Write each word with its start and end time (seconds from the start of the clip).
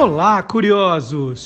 Olá, 0.00 0.42
curiosos! 0.42 1.44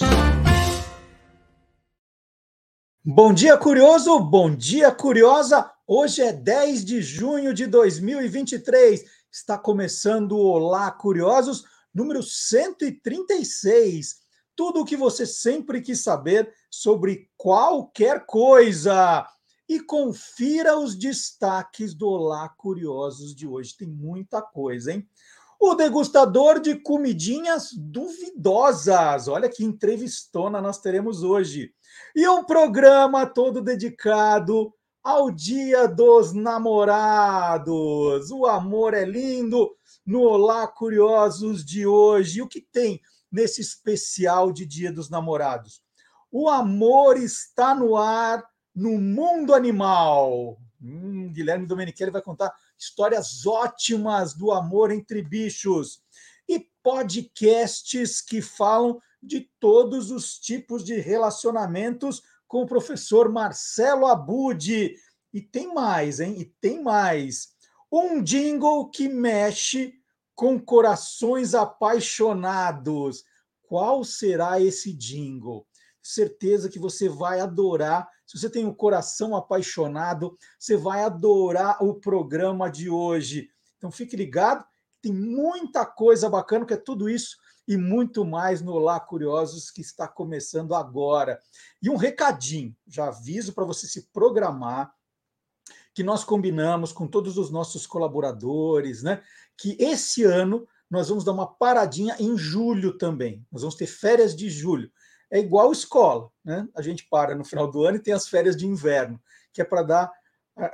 Bom 3.04 3.34
dia, 3.34 3.58
curioso! 3.58 4.20
Bom 4.20 4.54
dia, 4.54 4.92
curiosa! 4.92 5.72
Hoje 5.84 6.22
é 6.22 6.32
10 6.32 6.84
de 6.84 7.02
junho 7.02 7.52
de 7.52 7.66
2023. 7.66 9.04
Está 9.28 9.58
começando 9.58 10.36
o 10.36 10.46
Olá, 10.46 10.88
curiosos, 10.92 11.64
número 11.92 12.22
136. 12.22 14.20
Tudo 14.54 14.82
o 14.82 14.84
que 14.84 14.96
você 14.96 15.26
sempre 15.26 15.80
quis 15.80 16.04
saber 16.04 16.48
sobre 16.70 17.28
qualquer 17.36 18.24
coisa. 18.24 19.26
E 19.68 19.80
confira 19.80 20.78
os 20.78 20.94
destaques 20.94 21.92
do 21.92 22.06
Olá 22.06 22.48
Curiosos 22.50 23.34
de 23.34 23.48
hoje. 23.48 23.76
Tem 23.76 23.88
muita 23.88 24.40
coisa, 24.40 24.92
hein? 24.92 25.08
O 25.70 25.74
degustador 25.74 26.60
de 26.60 26.76
comidinhas 26.76 27.70
duvidosas. 27.72 29.28
Olha 29.28 29.48
que 29.48 29.64
entrevistona 29.64 30.60
nós 30.60 30.78
teremos 30.78 31.22
hoje. 31.22 31.72
E 32.14 32.28
um 32.28 32.44
programa 32.44 33.24
todo 33.24 33.62
dedicado 33.62 34.72
ao 35.02 35.30
Dia 35.30 35.88
dos 35.88 36.34
Namorados. 36.34 38.30
O 38.30 38.46
amor 38.46 38.94
é 38.94 39.04
lindo 39.04 39.74
no 40.04 40.20
Olá 40.20 40.66
Curiosos 40.68 41.64
de 41.64 41.86
hoje. 41.86 42.42
O 42.42 42.48
que 42.48 42.60
tem 42.60 43.00
nesse 43.32 43.60
especial 43.60 44.52
de 44.52 44.66
Dia 44.66 44.92
dos 44.92 45.08
Namorados? 45.08 45.82
O 46.30 46.48
amor 46.48 47.16
está 47.16 47.74
no 47.74 47.96
ar 47.96 48.44
no 48.74 48.98
mundo 48.98 49.54
animal. 49.54 50.58
Hum, 50.82 51.32
Guilherme 51.32 51.66
Domenichelli 51.66 52.10
vai 52.10 52.22
contar 52.22 52.52
histórias 52.78 53.46
ótimas 53.46 54.34
do 54.34 54.52
amor 54.52 54.90
entre 54.90 55.22
bichos 55.22 56.02
e 56.48 56.68
podcasts 56.82 58.20
que 58.20 58.42
falam 58.42 59.00
de 59.22 59.50
todos 59.58 60.10
os 60.10 60.38
tipos 60.38 60.84
de 60.84 60.98
relacionamentos 60.98 62.22
com 62.46 62.62
o 62.62 62.66
professor 62.66 63.30
Marcelo 63.30 64.06
Abud. 64.06 64.94
E 65.32 65.40
tem 65.40 65.72
mais, 65.72 66.20
hein? 66.20 66.36
E 66.38 66.44
tem 66.60 66.82
mais. 66.82 67.48
Um 67.90 68.22
jingle 68.22 68.90
que 68.90 69.08
mexe 69.08 69.94
com 70.34 70.60
corações 70.60 71.54
apaixonados. 71.54 73.24
Qual 73.62 74.04
será 74.04 74.60
esse 74.60 74.92
jingle? 74.92 75.66
Certeza 76.02 76.68
que 76.68 76.78
você 76.78 77.08
vai 77.08 77.40
adorar 77.40 78.08
se 78.26 78.38
você 78.38 78.48
tem 78.48 78.64
um 78.64 78.74
coração 78.74 79.36
apaixonado, 79.36 80.36
você 80.58 80.76
vai 80.76 81.02
adorar 81.02 81.82
o 81.82 81.94
programa 81.94 82.70
de 82.70 82.88
hoje. 82.88 83.50
Então 83.76 83.90
fique 83.90 84.16
ligado, 84.16 84.64
tem 85.02 85.12
muita 85.12 85.84
coisa 85.84 86.28
bacana, 86.28 86.64
que 86.64 86.74
é 86.74 86.78
tudo 86.78 87.08
isso 87.08 87.36
e 87.66 87.76
muito 87.76 88.24
mais 88.24 88.60
no 88.60 88.78
Lá 88.78 89.00
Curiosos 89.00 89.70
que 89.70 89.80
está 89.80 90.06
começando 90.06 90.74
agora. 90.74 91.40
E 91.82 91.88
um 91.88 91.96
recadinho, 91.96 92.74
já 92.86 93.08
aviso 93.08 93.52
para 93.52 93.64
você 93.64 93.86
se 93.86 94.08
programar, 94.12 94.94
que 95.94 96.02
nós 96.02 96.24
combinamos 96.24 96.92
com 96.92 97.06
todos 97.06 97.38
os 97.38 97.50
nossos 97.50 97.86
colaboradores, 97.86 99.02
né? 99.02 99.22
Que 99.56 99.76
esse 99.78 100.24
ano 100.24 100.66
nós 100.90 101.08
vamos 101.08 101.24
dar 101.24 101.32
uma 101.32 101.46
paradinha 101.46 102.16
em 102.18 102.36
julho 102.36 102.98
também. 102.98 103.46
Nós 103.50 103.62
vamos 103.62 103.76
ter 103.76 103.86
férias 103.86 104.34
de 104.34 104.50
julho 104.50 104.90
é 105.30 105.38
igual 105.38 105.72
escola, 105.72 106.30
né? 106.44 106.68
A 106.74 106.82
gente 106.82 107.06
para 107.08 107.34
no 107.34 107.44
final 107.44 107.70
do 107.70 107.84
ano 107.84 107.96
e 107.96 108.02
tem 108.02 108.14
as 108.14 108.28
férias 108.28 108.56
de 108.56 108.66
inverno, 108.66 109.20
que 109.52 109.60
é 109.60 109.64
para 109.64 109.82
dar. 109.82 110.12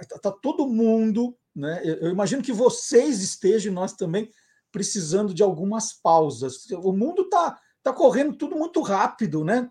Está 0.00 0.18
tá 0.18 0.30
todo 0.30 0.68
mundo, 0.68 1.36
né? 1.54 1.80
Eu 1.84 2.10
imagino 2.10 2.42
que 2.42 2.52
vocês 2.52 3.22
estejam, 3.22 3.72
nós 3.72 3.92
também, 3.92 4.30
precisando 4.70 5.32
de 5.32 5.42
algumas 5.42 5.92
pausas. 5.92 6.70
O 6.70 6.92
mundo 6.92 7.22
está 7.22 7.58
tá 7.82 7.92
correndo 7.92 8.36
tudo 8.36 8.56
muito 8.56 8.82
rápido, 8.82 9.44
né? 9.44 9.68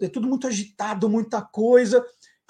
É 0.00 0.08
tudo 0.08 0.28
muito 0.28 0.46
agitado, 0.46 1.08
muita 1.08 1.42
coisa. 1.42 2.04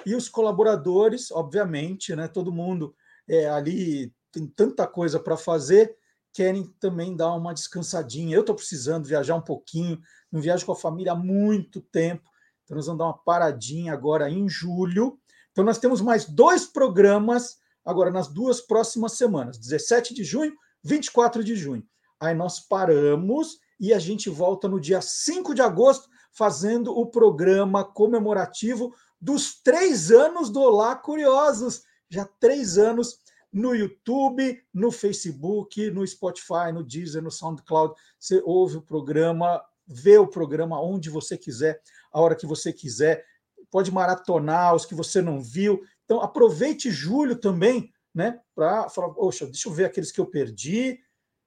E 0.05 0.15
os 0.15 0.29
colaboradores, 0.29 1.31
obviamente, 1.31 2.15
né? 2.15 2.29
Todo 2.29 2.53
mundo 2.53 2.95
é, 3.29 3.49
ali 3.49 4.13
tem 4.31 4.47
tanta 4.47 4.87
coisa 4.87 5.19
para 5.19 5.37
fazer 5.37 5.97
querem 6.37 6.67
também 6.79 7.17
dar 7.17 7.33
uma 7.33 7.55
descansadinha. 7.55 8.37
Eu 8.37 8.43
estou 8.43 8.55
precisando 8.55 9.07
viajar 9.07 9.35
um 9.35 9.41
pouquinho, 9.41 9.99
não 10.31 10.39
viajo 10.39 10.67
com 10.67 10.73
a 10.73 10.77
família 10.77 11.13
há 11.13 11.17
muito 11.17 11.81
tempo, 11.81 12.29
então 12.63 12.77
nós 12.77 12.85
vamos 12.85 12.99
dar 12.99 13.07
uma 13.07 13.17
paradinha 13.17 13.95
agora 13.95 14.29
em 14.29 14.47
julho. 14.47 15.19
Então 15.51 15.65
nós 15.65 15.79
temos 15.79 16.03
mais 16.03 16.27
dois 16.27 16.67
programas 16.67 17.57
agora 17.83 18.11
nas 18.11 18.29
duas 18.29 18.61
próximas 18.61 19.13
semanas, 19.13 19.57
17 19.57 20.13
de 20.13 20.25
junho, 20.25 20.53
24 20.85 21.43
de 21.43 21.57
junho. 21.57 21.83
Aí 22.21 22.35
nós 22.35 22.61
paramos 22.61 23.59
e 23.81 23.95
a 23.95 23.99
gente 23.99 24.29
volta 24.29 24.69
no 24.69 24.79
dia 24.79 25.01
5 25.01 25.55
de 25.55 25.63
agosto 25.63 26.07
fazendo 26.33 26.93
o 26.93 27.07
programa 27.07 27.83
comemorativo 27.83 28.95
dos 29.19 29.63
três 29.63 30.11
anos 30.11 30.51
do 30.51 30.61
Olá 30.61 30.95
Curiosos. 30.97 31.83
Já 32.11 32.27
três 32.39 32.77
anos 32.77 33.21
no 33.57 33.75
YouTube, 33.75 34.63
no 34.73 34.93
Facebook, 34.93 35.91
no 35.91 36.07
Spotify, 36.07 36.71
no 36.75 36.85
Deezer, 36.85 37.23
no 37.23 37.31
SoundCloud. 37.31 37.95
Você 38.21 38.43
ouve 38.45 38.77
o 38.77 38.83
programa, 38.83 39.65
vê 39.87 40.19
o 40.19 40.27
programa 40.27 40.79
onde 40.79 41.09
você 41.09 41.39
quiser, 41.39 41.81
a 42.13 42.21
hora 42.21 42.37
que 42.37 42.45
você 42.45 42.71
quiser. 42.71 43.25
Pode 43.71 43.91
maratonar 43.91 44.75
os 44.75 44.85
que 44.85 44.95
você 44.95 45.23
não 45.23 45.41
viu. 45.41 45.83
Então, 46.05 46.21
aproveite 46.21 46.91
julho 46.91 47.35
também, 47.35 47.91
né? 48.15 48.39
Para 48.55 48.91
falar, 48.91 49.09
poxa, 49.15 49.47
deixa 49.47 49.71
eu 49.71 49.73
ver 49.73 49.87
aqueles 49.87 50.13
que 50.13 50.21
eu 50.21 50.27
perdi. 50.27 51.01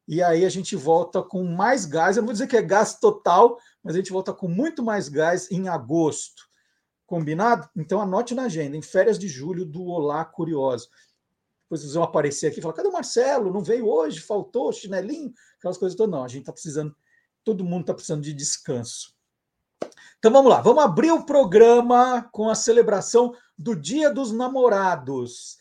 E 0.08 0.24
aí 0.24 0.44
a 0.44 0.50
gente 0.50 0.76
volta 0.76 1.22
com 1.22 1.44
mais 1.44 1.86
gás. 1.86 2.18
Eu 2.18 2.22
não 2.22 2.28
vou 2.28 2.34
dizer 2.34 2.48
que 2.48 2.58
é 2.58 2.62
gás 2.64 3.00
total, 3.00 3.60
mas 3.84 3.94
a 3.94 3.98
gente 4.00 4.12
volta 4.12 4.34
com 4.34 4.48
muito 4.48 4.82
mais 4.82 5.10
gás 5.10 5.52
em 5.52 5.70
agosto. 5.70 6.50
Combinado? 7.06 7.70
Então 7.78 8.02
anote 8.02 8.34
na 8.34 8.44
agenda, 8.44 8.76
em 8.76 8.82
férias 8.82 9.20
de 9.20 9.28
julho 9.28 9.64
do 9.64 9.86
Olá 9.86 10.26
Curioso 10.26 10.90
depois 11.70 11.94
vão 11.94 12.02
aparecer 12.02 12.48
aqui 12.48 12.58
e 12.58 12.62
falar: 12.62 12.74
cadê 12.74 12.90
o 12.90 12.92
Marcelo? 12.92 13.54
Não 13.54 13.62
veio 13.62 13.88
hoje, 13.88 14.20
faltou, 14.20 14.74
chinelinho, 14.74 15.32
aquelas 15.60 15.78
coisas 15.78 15.96
todas. 15.96 16.12
Não, 16.12 16.24
a 16.24 16.28
gente 16.28 16.42
está 16.42 16.52
precisando, 16.52 16.96
todo 17.44 17.64
mundo 17.64 17.82
está 17.82 17.94
precisando 17.94 18.24
de 18.24 18.34
descanso. 18.34 19.14
Então 20.18 20.32
vamos 20.32 20.50
lá, 20.50 20.62
vamos 20.62 20.84
abrir 20.84 21.12
o 21.12 21.24
programa 21.24 22.28
com 22.34 22.50
a 22.50 22.56
celebração 22.56 23.34
do 23.58 23.76
Dia 23.76 24.12
dos 24.12 24.32
Namorados. 24.32 25.60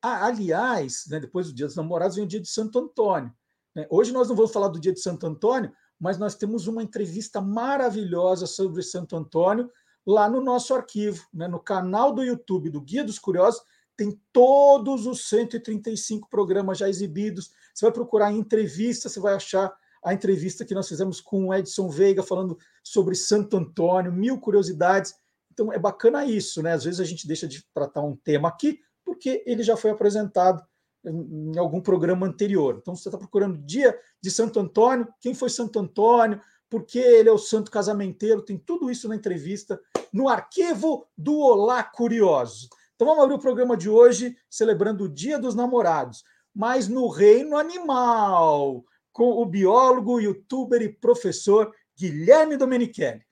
Ah, 0.00 0.26
aliás, 0.26 1.06
né, 1.08 1.18
depois 1.18 1.48
do 1.48 1.52
Dia 1.52 1.66
dos 1.66 1.76
Namorados 1.76 2.16
vem 2.16 2.24
o 2.24 2.28
Dia 2.28 2.40
de 2.40 2.48
Santo 2.48 2.78
Antônio. 2.78 3.34
Né? 3.74 3.86
Hoje 3.90 4.12
nós 4.12 4.28
não 4.28 4.36
vamos 4.36 4.52
falar 4.52 4.68
do 4.68 4.80
Dia 4.80 4.92
de 4.92 5.00
Santo 5.00 5.26
Antônio, 5.26 5.72
mas 5.98 6.16
nós 6.16 6.36
temos 6.36 6.68
uma 6.68 6.82
entrevista 6.82 7.40
maravilhosa 7.40 8.46
sobre 8.46 8.82
Santo 8.82 9.16
Antônio 9.16 9.70
lá 10.06 10.30
no 10.30 10.40
nosso 10.40 10.72
arquivo, 10.72 11.26
né, 11.34 11.48
no 11.48 11.60
canal 11.60 12.12
do 12.12 12.22
YouTube 12.22 12.70
do 12.70 12.80
Guia 12.80 13.04
dos 13.04 13.18
Curiosos 13.18 13.60
tem 13.98 14.16
todos 14.32 15.06
os 15.06 15.28
135 15.28 16.30
programas 16.30 16.78
já 16.78 16.88
exibidos. 16.88 17.50
Você 17.74 17.84
vai 17.84 17.92
procurar 17.92 18.32
em 18.32 18.38
entrevista, 18.38 19.08
você 19.08 19.18
vai 19.18 19.34
achar 19.34 19.76
a 20.04 20.14
entrevista 20.14 20.64
que 20.64 20.72
nós 20.72 20.88
fizemos 20.88 21.20
com 21.20 21.48
o 21.48 21.54
Edson 21.54 21.90
Veiga 21.90 22.22
falando 22.22 22.56
sobre 22.80 23.16
Santo 23.16 23.56
Antônio, 23.56 24.12
mil 24.12 24.38
curiosidades. 24.38 25.14
Então 25.52 25.72
é 25.72 25.78
bacana 25.80 26.24
isso, 26.24 26.62
né? 26.62 26.74
Às 26.74 26.84
vezes 26.84 27.00
a 27.00 27.04
gente 27.04 27.26
deixa 27.26 27.48
de 27.48 27.66
tratar 27.74 28.02
um 28.02 28.14
tema 28.14 28.48
aqui 28.48 28.78
porque 29.04 29.42
ele 29.44 29.64
já 29.64 29.76
foi 29.76 29.90
apresentado 29.90 30.62
em 31.04 31.58
algum 31.58 31.80
programa 31.80 32.24
anterior. 32.24 32.78
Então 32.80 32.94
você 32.94 33.08
está 33.08 33.18
procurando 33.18 33.58
dia 33.58 33.98
de 34.22 34.30
Santo 34.30 34.60
Antônio, 34.60 35.08
quem 35.20 35.34
foi 35.34 35.50
Santo 35.50 35.80
Antônio, 35.80 36.40
por 36.70 36.84
que 36.84 37.00
ele 37.00 37.28
é 37.28 37.32
o 37.32 37.38
santo 37.38 37.68
casamenteiro, 37.68 38.44
tem 38.44 38.58
tudo 38.58 38.90
isso 38.90 39.08
na 39.08 39.16
entrevista 39.16 39.80
no 40.12 40.28
arquivo 40.28 41.08
do 41.16 41.36
Olá 41.40 41.82
Curiosos. 41.82 42.68
Então 42.98 43.06
vamos 43.06 43.22
abrir 43.22 43.36
o 43.36 43.38
programa 43.38 43.76
de 43.76 43.88
hoje 43.88 44.36
celebrando 44.50 45.04
o 45.04 45.08
Dia 45.08 45.38
dos 45.38 45.54
Namorados, 45.54 46.24
mas 46.52 46.88
no 46.88 47.06
reino 47.06 47.56
animal, 47.56 48.84
com 49.12 49.40
o 49.40 49.46
biólogo, 49.46 50.20
youtuber 50.20 50.82
e 50.82 50.88
professor 50.88 51.72
Guilherme 51.96 52.56
Domenichelli. 52.56 53.24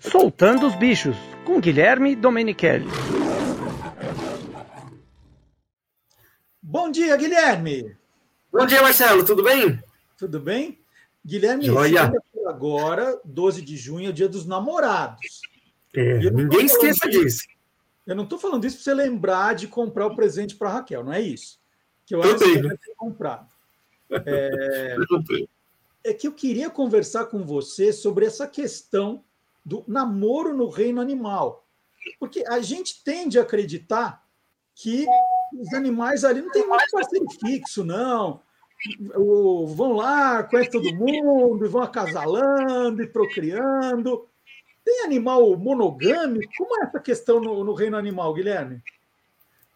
Soltando 0.00 0.66
os 0.66 0.74
bichos, 0.74 1.16
com 1.46 1.60
Guilherme 1.60 2.16
Domenichelli. 2.16 2.88
Bom 6.60 6.90
dia, 6.90 7.16
Guilherme. 7.16 7.96
Bom 8.52 8.66
dia, 8.66 8.82
Marcelo, 8.82 9.24
tudo 9.24 9.44
bem? 9.44 9.80
Tudo 10.16 10.40
bem? 10.40 10.77
Guilherme, 11.28 11.66
agora, 12.46 13.20
12 13.22 13.60
de 13.60 13.76
junho, 13.76 14.06
é 14.06 14.08
o 14.08 14.12
dia 14.14 14.30
dos 14.30 14.46
namorados. 14.46 15.42
É, 15.94 16.30
ninguém 16.30 16.64
esqueça 16.64 17.06
disso. 17.06 17.44
Eu 18.06 18.16
não 18.16 18.24
estou 18.24 18.38
falando 18.38 18.64
isso 18.64 18.76
para 18.76 18.84
você 18.84 18.94
lembrar 18.94 19.54
de 19.54 19.68
comprar 19.68 20.06
o 20.06 20.16
presente 20.16 20.56
para 20.56 20.70
Raquel, 20.70 21.04
não 21.04 21.12
é 21.12 21.20
isso. 21.20 21.60
Que 22.06 22.14
eu 22.14 22.22
acho 22.22 22.38
que 22.38 22.62
você 22.62 22.78
ter 22.78 22.94
comprado. 22.96 23.46
É, 24.24 24.96
é 26.02 26.14
que 26.14 26.26
eu 26.26 26.32
queria 26.32 26.70
conversar 26.70 27.26
com 27.26 27.44
você 27.44 27.92
sobre 27.92 28.24
essa 28.24 28.46
questão 28.46 29.22
do 29.62 29.84
namoro 29.86 30.56
no 30.56 30.70
reino 30.70 30.98
animal. 30.98 31.68
Porque 32.18 32.42
a 32.48 32.58
gente 32.60 33.04
tende 33.04 33.38
a 33.38 33.42
acreditar 33.42 34.24
que 34.74 35.04
os 35.52 35.74
animais 35.74 36.24
ali 36.24 36.40
não 36.40 36.50
tem 36.50 36.66
mais 36.66 36.90
parceiro 36.90 37.26
fixo, 37.38 37.84
não. 37.84 38.40
O, 39.16 39.66
vão 39.66 39.92
lá, 39.92 40.42
conhece 40.44 40.70
todo 40.70 40.94
mundo, 40.94 41.64
e 41.64 41.68
vão 41.68 41.82
acasalando 41.82 43.02
e 43.02 43.06
procriando. 43.06 44.26
Tem 44.84 45.04
animal 45.04 45.56
monogâmico? 45.56 46.52
Como 46.56 46.80
é 46.80 46.86
essa 46.86 47.00
questão 47.00 47.40
no, 47.40 47.64
no 47.64 47.74
reino 47.74 47.96
animal, 47.96 48.32
Guilherme? 48.32 48.82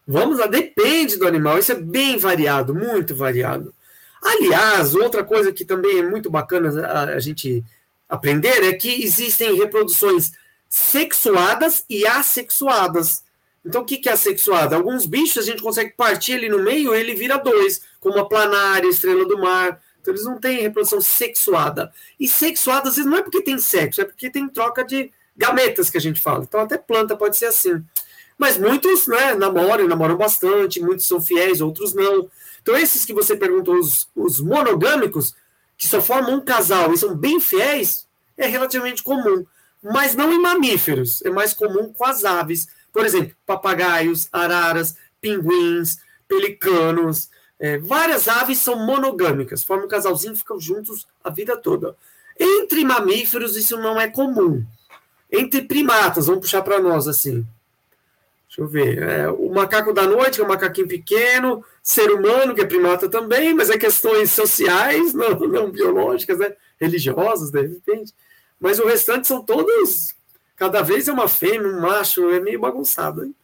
Vamos 0.07 0.39
lá, 0.39 0.47
depende 0.47 1.17
do 1.17 1.27
animal, 1.27 1.57
isso 1.57 1.71
é 1.71 1.75
bem 1.75 2.17
variado, 2.17 2.75
muito 2.75 3.15
variado. 3.15 3.73
Aliás, 4.21 4.95
outra 4.95 5.23
coisa 5.23 5.51
que 5.51 5.63
também 5.63 5.99
é 5.99 6.03
muito 6.03 6.29
bacana 6.29 6.85
a, 6.85 7.03
a 7.03 7.19
gente 7.19 7.63
aprender 8.07 8.63
é 8.63 8.73
que 8.73 9.03
existem 9.03 9.55
reproduções 9.55 10.31
sexuadas 10.69 11.85
e 11.89 12.05
assexuadas. 12.05 13.22
Então, 13.65 13.81
o 13.81 13.85
que, 13.85 14.07
é 14.09 14.11
assexuada? 14.11 14.75
Alguns 14.75 15.05
bichos 15.05 15.37
a 15.37 15.45
gente 15.49 15.61
consegue 15.61 15.91
partir 15.91 16.33
ali 16.33 16.49
no 16.49 16.59
meio 16.59 16.93
ele 16.93 17.15
vira 17.15 17.37
dois, 17.37 17.81
como 17.99 18.19
a 18.19 18.27
planária, 18.27 18.87
a 18.87 18.91
estrela 18.91 19.25
do 19.25 19.37
mar. 19.37 19.81
Então, 20.01 20.13
eles 20.13 20.25
não 20.25 20.37
têm 20.37 20.59
reprodução 20.59 20.99
sexuada. 20.99 21.91
E 22.19 22.27
sexuada, 22.27 22.89
às 22.89 22.97
vezes, 22.97 23.09
não 23.09 23.17
é 23.17 23.21
porque 23.21 23.41
tem 23.41 23.57
sexo, 23.57 24.01
é 24.01 24.05
porque 24.05 24.29
tem 24.29 24.49
troca 24.49 24.83
de 24.83 25.11
gametas, 25.35 25.89
que 25.89 25.97
a 25.97 26.01
gente 26.01 26.19
fala. 26.19 26.43
Então, 26.43 26.59
até 26.59 26.77
planta 26.77 27.15
pode 27.15 27.37
ser 27.37 27.45
assim. 27.45 27.81
Mas 28.37 28.57
muitos 28.57 29.07
né, 29.07 29.33
namoram, 29.35 29.87
namoram 29.87 30.17
bastante, 30.17 30.81
muitos 30.81 31.07
são 31.07 31.21
fiéis, 31.21 31.61
outros 31.61 31.93
não. 31.93 32.29
Então, 32.61 32.75
esses 32.75 33.05
que 33.05 33.13
você 33.13 33.35
perguntou, 33.35 33.75
os, 33.75 34.09
os 34.15 34.41
monogâmicos, 34.41 35.33
que 35.77 35.87
só 35.87 36.01
formam 36.01 36.35
um 36.35 36.41
casal 36.41 36.93
e 36.93 36.97
são 36.97 37.15
bem 37.15 37.39
fiéis, 37.39 38.07
é 38.37 38.47
relativamente 38.47 39.03
comum. 39.03 39.45
Mas 39.81 40.15
não 40.15 40.31
em 40.33 40.41
mamíferos, 40.41 41.21
é 41.23 41.29
mais 41.29 41.53
comum 41.53 41.93
com 41.93 42.05
as 42.05 42.23
aves. 42.23 42.67
Por 42.93 43.05
exemplo, 43.05 43.35
papagaios, 43.45 44.29
araras, 44.31 44.95
pinguins, 45.19 45.97
pelicanos. 46.27 47.29
É, 47.59 47.77
várias 47.79 48.27
aves 48.27 48.59
são 48.59 48.85
monogâmicas, 48.85 49.63
formam 49.63 49.85
um 49.85 49.89
casalzinho 49.89 50.35
ficam 50.35 50.59
juntos 50.59 51.07
a 51.23 51.29
vida 51.29 51.57
toda. 51.57 51.95
Entre 52.39 52.85
mamíferos, 52.85 53.57
isso 53.57 53.77
não 53.77 53.99
é 53.99 54.07
comum. 54.07 54.63
Entre 55.31 55.63
primatas, 55.63 56.27
vamos 56.27 56.41
puxar 56.41 56.61
para 56.61 56.79
nós 56.79 57.07
assim. 57.07 57.45
Deixa 58.47 58.61
eu 58.61 58.67
ver. 58.67 59.01
É, 59.01 59.29
o 59.29 59.49
macaco 59.49 59.91
da 59.91 60.05
noite, 60.05 60.35
que 60.35 60.41
é 60.41 60.45
um 60.45 60.47
macaquinho 60.47 60.87
pequeno, 60.87 61.65
ser 61.81 62.11
humano, 62.11 62.53
que 62.53 62.61
é 62.61 62.65
primata 62.65 63.09
também, 63.09 63.53
mas 63.53 63.69
é 63.71 63.77
questões 63.77 64.29
sociais, 64.31 65.11
não, 65.15 65.39
não 65.39 65.71
biológicas, 65.71 66.37
né? 66.37 66.53
religiosas, 66.83 67.49
de 67.49 67.61
repente. 67.61 68.13
Mas 68.59 68.79
o 68.79 68.85
restante 68.85 69.27
são 69.27 69.41
todos. 69.43 70.13
Cada 70.63 70.81
vez 70.81 71.09
é 71.09 71.11
uma 71.11 71.27
fêmea, 71.27 71.67
um 71.67 71.81
macho, 71.81 72.29
é 72.29 72.39
meio 72.39 72.57
bagunçado. 72.57 73.25
Hein? 73.25 73.35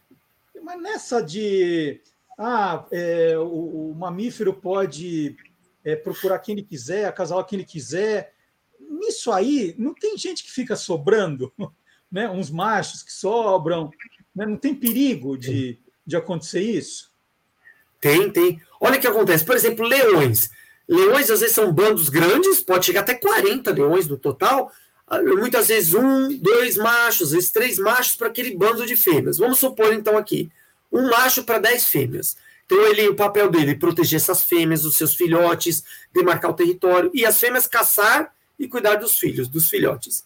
Mas 0.62 0.80
nessa 0.80 1.22
de. 1.22 2.00
Ah, 2.38 2.86
é, 2.90 3.36
o, 3.36 3.90
o, 3.90 3.94
mamífero 3.94 4.54
pode 4.54 5.36
é, 5.84 5.94
procurar 5.94 6.38
quem 6.38 6.54
ele 6.54 6.62
quiser, 6.62 7.04
acasalar 7.04 7.44
quem 7.44 7.58
ele 7.58 7.68
quiser. 7.68 8.32
Nisso 8.80 9.30
aí, 9.30 9.74
não 9.76 9.92
tem 9.92 10.16
gente 10.16 10.42
que 10.42 10.50
fica 10.50 10.74
sobrando, 10.76 11.52
né? 12.10 12.26
uns 12.30 12.50
machos 12.50 13.02
que 13.02 13.12
sobram. 13.12 13.90
Né? 14.34 14.46
Não 14.46 14.56
tem 14.56 14.74
perigo 14.74 15.36
de, 15.36 15.78
de 16.06 16.16
acontecer 16.16 16.62
isso? 16.62 17.12
Tem, 18.00 18.30
tem. 18.30 18.62
Olha 18.80 18.96
o 18.96 19.00
que 19.00 19.06
acontece. 19.06 19.44
Por 19.44 19.54
exemplo, 19.54 19.86
leões. 19.86 20.48
Leões, 20.88 21.30
às 21.30 21.40
vezes, 21.40 21.54
são 21.54 21.70
bandos 21.70 22.08
grandes, 22.08 22.62
pode 22.62 22.86
chegar 22.86 23.00
até 23.00 23.12
40 23.12 23.70
leões 23.72 24.08
no 24.08 24.16
total. 24.16 24.72
Muitas 25.10 25.68
vezes, 25.68 25.94
um, 25.94 26.36
dois 26.36 26.76
machos, 26.76 27.28
às 27.28 27.32
vezes, 27.32 27.50
três 27.50 27.78
machos 27.78 28.14
para 28.14 28.28
aquele 28.28 28.56
bando 28.56 28.86
de 28.86 28.94
fêmeas. 28.94 29.38
Vamos 29.38 29.58
supor, 29.58 29.92
então, 29.92 30.16
aqui, 30.16 30.50
um 30.92 31.08
macho 31.08 31.42
para 31.42 31.58
dez 31.58 31.86
fêmeas. 31.86 32.36
Então, 32.64 32.80
ele, 32.86 33.08
o 33.08 33.16
papel 33.16 33.50
dele 33.50 33.72
é 33.72 33.74
proteger 33.74 34.18
essas 34.18 34.44
fêmeas, 34.44 34.84
os 34.84 34.94
seus 34.94 35.14
filhotes, 35.14 35.82
demarcar 36.12 36.52
o 36.52 36.54
território, 36.54 37.10
e 37.12 37.26
as 37.26 37.40
fêmeas 37.40 37.66
caçar 37.66 38.32
e 38.58 38.68
cuidar 38.68 38.96
dos 38.96 39.18
filhos, 39.18 39.48
dos 39.48 39.68
filhotes. 39.68 40.24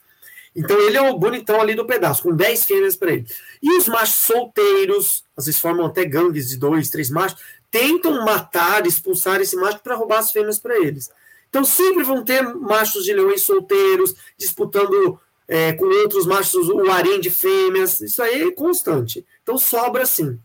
Então 0.56 0.78
ele 0.80 0.96
é 0.96 1.02
o 1.02 1.18
bonitão 1.18 1.60
ali 1.60 1.74
do 1.74 1.84
pedaço, 1.84 2.22
com 2.22 2.34
10 2.34 2.64
fêmeas 2.64 2.94
para 2.94 3.12
ele. 3.12 3.26
E 3.60 3.76
os 3.76 3.88
machos 3.88 4.22
solteiros, 4.22 5.24
às 5.36 5.46
vezes 5.46 5.60
formam 5.60 5.86
até 5.86 6.04
gangues 6.04 6.48
de 6.48 6.56
dois, 6.56 6.90
três 6.90 7.10
machos, 7.10 7.40
tentam 7.70 8.24
matar, 8.24 8.86
expulsar 8.86 9.40
esse 9.40 9.56
macho 9.56 9.80
para 9.80 9.96
roubar 9.96 10.20
as 10.20 10.30
fêmeas 10.30 10.58
para 10.58 10.78
eles. 10.78 11.10
Então 11.54 11.64
sempre 11.64 12.02
vão 12.02 12.24
ter 12.24 12.42
machos 12.42 13.04
de 13.04 13.12
leões 13.12 13.42
solteiros 13.42 14.12
disputando 14.36 15.20
é, 15.46 15.72
com 15.74 15.84
outros 15.84 16.26
machos 16.26 16.68
o 16.68 16.90
harém 16.90 17.20
de 17.20 17.30
fêmeas. 17.30 18.00
Isso 18.00 18.20
aí 18.20 18.42
é 18.42 18.50
constante. 18.50 19.24
Então 19.40 19.56
sobra 19.56 20.04
sim. 20.04 20.36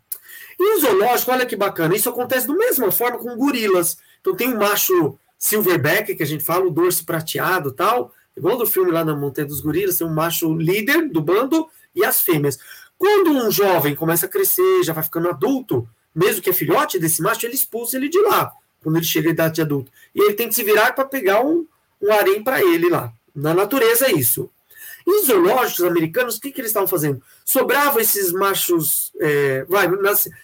E 0.59 0.75
o 0.75 0.79
zoológico, 0.79 1.31
olha 1.31 1.47
que 1.47 1.55
bacana, 1.55 1.95
isso 1.95 2.09
acontece 2.09 2.47
da 2.47 2.53
mesma 2.53 2.91
forma 2.91 3.17
com 3.17 3.35
gorilas. 3.35 3.97
Então 4.21 4.35
tem 4.35 4.53
um 4.53 4.59
macho 4.59 5.17
silverback, 5.35 6.13
que 6.13 6.21
a 6.21 6.27
gente 6.27 6.43
fala, 6.43 6.67
o 6.67 6.69
dorso 6.69 7.03
prateado 7.03 7.71
tal, 7.71 8.13
igual 8.37 8.55
do 8.55 8.67
filme 8.67 8.91
lá 8.91 9.03
na 9.03 9.15
Montanha 9.15 9.47
dos 9.47 9.61
Gorilas, 9.61 9.97
tem 9.97 10.05
um 10.05 10.13
macho 10.13 10.53
líder 10.53 11.09
do 11.09 11.23
bando 11.23 11.67
e 11.95 12.05
as 12.05 12.21
fêmeas. 12.21 12.59
Quando 12.99 13.31
um 13.31 13.49
jovem 13.49 13.95
começa 13.95 14.27
a 14.27 14.29
crescer, 14.29 14.83
já 14.83 14.93
vai 14.93 15.03
ficando 15.03 15.29
adulto, 15.29 15.89
mesmo 16.13 16.39
que 16.39 16.51
é 16.51 16.53
filhote 16.53 16.99
desse 16.99 17.19
macho, 17.19 17.47
ele 17.47 17.55
expulsa 17.55 17.97
ele 17.97 18.09
de 18.09 18.21
lá, 18.21 18.53
quando 18.81 18.97
ele 18.97 19.05
chega 19.05 19.29
à 19.29 19.31
idade 19.31 19.55
de 19.55 19.61
adulto. 19.61 19.91
E 20.13 20.21
ele 20.21 20.33
tem 20.33 20.47
que 20.47 20.55
se 20.55 20.63
virar 20.63 20.93
para 20.93 21.05
pegar 21.05 21.43
um, 21.43 21.65
um 22.01 22.11
harém 22.11 22.43
para 22.43 22.61
ele 22.61 22.89
lá. 22.89 23.11
Na 23.35 23.53
natureza 23.53 24.07
é 24.07 24.11
isso. 24.11 24.49
E 25.05 25.11
os 25.21 25.25
zoológicos 25.25 25.83
americanos, 25.83 26.37
o 26.37 26.41
que, 26.41 26.51
que 26.51 26.61
eles 26.61 26.69
estavam 26.69 26.87
fazendo? 26.87 27.21
Sobravam 27.43 27.99
esses 27.99 28.31
machos, 28.31 29.11
é, 29.19 29.63
vai, 29.65 29.87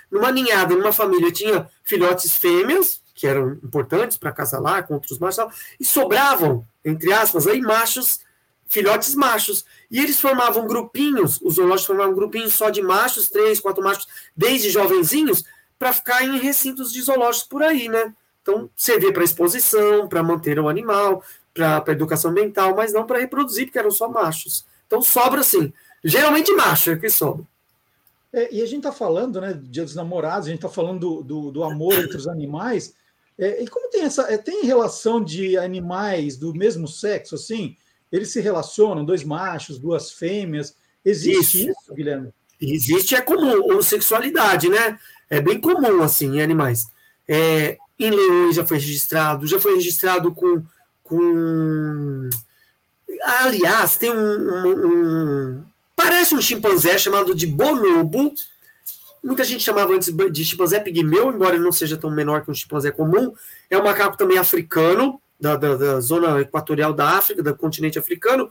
numa 0.10 0.32
ninhada, 0.32 0.76
numa 0.76 0.92
família, 0.92 1.32
tinha 1.32 1.70
filhotes 1.84 2.36
fêmeas, 2.36 3.02
que 3.14 3.28
eram 3.28 3.60
importantes 3.64 4.18
para 4.18 4.32
casalar 4.32 4.88
com 4.88 4.96
outros 4.96 5.20
machos, 5.20 5.46
e 5.80 5.86
sobravam, 5.86 6.68
entre 6.84 7.14
aspas, 7.14 7.48
aí 7.48 7.62
machos, 7.62 8.22
filhotes 8.68 9.14
machos. 9.14 9.66
E 9.90 10.00
eles 10.00 10.20
formavam 10.20 10.68
grupinhos, 10.68 11.40
os 11.42 11.56
zoológicos 11.56 11.86
formavam 11.86 12.16
grupinhos 12.16 12.56
só 12.56 12.70
de 12.70 12.82
machos, 12.82 13.30
três, 13.30 13.60
quatro 13.60 13.84
machos, 13.84 14.08
desde 14.36 14.70
jovenzinhos, 14.70 15.44
para 15.78 15.94
ficar 15.94 16.24
em 16.24 16.40
recintos 16.40 16.92
de 16.92 17.02
zoológicos 17.02 17.48
por 17.48 17.62
aí, 17.62 17.88
né? 17.88 18.14
Então, 18.46 18.70
servia 18.76 19.12
para 19.12 19.24
exposição, 19.24 20.08
para 20.08 20.22
manter 20.22 20.60
o 20.60 20.70
animal, 20.70 21.24
para 21.52 21.84
educação 21.88 22.30
ambiental, 22.30 22.76
mas 22.76 22.94
não 22.94 23.08
para 23.08 23.18
reproduzir, 23.18 23.66
porque 23.66 23.80
eram 23.80 23.90
só 23.90 24.08
machos. 24.08 24.64
Então, 24.86 25.02
sobra 25.02 25.42
assim. 25.42 25.74
Geralmente 26.04 26.54
macho 26.54 26.92
é 26.92 26.96
que 26.96 27.10
sobra. 27.10 27.44
É, 28.32 28.54
e 28.54 28.62
a 28.62 28.66
gente 28.68 28.86
está 28.86 28.92
falando, 28.92 29.42
né, 29.42 29.60
Dia 29.64 29.84
dos 29.84 29.96
Namorados, 29.96 30.46
a 30.48 30.52
gente 30.52 30.60
está 30.60 30.70
falando 30.70 31.00
do, 31.00 31.24
do, 31.24 31.52
do, 31.52 31.64
amor 31.64 31.94
entre 31.94 32.18
os 32.18 32.28
animais, 32.28 32.94
é, 33.36 33.64
e 33.64 33.68
como 33.68 33.90
tem 33.90 34.04
essa. 34.04 34.32
É, 34.32 34.38
tem 34.38 34.64
relação 34.64 35.24
de 35.24 35.58
animais 35.58 36.38
do 36.38 36.54
mesmo 36.54 36.88
sexo, 36.88 37.34
assim? 37.34 37.76
Eles 38.12 38.32
se 38.32 38.40
relacionam, 38.42 39.04
dois 39.04 39.24
machos, 39.24 39.80
duas 39.80 40.12
fêmeas. 40.12 40.76
Existe 41.04 41.64
isso, 41.64 41.72
isso 41.72 41.96
Guilherme? 41.96 42.30
Existe, 42.62 43.16
é 43.16 43.22
comum, 43.22 43.72
homossexualidade, 43.72 44.70
né? 44.70 45.00
É 45.30 45.42
bem 45.42 45.60
comum, 45.60 46.04
assim, 46.04 46.38
em 46.38 46.42
animais. 46.42 46.86
É, 47.28 47.78
em 48.00 48.10
leões 48.10 48.56
já 48.56 48.66
foi 48.66 48.78
registrado, 48.78 49.48
já 49.48 49.60
foi 49.60 49.76
registrado 49.76 50.34
com. 50.34 50.64
com... 51.04 52.30
Aliás, 53.24 53.98
tem 53.98 54.12
um, 54.12 54.16
um, 54.16 54.88
um 54.88 55.64
parece 55.96 56.36
um 56.36 56.42
chimpanzé 56.42 56.98
chamado 56.98 57.34
de 57.34 57.48
bonobo, 57.48 58.34
Muita 59.26 59.44
gente 59.44 59.64
chamava 59.64 59.92
antes 59.92 60.14
de 60.32 60.46
chimpanzé 60.46 60.80
pigmeu, 60.80 61.34
embora 61.34 61.58
não 61.58 61.72
seja 61.72 61.98
tão 61.98 62.12
menor 62.12 62.44
que 62.44 62.52
um 62.52 62.54
chimpanzé 62.54 62.92
comum. 62.92 63.34
É 63.72 63.76
um 63.76 63.84
macaco 63.84 64.16
também 64.16 64.38
africano, 64.38 65.20
da, 65.42 65.56
da, 65.56 65.76
da 65.76 66.00
zona 66.00 66.40
equatorial 66.42 66.94
da 66.94 67.10
África, 67.10 67.42
do 67.42 67.56
continente 67.56 67.98
africano, 67.98 68.48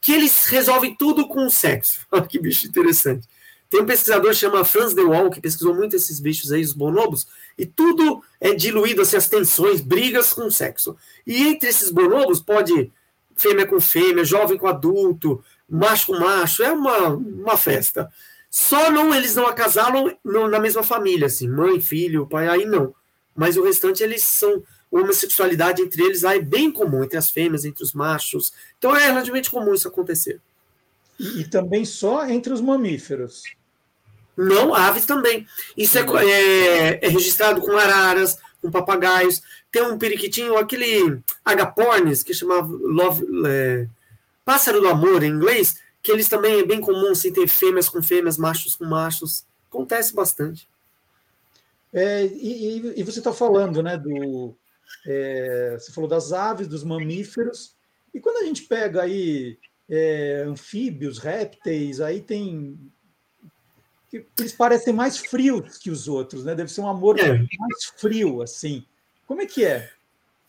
que 0.00 0.10
eles 0.10 0.46
resolvem 0.46 0.96
tudo 0.96 1.28
com 1.28 1.46
o 1.46 1.50
sexo. 1.50 2.00
Olha 2.10 2.22
que 2.26 2.40
bicho 2.40 2.66
interessante. 2.66 3.28
Tem 3.68 3.80
um 3.80 3.86
pesquisador 3.86 4.30
que 4.30 4.36
chama 4.36 4.64
Franz 4.64 4.94
de 4.94 5.02
Waal, 5.02 5.30
que 5.30 5.40
pesquisou 5.40 5.74
muito 5.74 5.96
esses 5.96 6.20
bichos 6.20 6.52
aí, 6.52 6.62
os 6.62 6.72
bonobos, 6.72 7.26
e 7.58 7.66
tudo 7.66 8.22
é 8.40 8.54
diluído, 8.54 9.02
assim, 9.02 9.16
as 9.16 9.28
tensões, 9.28 9.80
brigas 9.80 10.32
com 10.32 10.50
sexo. 10.50 10.96
E 11.26 11.48
entre 11.48 11.68
esses 11.68 11.90
bonobos 11.90 12.40
pode 12.40 12.92
fêmea 13.34 13.66
com 13.66 13.80
fêmea, 13.80 14.24
jovem 14.24 14.56
com 14.56 14.66
adulto, 14.66 15.44
macho 15.68 16.06
com 16.06 16.18
macho, 16.18 16.62
é 16.62 16.72
uma, 16.72 17.08
uma 17.08 17.56
festa. 17.56 18.10
Só 18.50 18.90
não 18.90 19.14
eles 19.14 19.34
não 19.34 19.46
acasalam 19.46 20.16
na 20.24 20.58
mesma 20.58 20.82
família, 20.82 21.26
assim, 21.26 21.48
mãe, 21.48 21.80
filho, 21.80 22.26
pai, 22.26 22.48
aí 22.48 22.64
não. 22.64 22.94
Mas 23.34 23.56
o 23.56 23.62
restante 23.62 24.02
eles 24.02 24.22
são 24.22 24.62
homossexualidade 24.90 25.82
entre 25.82 26.02
eles 26.02 26.22
lá 26.22 26.34
é 26.34 26.40
bem 26.40 26.70
comum 26.70 27.04
entre 27.04 27.18
as 27.18 27.30
fêmeas, 27.30 27.64
entre 27.64 27.82
os 27.82 27.92
machos. 27.92 28.52
Então 28.78 28.96
é 28.96 29.06
relativamente 29.06 29.50
comum 29.50 29.74
isso 29.74 29.88
acontecer. 29.88 30.40
E, 31.18 31.40
e 31.40 31.44
também 31.48 31.84
só 31.84 32.26
entre 32.26 32.52
os 32.52 32.60
mamíferos. 32.60 33.42
Não, 34.36 34.74
aves 34.74 35.06
também. 35.06 35.46
Isso 35.76 35.98
é, 35.98 36.02
é, 36.02 37.06
é, 37.06 37.08
registrado 37.08 37.60
com 37.62 37.76
araras, 37.76 38.38
com 38.60 38.70
papagaios. 38.70 39.40
Tem 39.72 39.82
um 39.82 39.96
periquitinho, 39.96 40.58
aquele 40.58 41.20
agapornis, 41.44 42.22
que 42.22 42.34
chamava 42.34 42.68
love, 42.68 43.26
é, 43.46 43.86
pássaro 44.44 44.80
do 44.80 44.88
amor 44.88 45.22
em 45.22 45.30
inglês, 45.30 45.76
que 46.02 46.12
eles 46.12 46.28
também 46.28 46.60
é 46.60 46.64
bem 46.64 46.80
comum 46.80 47.10
assim, 47.10 47.32
ter 47.32 47.48
fêmeas 47.48 47.88
com 47.88 48.02
fêmeas, 48.02 48.36
machos 48.36 48.76
com 48.76 48.84
machos. 48.84 49.46
Acontece 49.68 50.14
bastante. 50.14 50.68
É, 51.92 52.26
e, 52.26 52.92
e, 52.96 53.02
você 53.02 53.20
está 53.20 53.32
falando, 53.32 53.82
né, 53.82 53.96
do. 53.96 54.54
É, 55.06 55.78
você 55.78 55.90
falou 55.92 56.08
das 56.08 56.32
aves, 56.32 56.68
dos 56.68 56.84
mamíferos, 56.84 57.74
e 58.12 58.20
quando 58.20 58.36
a 58.38 58.44
gente 58.44 58.62
pega 58.62 59.02
aí 59.02 59.58
é, 59.88 60.44
anfíbios, 60.46 61.18
répteis, 61.18 62.00
aí 62.00 62.20
tem. 62.20 62.78
Eles 64.38 64.52
parecem 64.52 64.94
mais 64.94 65.18
frios 65.18 65.76
que 65.78 65.90
os 65.90 66.08
outros, 66.08 66.44
né? 66.44 66.54
Deve 66.54 66.72
ser 66.72 66.80
um 66.80 66.88
amor 66.88 67.18
é. 67.18 67.38
mais 67.58 67.84
frio, 67.96 68.40
assim. 68.40 68.84
Como 69.26 69.42
é 69.42 69.46
que 69.46 69.64
é? 69.64 69.90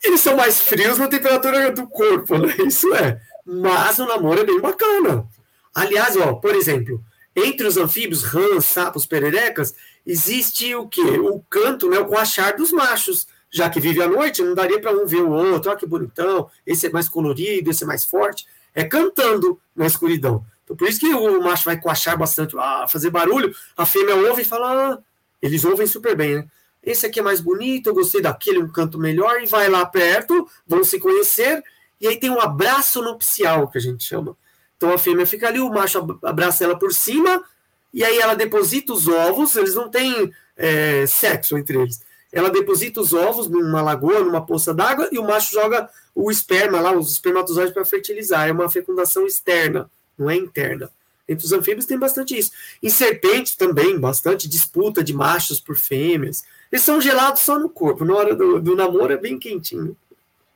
Eles 0.04 0.22
são 0.22 0.38
mais 0.38 0.60
frios 0.62 0.98
na 0.98 1.08
temperatura 1.08 1.72
do 1.72 1.88
corpo, 1.88 2.38
né? 2.38 2.56
Isso 2.66 2.94
é. 2.94 3.20
Mas 3.46 3.98
o 3.98 4.06
namoro 4.06 4.42
é 4.42 4.46
bem 4.46 4.62
bacana. 4.62 5.28
Aliás, 5.74 6.16
ó, 6.18 6.34
por 6.34 6.56
exemplo, 6.56 7.04
entre 7.36 7.68
os 7.68 7.78
anfíbios, 7.78 8.24
rãs, 8.24 8.66
sapos, 8.66 9.06
pererecas, 9.06 9.76
existe 10.06 10.74
o 10.76 10.88
quê? 10.88 11.02
O 11.02 11.40
canto, 11.50 11.90
né, 11.90 12.00
o 12.00 12.06
coachar 12.06 12.56
dos 12.56 12.72
machos. 12.72 13.28
Já 13.50 13.70
que 13.70 13.80
vive 13.80 14.02
à 14.02 14.08
noite, 14.08 14.44
não 14.44 14.54
daria 14.54 14.80
para 14.80 14.92
um 14.92 15.06
ver 15.06 15.22
o 15.22 15.32
outro, 15.32 15.70
olha 15.70 15.80
que 15.80 15.86
bonitão, 15.86 16.50
esse 16.66 16.88
é 16.88 16.90
mais 16.90 17.08
colorido, 17.08 17.70
esse 17.72 17.84
é 17.84 17.88
mais 17.88 18.04
forte. 18.04 18.46
É 18.78 18.84
cantando 18.84 19.60
na 19.76 19.88
escuridão. 19.88 20.46
Então, 20.64 20.78
por 20.78 20.88
isso 20.88 21.00
que 21.00 21.12
o 21.12 21.42
macho 21.42 21.66
vai 21.66 21.80
coachar 21.80 22.16
bastante, 22.16 22.56
fazer 22.88 23.10
barulho, 23.10 23.52
a 23.76 23.88
fêmea 23.88 24.16
ouve 24.16 24.44
e 24.44 24.46
fala, 24.46 24.94
ah, 24.94 25.00
eles 25.42 25.66
ouvem 25.66 25.88
super 25.88 26.16
bem, 26.16 26.36
né? 26.36 26.48
Esse 26.84 27.08
aqui 27.08 27.20
é 27.20 27.24
mais 27.24 27.42
bonito, 27.42 27.88
eu 27.88 27.96
gostei 27.96 28.22
daquele, 28.22 28.60
um 28.60 28.72
canto 28.72 29.00
melhor, 29.00 29.42
e 29.42 29.48
vai 29.48 29.68
lá 29.68 29.84
perto, 29.84 30.48
vão 30.68 30.84
se 30.84 31.00
conhecer, 31.00 31.64
e 32.00 32.08
aí 32.08 32.20
tem 32.20 32.30
um 32.30 32.40
abraço 32.40 33.02
nupcial, 33.02 33.68
que 33.68 33.80
a 33.80 33.82
gente 33.82 34.04
chama. 34.04 34.38
Então 34.78 34.94
a 34.94 34.98
fêmea 35.00 35.26
fica 35.26 35.48
ali, 35.48 35.60
o 35.60 35.72
macho 35.72 36.20
abraça 36.22 36.64
ela 36.64 36.78
por 36.78 36.94
cima, 36.94 37.44
e 37.92 38.04
aí 38.04 38.20
ela 38.20 38.36
deposita 38.36 38.94
os 38.94 39.08
ovos, 39.08 39.56
eles 39.56 39.74
não 39.74 39.90
têm 39.90 40.32
é, 40.56 41.04
sexo 41.08 41.58
entre 41.58 41.80
eles. 41.80 42.00
Ela 42.32 42.52
deposita 42.52 43.02
os 43.02 43.12
ovos 43.12 43.48
numa 43.48 43.82
lagoa, 43.82 44.20
numa 44.20 44.46
poça 44.46 44.72
d'água, 44.72 45.10
e 45.12 45.18
o 45.18 45.24
macho 45.24 45.52
joga 45.52 45.90
o 46.18 46.32
esperma 46.32 46.82
lá, 46.82 46.98
os 46.98 47.12
espermatozoides 47.12 47.72
para 47.72 47.86
fertilizar. 47.86 48.48
É 48.48 48.52
uma 48.52 48.68
fecundação 48.68 49.28
externa, 49.28 49.90
não 50.18 50.28
é 50.28 50.36
interna. 50.36 50.90
Entre 51.30 51.46
os 51.46 51.54
anfíbios 51.54 51.86
tem 51.86 52.00
bastante 52.00 52.36
isso. 52.36 52.52
Em 52.82 52.90
serpentes 52.90 53.56
também, 53.56 54.00
bastante 54.00 54.50
disputa 54.50 55.04
de 55.04 55.14
machos 55.14 55.60
por 55.60 55.78
fêmeas. 55.78 56.44
Eles 56.72 56.84
são 56.84 57.00
gelados 57.00 57.42
só 57.42 57.60
no 57.60 57.70
corpo, 57.70 58.04
na 58.04 58.16
hora 58.16 58.36
do, 58.36 58.60
do 58.60 58.76
namoro 58.76 59.14
é 59.14 59.18
bem 59.18 59.38
quentinho. 59.38 59.96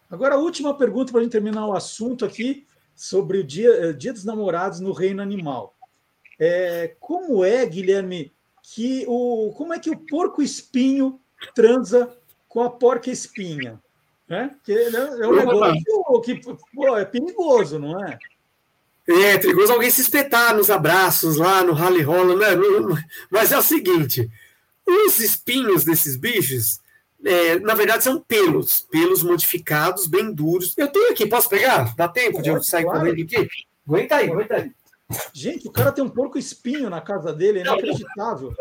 Agora, 0.09 0.33
a 0.33 0.39
última 0.39 0.75
pergunta 0.75 1.11
para 1.11 1.21
a 1.21 1.23
gente 1.23 1.31
terminar 1.31 1.67
o 1.67 1.75
assunto 1.75 2.25
aqui 2.25 2.65
sobre 2.95 3.37
o 3.37 3.43
dia, 3.43 3.69
eh, 3.69 3.93
dia 3.93 4.11
dos 4.11 4.25
namorados 4.25 4.79
no 4.79 4.91
reino 4.91 5.21
animal. 5.21 5.75
É, 6.39 6.95
como 6.99 7.45
é, 7.45 7.63
Guilherme, 7.67 8.31
que 8.63 9.05
o 9.07 9.53
como 9.55 9.73
é 9.73 9.79
que 9.79 9.91
o 9.91 9.97
porco 9.97 10.41
espinho 10.41 11.19
transa 11.53 12.11
com 12.49 12.63
a 12.63 12.69
porca 12.69 13.11
espinha? 13.11 13.79
Né? 14.31 14.49
Que 14.63 14.71
é, 14.71 14.83
é 14.85 15.27
um 15.27 15.35
negócio 15.35 16.21
que 16.23 16.35
pô, 16.73 16.97
é 16.97 17.03
perigoso, 17.03 17.77
não 17.77 18.01
é? 18.01 18.17
É, 19.05 19.37
perigoso 19.37 19.73
alguém 19.73 19.89
se 19.89 19.99
espetar 19.99 20.55
nos 20.55 20.69
abraços 20.69 21.35
lá 21.35 21.61
no 21.65 21.73
rally 21.73 22.01
rola, 22.01 22.37
né? 22.37 22.47
Mas 23.29 23.51
é 23.51 23.57
o 23.57 23.61
seguinte: 23.61 24.31
os 24.87 25.19
espinhos 25.19 25.83
desses 25.83 26.15
bichos, 26.15 26.79
é, 27.25 27.59
na 27.59 27.73
verdade, 27.73 28.05
são 28.05 28.21
pelos, 28.21 28.87
pelos 28.89 29.21
modificados, 29.21 30.07
bem 30.07 30.31
duros. 30.31 30.77
Eu 30.77 30.87
tenho 30.87 31.11
aqui, 31.11 31.27
posso 31.27 31.49
pegar? 31.49 31.93
Dá 31.97 32.07
tempo 32.07 32.41
de 32.41 32.51
eu 32.51 32.63
sair 32.63 32.85
claro. 32.85 32.99
correndo 32.99 33.21
aqui? 33.23 33.49
Aguenta 33.85 34.15
aí, 34.15 34.31
aguenta 34.31 34.55
aí. 34.55 34.71
Gente, 35.33 35.67
o 35.67 35.71
cara 35.71 35.91
tem 35.91 36.05
um 36.05 36.09
porco 36.09 36.37
espinho 36.37 36.89
na 36.89 37.01
casa 37.01 37.33
dele, 37.33 37.59
é 37.59 37.61
inacreditável. 37.63 38.55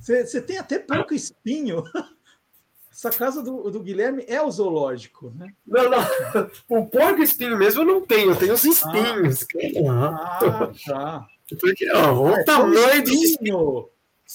Você 0.00 0.42
tem 0.42 0.58
até 0.58 0.80
porco 0.80 1.14
espinho. 1.14 1.84
Essa 3.00 3.08
casa 3.08 3.42
do, 3.42 3.70
do 3.70 3.80
Guilherme 3.80 4.26
é 4.28 4.42
o 4.42 4.50
zoológico, 4.50 5.32
né? 5.34 5.54
Não, 5.66 5.88
não. 5.88 6.50
O 6.68 6.84
porco 6.84 7.22
espinho 7.22 7.56
mesmo 7.56 7.80
eu 7.80 7.86
não 7.86 8.02
tenho, 8.02 8.32
eu 8.32 8.36
tenho 8.36 8.52
os 8.52 8.62
espinhos. 8.62 9.46
Ah, 9.88 10.38
ah 10.42 10.70
tá. 10.86 11.26
Porque, 11.58 11.90
ó, 11.90 12.12
o 12.12 12.28
é, 12.28 12.44
tamanho 12.44 13.02
do 13.02 13.10
espinho. 13.10 13.88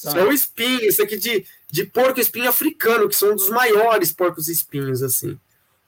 Tá. 0.04 0.12
Só 0.12 0.24
o 0.28 0.34
espinho, 0.34 0.82
esse 0.82 1.00
aqui 1.00 1.16
de, 1.16 1.46
de 1.70 1.86
porco 1.86 2.20
espinho 2.20 2.50
africano, 2.50 3.08
que 3.08 3.16
são 3.16 3.34
um 3.34 3.36
dos 3.36 3.52
maiores 3.52 4.12
porcos 4.12 4.50
espinhos, 4.50 5.04
assim. 5.04 5.40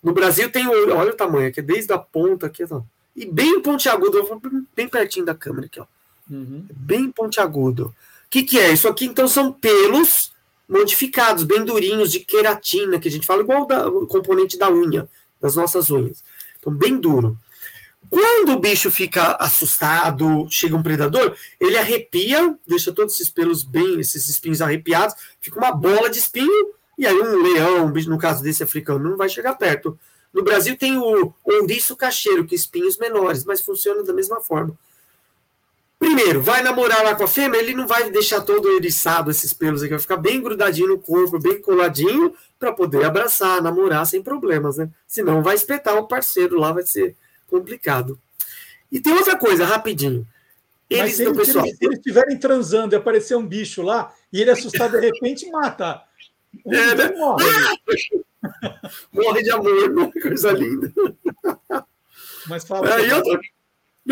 No 0.03 0.13
Brasil 0.13 0.51
tem, 0.51 0.67
olha 0.67 1.11
o 1.11 1.17
tamanho, 1.17 1.51
que 1.51 1.61
é 1.61 1.63
desde 1.63 1.91
a 1.91 1.97
ponta 1.97 2.45
aqui, 2.45 2.63
ó, 2.69 2.83
e 3.15 3.25
bem 3.25 3.59
pontiagudo, 3.59 4.39
bem 4.75 4.87
pertinho 4.87 5.25
da 5.25 5.33
câmera 5.33 5.65
aqui, 5.65 5.79
ó. 5.79 5.85
Uhum. 6.29 6.63
Bem 6.71 7.09
pontiagudo. 7.09 7.87
O 7.87 8.29
que, 8.29 8.43
que 8.43 8.59
é? 8.59 8.71
Isso 8.71 8.87
aqui, 8.87 9.05
então, 9.05 9.27
são 9.27 9.51
pelos 9.51 10.31
modificados, 10.67 11.43
bem 11.43 11.63
durinhos, 11.63 12.11
de 12.11 12.19
queratina, 12.19 12.99
que 12.99 13.07
a 13.07 13.11
gente 13.11 13.25
fala 13.25 13.41
igual 13.41 13.65
da, 13.65 13.87
o 13.87 14.05
componente 14.05 14.57
da 14.57 14.69
unha, 14.69 15.07
das 15.39 15.55
nossas 15.55 15.89
unhas. 15.89 16.23
Então, 16.59 16.73
bem 16.73 16.99
duro. 16.99 17.37
Quando 18.09 18.53
o 18.53 18.59
bicho 18.59 18.89
fica 18.89 19.33
assustado, 19.33 20.47
chega 20.49 20.75
um 20.75 20.83
predador, 20.83 21.35
ele 21.59 21.77
arrepia, 21.77 22.57
deixa 22.65 22.91
todos 22.91 23.15
esses 23.15 23.29
pelos 23.29 23.63
bem, 23.63 23.99
esses 23.99 24.29
espinhos 24.29 24.61
arrepiados, 24.61 25.15
fica 25.41 25.59
uma 25.59 25.71
bola 25.71 26.09
de 26.09 26.19
espinho, 26.19 26.73
e 26.97 27.05
aí 27.05 27.15
um 27.15 27.41
leão, 27.41 27.89
no 27.89 28.17
caso 28.17 28.41
desse 28.41 28.63
africano, 28.63 29.09
não 29.09 29.17
vai 29.17 29.29
chegar 29.29 29.55
perto. 29.55 29.99
No 30.33 30.43
Brasil 30.43 30.77
tem 30.77 30.97
o 30.97 31.33
ouriço 31.43 31.95
cacheiro, 31.95 32.45
que 32.45 32.55
é 32.55 32.57
espinhos 32.57 32.97
menores, 32.97 33.43
mas 33.43 33.61
funciona 33.61 34.03
da 34.03 34.13
mesma 34.13 34.39
forma. 34.39 34.77
Primeiro, 35.99 36.41
vai 36.41 36.61
namorar 36.61 37.03
lá 37.03 37.15
com 37.15 37.23
a 37.23 37.27
fêmea, 37.27 37.57
ele 37.57 37.73
não 37.73 37.87
vai 37.87 38.09
deixar 38.11 38.41
todo 38.41 38.69
eriçado 38.69 39.31
esses 39.31 39.51
pelos 39.51 39.81
aqui, 39.81 39.89
vai 39.89 39.99
ficar 39.99 40.17
bem 40.17 40.41
grudadinho 40.41 40.89
no 40.89 40.99
corpo, 40.99 41.39
bem 41.39 41.59
coladinho, 41.59 42.35
para 42.59 42.71
poder 42.71 43.03
abraçar, 43.03 43.61
namorar 43.61 44.05
sem 44.05 44.21
problemas, 44.21 44.77
né? 44.77 44.89
Senão 45.07 45.41
vai 45.41 45.55
espetar 45.55 45.97
o 45.97 46.07
parceiro 46.07 46.59
lá, 46.59 46.71
vai 46.71 46.83
ser 46.83 47.15
complicado. 47.47 48.19
E 48.91 48.99
tem 48.99 49.13
outra 49.13 49.35
coisa, 49.35 49.65
rapidinho. 49.65 50.25
Eles, 50.89 51.15
se, 51.15 51.23
eles, 51.23 51.37
pessoal... 51.37 51.65
se 51.65 51.77
eles 51.81 51.97
estiverem 51.97 52.37
transando 52.37 52.95
e 52.95 52.97
aparecer 52.97 53.35
um 53.35 53.45
bicho 53.45 53.81
lá, 53.81 54.13
e 54.31 54.41
ele 54.41 54.51
assustado 54.51 54.99
de 54.99 55.05
repente 55.05 55.49
mata. 55.49 56.03
Um 56.65 56.73
é, 56.73 56.95
né? 56.95 57.11
morre. 57.15 57.45
morre 59.11 59.43
de 59.43 59.51
amor, 59.51 59.89
né? 59.89 60.11
coisa 60.21 60.51
linda. 60.51 60.93
Mas 62.47 62.63
fala. 62.65 62.87
É, 63.01 63.15
outra, 63.15 63.39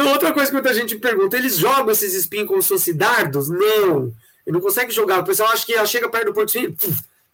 outra 0.04 0.34
coisa 0.34 0.50
que 0.50 0.54
muita 0.54 0.74
gente 0.74 0.98
pergunta: 0.98 1.38
eles 1.38 1.58
jogam 1.58 1.92
esses 1.92 2.14
espinhos 2.14 2.48
como 2.48 2.62
se 2.62 2.70
fossem 2.70 2.96
dardos? 2.96 3.50
Não. 3.50 4.14
Ele 4.46 4.54
não 4.54 4.62
consegue 4.62 4.92
jogar. 4.92 5.20
O 5.20 5.26
pessoal 5.26 5.50
acha 5.50 5.66
que 5.66 5.74
ela 5.74 5.86
chega 5.86 6.10
perto 6.10 6.26
do 6.26 6.34
porto 6.34 6.54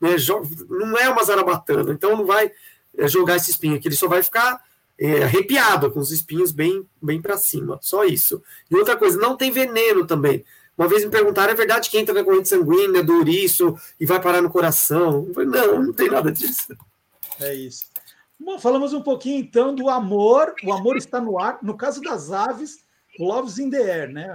né, 0.02 0.16
não 0.68 0.98
é 0.98 1.08
uma 1.08 1.24
zarabatana, 1.24 1.92
então 1.94 2.18
não 2.18 2.26
vai 2.26 2.52
é, 2.98 3.08
jogar 3.08 3.36
esse 3.36 3.52
espinho 3.52 3.76
aqui, 3.76 3.88
ele 3.88 3.96
só 3.96 4.08
vai 4.08 4.24
ficar 4.24 4.60
é, 4.98 5.24
arrepiado, 5.24 5.92
com 5.92 6.00
os 6.00 6.12
espinhos 6.12 6.52
bem, 6.52 6.86
bem 7.02 7.22
para 7.22 7.38
cima. 7.38 7.78
Só 7.82 8.04
isso. 8.04 8.42
E 8.70 8.76
outra 8.76 8.98
coisa, 8.98 9.20
não 9.20 9.38
tem 9.38 9.52
veneno 9.52 10.06
também. 10.06 10.44
Uma 10.76 10.88
vez 10.88 11.06
me 11.06 11.12
perguntaram, 11.12 11.54
é 11.54 11.56
verdade 11.56 11.90
que 11.90 11.98
entra 11.98 12.14
na 12.14 12.24
corrente 12.24 12.50
sanguínea 12.50 13.04
do 13.04 13.18
ouriço 13.18 13.78
e 14.00 14.06
vai 14.06 14.20
parar 14.20 14.42
no 14.42 14.50
coração? 14.50 15.30
Falei, 15.34 15.50
não, 15.50 15.84
não 15.84 15.94
tem 15.94 16.10
nada 16.10 16.32
disso. 16.32 16.76
É 17.40 17.54
isso. 17.54 17.91
Bom, 18.44 18.58
falamos 18.58 18.92
um 18.92 19.02
pouquinho 19.02 19.40
então 19.40 19.74
do 19.76 19.88
amor. 19.88 20.56
O 20.64 20.74
amor 20.74 20.98
está 20.98 21.22
no 21.22 21.40
ar. 21.40 21.60
No 21.62 21.78
caso 21.78 22.02
das 22.02 22.32
aves, 22.32 22.84
Loves 23.20 23.60
in 23.60 23.70
the 23.70 23.78
Air, 23.78 24.12
né? 24.12 24.30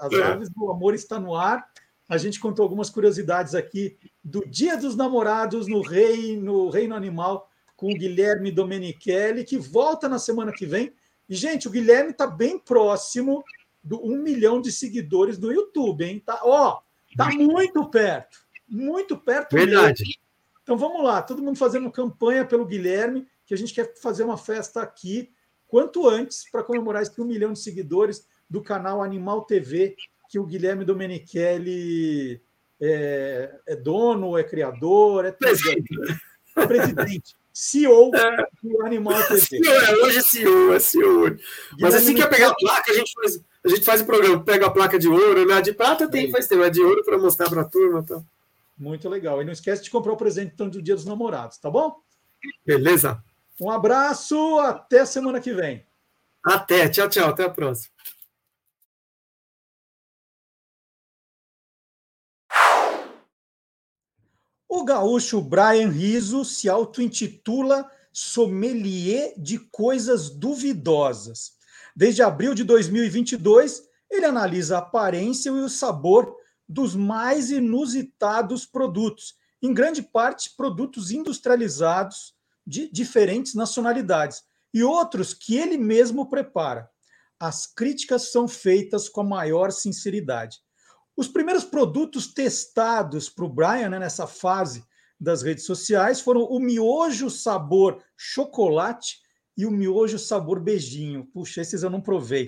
As 0.00 0.12
é. 0.12 0.22
aves 0.22 0.48
do 0.50 0.70
amor 0.70 0.94
está 0.94 1.18
no 1.18 1.34
ar. 1.34 1.66
A 2.08 2.16
gente 2.16 2.38
contou 2.38 2.62
algumas 2.62 2.90
curiosidades 2.90 3.54
aqui 3.54 3.96
do 4.22 4.40
Dia 4.48 4.76
dos 4.76 4.96
Namorados 4.96 5.66
no 5.66 5.80
Reino, 5.80 6.70
Reino 6.70 6.94
Animal 6.94 7.48
com 7.76 7.90
o 7.90 7.96
Guilherme 7.96 8.52
Domenichelli, 8.52 9.42
que 9.42 9.56
volta 9.56 10.08
na 10.08 10.18
semana 10.18 10.52
que 10.52 10.66
vem. 10.66 10.92
E, 11.28 11.34
gente, 11.34 11.66
o 11.66 11.70
Guilherme 11.70 12.10
está 12.10 12.26
bem 12.26 12.58
próximo 12.58 13.42
do 13.82 14.04
um 14.04 14.22
milhão 14.22 14.60
de 14.60 14.70
seguidores 14.70 15.38
no 15.38 15.50
YouTube, 15.50 16.04
hein? 16.04 16.22
Tá, 16.24 16.40
ó, 16.44 16.80
tá 17.16 17.30
muito 17.30 17.88
perto, 17.88 18.38
muito 18.68 19.16
perto. 19.16 19.56
Verdade. 19.56 20.02
Mesmo. 20.02 20.20
Então 20.62 20.76
vamos 20.76 21.02
lá, 21.02 21.22
todo 21.22 21.42
mundo 21.42 21.56
fazendo 21.56 21.90
campanha 21.90 22.44
pelo 22.44 22.66
Guilherme, 22.66 23.26
que 23.50 23.54
a 23.54 23.56
gente 23.56 23.74
quer 23.74 23.96
fazer 23.96 24.22
uma 24.22 24.36
festa 24.36 24.80
aqui 24.80 25.28
quanto 25.66 26.08
antes 26.08 26.48
para 26.52 26.62
comemorar 26.62 27.02
esse 27.02 27.20
um 27.20 27.24
milhão 27.24 27.52
de 27.52 27.58
seguidores 27.58 28.24
do 28.48 28.62
canal 28.62 29.02
Animal 29.02 29.42
TV, 29.42 29.96
que 30.28 30.38
o 30.38 30.46
Guilherme 30.46 30.84
Domenichelli 30.84 32.40
é, 32.80 33.52
é 33.66 33.74
dono, 33.74 34.38
é 34.38 34.44
criador, 34.44 35.24
é 35.24 35.32
presidente. 35.32 35.88
presidente. 36.54 37.34
CEO 37.52 38.14
é. 38.14 38.46
do 38.62 38.86
Animal 38.86 39.20
TV. 39.26 39.66
É, 39.66 39.96
hoje 39.96 40.18
é 40.18 40.22
CEO, 40.22 40.72
é 40.72 40.78
CEO. 40.78 41.36
Mas 41.80 41.96
assim 41.96 42.14
que 42.14 42.22
eu 42.22 42.28
pegar 42.28 42.50
a 42.50 42.54
placa, 42.54 42.92
a 42.92 42.94
gente 42.94 43.12
faz, 43.12 43.40
a 43.64 43.68
gente 43.68 43.82
faz 43.82 44.00
o 44.00 44.06
programa, 44.06 44.44
pega 44.44 44.66
a 44.66 44.70
placa 44.70 44.96
de 44.96 45.08
ouro, 45.08 45.44
né? 45.44 45.60
De 45.60 45.72
prata 45.72 46.08
tem, 46.08 46.28
é. 46.28 46.30
faz 46.30 46.46
tempo, 46.46 46.62
é 46.62 46.70
de 46.70 46.80
ouro 46.80 47.04
para 47.04 47.18
mostrar 47.18 47.50
para 47.50 47.62
a 47.62 47.68
turma. 47.68 48.04
Tá? 48.04 48.22
Muito 48.78 49.08
legal. 49.08 49.42
E 49.42 49.44
não 49.44 49.52
esquece 49.52 49.82
de 49.82 49.90
comprar 49.90 50.12
o 50.12 50.16
presente 50.16 50.52
então, 50.54 50.68
do 50.68 50.80
Dia 50.80 50.94
dos 50.94 51.04
Namorados, 51.04 51.58
tá 51.58 51.68
bom? 51.68 51.96
Beleza. 52.64 53.20
Um 53.60 53.70
abraço, 53.70 54.58
até 54.60 55.04
semana 55.04 55.38
que 55.38 55.52
vem. 55.52 55.86
Até, 56.42 56.88
tchau, 56.88 57.10
tchau, 57.10 57.28
até 57.28 57.44
a 57.44 57.50
próxima. 57.50 57.92
O 64.66 64.82
gaúcho 64.82 65.42
Brian 65.42 65.90
Riso 65.90 66.42
se 66.42 66.70
auto-intitula 66.70 67.90
sommelier 68.10 69.34
de 69.36 69.58
coisas 69.58 70.30
duvidosas. 70.30 71.52
Desde 71.94 72.22
abril 72.22 72.54
de 72.54 72.64
2022, 72.64 73.86
ele 74.10 74.24
analisa 74.24 74.76
a 74.76 74.78
aparência 74.78 75.50
e 75.50 75.52
o 75.52 75.68
sabor 75.68 76.34
dos 76.66 76.96
mais 76.96 77.50
inusitados 77.50 78.64
produtos, 78.64 79.34
em 79.60 79.74
grande 79.74 80.02
parte 80.02 80.56
produtos 80.56 81.10
industrializados 81.10 82.39
de 82.70 82.88
diferentes 82.88 83.52
nacionalidades 83.54 84.44
e 84.72 84.84
outros 84.84 85.34
que 85.34 85.56
ele 85.56 85.76
mesmo 85.76 86.30
prepara. 86.30 86.88
As 87.38 87.66
críticas 87.66 88.30
são 88.30 88.46
feitas 88.46 89.08
com 89.08 89.22
a 89.22 89.24
maior 89.24 89.72
sinceridade. 89.72 90.58
Os 91.16 91.26
primeiros 91.26 91.64
produtos 91.64 92.32
testados 92.32 93.28
para 93.28 93.44
o 93.44 93.48
Brian 93.48 93.88
né, 93.88 93.98
nessa 93.98 94.24
fase 94.24 94.84
das 95.18 95.42
redes 95.42 95.64
sociais 95.64 96.20
foram 96.20 96.44
o 96.44 96.60
miojo 96.60 97.28
sabor 97.28 98.00
chocolate 98.16 99.18
e 99.56 99.66
o 99.66 99.70
miojo 99.70 100.18
sabor 100.18 100.60
beijinho. 100.60 101.26
Puxa, 101.34 101.62
esses 101.62 101.82
eu 101.82 101.90
não 101.90 102.00
provei. 102.00 102.46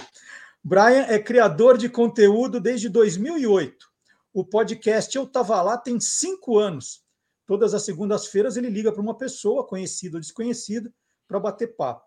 Brian 0.63 1.05
é 1.09 1.19
criador 1.19 1.77
de 1.77 1.89
conteúdo 1.89 2.61
desde 2.61 2.89
2008. 2.89 3.91
O 4.33 4.45
podcast 4.45 5.17
Eu 5.17 5.27
Tava 5.27 5.61
Lá 5.61 5.77
tem 5.77 5.99
cinco 5.99 6.59
anos. 6.59 7.02
Todas 7.53 7.75
as 7.75 7.83
segundas-feiras 7.83 8.57
ele 8.57 8.71
liga 8.71 8.91
para 8.91 9.03
uma 9.03 9.15
pessoa, 9.15 9.67
conhecida 9.67 10.17
ou 10.17 10.21
desconhecida, 10.23 10.91
para 11.29 11.39
bater 11.39 11.77
papo. 11.77 12.03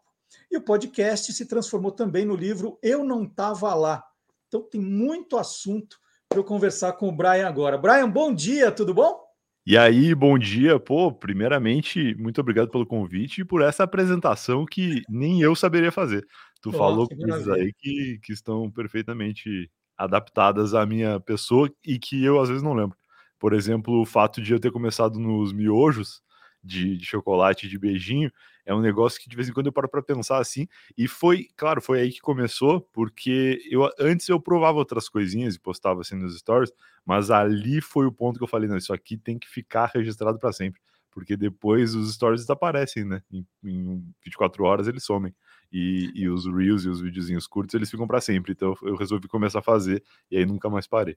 E 0.49 0.57
o 0.57 0.61
podcast 0.61 1.31
se 1.31 1.45
transformou 1.45 1.91
também 1.91 2.25
no 2.25 2.35
livro 2.35 2.79
Eu 2.81 3.03
Não 3.03 3.29
Tava 3.29 3.71
Lá. 3.75 4.03
Então 4.47 4.63
tem 4.63 4.81
muito 4.81 5.37
assunto 5.37 5.99
para 6.27 6.39
eu 6.39 6.43
conversar 6.43 6.93
com 6.93 7.09
o 7.09 7.15
Brian 7.15 7.47
agora. 7.47 7.77
Brian, 7.77 8.09
bom 8.09 8.33
dia, 8.33 8.71
tudo 8.71 8.91
bom? 8.91 9.21
E 9.67 9.77
aí, 9.77 10.15
bom 10.15 10.35
dia. 10.35 10.79
Pô, 10.79 11.11
primeiramente, 11.11 12.15
muito 12.15 12.41
obrigado 12.41 12.71
pelo 12.71 12.83
convite 12.83 13.41
e 13.41 13.45
por 13.45 13.61
essa 13.61 13.83
apresentação 13.83 14.65
que 14.65 15.03
nem 15.07 15.43
eu 15.43 15.55
saberia 15.55 15.91
fazer. 15.91 16.25
Tu 16.59 16.69
oh, 16.69 16.73
falou 16.73 17.07
coisas 17.07 17.47
aí 17.49 17.71
que, 17.71 18.19
que 18.23 18.33
estão 18.33 18.71
perfeitamente 18.71 19.69
adaptadas 19.95 20.73
à 20.73 20.87
minha 20.87 21.19
pessoa 21.19 21.71
e 21.85 21.99
que 21.99 22.25
eu 22.25 22.41
às 22.41 22.49
vezes 22.49 22.63
não 22.63 22.73
lembro. 22.73 22.97
Por 23.45 23.53
exemplo, 23.53 24.01
o 24.01 24.05
fato 24.07 24.41
de 24.41 24.53
eu 24.53 24.59
ter 24.59 24.71
começado 24.71 25.19
nos 25.19 25.53
miojos 25.53 26.23
de, 26.63 26.97
de 26.97 27.05
chocolate 27.05 27.69
de 27.69 27.77
beijinho 27.77 28.31
é 28.65 28.73
um 28.73 28.81
negócio 28.81 29.21
que 29.21 29.29
de 29.29 29.35
vez 29.35 29.47
em 29.47 29.53
quando 29.53 29.67
eu 29.67 29.71
paro 29.71 29.87
para 29.87 30.01
pensar 30.01 30.39
assim. 30.39 30.67
E 30.97 31.07
foi, 31.07 31.49
claro, 31.55 31.79
foi 31.79 32.01
aí 32.01 32.11
que 32.11 32.19
começou, 32.21 32.81
porque 32.91 33.61
eu 33.69 33.87
antes 33.99 34.27
eu 34.29 34.39
provava 34.41 34.79
outras 34.79 35.07
coisinhas 35.07 35.53
e 35.53 35.59
postava 35.59 36.01
assim 36.01 36.15
nos 36.15 36.35
stories, 36.39 36.71
mas 37.05 37.29
ali 37.29 37.81
foi 37.81 38.07
o 38.07 38.11
ponto 38.11 38.39
que 38.39 38.43
eu 38.43 38.47
falei: 38.47 38.67
não, 38.67 38.77
isso 38.77 38.91
aqui 38.91 39.15
tem 39.15 39.37
que 39.37 39.47
ficar 39.47 39.91
registrado 39.93 40.39
para 40.39 40.51
sempre, 40.51 40.81
porque 41.11 41.37
depois 41.37 41.93
os 41.93 42.15
stories 42.15 42.41
desaparecem, 42.41 43.05
né? 43.05 43.21
Em, 43.31 43.45
em 43.63 44.03
24 44.23 44.63
horas 44.63 44.87
eles 44.87 45.03
somem. 45.03 45.35
E, 45.71 46.11
e, 46.15 46.27
os 46.27 46.47
reels 46.47 46.83
e 46.83 46.89
os 46.89 46.99
videozinhos 46.99 47.45
curtos 47.45 47.75
eles 47.75 47.91
ficam 47.91 48.07
para 48.07 48.19
sempre. 48.19 48.53
Então 48.53 48.73
eu 48.81 48.95
resolvi 48.95 49.27
começar 49.27 49.59
a 49.59 49.61
fazer 49.61 50.03
e 50.31 50.37
aí 50.37 50.47
nunca 50.47 50.67
mais 50.67 50.87
parei. 50.87 51.15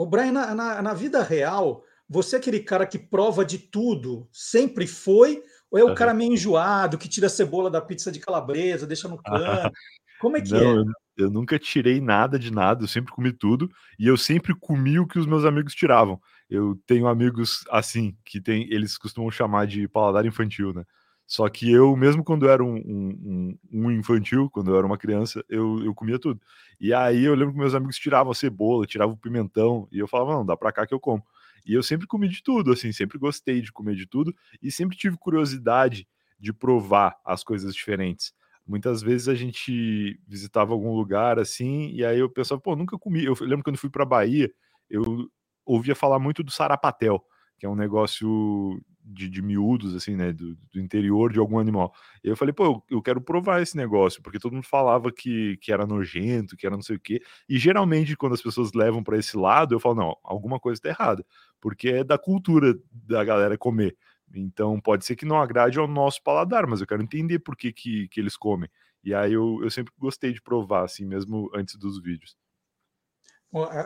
O 0.00 0.06
Brian, 0.06 0.32
na, 0.32 0.54
na, 0.54 0.80
na 0.80 0.94
vida 0.94 1.22
real, 1.22 1.84
você 2.08 2.36
é 2.36 2.38
aquele 2.38 2.60
cara 2.60 2.86
que 2.86 2.98
prova 2.98 3.44
de 3.44 3.58
tudo, 3.58 4.26
sempre 4.32 4.86
foi, 4.86 5.42
ou 5.70 5.78
é 5.78 5.84
o 5.84 5.88
uhum. 5.88 5.94
cara 5.94 6.14
meio 6.14 6.32
enjoado, 6.32 6.96
que 6.96 7.06
tira 7.06 7.26
a 7.26 7.30
cebola 7.30 7.70
da 7.70 7.82
pizza 7.82 8.10
de 8.10 8.18
calabresa, 8.18 8.86
deixa 8.86 9.06
no 9.08 9.18
cano? 9.22 9.70
Como 10.18 10.38
é 10.38 10.40
que 10.40 10.52
Não, 10.52 10.58
é? 10.58 10.62
Eu, 10.62 10.84
eu 11.18 11.30
nunca 11.30 11.58
tirei 11.58 12.00
nada 12.00 12.38
de 12.38 12.50
nada, 12.50 12.82
eu 12.82 12.88
sempre 12.88 13.12
comi 13.12 13.30
tudo, 13.30 13.70
e 13.98 14.06
eu 14.06 14.16
sempre 14.16 14.54
comi 14.58 14.98
o 14.98 15.06
que 15.06 15.18
os 15.18 15.26
meus 15.26 15.44
amigos 15.44 15.74
tiravam. 15.74 16.18
Eu 16.48 16.80
tenho 16.86 17.06
amigos 17.06 17.62
assim, 17.70 18.16
que 18.24 18.40
tem, 18.40 18.72
eles 18.72 18.96
costumam 18.96 19.30
chamar 19.30 19.66
de 19.66 19.86
paladar 19.86 20.24
infantil, 20.24 20.72
né? 20.72 20.82
Só 21.30 21.48
que 21.48 21.70
eu, 21.70 21.94
mesmo 21.94 22.24
quando 22.24 22.46
eu 22.46 22.50
era 22.50 22.64
um, 22.64 22.74
um, 22.74 23.58
um, 23.72 23.90
infantil, 23.92 24.50
quando 24.50 24.72
eu 24.72 24.76
era 24.76 24.84
uma 24.84 24.98
criança, 24.98 25.44
eu, 25.48 25.80
eu 25.84 25.94
comia 25.94 26.18
tudo. 26.18 26.40
E 26.80 26.92
aí 26.92 27.22
eu 27.22 27.36
lembro 27.36 27.52
que 27.52 27.60
meus 27.60 27.72
amigos 27.72 27.96
tiravam 27.96 28.32
a 28.32 28.34
cebola, 28.34 28.84
tiravam 28.84 29.14
o 29.14 29.16
pimentão, 29.16 29.86
e 29.92 30.00
eu 30.00 30.08
falava, 30.08 30.32
não, 30.32 30.44
dá 30.44 30.56
pra 30.56 30.72
cá 30.72 30.84
que 30.84 30.92
eu 30.92 30.98
como. 30.98 31.24
E 31.64 31.72
eu 31.72 31.84
sempre 31.84 32.04
comi 32.08 32.28
de 32.28 32.42
tudo, 32.42 32.72
assim, 32.72 32.90
sempre 32.90 33.16
gostei 33.16 33.60
de 33.60 33.70
comer 33.70 33.94
de 33.94 34.08
tudo 34.08 34.34
e 34.60 34.72
sempre 34.72 34.96
tive 34.96 35.16
curiosidade 35.16 36.08
de 36.36 36.52
provar 36.52 37.16
as 37.24 37.44
coisas 37.44 37.72
diferentes. 37.76 38.32
Muitas 38.66 39.00
vezes 39.00 39.28
a 39.28 39.34
gente 39.36 40.18
visitava 40.26 40.72
algum 40.72 40.96
lugar 40.96 41.38
assim, 41.38 41.92
e 41.92 42.04
aí 42.04 42.18
eu 42.18 42.28
pensava, 42.28 42.60
pô, 42.60 42.74
nunca 42.74 42.98
comi. 42.98 43.24
Eu 43.24 43.36
lembro 43.40 43.62
quando 43.62 43.78
fui 43.78 43.88
para 43.88 44.04
Bahia, 44.04 44.50
eu 44.88 45.30
ouvia 45.64 45.94
falar 45.94 46.18
muito 46.18 46.42
do 46.42 46.50
sarapatel, 46.50 47.24
que 47.56 47.66
é 47.66 47.68
um 47.68 47.76
negócio 47.76 48.82
de, 49.12 49.28
de 49.28 49.42
miúdos, 49.42 49.94
assim, 49.94 50.14
né, 50.14 50.32
do, 50.32 50.56
do, 50.72 50.80
interior 50.80 51.32
de 51.32 51.38
algum 51.38 51.58
animal. 51.58 51.92
E 52.22 52.28
eu 52.28 52.36
falei, 52.36 52.52
pô, 52.52 52.64
eu, 52.64 52.82
eu, 52.90 53.02
quero 53.02 53.20
provar 53.20 53.60
esse 53.60 53.76
negócio, 53.76 54.22
porque 54.22 54.38
todo 54.38 54.52
mundo 54.52 54.66
falava 54.66 55.10
que, 55.10 55.56
que 55.58 55.72
era 55.72 55.86
nojento, 55.86 56.56
que 56.56 56.66
era 56.66 56.76
não 56.76 56.82
sei 56.82 56.96
o 56.96 57.00
quê. 57.00 57.22
E 57.48 57.58
geralmente, 57.58 58.16
quando 58.16 58.34
as 58.34 58.42
pessoas 58.42 58.72
levam 58.72 59.02
para 59.02 59.18
esse 59.18 59.36
lado, 59.36 59.74
eu 59.74 59.80
falo, 59.80 59.96
não, 59.96 60.16
alguma 60.22 60.60
coisa 60.60 60.78
está 60.78 60.88
errada, 60.88 61.24
porque 61.60 61.88
é 61.88 62.04
da 62.04 62.16
cultura 62.16 62.78
da 62.92 63.24
galera 63.24 63.58
comer. 63.58 63.96
Então, 64.32 64.80
pode 64.80 65.04
ser 65.04 65.16
que 65.16 65.26
não 65.26 65.40
agrade 65.40 65.78
ao 65.78 65.88
nosso 65.88 66.22
paladar, 66.22 66.66
mas 66.66 66.80
eu 66.80 66.86
quero 66.86 67.02
entender 67.02 67.40
por 67.40 67.56
que, 67.56 67.72
que, 67.72 68.08
que 68.08 68.20
eles 68.20 68.36
comem. 68.36 68.70
E 69.02 69.14
aí 69.14 69.32
eu, 69.32 69.60
eu 69.62 69.70
sempre 69.70 69.92
gostei 69.98 70.32
de 70.32 70.40
provar, 70.40 70.84
assim, 70.84 71.04
mesmo 71.04 71.50
antes 71.54 71.76
dos 71.76 72.00
vídeos. 72.00 72.36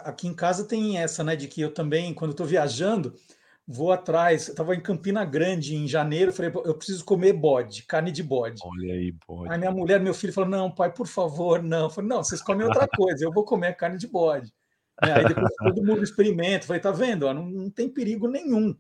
Aqui 0.05 0.29
em 0.29 0.35
casa 0.35 0.69
tem 0.69 0.99
essa, 0.99 1.25
né, 1.25 1.35
de 1.35 1.49
que 1.49 1.61
eu 1.63 1.73
também, 1.73 2.13
quando 2.13 2.33
estou 2.33 2.47
viajando, 2.47 3.15
vou 3.67 3.93
atrás. 3.93 4.49
Estava 4.49 4.75
em 4.75 4.81
Campina 4.81 5.25
Grande 5.25 5.75
em 5.75 5.89
janeiro, 5.89 6.33
falei, 6.33 6.53
eu 6.65 6.75
preciso 6.75 7.05
comer 7.05 7.33
bode, 7.33 7.83
carne 7.85 8.13
de 8.13 8.23
bode. 8.23 8.61
Olha 8.65 8.95
aí, 8.95 9.15
bode. 9.27 9.53
Aí 9.53 9.59
minha 9.59 9.71
mulher, 9.71 10.01
meu 10.01 10.15
filho 10.15 10.33
falou: 10.33 10.51
não, 10.51 10.71
pai, 10.71 10.93
por 10.93 11.07
favor, 11.07 11.63
não. 11.63 11.85
Eu 11.85 11.91
falei, 11.91 12.09
não, 12.09 12.23
vocês 12.23 12.43
comem 12.43 12.67
outra 12.67 12.87
coisa, 12.95 13.25
eu 13.25 13.33
vou 13.33 13.45
comer 13.45 13.77
carne 13.77 13.99
de 13.99 14.07
bode. 14.07 14.53
Né? 15.03 15.13
Aí 15.13 15.25
depois 15.27 15.53
todo 15.59 15.85
mundo 15.85 16.03
experimenta. 16.03 16.67
Falei, 16.67 16.83
tá 16.83 16.91
vendo? 16.91 17.33
Não, 17.33 17.47
não 17.47 17.71
tem 17.71 17.89
perigo 17.89 18.29
nenhum. 18.29 18.75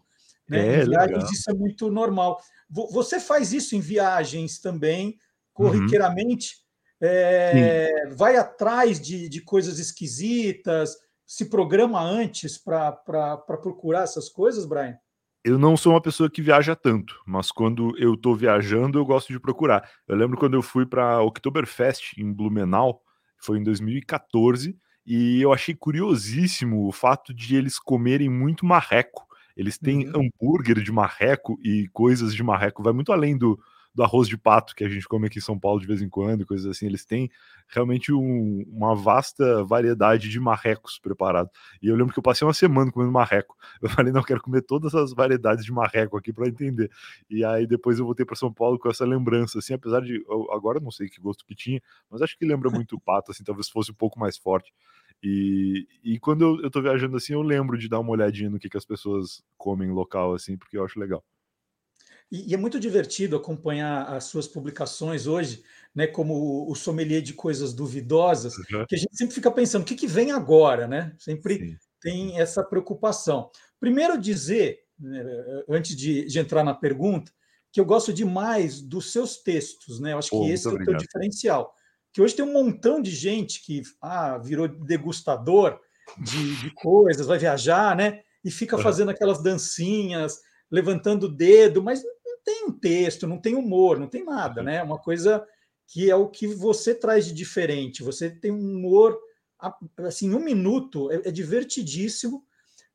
Né? 0.48 0.58
É, 0.58 0.82
em 0.82 0.88
viagens 0.88 1.16
legal. 1.16 1.32
isso 1.32 1.50
é 1.50 1.54
muito 1.54 1.90
normal. 1.90 2.38
Você 2.68 3.20
faz 3.20 3.52
isso 3.52 3.74
em 3.76 3.80
viagens 3.80 4.58
também, 4.58 5.16
corriqueiramente. 5.52 6.56
Uhum. 6.56 6.64
É, 7.06 8.08
vai 8.16 8.36
atrás 8.36 9.00
de, 9.00 9.28
de 9.28 9.40
coisas 9.40 9.78
esquisitas, 9.78 10.96
se 11.26 11.48
programa 11.48 12.02
antes 12.02 12.58
para 12.58 12.92
procurar 13.46 14.02
essas 14.02 14.28
coisas, 14.28 14.66
Brian? 14.66 14.96
Eu 15.44 15.58
não 15.58 15.76
sou 15.76 15.92
uma 15.92 16.00
pessoa 16.00 16.30
que 16.30 16.40
viaja 16.40 16.74
tanto, 16.74 17.20
mas 17.26 17.52
quando 17.52 17.94
eu 17.98 18.14
estou 18.14 18.34
viajando, 18.34 18.98
eu 18.98 19.04
gosto 19.04 19.30
de 19.32 19.38
procurar. 19.38 19.86
Eu 20.08 20.16
lembro 20.16 20.38
quando 20.38 20.54
eu 20.54 20.62
fui 20.62 20.86
para 20.86 21.20
Oktoberfest 21.22 22.18
em 22.18 22.32
Blumenau, 22.32 23.02
foi 23.38 23.58
em 23.58 23.62
2014, 23.62 24.74
e 25.06 25.42
eu 25.42 25.52
achei 25.52 25.74
curiosíssimo 25.74 26.88
o 26.88 26.92
fato 26.92 27.34
de 27.34 27.56
eles 27.56 27.78
comerem 27.78 28.30
muito 28.30 28.64
marreco. 28.64 29.26
Eles 29.54 29.76
têm 29.76 30.08
uhum. 30.08 30.30
hambúrguer 30.32 30.82
de 30.82 30.90
marreco 30.90 31.58
e 31.62 31.88
coisas 31.92 32.34
de 32.34 32.42
marreco, 32.42 32.82
vai 32.82 32.94
muito 32.94 33.12
além 33.12 33.36
do, 33.36 33.60
do 33.94 34.02
arroz 34.02 34.28
de 34.28 34.36
pato 34.36 34.74
que 34.74 34.82
a 34.82 34.88
gente 34.88 35.06
come 35.06 35.26
aqui 35.26 35.38
em 35.38 35.42
São 35.42 35.58
Paulo 35.58 35.80
de 35.80 35.86
vez 35.86 36.02
em 36.02 36.08
quando, 36.08 36.44
coisas 36.44 36.66
assim. 36.66 36.86
Eles 36.86 37.04
têm 37.04 37.30
realmente 37.68 38.12
um, 38.12 38.64
uma 38.68 38.94
vasta 38.94 39.62
variedade 39.64 40.28
de 40.28 40.40
marrecos 40.40 40.98
preparados. 40.98 41.52
E 41.80 41.88
eu 41.88 41.94
lembro 41.94 42.12
que 42.12 42.18
eu 42.18 42.22
passei 42.22 42.46
uma 42.46 42.54
semana 42.54 42.90
comendo 42.90 43.12
marreco. 43.12 43.56
Eu 43.80 43.90
falei, 43.90 44.12
não, 44.12 44.20
eu 44.20 44.24
quero 44.24 44.40
comer 44.40 44.62
todas 44.62 44.94
as 44.94 45.12
variedades 45.12 45.64
de 45.64 45.70
marreco 45.72 46.16
aqui 46.16 46.32
para 46.32 46.48
entender. 46.48 46.90
E 47.28 47.44
aí 47.44 47.66
depois 47.66 47.98
eu 47.98 48.04
voltei 48.06 48.24
para 48.24 48.34
São 48.34 48.52
Paulo 48.52 48.78
com 48.78 48.88
essa 48.88 49.04
lembrança, 49.04 49.58
assim, 49.58 49.74
apesar 49.74 50.00
de 50.00 50.24
agora 50.50 50.80
não 50.80 50.90
sei 50.90 51.08
que 51.08 51.20
gosto 51.20 51.44
que 51.44 51.54
tinha, 51.54 51.82
mas 52.10 52.22
acho 52.22 52.38
que 52.38 52.46
lembra 52.46 52.70
muito 52.70 52.96
o 52.96 53.00
pato, 53.00 53.30
assim, 53.30 53.44
talvez 53.44 53.68
fosse 53.68 53.90
um 53.90 53.94
pouco 53.94 54.18
mais 54.18 54.38
forte. 54.38 54.72
E, 55.22 55.86
e 56.02 56.18
quando 56.18 56.44
eu, 56.44 56.62
eu 56.62 56.70
tô 56.70 56.80
viajando 56.80 57.16
assim, 57.16 57.34
eu 57.34 57.42
lembro 57.42 57.76
de 57.76 57.88
dar 57.88 58.00
uma 58.00 58.10
olhadinha 58.10 58.50
no 58.50 58.58
que, 58.58 58.68
que 58.68 58.76
as 58.76 58.84
pessoas 58.84 59.42
comem 59.56 59.90
local, 59.90 60.34
assim, 60.34 60.56
porque 60.56 60.78
eu 60.78 60.84
acho 60.84 60.98
legal. 60.98 61.22
E, 62.30 62.50
e, 62.50 62.54
é 62.54 62.56
muito 62.56 62.80
divertido 62.80 63.36
acompanhar 63.36 64.04
as 64.08 64.24
suas 64.24 64.48
publicações 64.48 65.26
hoje, 65.26 65.62
né, 65.94 66.06
como 66.06 66.70
o 66.70 66.74
sommelier 66.74 67.22
de 67.22 67.32
coisas 67.32 67.72
duvidosas, 67.72 68.54
uhum. 68.56 68.84
que 68.88 68.94
a 68.94 68.98
gente 68.98 69.16
sempre 69.16 69.34
fica 69.34 69.50
pensando, 69.50 69.82
o 69.82 69.84
que, 69.84 69.94
que 69.94 70.06
vem 70.06 70.32
agora, 70.32 70.88
né? 70.88 71.14
Sempre 71.18 71.58
Sim. 71.58 71.76
tem 72.00 72.40
essa 72.40 72.64
preocupação. 72.64 73.50
Primeiro 73.78 74.18
dizer, 74.18 74.80
né, 74.98 75.24
antes 75.68 75.94
de, 75.96 76.24
de, 76.24 76.38
entrar 76.38 76.64
na 76.64 76.74
pergunta, 76.74 77.30
que 77.70 77.80
eu 77.80 77.84
gosto 77.84 78.12
demais 78.12 78.80
dos 78.80 79.12
seus 79.12 79.38
textos, 79.38 80.00
né? 80.00 80.12
Eu 80.12 80.18
acho 80.18 80.30
que 80.30 80.50
esse 80.50 80.66
é 80.66 80.70
o 80.70 80.78
teu 80.78 80.96
diferencial. 80.96 81.74
Que 82.12 82.22
hoje 82.22 82.34
tem 82.34 82.44
um 82.44 82.52
montão 82.52 83.02
de 83.02 83.10
gente 83.10 83.60
que 83.64 83.82
ah, 84.00 84.38
virou 84.38 84.68
degustador 84.68 85.80
de, 86.18 86.56
de 86.60 86.70
coisas, 86.70 87.26
vai 87.26 87.38
viajar, 87.38 87.96
né? 87.96 88.20
E 88.44 88.50
fica 88.50 88.78
fazendo 88.78 89.10
aquelas 89.10 89.42
dancinhas, 89.42 90.38
levantando 90.74 91.26
o 91.26 91.28
dedo, 91.28 91.80
mas 91.80 92.02
tem 92.44 92.64
um 92.66 92.72
texto, 92.72 93.28
não 93.28 93.38
tem 93.38 93.54
humor, 93.54 93.98
não 93.98 94.08
tem 94.08 94.24
nada, 94.24 94.60
né? 94.60 94.76
É 94.78 94.82
uma 94.82 94.98
coisa 94.98 95.46
que 95.86 96.10
é 96.10 96.16
o 96.16 96.28
que 96.28 96.48
você 96.48 96.92
traz 96.92 97.26
de 97.26 97.32
diferente. 97.32 98.02
Você 98.02 98.28
tem 98.28 98.50
um 98.50 98.58
humor, 98.58 99.16
assim, 99.98 100.34
um 100.34 100.40
minuto, 100.40 101.12
é, 101.12 101.28
é 101.28 101.30
divertidíssimo. 101.30 102.44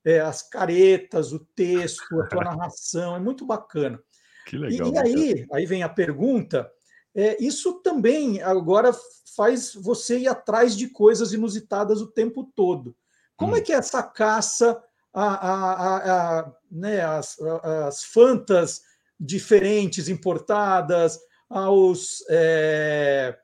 é, 0.03 0.19
as 0.19 0.41
caretas, 0.41 1.31
o 1.31 1.39
texto, 1.39 2.21
a 2.21 2.27
tua 2.27 2.43
narração, 2.43 3.15
é 3.15 3.19
muito 3.19 3.45
bacana. 3.45 4.01
Que 4.45 4.57
legal. 4.57 4.89
E, 4.89 4.91
e 4.91 4.97
aí, 4.97 5.47
aí 5.51 5.65
vem 5.65 5.81
a 5.81 5.89
pergunta: 5.89 6.69
é, 7.15 7.41
isso 7.41 7.75
também 7.81 8.41
agora 8.41 8.91
faz 9.35 9.73
você 9.73 10.19
ir 10.19 10.27
atrás 10.27 10.75
de 10.75 10.89
coisas 10.89 11.31
inusitadas 11.31 12.01
o 12.01 12.07
tempo 12.07 12.51
todo. 12.53 12.93
Como 13.37 13.55
é 13.55 13.59
hum. 13.59 13.61
é 13.61 13.63
que 13.63 13.71
é 13.71 13.75
essa 13.75 14.03
caça 14.03 14.83
a, 15.13 15.23
a, 15.23 16.39
a, 16.39 16.51
né, 16.71 17.01
as, 17.01 17.37
as 17.87 18.03
fantas 18.03 18.81
diferentes 19.19 20.07
importadas, 20.07 21.19
aos. 21.49 22.23
É... 22.29 23.37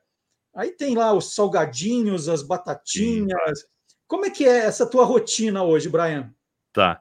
Aí 0.54 0.70
tem 0.72 0.94
lá 0.94 1.12
os 1.12 1.34
salgadinhos, 1.34 2.28
as 2.28 2.42
batatinhas. 2.42 3.60
Sim. 3.60 3.66
Como 4.06 4.24
é 4.24 4.30
que 4.30 4.46
é 4.46 4.58
essa 4.64 4.88
tua 4.88 5.04
rotina 5.04 5.62
hoje, 5.62 5.88
Brian? 5.88 6.32
Tá. 6.72 7.00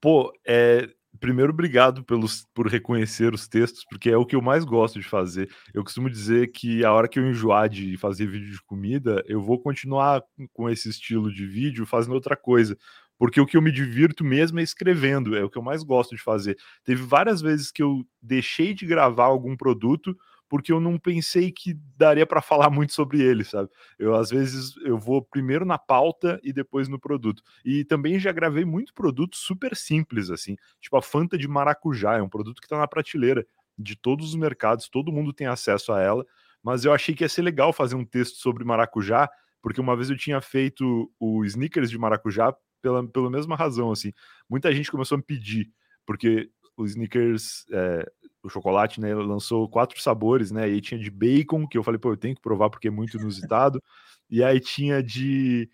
Pô, 0.00 0.32
é, 0.46 0.88
primeiro, 1.18 1.52
obrigado 1.52 2.04
pelos, 2.04 2.46
por 2.54 2.68
reconhecer 2.68 3.32
os 3.32 3.48
textos, 3.48 3.84
porque 3.88 4.10
é 4.10 4.16
o 4.16 4.26
que 4.26 4.36
eu 4.36 4.42
mais 4.42 4.64
gosto 4.64 5.00
de 5.00 5.08
fazer. 5.08 5.50
Eu 5.72 5.82
costumo 5.82 6.10
dizer 6.10 6.52
que 6.52 6.84
a 6.84 6.92
hora 6.92 7.08
que 7.08 7.18
eu 7.18 7.26
enjoar 7.26 7.68
de 7.68 7.96
fazer 7.96 8.26
vídeo 8.26 8.52
de 8.52 8.62
comida, 8.62 9.24
eu 9.26 9.40
vou 9.40 9.58
continuar 9.58 10.22
com 10.52 10.68
esse 10.68 10.88
estilo 10.88 11.32
de 11.32 11.46
vídeo 11.46 11.86
fazendo 11.86 12.14
outra 12.14 12.36
coisa 12.36 12.76
porque 13.18 13.40
o 13.40 13.46
que 13.46 13.56
eu 13.56 13.62
me 13.62 13.70
divirto 13.70 14.24
mesmo 14.24 14.60
é 14.60 14.62
escrevendo, 14.62 15.36
é 15.36 15.44
o 15.44 15.50
que 15.50 15.58
eu 15.58 15.62
mais 15.62 15.82
gosto 15.82 16.14
de 16.14 16.22
fazer. 16.22 16.56
Teve 16.84 17.02
várias 17.02 17.40
vezes 17.40 17.70
que 17.70 17.82
eu 17.82 18.04
deixei 18.20 18.74
de 18.74 18.86
gravar 18.86 19.26
algum 19.26 19.56
produto 19.56 20.16
porque 20.48 20.70
eu 20.70 20.78
não 20.78 20.98
pensei 20.98 21.50
que 21.50 21.74
daria 21.96 22.26
para 22.26 22.40
falar 22.40 22.70
muito 22.70 22.92
sobre 22.92 23.20
ele, 23.20 23.44
sabe? 23.44 23.68
Eu 23.98 24.14
às 24.14 24.30
vezes 24.30 24.76
eu 24.84 24.98
vou 24.98 25.22
primeiro 25.22 25.64
na 25.64 25.78
pauta 25.78 26.38
e 26.42 26.52
depois 26.52 26.86
no 26.86 26.98
produto. 26.98 27.42
E 27.64 27.84
também 27.84 28.18
já 28.18 28.30
gravei 28.30 28.64
muito 28.64 28.94
produto 28.94 29.36
super 29.36 29.74
simples 29.74 30.30
assim, 30.30 30.56
tipo 30.80 30.96
a 30.96 31.02
Fanta 31.02 31.36
de 31.36 31.48
maracujá, 31.48 32.18
é 32.18 32.22
um 32.22 32.28
produto 32.28 32.60
que 32.60 32.66
está 32.66 32.78
na 32.78 32.86
prateleira 32.86 33.46
de 33.76 33.96
todos 33.96 34.28
os 34.28 34.36
mercados, 34.36 34.88
todo 34.88 35.10
mundo 35.10 35.32
tem 35.32 35.46
acesso 35.46 35.92
a 35.92 36.00
ela, 36.00 36.24
mas 36.62 36.84
eu 36.84 36.92
achei 36.92 37.14
que 37.14 37.24
ia 37.24 37.28
ser 37.28 37.42
legal 37.42 37.72
fazer 37.72 37.96
um 37.96 38.04
texto 38.04 38.36
sobre 38.36 38.64
maracujá, 38.64 39.28
porque 39.60 39.80
uma 39.80 39.96
vez 39.96 40.10
eu 40.10 40.16
tinha 40.16 40.40
feito 40.40 41.10
o 41.18 41.44
sneakers 41.44 41.90
de 41.90 41.98
maracujá 41.98 42.54
pela, 42.84 43.02
pela 43.08 43.30
mesma 43.30 43.56
razão, 43.56 43.90
assim. 43.90 44.12
Muita 44.46 44.70
gente 44.70 44.90
começou 44.90 45.16
a 45.16 45.18
me 45.18 45.24
pedir, 45.24 45.72
porque 46.04 46.50
o 46.76 46.84
Snickers, 46.84 47.64
é, 47.72 48.06
o 48.42 48.50
chocolate, 48.50 49.00
né, 49.00 49.14
lançou 49.14 49.66
quatro 49.70 49.98
sabores, 50.02 50.50
né, 50.50 50.68
e 50.68 50.74
aí 50.74 50.80
tinha 50.82 51.00
de 51.00 51.10
bacon, 51.10 51.66
que 51.66 51.78
eu 51.78 51.82
falei, 51.82 51.98
pô, 51.98 52.12
eu 52.12 52.16
tenho 52.18 52.34
que 52.34 52.42
provar 52.42 52.68
porque 52.68 52.88
é 52.88 52.90
muito 52.90 53.16
inusitado, 53.16 53.82
e 54.28 54.44
aí 54.44 54.60
tinha 54.60 55.02
de 55.02 55.70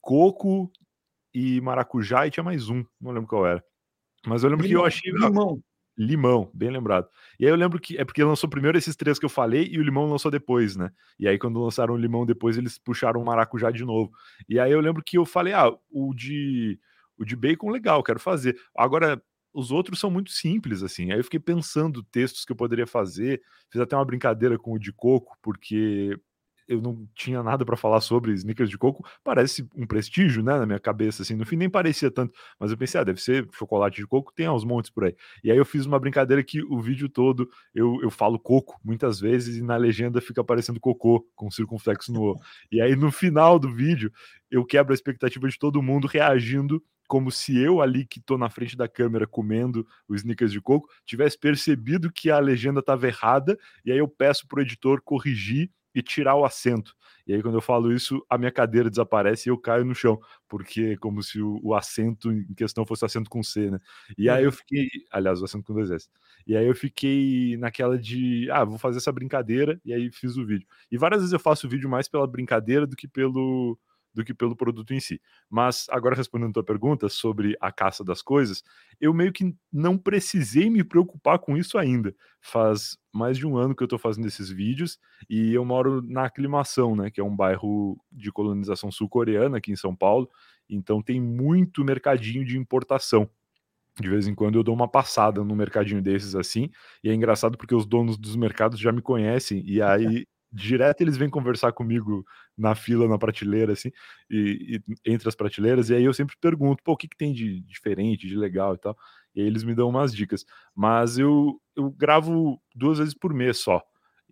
coco 0.00 0.70
e 1.34 1.60
maracujá, 1.60 2.28
e 2.28 2.30
tinha 2.30 2.44
mais 2.44 2.68
um, 2.68 2.84
não 3.00 3.10
lembro 3.10 3.28
qual 3.28 3.44
era. 3.44 3.64
Mas 4.24 4.44
eu 4.44 4.50
lembro 4.50 4.64
limão, 4.64 4.82
que 4.82 4.84
eu 4.84 4.86
achei... 4.86 5.10
Limão. 5.10 5.60
Limão, 5.96 6.50
bem 6.54 6.70
lembrado. 6.70 7.06
E 7.38 7.44
aí 7.44 7.50
eu 7.52 7.56
lembro 7.56 7.78
que 7.78 7.98
é 7.98 8.04
porque 8.04 8.24
lançou 8.24 8.48
primeiro 8.48 8.78
esses 8.78 8.96
três 8.96 9.18
que 9.18 9.26
eu 9.26 9.28
falei 9.28 9.68
e 9.70 9.78
o 9.78 9.82
limão 9.82 10.06
lançou 10.08 10.30
depois, 10.30 10.74
né? 10.74 10.90
E 11.18 11.28
aí 11.28 11.38
quando 11.38 11.62
lançaram 11.62 11.92
o 11.94 11.98
limão 11.98 12.24
depois, 12.24 12.56
eles 12.56 12.78
puxaram 12.78 13.20
o 13.20 13.24
maracujá 13.24 13.70
de 13.70 13.84
novo. 13.84 14.10
E 14.48 14.58
aí 14.58 14.72
eu 14.72 14.80
lembro 14.80 15.02
que 15.04 15.18
eu 15.18 15.26
falei: 15.26 15.52
"Ah, 15.52 15.70
o 15.90 16.14
de 16.14 16.78
o 17.18 17.24
de 17.26 17.36
bacon 17.36 17.70
legal, 17.70 18.02
quero 18.02 18.18
fazer". 18.18 18.56
Agora 18.74 19.22
os 19.52 19.70
outros 19.70 20.00
são 20.00 20.10
muito 20.10 20.30
simples 20.30 20.82
assim. 20.82 21.12
Aí 21.12 21.18
eu 21.18 21.24
fiquei 21.24 21.38
pensando 21.40 22.02
textos 22.04 22.44
que 22.46 22.52
eu 22.52 22.56
poderia 22.56 22.86
fazer, 22.86 23.42
fiz 23.70 23.80
até 23.80 23.94
uma 23.94 24.04
brincadeira 24.04 24.58
com 24.58 24.72
o 24.72 24.78
de 24.78 24.92
coco, 24.94 25.36
porque 25.42 26.18
eu 26.68 26.80
não 26.80 27.06
tinha 27.14 27.42
nada 27.42 27.64
para 27.64 27.76
falar 27.76 28.00
sobre 28.00 28.32
sneakers 28.32 28.70
de 28.70 28.78
coco, 28.78 29.04
parece 29.22 29.66
um 29.76 29.86
prestígio, 29.86 30.42
né, 30.42 30.58
na 30.58 30.66
minha 30.66 30.80
cabeça, 30.80 31.22
assim, 31.22 31.34
no 31.34 31.44
fim 31.44 31.56
nem 31.56 31.68
parecia 31.70 32.10
tanto, 32.10 32.32
mas 32.58 32.70
eu 32.70 32.76
pensei, 32.76 33.00
ah, 33.00 33.04
deve 33.04 33.20
ser 33.20 33.48
chocolate 33.52 33.96
de 33.96 34.06
coco, 34.06 34.32
tem 34.34 34.46
aos 34.46 34.64
montes 34.64 34.90
por 34.90 35.04
aí. 35.04 35.14
E 35.42 35.50
aí 35.50 35.56
eu 35.56 35.64
fiz 35.64 35.86
uma 35.86 35.98
brincadeira 35.98 36.42
que 36.42 36.62
o 36.62 36.80
vídeo 36.80 37.08
todo 37.08 37.48
eu, 37.74 37.98
eu 38.02 38.10
falo 38.10 38.38
coco 38.38 38.78
muitas 38.84 39.20
vezes 39.20 39.56
e 39.56 39.62
na 39.62 39.76
legenda 39.76 40.20
fica 40.20 40.40
aparecendo 40.40 40.80
cocô 40.80 41.26
com 41.34 41.50
circunflexo 41.50 42.12
no 42.12 42.32
O. 42.32 42.36
E 42.70 42.80
aí 42.80 42.96
no 42.96 43.10
final 43.10 43.58
do 43.58 43.72
vídeo 43.72 44.12
eu 44.50 44.64
quebro 44.64 44.92
a 44.92 44.94
expectativa 44.94 45.48
de 45.48 45.58
todo 45.58 45.82
mundo 45.82 46.06
reagindo 46.06 46.82
como 47.08 47.30
se 47.30 47.58
eu 47.58 47.82
ali 47.82 48.06
que 48.06 48.20
tô 48.20 48.38
na 48.38 48.48
frente 48.48 48.76
da 48.76 48.88
câmera 48.88 49.26
comendo 49.26 49.86
os 50.08 50.20
sneakers 50.20 50.52
de 50.52 50.60
coco 50.60 50.88
tivesse 51.04 51.38
percebido 51.38 52.10
que 52.10 52.30
a 52.30 52.38
legenda 52.38 52.80
estava 52.80 53.06
errada 53.06 53.58
e 53.84 53.92
aí 53.92 53.98
eu 53.98 54.08
peço 54.08 54.46
pro 54.46 54.62
editor 54.62 55.02
corrigir 55.02 55.70
e 55.94 56.02
tirar 56.02 56.34
o 56.34 56.44
assento. 56.44 56.94
E 57.26 57.32
aí, 57.32 57.42
quando 57.42 57.54
eu 57.54 57.60
falo 57.60 57.92
isso, 57.92 58.24
a 58.28 58.36
minha 58.36 58.50
cadeira 58.50 58.90
desaparece 58.90 59.48
e 59.48 59.50
eu 59.50 59.58
caio 59.58 59.84
no 59.84 59.94
chão, 59.94 60.18
porque 60.48 60.92
é 60.94 60.96
como 60.96 61.22
se 61.22 61.40
o, 61.40 61.60
o 61.62 61.74
assento 61.74 62.32
em 62.32 62.52
questão 62.54 62.84
fosse 62.84 63.04
assento 63.04 63.30
com 63.30 63.42
C, 63.42 63.70
né? 63.70 63.78
E 64.18 64.28
aí 64.28 64.42
eu 64.42 64.50
uhum. 64.50 64.56
fiquei, 64.56 64.88
aliás, 65.10 65.40
o 65.40 65.44
assento 65.44 65.64
com 65.64 65.74
dois 65.74 65.90
S. 65.90 66.08
E 66.46 66.56
aí 66.56 66.66
eu 66.66 66.74
fiquei 66.74 67.56
naquela 67.58 67.96
de, 67.96 68.50
ah, 68.50 68.64
vou 68.64 68.78
fazer 68.78 68.98
essa 68.98 69.12
brincadeira, 69.12 69.80
e 69.84 69.92
aí 69.92 70.10
fiz 70.10 70.36
o 70.36 70.44
vídeo. 70.44 70.66
E 70.90 70.98
várias 70.98 71.20
vezes 71.20 71.32
eu 71.32 71.38
faço 71.38 71.66
o 71.66 71.70
vídeo 71.70 71.88
mais 71.88 72.08
pela 72.08 72.26
brincadeira 72.26 72.86
do 72.86 72.96
que 72.96 73.06
pelo 73.06 73.78
do 74.14 74.24
que 74.24 74.34
pelo 74.34 74.56
produto 74.56 74.92
em 74.92 75.00
si. 75.00 75.20
Mas 75.48 75.86
agora 75.90 76.14
respondendo 76.14 76.50
a 76.50 76.54
tua 76.54 76.64
pergunta 76.64 77.08
sobre 77.08 77.56
a 77.60 77.72
caça 77.72 78.04
das 78.04 78.22
coisas, 78.22 78.62
eu 79.00 79.12
meio 79.14 79.32
que 79.32 79.54
não 79.72 79.96
precisei 79.96 80.68
me 80.68 80.84
preocupar 80.84 81.38
com 81.38 81.56
isso 81.56 81.78
ainda. 81.78 82.14
Faz 82.40 82.98
mais 83.12 83.36
de 83.36 83.46
um 83.46 83.56
ano 83.56 83.74
que 83.74 83.82
eu 83.82 83.86
estou 83.86 83.98
fazendo 83.98 84.26
esses 84.26 84.50
vídeos 84.50 84.98
e 85.28 85.54
eu 85.54 85.64
moro 85.64 86.02
na 86.02 86.24
Aclimação, 86.26 86.96
né, 86.96 87.10
que 87.10 87.20
é 87.20 87.24
um 87.24 87.34
bairro 87.34 87.98
de 88.10 88.30
colonização 88.32 88.90
sul-coreana 88.90 89.58
aqui 89.58 89.72
em 89.72 89.76
São 89.76 89.94
Paulo. 89.94 90.28
Então 90.68 91.02
tem 91.02 91.20
muito 91.20 91.84
mercadinho 91.84 92.44
de 92.44 92.58
importação. 92.58 93.28
De 94.00 94.08
vez 94.08 94.26
em 94.26 94.34
quando 94.34 94.56
eu 94.56 94.62
dou 94.62 94.74
uma 94.74 94.88
passada 94.88 95.44
no 95.44 95.54
mercadinho 95.54 96.00
desses 96.00 96.34
assim, 96.34 96.70
e 97.04 97.10
é 97.10 97.14
engraçado 97.14 97.58
porque 97.58 97.74
os 97.74 97.84
donos 97.84 98.16
dos 98.16 98.36
mercados 98.36 98.80
já 98.80 98.90
me 98.90 99.02
conhecem, 99.02 99.62
e 99.66 99.82
aí 99.82 100.26
direto 100.52 101.00
eles 101.00 101.16
vêm 101.16 101.30
conversar 101.30 101.72
comigo 101.72 102.24
na 102.56 102.74
fila, 102.74 103.08
na 103.08 103.18
prateleira, 103.18 103.72
assim, 103.72 103.90
e, 104.30 104.80
e, 105.04 105.12
entre 105.12 105.28
as 105.28 105.34
prateleiras, 105.34 105.88
e 105.88 105.94
aí 105.94 106.04
eu 106.04 106.12
sempre 106.12 106.36
pergunto, 106.40 106.82
pô, 106.82 106.92
o 106.92 106.96
que, 106.96 107.08
que 107.08 107.16
tem 107.16 107.32
de 107.32 107.60
diferente, 107.62 108.26
de 108.26 108.36
legal 108.36 108.74
e 108.74 108.78
tal, 108.78 108.96
e 109.34 109.40
aí 109.40 109.46
eles 109.46 109.64
me 109.64 109.74
dão 109.74 109.88
umas 109.88 110.14
dicas. 110.14 110.44
Mas 110.74 111.18
eu, 111.18 111.60
eu 111.74 111.90
gravo 111.90 112.60
duas 112.74 112.98
vezes 112.98 113.14
por 113.14 113.32
mês 113.32 113.58
só, 113.58 113.82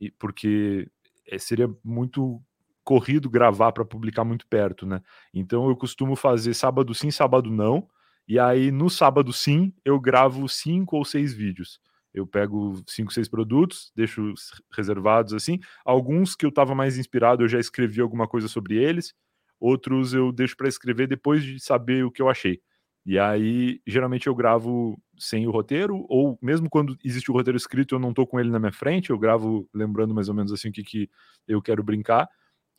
e, 0.01 0.11
porque 0.11 0.89
é, 1.27 1.39
seria 1.39 1.69
muito 1.83 2.43
corrido 2.85 3.31
gravar 3.31 3.73
para 3.73 3.85
publicar 3.85 4.25
muito 4.25 4.47
perto, 4.47 4.87
né? 4.87 5.01
Então 5.33 5.69
eu 5.69 5.77
costumo 5.77 6.17
fazer 6.17 6.55
sábado 6.55 6.95
sim, 6.95 7.11
sábado 7.11 7.51
não, 7.51 7.89
e 8.27 8.39
aí 8.39 8.71
no 8.71 8.91
sábado 8.91 9.33
sim 9.33 9.73
eu 9.85 9.99
gravo 10.01 10.49
cinco 10.49 10.97
ou 10.97 11.05
seis 11.05 11.33
vídeos. 11.33 11.81
Eu 12.13 12.27
pego 12.27 12.83
cinco, 12.87 13.13
seis 13.13 13.29
produtos, 13.29 13.93
deixo 13.95 14.35
reservados 14.73 15.33
assim. 15.33 15.61
Alguns 15.85 16.35
que 16.35 16.45
eu 16.45 16.51
estava 16.51 16.75
mais 16.75 16.99
inspirado, 16.99 17.45
eu 17.45 17.49
já 17.49 17.59
escrevi 17.59 18.01
alguma 18.01 18.27
coisa 18.27 18.49
sobre 18.49 18.77
eles. 18.77 19.15
Outros 19.59 20.15
eu 20.15 20.33
deixo 20.33 20.57
para 20.57 20.69
escrever 20.69 21.07
depois 21.07 21.45
de 21.45 21.61
saber 21.61 22.05
o 22.05 22.11
que 22.11 22.23
eu 22.23 22.29
achei. 22.29 22.61
E 23.05 23.19
aí, 23.19 23.81
geralmente 23.87 24.27
eu 24.27 24.35
gravo 24.35 24.99
sem 25.19 25.47
o 25.47 25.51
roteiro, 25.51 26.05
ou 26.09 26.39
mesmo 26.43 26.69
quando 26.69 26.97
existe 27.05 27.31
o 27.31 27.35
roteiro 27.35 27.57
escrito, 27.57 27.95
eu 27.95 27.99
não 27.99 28.11
estou 28.11 28.27
com 28.27 28.39
ele 28.39 28.51
na 28.51 28.59
minha 28.59 28.73
frente, 28.73 29.11
eu 29.11 29.19
gravo 29.19 29.69
lembrando 29.73 30.15
mais 30.15 30.29
ou 30.29 30.35
menos 30.35 30.53
assim 30.53 30.69
o 30.69 30.73
que, 30.73 30.83
que 30.83 31.11
eu 31.49 31.63
quero 31.63 31.83
brincar. 31.83 32.29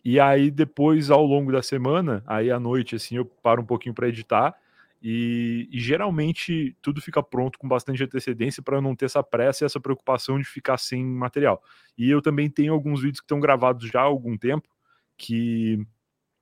E 0.03 0.19
aí, 0.19 0.49
depois, 0.49 1.11
ao 1.11 1.25
longo 1.25 1.51
da 1.51 1.61
semana, 1.61 2.23
aí 2.25 2.51
à 2.51 2.59
noite, 2.59 2.95
assim, 2.95 3.15
eu 3.17 3.25
paro 3.25 3.61
um 3.61 3.65
pouquinho 3.65 3.93
para 3.93 4.07
editar 4.09 4.55
e, 5.01 5.67
e, 5.71 5.79
geralmente 5.79 6.77
tudo 6.81 7.01
fica 7.01 7.23
pronto 7.23 7.57
com 7.57 7.67
bastante 7.67 8.03
antecedência 8.03 8.61
para 8.61 8.79
não 8.79 8.95
ter 8.95 9.05
essa 9.05 9.23
pressa 9.23 9.63
e 9.63 9.65
essa 9.65 9.79
preocupação 9.79 10.37
de 10.37 10.45
ficar 10.45 10.77
sem 10.77 11.03
material. 11.03 11.61
E 11.97 12.09
eu 12.09 12.21
também 12.21 12.49
tenho 12.49 12.71
alguns 12.71 13.01
vídeos 13.01 13.19
que 13.19 13.25
estão 13.25 13.39
gravados 13.39 13.89
já 13.89 14.01
há 14.01 14.03
algum 14.03 14.37
tempo 14.37 14.69
que 15.17 15.83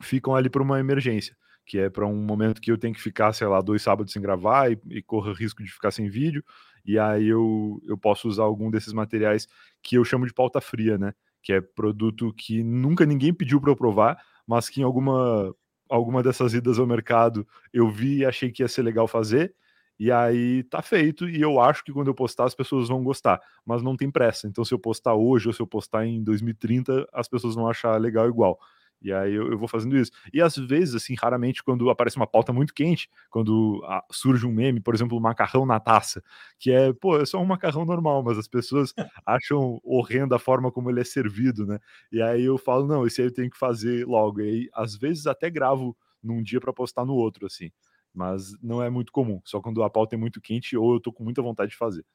ficam 0.01 0.35
ali 0.35 0.49
para 0.49 0.61
uma 0.61 0.79
emergência, 0.79 1.37
que 1.65 1.77
é 1.77 1.89
para 1.89 2.05
um 2.05 2.15
momento 2.15 2.59
que 2.59 2.71
eu 2.71 2.77
tenho 2.77 2.93
que 2.93 3.01
ficar, 3.01 3.31
sei 3.31 3.47
lá, 3.47 3.61
dois 3.61 3.81
sábados 3.81 4.11
sem 4.11 4.21
gravar 4.21 4.71
e, 4.71 4.77
e 4.89 5.01
corro 5.01 5.31
risco 5.31 5.63
de 5.63 5.71
ficar 5.71 5.91
sem 5.91 6.09
vídeo. 6.09 6.43
E 6.85 6.99
aí 6.99 7.27
eu, 7.27 7.81
eu 7.87 7.97
posso 7.97 8.27
usar 8.27 8.43
algum 8.43 8.69
desses 8.69 8.91
materiais 8.91 9.47
que 9.81 9.95
eu 9.95 10.03
chamo 10.03 10.25
de 10.25 10.33
pauta 10.33 10.59
fria, 10.59 10.97
né? 10.97 11.13
Que 11.41 11.53
é 11.53 11.61
produto 11.61 12.33
que 12.33 12.61
nunca 12.61 13.05
ninguém 13.05 13.33
pediu 13.33 13.61
para 13.61 13.71
eu 13.71 13.75
provar, 13.75 14.21
mas 14.45 14.67
que 14.69 14.81
em 14.81 14.83
alguma 14.83 15.55
alguma 15.89 16.23
dessas 16.23 16.53
idas 16.53 16.79
ao 16.79 16.87
mercado 16.87 17.47
eu 17.73 17.89
vi 17.89 18.19
e 18.19 18.25
achei 18.25 18.51
que 18.51 18.63
ia 18.63 18.67
ser 18.67 18.83
legal 18.83 19.07
fazer. 19.07 19.53
E 19.99 20.11
aí 20.11 20.63
tá 20.63 20.81
feito, 20.81 21.27
e 21.29 21.41
eu 21.41 21.59
acho 21.59 21.83
que 21.83 21.91
quando 21.91 22.07
eu 22.07 22.15
postar 22.15 22.45
as 22.45 22.55
pessoas 22.55 22.87
vão 22.87 23.03
gostar, 23.03 23.41
mas 23.65 23.83
não 23.83 23.97
tem 23.97 24.09
pressa. 24.09 24.47
Então, 24.47 24.63
se 24.63 24.73
eu 24.73 24.79
postar 24.79 25.13
hoje 25.15 25.47
ou 25.49 25.53
se 25.53 25.61
eu 25.61 25.67
postar 25.67 26.05
em 26.05 26.23
2030, 26.23 27.05
as 27.13 27.27
pessoas 27.27 27.55
vão 27.55 27.67
achar 27.67 27.99
legal 27.99 28.27
igual. 28.29 28.57
E 29.01 29.13
aí 29.13 29.33
eu, 29.33 29.51
eu, 29.51 29.57
vou 29.57 29.67
fazendo 29.67 29.97
isso. 29.97 30.11
E 30.33 30.41
às 30.41 30.55
vezes, 30.55 30.93
assim, 30.93 31.15
raramente, 31.15 31.63
quando 31.63 31.89
aparece 31.89 32.17
uma 32.17 32.27
pauta 32.27 32.51
muito 32.51 32.73
quente, 32.73 33.09
quando 33.29 33.81
a, 33.85 34.03
surge 34.11 34.45
um 34.45 34.51
meme, 34.51 34.81
por 34.81 34.93
exemplo, 34.93 35.17
o 35.17 35.21
macarrão 35.21 35.65
na 35.65 35.79
taça, 35.79 36.21
que 36.57 36.71
é, 36.71 36.91
pô, 36.91 37.17
é 37.17 37.25
só 37.25 37.39
um 37.41 37.45
macarrão 37.45 37.85
normal, 37.85 38.21
mas 38.23 38.37
as 38.37 38.47
pessoas 38.47 38.93
acham 39.25 39.79
horrenda 39.83 40.35
a 40.35 40.39
forma 40.39 40.71
como 40.71 40.89
ele 40.89 40.99
é 40.99 41.03
servido, 41.05 41.65
né? 41.65 41.79
E 42.11 42.21
aí 42.21 42.43
eu 42.43 42.57
falo, 42.57 42.85
não, 42.85 43.07
esse 43.07 43.21
aí 43.21 43.27
eu 43.27 43.33
tenho 43.33 43.49
que 43.49 43.57
fazer 43.57 44.05
logo. 44.05 44.41
E 44.41 44.49
aí, 44.49 44.69
às 44.73 44.95
vezes, 44.95 45.27
até 45.27 45.49
gravo 45.49 45.95
num 46.21 46.43
dia 46.43 46.59
para 46.59 46.73
postar 46.73 47.05
no 47.05 47.13
outro, 47.13 47.45
assim. 47.45 47.71
Mas 48.13 48.53
não 48.61 48.83
é 48.83 48.89
muito 48.89 49.11
comum, 49.11 49.39
só 49.45 49.61
quando 49.61 49.81
a 49.81 49.89
pauta 49.89 50.15
é 50.15 50.17
muito 50.17 50.41
quente 50.41 50.75
ou 50.75 50.95
eu 50.95 50.99
tô 50.99 51.13
com 51.13 51.23
muita 51.23 51.41
vontade 51.41 51.71
de 51.71 51.77
fazer. 51.77 52.05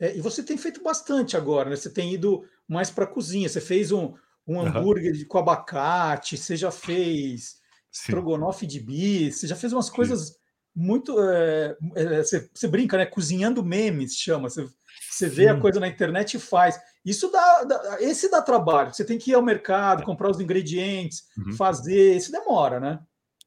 É, 0.00 0.16
e 0.16 0.20
você 0.20 0.42
tem 0.42 0.56
feito 0.56 0.82
bastante 0.82 1.36
agora, 1.36 1.68
né? 1.68 1.76
Você 1.76 1.90
tem 1.90 2.14
ido 2.14 2.44
mais 2.68 2.88
para 2.88 3.06
cozinha. 3.06 3.48
Você 3.48 3.60
fez 3.60 3.90
um, 3.90 4.14
um 4.48 4.60
hambúrguer 4.60 5.14
uhum. 5.14 5.24
com 5.28 5.38
abacate, 5.38 6.38
você 6.38 6.56
já 6.56 6.70
fez 6.70 7.58
estrogonofe 7.92 8.66
de 8.66 8.80
bis, 8.80 9.40
você 9.40 9.46
já 9.46 9.54
fez 9.54 9.72
umas 9.72 9.90
coisas 9.90 10.28
Sim. 10.28 10.34
muito. 10.74 11.20
É, 11.20 11.76
é, 11.94 12.22
você, 12.22 12.48
você, 12.52 12.66
brinca, 12.66 12.96
né? 12.96 13.04
Cozinhando 13.04 13.64
memes, 13.64 14.16
chama. 14.16 14.48
Você, 14.48 14.66
você 15.10 15.28
vê 15.28 15.48
a 15.48 15.60
coisa 15.60 15.78
na 15.78 15.88
internet 15.88 16.34
e 16.34 16.40
faz. 16.40 16.80
Isso 17.04 17.30
dá, 17.30 17.64
dá, 17.64 17.98
Esse 18.00 18.30
dá 18.30 18.40
trabalho. 18.40 18.92
Você 18.92 19.04
tem 19.04 19.18
que 19.18 19.32
ir 19.32 19.34
ao 19.34 19.42
mercado, 19.42 20.02
comprar 20.02 20.30
os 20.30 20.40
ingredientes, 20.40 21.24
uhum. 21.36 21.52
fazer. 21.52 22.16
Isso 22.16 22.32
demora, 22.32 22.80
né? 22.80 23.00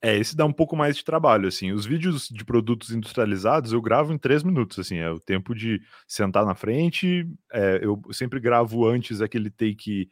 É, 0.03 0.17
esse 0.17 0.35
dá 0.35 0.45
um 0.45 0.53
pouco 0.53 0.75
mais 0.75 0.97
de 0.97 1.05
trabalho, 1.05 1.47
assim. 1.47 1.71
Os 1.71 1.85
vídeos 1.85 2.27
de 2.27 2.43
produtos 2.43 2.89
industrializados 2.89 3.71
eu 3.71 3.81
gravo 3.81 4.11
em 4.11 4.17
três 4.17 4.41
minutos, 4.43 4.79
assim. 4.79 4.97
É 4.97 5.09
o 5.09 5.19
tempo 5.19 5.53
de 5.53 5.79
sentar 6.07 6.45
na 6.45 6.55
frente. 6.55 7.27
É, 7.53 7.79
eu 7.83 8.01
sempre 8.11 8.39
gravo 8.39 8.87
antes 8.87 9.21
aquele 9.21 9.49
take 9.51 10.09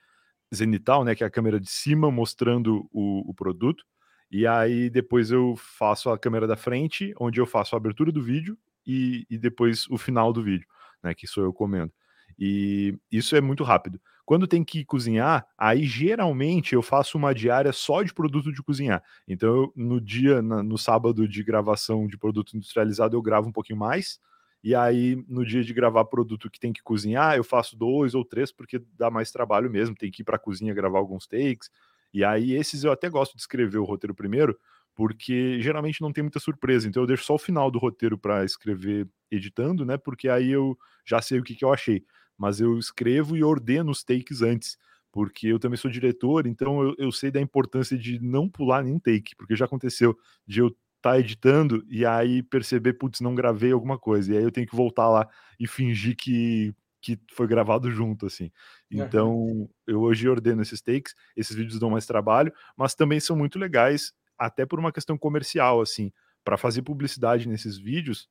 zenital, 0.53 1.03
né? 1.03 1.15
Que 1.15 1.23
é 1.23 1.27
a 1.27 1.31
câmera 1.31 1.59
de 1.59 1.69
cima 1.69 2.12
mostrando 2.12 2.88
o, 2.91 3.29
o 3.29 3.33
produto. 3.33 3.83
E 4.31 4.45
aí 4.45 4.89
depois 4.89 5.31
eu 5.31 5.55
faço 5.57 6.09
a 6.09 6.17
câmera 6.17 6.45
da 6.45 6.55
frente, 6.55 7.13
onde 7.19 7.39
eu 7.39 7.45
faço 7.45 7.75
a 7.75 7.77
abertura 7.77 8.12
do 8.12 8.21
vídeo 8.21 8.57
e, 8.85 9.25
e 9.29 9.38
depois 9.38 9.88
o 9.89 9.97
final 9.97 10.31
do 10.31 10.43
vídeo, 10.43 10.67
né? 11.03 11.13
Que 11.13 11.27
sou 11.27 11.43
eu 11.43 11.53
comendo. 11.53 11.91
E 12.38 12.97
isso 13.12 13.35
é 13.35 13.41
muito 13.41 13.63
rápido. 13.63 13.99
Quando 14.25 14.47
tem 14.47 14.63
que 14.63 14.85
cozinhar, 14.85 15.45
aí 15.57 15.83
geralmente 15.85 16.75
eu 16.75 16.83
faço 16.83 17.17
uma 17.17 17.33
diária 17.33 17.73
só 17.73 18.03
de 18.03 18.13
produto 18.13 18.53
de 18.53 18.62
cozinhar. 18.62 19.03
Então, 19.27 19.49
eu, 19.49 19.73
no 19.75 19.99
dia, 19.99 20.39
na, 20.39 20.62
no 20.62 20.77
sábado 20.77 21.27
de 21.27 21.43
gravação 21.43 22.05
de 22.05 22.15
produto 22.15 22.55
industrializado, 22.55 23.17
eu 23.17 23.21
gravo 23.23 23.49
um 23.49 23.51
pouquinho 23.51 23.79
mais. 23.79 24.19
E 24.63 24.75
aí, 24.75 25.15
no 25.27 25.45
dia 25.45 25.63
de 25.63 25.73
gravar 25.73 26.05
produto 26.05 26.49
que 26.49 26.59
tem 26.59 26.73
que 26.73 26.83
cozinhar, 26.83 27.35
eu 27.37 27.43
faço 27.43 27.77
dois 27.77 28.13
ou 28.13 28.25
três, 28.25 28.51
porque 28.51 28.81
dá 28.97 29.09
mais 29.09 29.31
trabalho 29.31 29.69
mesmo. 29.69 29.95
Tem 29.95 30.11
que 30.11 30.21
ir 30.21 30.25
para 30.25 30.35
a 30.35 30.39
cozinha 30.39 30.73
gravar 30.73 30.99
alguns 30.99 31.27
takes. 31.27 31.69
E 32.13 32.23
aí, 32.23 32.53
esses 32.53 32.83
eu 32.83 32.91
até 32.91 33.09
gosto 33.09 33.35
de 33.35 33.41
escrever 33.41 33.77
o 33.77 33.85
roteiro 33.85 34.13
primeiro, 34.15 34.57
porque 34.95 35.61
geralmente 35.61 36.01
não 36.01 36.11
tem 36.11 36.23
muita 36.23 36.39
surpresa. 36.39 36.87
Então, 36.87 37.03
eu 37.03 37.07
deixo 37.07 37.23
só 37.23 37.35
o 37.35 37.39
final 37.39 37.71
do 37.71 37.79
roteiro 37.79 38.17
para 38.17 38.43
escrever 38.43 39.07
editando, 39.31 39.85
né? 39.85 39.97
Porque 39.97 40.27
aí 40.27 40.49
eu 40.51 40.77
já 41.05 41.21
sei 41.21 41.39
o 41.39 41.43
que, 41.43 41.55
que 41.55 41.63
eu 41.63 41.71
achei 41.73 42.03
mas 42.39 42.61
eu 42.61 42.79
escrevo 42.79 43.35
e 43.35 43.43
ordeno 43.43 43.91
os 43.91 44.01
takes 44.01 44.41
antes, 44.41 44.77
porque 45.11 45.47
eu 45.47 45.59
também 45.59 45.75
sou 45.77 45.91
diretor, 45.91 46.47
então 46.47 46.81
eu, 46.81 46.95
eu 46.97 47.11
sei 47.11 47.29
da 47.29 47.41
importância 47.41 47.97
de 47.97 48.17
não 48.21 48.47
pular 48.47 48.81
nenhum 48.81 48.97
take, 48.97 49.35
porque 49.35 49.55
já 49.57 49.65
aconteceu 49.65 50.17
de 50.47 50.61
eu 50.61 50.73
tá 51.01 51.19
editando 51.19 51.85
e 51.89 52.05
aí 52.05 52.43
perceber, 52.43 52.93
putz, 52.93 53.21
não 53.21 53.35
gravei 53.35 53.71
alguma 53.71 53.97
coisa, 53.97 54.33
e 54.33 54.38
aí 54.38 54.43
eu 54.43 54.51
tenho 54.51 54.67
que 54.67 54.75
voltar 54.75 55.07
lá 55.09 55.27
e 55.59 55.67
fingir 55.67 56.15
que, 56.15 56.73
que 57.01 57.19
foi 57.33 57.47
gravado 57.47 57.89
junto, 57.91 58.25
assim. 58.25 58.51
Então, 58.91 59.33
uhum. 59.33 59.69
eu 59.88 60.01
hoje 60.01 60.27
ordeno 60.27 60.62
esses 60.62 60.81
takes, 60.81 61.15
esses 61.35 61.55
vídeos 61.55 61.79
dão 61.79 61.89
mais 61.89 62.05
trabalho, 62.05 62.51
mas 62.75 62.95
também 62.95 63.19
são 63.19 63.35
muito 63.35 63.57
legais, 63.57 64.13
até 64.38 64.65
por 64.65 64.79
uma 64.79 64.91
questão 64.91 65.17
comercial, 65.17 65.81
assim, 65.81 66.12
para 66.43 66.57
fazer 66.57 66.81
publicidade 66.81 67.47
nesses 67.47 67.77
vídeos, 67.77 68.29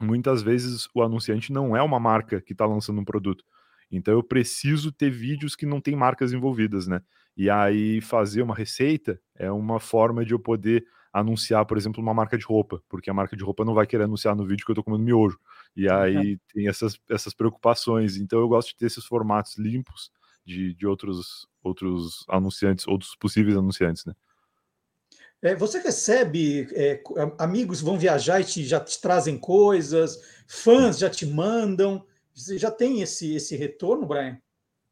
muitas 0.00 0.42
vezes 0.42 0.88
o 0.94 1.02
anunciante 1.02 1.52
não 1.52 1.76
é 1.76 1.82
uma 1.82 2.00
marca 2.00 2.40
que 2.40 2.52
está 2.52 2.66
lançando 2.66 3.00
um 3.00 3.04
produto. 3.04 3.44
Então 3.90 4.14
eu 4.14 4.22
preciso 4.22 4.90
ter 4.90 5.10
vídeos 5.10 5.54
que 5.54 5.66
não 5.66 5.80
tem 5.80 5.94
marcas 5.94 6.32
envolvidas, 6.32 6.86
né? 6.86 7.00
E 7.36 7.50
aí 7.50 8.00
fazer 8.00 8.42
uma 8.42 8.54
receita 8.54 9.20
é 9.36 9.50
uma 9.50 9.78
forma 9.78 10.24
de 10.24 10.32
eu 10.32 10.38
poder 10.38 10.84
anunciar, 11.14 11.64
por 11.64 11.78
exemplo, 11.78 12.02
uma 12.02 12.12
marca 12.12 12.36
de 12.36 12.44
roupa, 12.44 12.82
porque 12.88 13.08
a 13.08 13.14
marca 13.14 13.36
de 13.36 13.44
roupa 13.44 13.64
não 13.64 13.72
vai 13.72 13.86
querer 13.86 14.02
anunciar 14.02 14.34
no 14.34 14.44
vídeo 14.44 14.66
que 14.66 14.72
eu 14.72 14.74
estou 14.74 14.82
comendo 14.82 15.04
miojo. 15.04 15.38
E 15.76 15.88
aí 15.88 16.36
tem 16.52 16.66
essas, 16.66 16.98
essas 17.08 17.32
preocupações. 17.32 18.16
Então 18.16 18.40
eu 18.40 18.48
gosto 18.48 18.70
de 18.70 18.76
ter 18.76 18.86
esses 18.86 19.04
formatos 19.04 19.56
limpos 19.56 20.10
de, 20.44 20.74
de 20.74 20.84
outros, 20.84 21.46
outros 21.62 22.24
anunciantes, 22.28 22.88
outros 22.88 23.14
possíveis 23.14 23.56
anunciantes, 23.56 24.04
né? 24.04 24.12
É, 25.40 25.54
você 25.54 25.78
recebe 25.78 26.66
é, 26.72 27.02
amigos 27.38 27.80
vão 27.80 27.98
viajar 27.98 28.40
e 28.40 28.44
te, 28.44 28.64
já 28.64 28.80
te 28.80 28.98
trazem 28.98 29.38
coisas, 29.38 30.20
fãs 30.48 30.98
já 30.98 31.08
te 31.08 31.26
mandam. 31.26 32.04
Você 32.34 32.58
já 32.58 32.70
tem 32.70 33.02
esse, 33.02 33.34
esse 33.34 33.54
retorno, 33.54 34.06
Brian? 34.06 34.38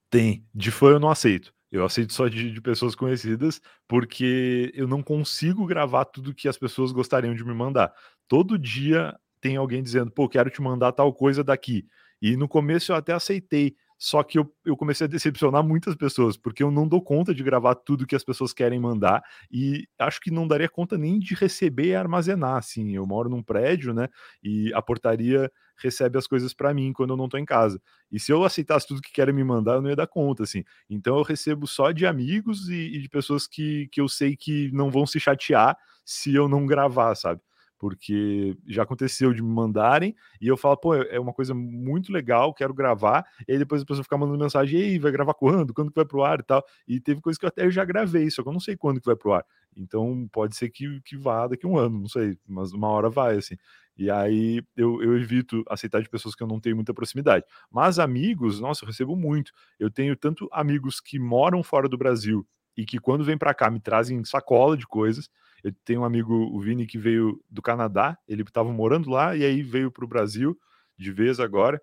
Tem. 0.08 0.46
De 0.54 0.70
fã 0.70 0.90
eu 0.90 1.00
não 1.00 1.11
aceito. 1.11 1.52
Eu 1.72 1.87
aceito 1.87 2.12
só 2.12 2.28
de, 2.28 2.52
de, 2.52 2.61
pessoas 2.61 2.94
conhecidas, 2.94 3.58
porque 3.88 4.70
eu 4.74 4.87
não 4.87 5.02
consigo 5.02 5.64
gravar 5.64 6.04
tudo 6.04 6.35
que 6.35 6.46
as 6.46 6.58
pessoas 6.58 6.92
gostariam 6.92 7.35
de 7.35 7.42
me 7.42 7.54
mandar. 7.54 7.90
Todo 8.28 8.58
dia 8.58 9.16
tem 9.40 9.56
alguém 9.56 9.82
dizendo, 9.82 10.11
pô, 10.11 10.28
quero 10.28 10.50
te 10.50 10.61
mandar 10.61 10.92
tal 10.92 11.12
coisa 11.14 11.42
daqui. 11.42 11.87
E 12.20 12.37
no 12.37 12.46
começo 12.46 12.92
eu 12.92 12.96
até 12.96 13.14
aceitei, 13.14 13.74
só 13.98 14.22
que 14.22 14.38
eu, 14.38 14.52
eu 14.66 14.76
comecei 14.76 15.06
a 15.06 15.08
decepcionar 15.08 15.62
muitas 15.64 15.94
pessoas, 15.94 16.37
porque 16.37 16.62
eu 16.62 16.70
não 16.70 16.87
dou 16.87 17.00
conta 17.00 17.35
de 17.35 17.42
gravar 17.42 17.74
tudo 17.74 18.06
que 18.06 18.16
as 18.16 18.22
pessoas 18.22 18.52
querem 18.52 18.78
mandar, 18.78 19.22
e 19.50 19.87
acho 19.98 20.20
que 20.20 20.30
não 20.30 20.46
daria 20.46 20.68
conta 20.68 20.98
nem 20.98 21.18
de 21.18 21.35
receber 21.35 21.87
e 21.87 21.94
armazenar, 21.94 22.56
assim, 22.56 22.94
eu 22.94 23.06
moro 23.06 23.28
num 23.28 23.42
prédio, 23.42 23.94
né, 23.94 24.08
e 24.42 24.72
a 24.74 24.82
portaria 24.82 25.50
recebe 25.83 26.18
as 26.18 26.27
coisas 26.27 26.55
para 26.55 26.73
mim 26.73 26.92
quando 26.92 27.11
eu 27.11 27.16
não 27.16 27.29
tô 27.29 27.37
em 27.38 27.45
casa, 27.45 27.81
e 28.11 28.18
se 28.21 28.33
eu 28.33 28.45
aceitasse 28.45 28.87
tudo 28.87 29.03
que 29.03 29.12
querem 29.12 29.35
me 29.35 29.45
mandar, 29.45 29.75
eu 29.75 29.83
não 29.83 29.90
ia 29.90 29.97
dar 29.97 30.07
conta, 30.07 30.42
assim, 30.45 30.64
então 30.88 31.16
eu 31.16 31.23
recebo 31.23 31.66
só 31.66 31.90
de 31.90 32.07
amigos 32.07 32.68
e, 32.68 32.97
e 32.97 33.01
de 33.01 33.09
pessoas 33.09 33.47
que, 33.47 33.88
que 33.88 34.01
eu 34.01 34.09
sei 34.09 34.37
que 34.37 34.71
não 34.73 34.90
vão 34.90 35.07
se 35.07 35.18
chatear 35.21 35.77
se 36.05 36.35
eu 36.35 36.49
não 36.49 36.66
gravar, 36.66 37.14
sabe? 37.14 37.40
Porque 37.83 38.57
já 38.64 38.85
aconteceu 38.85 39.35
de 39.35 39.42
me 39.42 39.49
mandarem 39.49 40.14
e 40.40 40.47
eu 40.47 40.57
falo, 40.57 40.77
pô, 40.77 40.95
é 40.95 41.18
uma 41.18 41.33
coisa 41.33 41.53
muito 41.53 42.12
legal, 42.12 42.55
quero 42.55 42.73
gravar, 42.73 43.27
e 43.49 43.51
aí 43.51 43.59
depois 43.59 43.83
a 43.83 43.85
pessoa 43.85 44.05
fica 44.05 44.16
mandando 44.16 44.38
mensagem, 44.38 44.79
ei, 44.79 45.01
vai 45.01 45.11
gravar 45.11 45.35
quando? 45.35 45.75
Quando 45.75 45.88
que 45.90 45.97
vai 45.97 46.05
pro 46.05 46.23
ar 46.23 46.38
e 46.38 46.45
tal? 46.45 46.64
E 46.87 47.01
teve 47.01 47.21
coisa 47.21 47.37
que 47.37 47.45
eu 47.45 47.49
até 47.49 47.68
já 47.73 47.85
gravei, 47.85 48.31
só 48.31 48.40
que 48.40 48.49
eu 48.49 48.53
não 48.53 48.61
sei 48.61 48.77
quando 48.77 49.01
que 49.01 49.07
vai 49.07 49.16
pro 49.16 49.33
ar. 49.33 49.45
Então 49.77 50.29
pode 50.31 50.55
ser 50.55 50.71
que, 50.71 51.01
que 51.01 51.16
vá 51.16 51.49
daqui 51.49 51.66
um 51.66 51.77
ano, 51.77 51.99
não 51.99 52.09
sei, 52.09 52.38
mas 52.47 52.73
uma 52.73 52.87
hora 52.87 53.11
vai, 53.11 53.37
assim. 53.37 53.57
E 53.99 54.09
aí 54.09 54.62
eu, 54.77 55.03
eu 55.03 55.18
evito 55.18 55.64
aceitar 55.68 56.01
de 56.01 56.09
pessoas 56.09 56.37
que 56.37 56.42
eu 56.45 56.47
não 56.47 56.61
tenho 56.61 56.77
muita 56.77 56.95
proximidade. 56.95 57.45
Mas 57.68 57.99
amigos, 57.99 58.61
nossa, 58.61 58.85
eu 58.85 58.87
recebo 58.87 59.16
muito. 59.16 59.51
Eu 59.77 59.90
tenho 59.90 60.14
tanto 60.14 60.49
amigos 60.53 61.01
que 61.01 61.18
moram 61.18 61.64
fora 61.64 61.88
do 61.88 61.99
Brasil 61.99 62.47
e 62.77 62.87
que 62.87 63.01
quando 63.01 63.25
vêm 63.25 63.37
para 63.37 63.53
cá 63.53 63.68
me 63.68 63.81
trazem 63.81 64.25
sacola 64.25 64.77
de 64.77 64.87
coisas, 64.87 65.29
eu 65.62 65.72
tenho 65.85 66.01
um 66.03 66.05
amigo, 66.05 66.35
o 66.35 66.61
Vini, 66.61 66.87
que 66.87 66.98
veio 66.98 67.42
do 67.51 67.62
Canadá, 67.62 68.18
ele 68.27 68.42
estava 68.42 68.72
morando 68.72 69.11
lá 69.11 69.37
e 69.37 69.44
aí 69.44 69.62
veio 69.62 69.90
para 69.90 70.05
o 70.05 70.09
Brasil 70.09 70.59
de 70.98 71.12
vez 71.12 71.40
agora. 71.40 71.81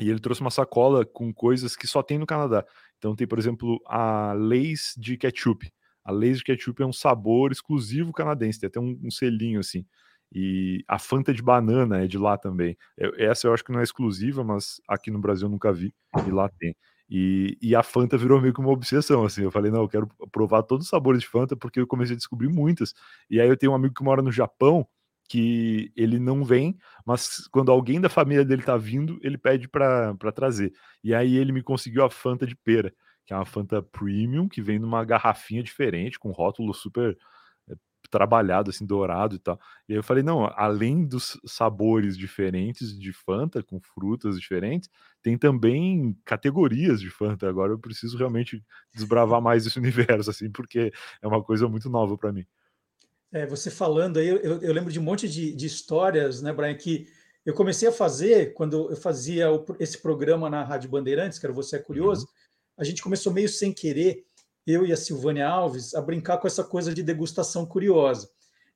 E 0.00 0.08
ele 0.08 0.20
trouxe 0.20 0.40
uma 0.40 0.50
sacola 0.50 1.04
com 1.04 1.32
coisas 1.34 1.76
que 1.76 1.86
só 1.86 2.02
tem 2.02 2.18
no 2.18 2.26
Canadá. 2.26 2.64
Então 2.98 3.14
tem, 3.16 3.26
por 3.26 3.38
exemplo, 3.38 3.80
a 3.86 4.32
Lays 4.34 4.94
de 4.96 5.16
ketchup. 5.16 5.70
A 6.04 6.12
Lays 6.12 6.38
de 6.38 6.44
ketchup 6.44 6.82
é 6.82 6.86
um 6.86 6.92
sabor 6.92 7.52
exclusivo 7.52 8.12
canadense, 8.12 8.60
tem 8.60 8.68
até 8.68 8.80
um, 8.80 8.98
um 9.02 9.10
selinho 9.10 9.60
assim. 9.60 9.84
E 10.32 10.84
a 10.86 10.98
Fanta 10.98 11.34
de 11.34 11.42
banana 11.42 12.04
é 12.04 12.06
de 12.06 12.16
lá 12.16 12.38
também. 12.38 12.76
Essa 13.18 13.48
eu 13.48 13.54
acho 13.54 13.64
que 13.64 13.72
não 13.72 13.80
é 13.80 13.82
exclusiva, 13.82 14.44
mas 14.44 14.80
aqui 14.88 15.10
no 15.10 15.18
Brasil 15.20 15.46
eu 15.46 15.50
nunca 15.50 15.72
vi 15.72 15.92
e 16.26 16.30
lá 16.30 16.48
tem. 16.58 16.74
E, 17.10 17.58
e, 17.60 17.74
a 17.74 17.82
Fanta 17.82 18.16
virou 18.16 18.40
meio 18.40 18.54
que 18.54 18.60
uma 18.60 18.70
obsessão, 18.70 19.24
assim. 19.24 19.42
Eu 19.42 19.50
falei, 19.50 19.70
não, 19.70 19.80
eu 19.82 19.88
quero 19.88 20.06
provar 20.30 20.62
todos 20.62 20.86
os 20.86 20.90
sabores 20.90 21.20
de 21.20 21.26
Fanta, 21.26 21.56
porque 21.56 21.80
eu 21.80 21.86
comecei 21.86 22.14
a 22.14 22.16
descobrir 22.16 22.48
muitas. 22.48 22.94
E 23.28 23.40
aí 23.40 23.48
eu 23.48 23.56
tenho 23.56 23.72
um 23.72 23.74
amigo 23.74 23.94
que 23.94 24.04
mora 24.04 24.22
no 24.22 24.30
Japão, 24.30 24.86
que 25.28 25.92
ele 25.96 26.18
não 26.20 26.44
vem, 26.44 26.76
mas 27.04 27.48
quando 27.48 27.70
alguém 27.72 28.00
da 28.00 28.08
família 28.08 28.44
dele 28.44 28.62
tá 28.62 28.76
vindo, 28.76 29.18
ele 29.22 29.36
pede 29.36 29.68
para 29.68 30.14
trazer. 30.34 30.72
E 31.02 31.12
aí 31.12 31.36
ele 31.36 31.52
me 31.52 31.62
conseguiu 31.62 32.04
a 32.04 32.10
Fanta 32.10 32.46
de 32.46 32.54
pera, 32.54 32.92
que 33.26 33.32
é 33.32 33.36
uma 33.36 33.44
Fanta 33.44 33.82
Premium, 33.82 34.48
que 34.48 34.62
vem 34.62 34.78
numa 34.78 35.04
garrafinha 35.04 35.62
diferente, 35.62 36.18
com 36.18 36.30
rótulo 36.30 36.72
super 36.72 37.16
trabalhado, 38.08 38.70
assim, 38.70 38.86
dourado 38.86 39.36
e 39.36 39.38
tal. 39.38 39.58
E 39.88 39.92
aí 39.92 39.98
eu 39.98 40.02
falei, 40.02 40.22
não, 40.22 40.44
além 40.56 41.04
dos 41.04 41.38
sabores 41.44 42.16
diferentes 42.16 42.98
de 42.98 43.12
Fanta, 43.12 43.62
com 43.62 43.80
frutas 43.80 44.38
diferentes, 44.38 44.88
tem 45.22 45.36
também 45.36 46.16
categorias 46.24 47.00
de 47.00 47.10
Fanta. 47.10 47.48
Agora 47.48 47.72
eu 47.72 47.78
preciso 47.78 48.16
realmente 48.16 48.64
desbravar 48.94 49.40
mais 49.40 49.66
esse 49.66 49.78
universo, 49.80 50.30
assim, 50.30 50.50
porque 50.50 50.92
é 51.20 51.26
uma 51.26 51.42
coisa 51.42 51.68
muito 51.68 51.88
nova 51.90 52.16
para 52.16 52.32
mim. 52.32 52.46
É, 53.32 53.46
você 53.46 53.70
falando 53.70 54.18
aí, 54.18 54.28
eu, 54.28 54.60
eu, 54.60 54.72
lembro 54.72 54.92
de 54.92 54.98
um 54.98 55.04
monte 55.04 55.28
de, 55.28 55.54
de 55.54 55.66
histórias, 55.66 56.42
né, 56.42 56.52
Brian, 56.52 56.74
que 56.74 57.06
eu 57.46 57.54
comecei 57.54 57.88
a 57.88 57.92
fazer 57.92 58.54
quando 58.54 58.90
eu 58.90 58.96
fazia 58.96 59.46
esse 59.78 59.98
programa 60.02 60.50
na 60.50 60.64
Rádio 60.64 60.90
Bandeirantes, 60.90 61.38
que 61.38 61.46
era 61.46 61.52
Você 61.52 61.76
é 61.76 61.78
Curioso, 61.78 62.22
uhum. 62.22 62.32
a 62.78 62.84
gente 62.84 63.02
começou 63.02 63.32
meio 63.32 63.48
sem 63.48 63.72
querer 63.72 64.24
eu 64.66 64.86
e 64.86 64.92
a 64.92 64.96
Silvânia 64.96 65.48
Alves, 65.48 65.94
a 65.94 66.00
brincar 66.00 66.38
com 66.38 66.46
essa 66.46 66.64
coisa 66.64 66.94
de 66.94 67.02
degustação 67.02 67.66
curiosa. 67.66 68.28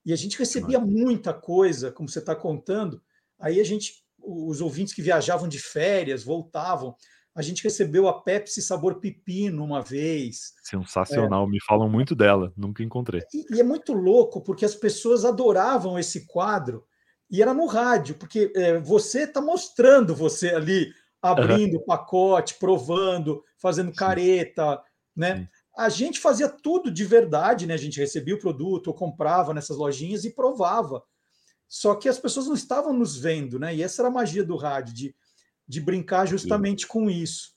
E 0.05 0.13
a 0.13 0.17
gente 0.17 0.39
recebia 0.39 0.79
muita 0.79 1.33
coisa, 1.33 1.91
como 1.91 2.09
você 2.09 2.19
está 2.19 2.35
contando. 2.35 3.01
Aí 3.39 3.61
a 3.61 3.65
gente, 3.65 4.05
os 4.19 4.61
ouvintes 4.61 4.93
que 4.93 5.03
viajavam 5.03 5.49
de 5.49 5.59
férias, 5.59 6.23
voltavam. 6.23 6.95
A 7.35 7.43
gente 7.43 7.65
recebeu 7.65 8.07
a 8.07 8.23
Pepsi 8.23 8.63
sabor 8.63 9.01
pepino 9.01 9.65
uma 9.65 9.83
vez. 9.83 10.53
Sensacional, 10.63 11.47
é. 11.47 11.51
me 11.51 11.61
falam 11.61 11.89
muito 11.89 12.15
dela, 12.15 12.53
nunca 12.57 12.83
encontrei. 12.83 13.23
E, 13.33 13.57
e, 13.57 13.61
é 13.61 13.65
muito 13.65 13.93
louco, 13.93 14.41
porque 14.43 14.65
as 14.65 14.75
pessoas 14.75 15.25
adoravam 15.25 15.99
esse 15.99 16.27
quadro, 16.27 16.85
e 17.31 17.43
era 17.43 17.53
no 17.53 17.67
rádio, 17.67 18.15
porque 18.15 18.53
é, 18.55 18.79
você 18.79 19.25
está 19.25 19.41
mostrando 19.41 20.15
você 20.15 20.51
ali, 20.51 20.93
abrindo 21.21 21.79
o 21.79 21.85
pacote, 21.85 22.57
provando, 22.61 23.43
fazendo 23.57 23.89
Sim. 23.89 23.97
careta, 23.97 24.81
né? 25.17 25.39
Sim. 25.39 25.49
A 25.77 25.89
gente 25.89 26.21
fazia 26.21 26.49
tudo 26.49 26.91
de 26.91 27.05
verdade, 27.05 27.67
né? 27.67 27.75
A 27.75 27.79
gente 27.79 27.99
recebia 27.99 28.35
o 28.35 28.41
produto, 28.41 28.89
ou 28.89 28.95
comprava 28.95 29.53
nessas 29.53 29.77
lojinhas 29.77 30.25
e 30.25 30.35
provava. 30.35 31.03
Só 31.69 31.95
que 31.95 32.09
as 32.09 32.19
pessoas 32.19 32.47
não 32.47 32.55
estavam 32.55 32.93
nos 32.93 33.17
vendo, 33.17 33.59
né? 33.59 33.75
E 33.75 33.83
essa 33.83 34.03
era 34.03 34.09
a 34.09 34.13
magia 34.13 34.45
do 34.45 34.57
rádio, 34.57 34.95
de, 34.95 35.15
de 35.67 35.81
brincar 35.81 36.27
justamente 36.27 36.83
Sim. 36.83 36.89
com 36.89 37.11
isso. 37.11 37.55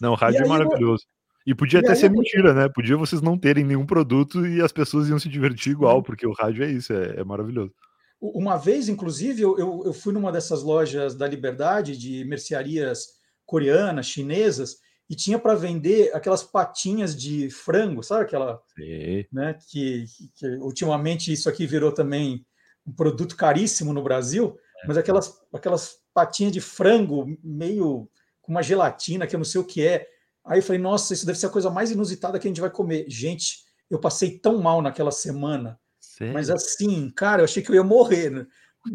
Não, 0.00 0.12
o 0.12 0.16
rádio 0.16 0.44
é 0.44 0.48
maravilhoso. 0.48 1.04
E 1.46 1.54
podia 1.54 1.80
e 1.80 1.84
até 1.84 1.94
ser 1.94 2.10
mentira, 2.10 2.52
né? 2.54 2.68
Podia 2.68 2.96
vocês 2.96 3.20
não 3.20 3.38
terem 3.38 3.64
nenhum 3.64 3.86
produto 3.86 4.46
e 4.46 4.60
as 4.60 4.72
pessoas 4.72 5.08
iam 5.08 5.18
se 5.18 5.28
divertir 5.28 5.72
igual, 5.72 6.02
porque 6.02 6.26
o 6.26 6.32
rádio 6.32 6.64
é 6.64 6.70
isso, 6.70 6.92
é, 6.92 7.20
é 7.20 7.24
maravilhoso. 7.24 7.72
Uma 8.20 8.56
vez, 8.56 8.88
inclusive, 8.88 9.42
eu, 9.42 9.56
eu 9.58 9.92
fui 9.92 10.12
numa 10.12 10.32
dessas 10.32 10.62
lojas 10.62 11.14
da 11.14 11.26
Liberdade, 11.26 11.96
de 11.96 12.24
mercearias 12.24 13.06
coreanas, 13.46 14.06
chinesas, 14.06 14.76
e 15.08 15.16
tinha 15.16 15.38
para 15.38 15.54
vender 15.54 16.14
aquelas 16.14 16.42
patinhas 16.42 17.16
de 17.16 17.50
frango, 17.50 18.02
sabe 18.02 18.24
aquela, 18.24 18.60
Sim. 18.76 19.24
né? 19.32 19.58
Que, 19.70 20.04
que, 20.34 20.46
ultimamente 20.58 21.32
isso 21.32 21.48
aqui 21.48 21.66
virou 21.66 21.92
também 21.92 22.44
um 22.86 22.92
produto 22.92 23.36
caríssimo 23.36 23.92
no 23.92 24.02
Brasil, 24.02 24.58
é. 24.82 24.86
mas 24.86 24.98
aquelas 24.98 25.40
aquelas 25.52 25.96
patinhas 26.12 26.52
de 26.52 26.60
frango 26.60 27.26
meio 27.42 28.08
com 28.42 28.52
uma 28.52 28.62
gelatina 28.62 29.26
que 29.26 29.34
eu 29.34 29.38
não 29.38 29.44
sei 29.44 29.60
o 29.60 29.64
que 29.64 29.86
é. 29.86 30.06
Aí 30.44 30.58
eu 30.58 30.62
falei, 30.62 30.80
nossa, 30.80 31.14
isso 31.14 31.26
deve 31.26 31.38
ser 31.38 31.46
a 31.46 31.50
coisa 31.50 31.70
mais 31.70 31.90
inusitada 31.90 32.38
que 32.38 32.46
a 32.46 32.50
gente 32.50 32.60
vai 32.60 32.70
comer. 32.70 33.04
Gente, 33.08 33.58
eu 33.90 33.98
passei 33.98 34.38
tão 34.38 34.58
mal 34.58 34.82
naquela 34.82 35.10
semana, 35.10 35.78
Sério? 36.00 36.34
mas 36.34 36.50
assim, 36.50 37.10
cara, 37.10 37.40
eu 37.40 37.44
achei 37.44 37.62
que 37.62 37.70
eu 37.70 37.74
ia 37.74 37.84
morrer, 37.84 38.30
né? 38.30 38.46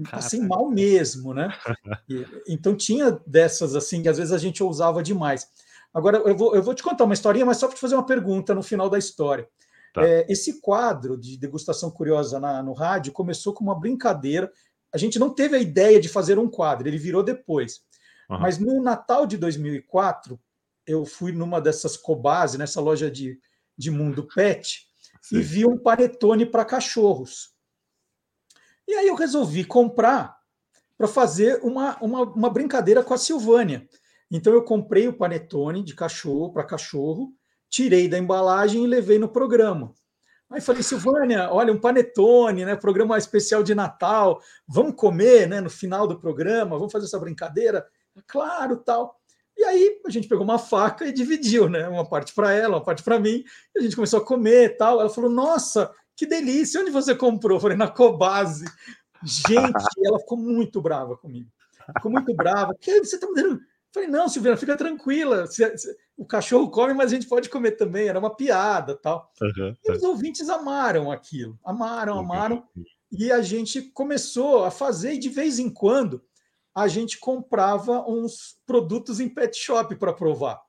Passei 0.10 0.40
mal 0.42 0.70
mesmo, 0.70 1.34
né? 1.34 1.50
E, 2.10 2.26
então 2.48 2.76
tinha 2.76 3.12
dessas 3.28 3.76
assim 3.76 4.02
que 4.02 4.10
às 4.10 4.18
vezes 4.18 4.34
a 4.34 4.38
gente 4.38 4.64
ousava 4.64 5.04
demais. 5.04 5.48
Agora, 5.94 6.18
eu 6.18 6.36
vou, 6.36 6.56
eu 6.56 6.64
vou 6.64 6.74
te 6.74 6.82
contar 6.82 7.04
uma 7.04 7.14
historinha, 7.14 7.46
mas 7.46 7.58
só 7.58 7.68
para 7.68 7.76
te 7.76 7.82
fazer 7.82 7.96
uma 7.96 8.06
pergunta 8.06 8.56
no 8.56 8.64
final 8.64 8.90
da 8.90 8.98
história. 8.98 9.48
Tá. 9.94 10.04
É, 10.04 10.26
esse 10.28 10.60
quadro 10.60 11.16
de 11.16 11.38
degustação 11.38 11.92
curiosa 11.92 12.40
na, 12.40 12.64
no 12.64 12.74
rádio 12.74 13.14
começou 13.14 13.54
com 13.54 13.64
uma 13.64 13.80
brincadeira. 13.80 14.52
A 14.92 14.98
gente 14.98 15.20
não 15.20 15.30
teve 15.30 15.56
a 15.56 15.60
ideia 15.60 16.00
de 16.00 16.10
fazer 16.10 16.40
um 16.40 16.50
quadro, 16.50 16.88
ele 16.88 16.98
virou 16.98 17.22
depois. 17.22 17.82
Uhum. 18.30 18.40
Mas 18.40 18.58
no 18.58 18.82
Natal 18.82 19.28
de 19.28 19.38
2004, 19.38 20.40
eu 20.88 21.06
fui 21.06 21.32
numa 21.32 21.62
dessas 21.62 21.96
Cobase, 21.96 22.58
nessa 22.58 22.82
loja 22.82 23.10
de, 23.10 23.40
de 23.78 23.92
mundo 23.92 24.28
pet, 24.28 24.88
Sim. 25.22 25.38
e 25.38 25.42
vi 25.42 25.66
um 25.66 25.78
panetone 25.78 26.46
para 26.46 26.66
cachorros. 26.66 27.54
E 28.88 28.94
aí 28.96 29.08
eu 29.08 29.16
resolvi 29.16 29.64
comprar 29.64 30.38
para 30.98 31.08
fazer 31.08 31.60
uma, 31.64 31.98
uma, 32.02 32.22
uma 32.24 32.50
brincadeira 32.50 33.04
com 33.04 33.14
a 33.14 33.18
Silvânia. 33.18 33.88
Então 34.34 34.52
eu 34.52 34.64
comprei 34.64 35.08
o 35.08 35.14
panetone 35.14 35.84
de 35.84 35.94
cachorro 35.94 36.52
para 36.52 36.64
cachorro, 36.64 37.32
tirei 37.70 38.08
da 38.08 38.18
embalagem 38.18 38.84
e 38.84 38.88
levei 38.88 39.20
no 39.20 39.30
programa. 39.30 39.94
Aí 40.50 40.60
falei, 40.60 40.82
Silvânia, 40.82 41.52
olha, 41.52 41.72
um 41.72 41.80
panetone, 41.80 42.66
né? 42.66 42.76
Programa 42.76 43.16
especial 43.16 43.62
de 43.62 43.76
Natal, 43.76 44.42
vamos 44.68 44.96
comer, 44.96 45.48
né? 45.48 45.62
No 45.62 45.70
final 45.70 46.08
do 46.08 46.20
programa, 46.20 46.78
vamos 46.78 46.92
fazer 46.92 47.06
essa 47.06 47.20
brincadeira? 47.20 47.86
Claro, 48.26 48.78
tal. 48.78 49.20
E 49.56 49.64
aí 49.64 50.02
a 50.04 50.10
gente 50.10 50.28
pegou 50.28 50.44
uma 50.44 50.58
faca 50.58 51.06
e 51.06 51.14
dividiu, 51.14 51.70
né? 51.70 51.88
Uma 51.88 52.08
parte 52.08 52.34
para 52.34 52.52
ela, 52.52 52.78
uma 52.78 52.84
parte 52.84 53.04
para 53.04 53.20
mim. 53.20 53.44
E 53.76 53.80
a 53.80 53.82
gente 53.84 53.96
começou 53.96 54.20
a 54.20 54.26
comer 54.26 54.78
tal. 54.78 55.00
Ela 55.00 55.10
falou, 55.12 55.30
nossa, 55.30 55.92
que 56.16 56.26
delícia! 56.26 56.82
Onde 56.82 56.90
você 56.90 57.14
comprou? 57.14 57.58
Eu 57.58 57.62
falei, 57.62 57.78
na 57.78 57.88
Cobase. 57.88 58.66
Gente, 59.24 59.86
ela 60.04 60.20
ficou 60.20 60.40
muito 60.40 60.82
brava 60.82 61.16
comigo. 61.16 61.50
Ficou 61.98 62.12
muito 62.12 62.34
brava. 62.36 62.76
Que 62.82 63.00
você 63.00 63.16
está 63.16 63.28
me 63.28 63.36
dando 63.36 63.62
Falei, 63.94 64.10
não, 64.10 64.28
Silvina, 64.28 64.58
fica 64.58 64.76
tranquila. 64.76 65.46
O 66.18 66.26
cachorro 66.26 66.70
come, 66.72 66.94
mas 66.94 67.12
a 67.12 67.16
gente 67.16 67.28
pode 67.28 67.48
comer 67.48 67.74
também. 67.74 68.08
Era 68.08 68.18
uma 68.18 68.36
piada 68.36 68.96
tal. 68.96 69.32
Uhum, 69.40 69.76
e 69.84 69.92
os 69.92 70.02
ouvintes 70.02 70.50
amaram 70.50 71.12
aquilo. 71.12 71.60
Amaram, 71.64 72.18
amaram. 72.18 72.68
Uhum. 72.76 72.84
E 73.12 73.32
a 73.32 73.42
gente 73.42 73.82
começou 73.82 74.64
a 74.64 74.72
fazer, 74.72 75.14
e 75.14 75.20
de 75.20 75.30
vez 75.30 75.60
em 75.60 75.70
quando 75.70 76.24
a 76.74 76.88
gente 76.88 77.20
comprava 77.20 78.04
uns 78.10 78.58
produtos 78.66 79.20
em 79.20 79.30
pet 79.30 79.56
shop 79.56 79.96
para 79.96 80.12
provar. 80.12 80.60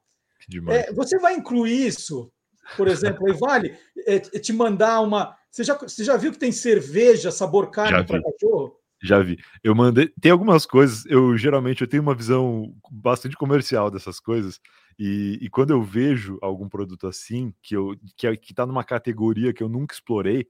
É, 0.68 0.92
você 0.92 1.18
vai 1.18 1.34
incluir 1.34 1.86
isso, 1.86 2.30
por 2.76 2.86
exemplo, 2.86 3.26
aí 3.26 3.32
vale 3.32 3.78
é, 4.06 4.18
te 4.18 4.52
mandar 4.52 5.00
uma. 5.00 5.34
Você 5.50 5.64
já, 5.64 5.74
você 5.74 6.04
já 6.04 6.18
viu 6.18 6.30
que 6.32 6.38
tem 6.38 6.52
cerveja 6.52 7.30
sabor 7.30 7.70
carne 7.70 8.04
para 8.04 8.22
cachorro? 8.22 8.78
Já 9.02 9.20
vi. 9.20 9.38
Eu 9.62 9.74
mandei. 9.74 10.08
Tem 10.20 10.32
algumas 10.32 10.64
coisas. 10.66 11.04
Eu 11.06 11.36
geralmente 11.36 11.82
eu 11.82 11.88
tenho 11.88 12.02
uma 12.02 12.14
visão 12.14 12.74
bastante 12.90 13.36
comercial 13.36 13.90
dessas 13.90 14.18
coisas. 14.18 14.60
E, 14.98 15.38
e 15.42 15.50
quando 15.50 15.70
eu 15.70 15.82
vejo 15.82 16.38
algum 16.40 16.68
produto 16.68 17.06
assim, 17.06 17.52
que 17.62 17.76
eu 17.76 17.96
que, 18.16 18.26
é, 18.26 18.36
que 18.36 18.54
tá 18.54 18.64
numa 18.64 18.84
categoria 18.84 19.52
que 19.52 19.62
eu 19.62 19.68
nunca 19.68 19.94
explorei, 19.94 20.46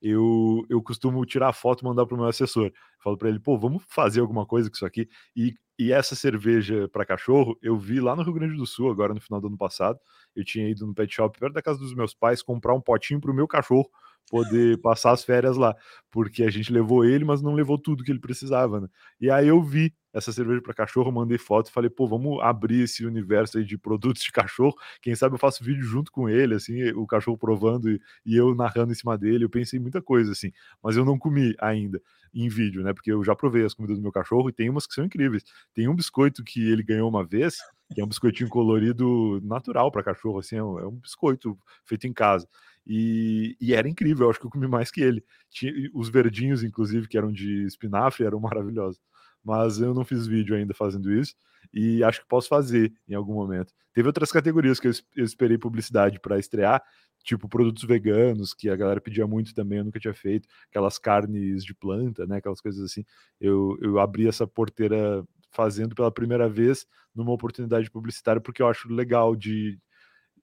eu, 0.00 0.64
eu 0.70 0.80
costumo 0.82 1.24
tirar 1.26 1.48
a 1.48 1.52
foto 1.52 1.82
e 1.82 1.84
mandar 1.84 2.06
para 2.06 2.14
o 2.14 2.18
meu 2.18 2.28
assessor. 2.28 2.72
Falo 3.02 3.18
para 3.18 3.28
ele, 3.28 3.40
pô, 3.40 3.58
vamos 3.58 3.82
fazer 3.88 4.20
alguma 4.20 4.46
coisa 4.46 4.70
com 4.70 4.76
isso 4.76 4.86
aqui. 4.86 5.08
E, 5.36 5.54
e 5.78 5.92
essa 5.92 6.14
cerveja 6.14 6.88
para 6.88 7.04
cachorro, 7.04 7.58
eu 7.62 7.76
vi 7.76 8.00
lá 8.00 8.14
no 8.14 8.22
Rio 8.22 8.32
Grande 8.32 8.56
do 8.56 8.66
Sul, 8.66 8.90
agora 8.90 9.12
no 9.12 9.20
final 9.20 9.40
do 9.40 9.48
ano 9.48 9.58
passado. 9.58 9.98
Eu 10.34 10.44
tinha 10.44 10.68
ido 10.68 10.86
no 10.86 10.94
pet 10.94 11.12
shop 11.14 11.38
perto 11.38 11.54
da 11.54 11.62
casa 11.62 11.78
dos 11.78 11.94
meus 11.94 12.14
pais 12.14 12.42
comprar 12.42 12.74
um 12.74 12.80
potinho 12.80 13.20
para 13.20 13.30
o 13.30 13.34
meu 13.34 13.48
cachorro 13.48 13.88
poder 14.30 14.78
passar 14.80 15.12
as 15.12 15.24
férias 15.24 15.56
lá, 15.56 15.74
porque 16.10 16.42
a 16.42 16.50
gente 16.50 16.72
levou 16.72 17.04
ele, 17.04 17.24
mas 17.24 17.42
não 17.42 17.54
levou 17.54 17.78
tudo 17.78 18.04
que 18.04 18.10
ele 18.12 18.18
precisava, 18.20 18.80
né? 18.80 18.88
E 19.20 19.30
aí 19.30 19.48
eu 19.48 19.62
vi 19.62 19.92
essa 20.12 20.32
cerveja 20.32 20.60
para 20.60 20.74
cachorro, 20.74 21.12
mandei 21.12 21.38
foto 21.38 21.68
e 21.68 21.72
falei, 21.72 21.90
pô, 21.90 22.06
vamos 22.06 22.42
abrir 22.42 22.82
esse 22.82 23.04
universo 23.04 23.58
aí 23.58 23.64
de 23.64 23.76
produtos 23.78 24.22
de 24.22 24.32
cachorro. 24.32 24.74
Quem 25.00 25.14
sabe 25.14 25.34
eu 25.34 25.38
faço 25.38 25.62
vídeo 25.62 25.82
junto 25.82 26.10
com 26.10 26.28
ele, 26.28 26.54
assim, 26.54 26.82
o 26.92 27.06
cachorro 27.06 27.38
provando 27.38 27.90
e, 27.90 28.00
e 28.24 28.36
eu 28.36 28.54
narrando 28.54 28.92
em 28.92 28.94
cima 28.94 29.16
dele. 29.16 29.44
Eu 29.44 29.50
pensei 29.50 29.78
muita 29.78 30.02
coisa, 30.02 30.32
assim, 30.32 30.50
mas 30.82 30.96
eu 30.96 31.04
não 31.04 31.18
comi 31.18 31.54
ainda 31.60 32.00
em 32.34 32.48
vídeo, 32.48 32.82
né? 32.82 32.92
Porque 32.92 33.12
eu 33.12 33.24
já 33.24 33.34
provei 33.34 33.64
as 33.64 33.74
comidas 33.74 33.96
do 33.98 34.02
meu 34.02 34.12
cachorro 34.12 34.48
e 34.48 34.52
tem 34.52 34.68
umas 34.68 34.86
que 34.86 34.94
são 34.94 35.04
incríveis. 35.04 35.44
Tem 35.74 35.88
um 35.88 35.94
biscoito 35.94 36.42
que 36.44 36.70
ele 36.70 36.82
ganhou 36.82 37.08
uma 37.08 37.24
vez, 37.24 37.56
que 37.94 38.00
é 38.00 38.04
um 38.04 38.08
biscoitinho 38.08 38.48
colorido 38.50 39.40
natural 39.42 39.90
para 39.90 40.02
cachorro, 40.02 40.38
assim, 40.38 40.56
é 40.56 40.62
um, 40.62 40.78
é 40.78 40.86
um 40.86 40.96
biscoito 40.96 41.58
feito 41.84 42.06
em 42.06 42.12
casa. 42.12 42.46
E, 42.88 43.54
e, 43.60 43.74
era 43.74 43.86
incrível, 43.86 44.26
eu 44.26 44.30
acho 44.30 44.40
que 44.40 44.46
eu 44.46 44.50
comi 44.50 44.66
mais 44.66 44.90
que 44.90 45.02
ele. 45.02 45.22
Tinha, 45.50 45.72
os 45.92 46.08
verdinhos, 46.08 46.64
inclusive, 46.64 47.06
que 47.06 47.18
eram 47.18 47.30
de 47.30 47.64
espinafre, 47.64 48.24
eram 48.24 48.40
maravilhosos. 48.40 49.00
Mas 49.44 49.78
eu 49.78 49.92
não 49.94 50.04
fiz 50.04 50.26
vídeo 50.26 50.56
ainda 50.56 50.74
fazendo 50.74 51.12
isso 51.12 51.34
e 51.72 52.02
acho 52.02 52.20
que 52.20 52.28
posso 52.28 52.48
fazer 52.48 52.92
em 53.08 53.14
algum 53.14 53.34
momento. 53.34 53.72
Teve 53.92 54.08
outras 54.08 54.32
categorias 54.32 54.80
que 54.80 54.88
eu, 54.88 54.92
eu 55.16 55.24
esperei 55.24 55.58
publicidade 55.58 56.20
para 56.20 56.38
estrear, 56.38 56.82
tipo 57.24 57.48
produtos 57.48 57.84
veganos, 57.84 58.54
que 58.54 58.68
a 58.70 58.76
galera 58.76 59.00
pedia 59.00 59.26
muito 59.26 59.54
também, 59.54 59.78
eu 59.78 59.84
nunca 59.84 60.00
tinha 60.00 60.14
feito, 60.14 60.48
aquelas 60.70 60.98
carnes 60.98 61.64
de 61.64 61.74
planta, 61.74 62.26
né, 62.26 62.38
aquelas 62.38 62.60
coisas 62.60 62.82
assim. 62.82 63.04
Eu, 63.40 63.76
eu 63.80 63.98
abri 63.98 64.28
essa 64.28 64.46
porteira 64.46 65.24
fazendo 65.50 65.94
pela 65.94 66.12
primeira 66.12 66.48
vez 66.48 66.86
numa 67.14 67.32
oportunidade 67.32 67.90
publicitária, 67.90 68.40
porque 68.40 68.62
eu 68.62 68.68
acho 68.68 68.92
legal 68.92 69.34
de, 69.34 69.78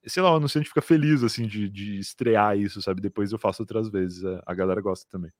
sei 0.06 0.22
lá, 0.22 0.32
o 0.32 0.36
anunciante 0.36 0.68
fica 0.68 0.82
feliz, 0.82 1.22
assim, 1.22 1.46
de, 1.46 1.68
de 1.68 1.98
estrear 1.98 2.58
isso, 2.58 2.80
sabe? 2.80 3.00
Depois 3.00 3.32
eu 3.32 3.38
faço 3.38 3.62
outras 3.62 3.88
vezes. 3.88 4.24
A, 4.24 4.42
a 4.46 4.54
galera 4.54 4.80
gosta 4.80 5.06
também. 5.10 5.32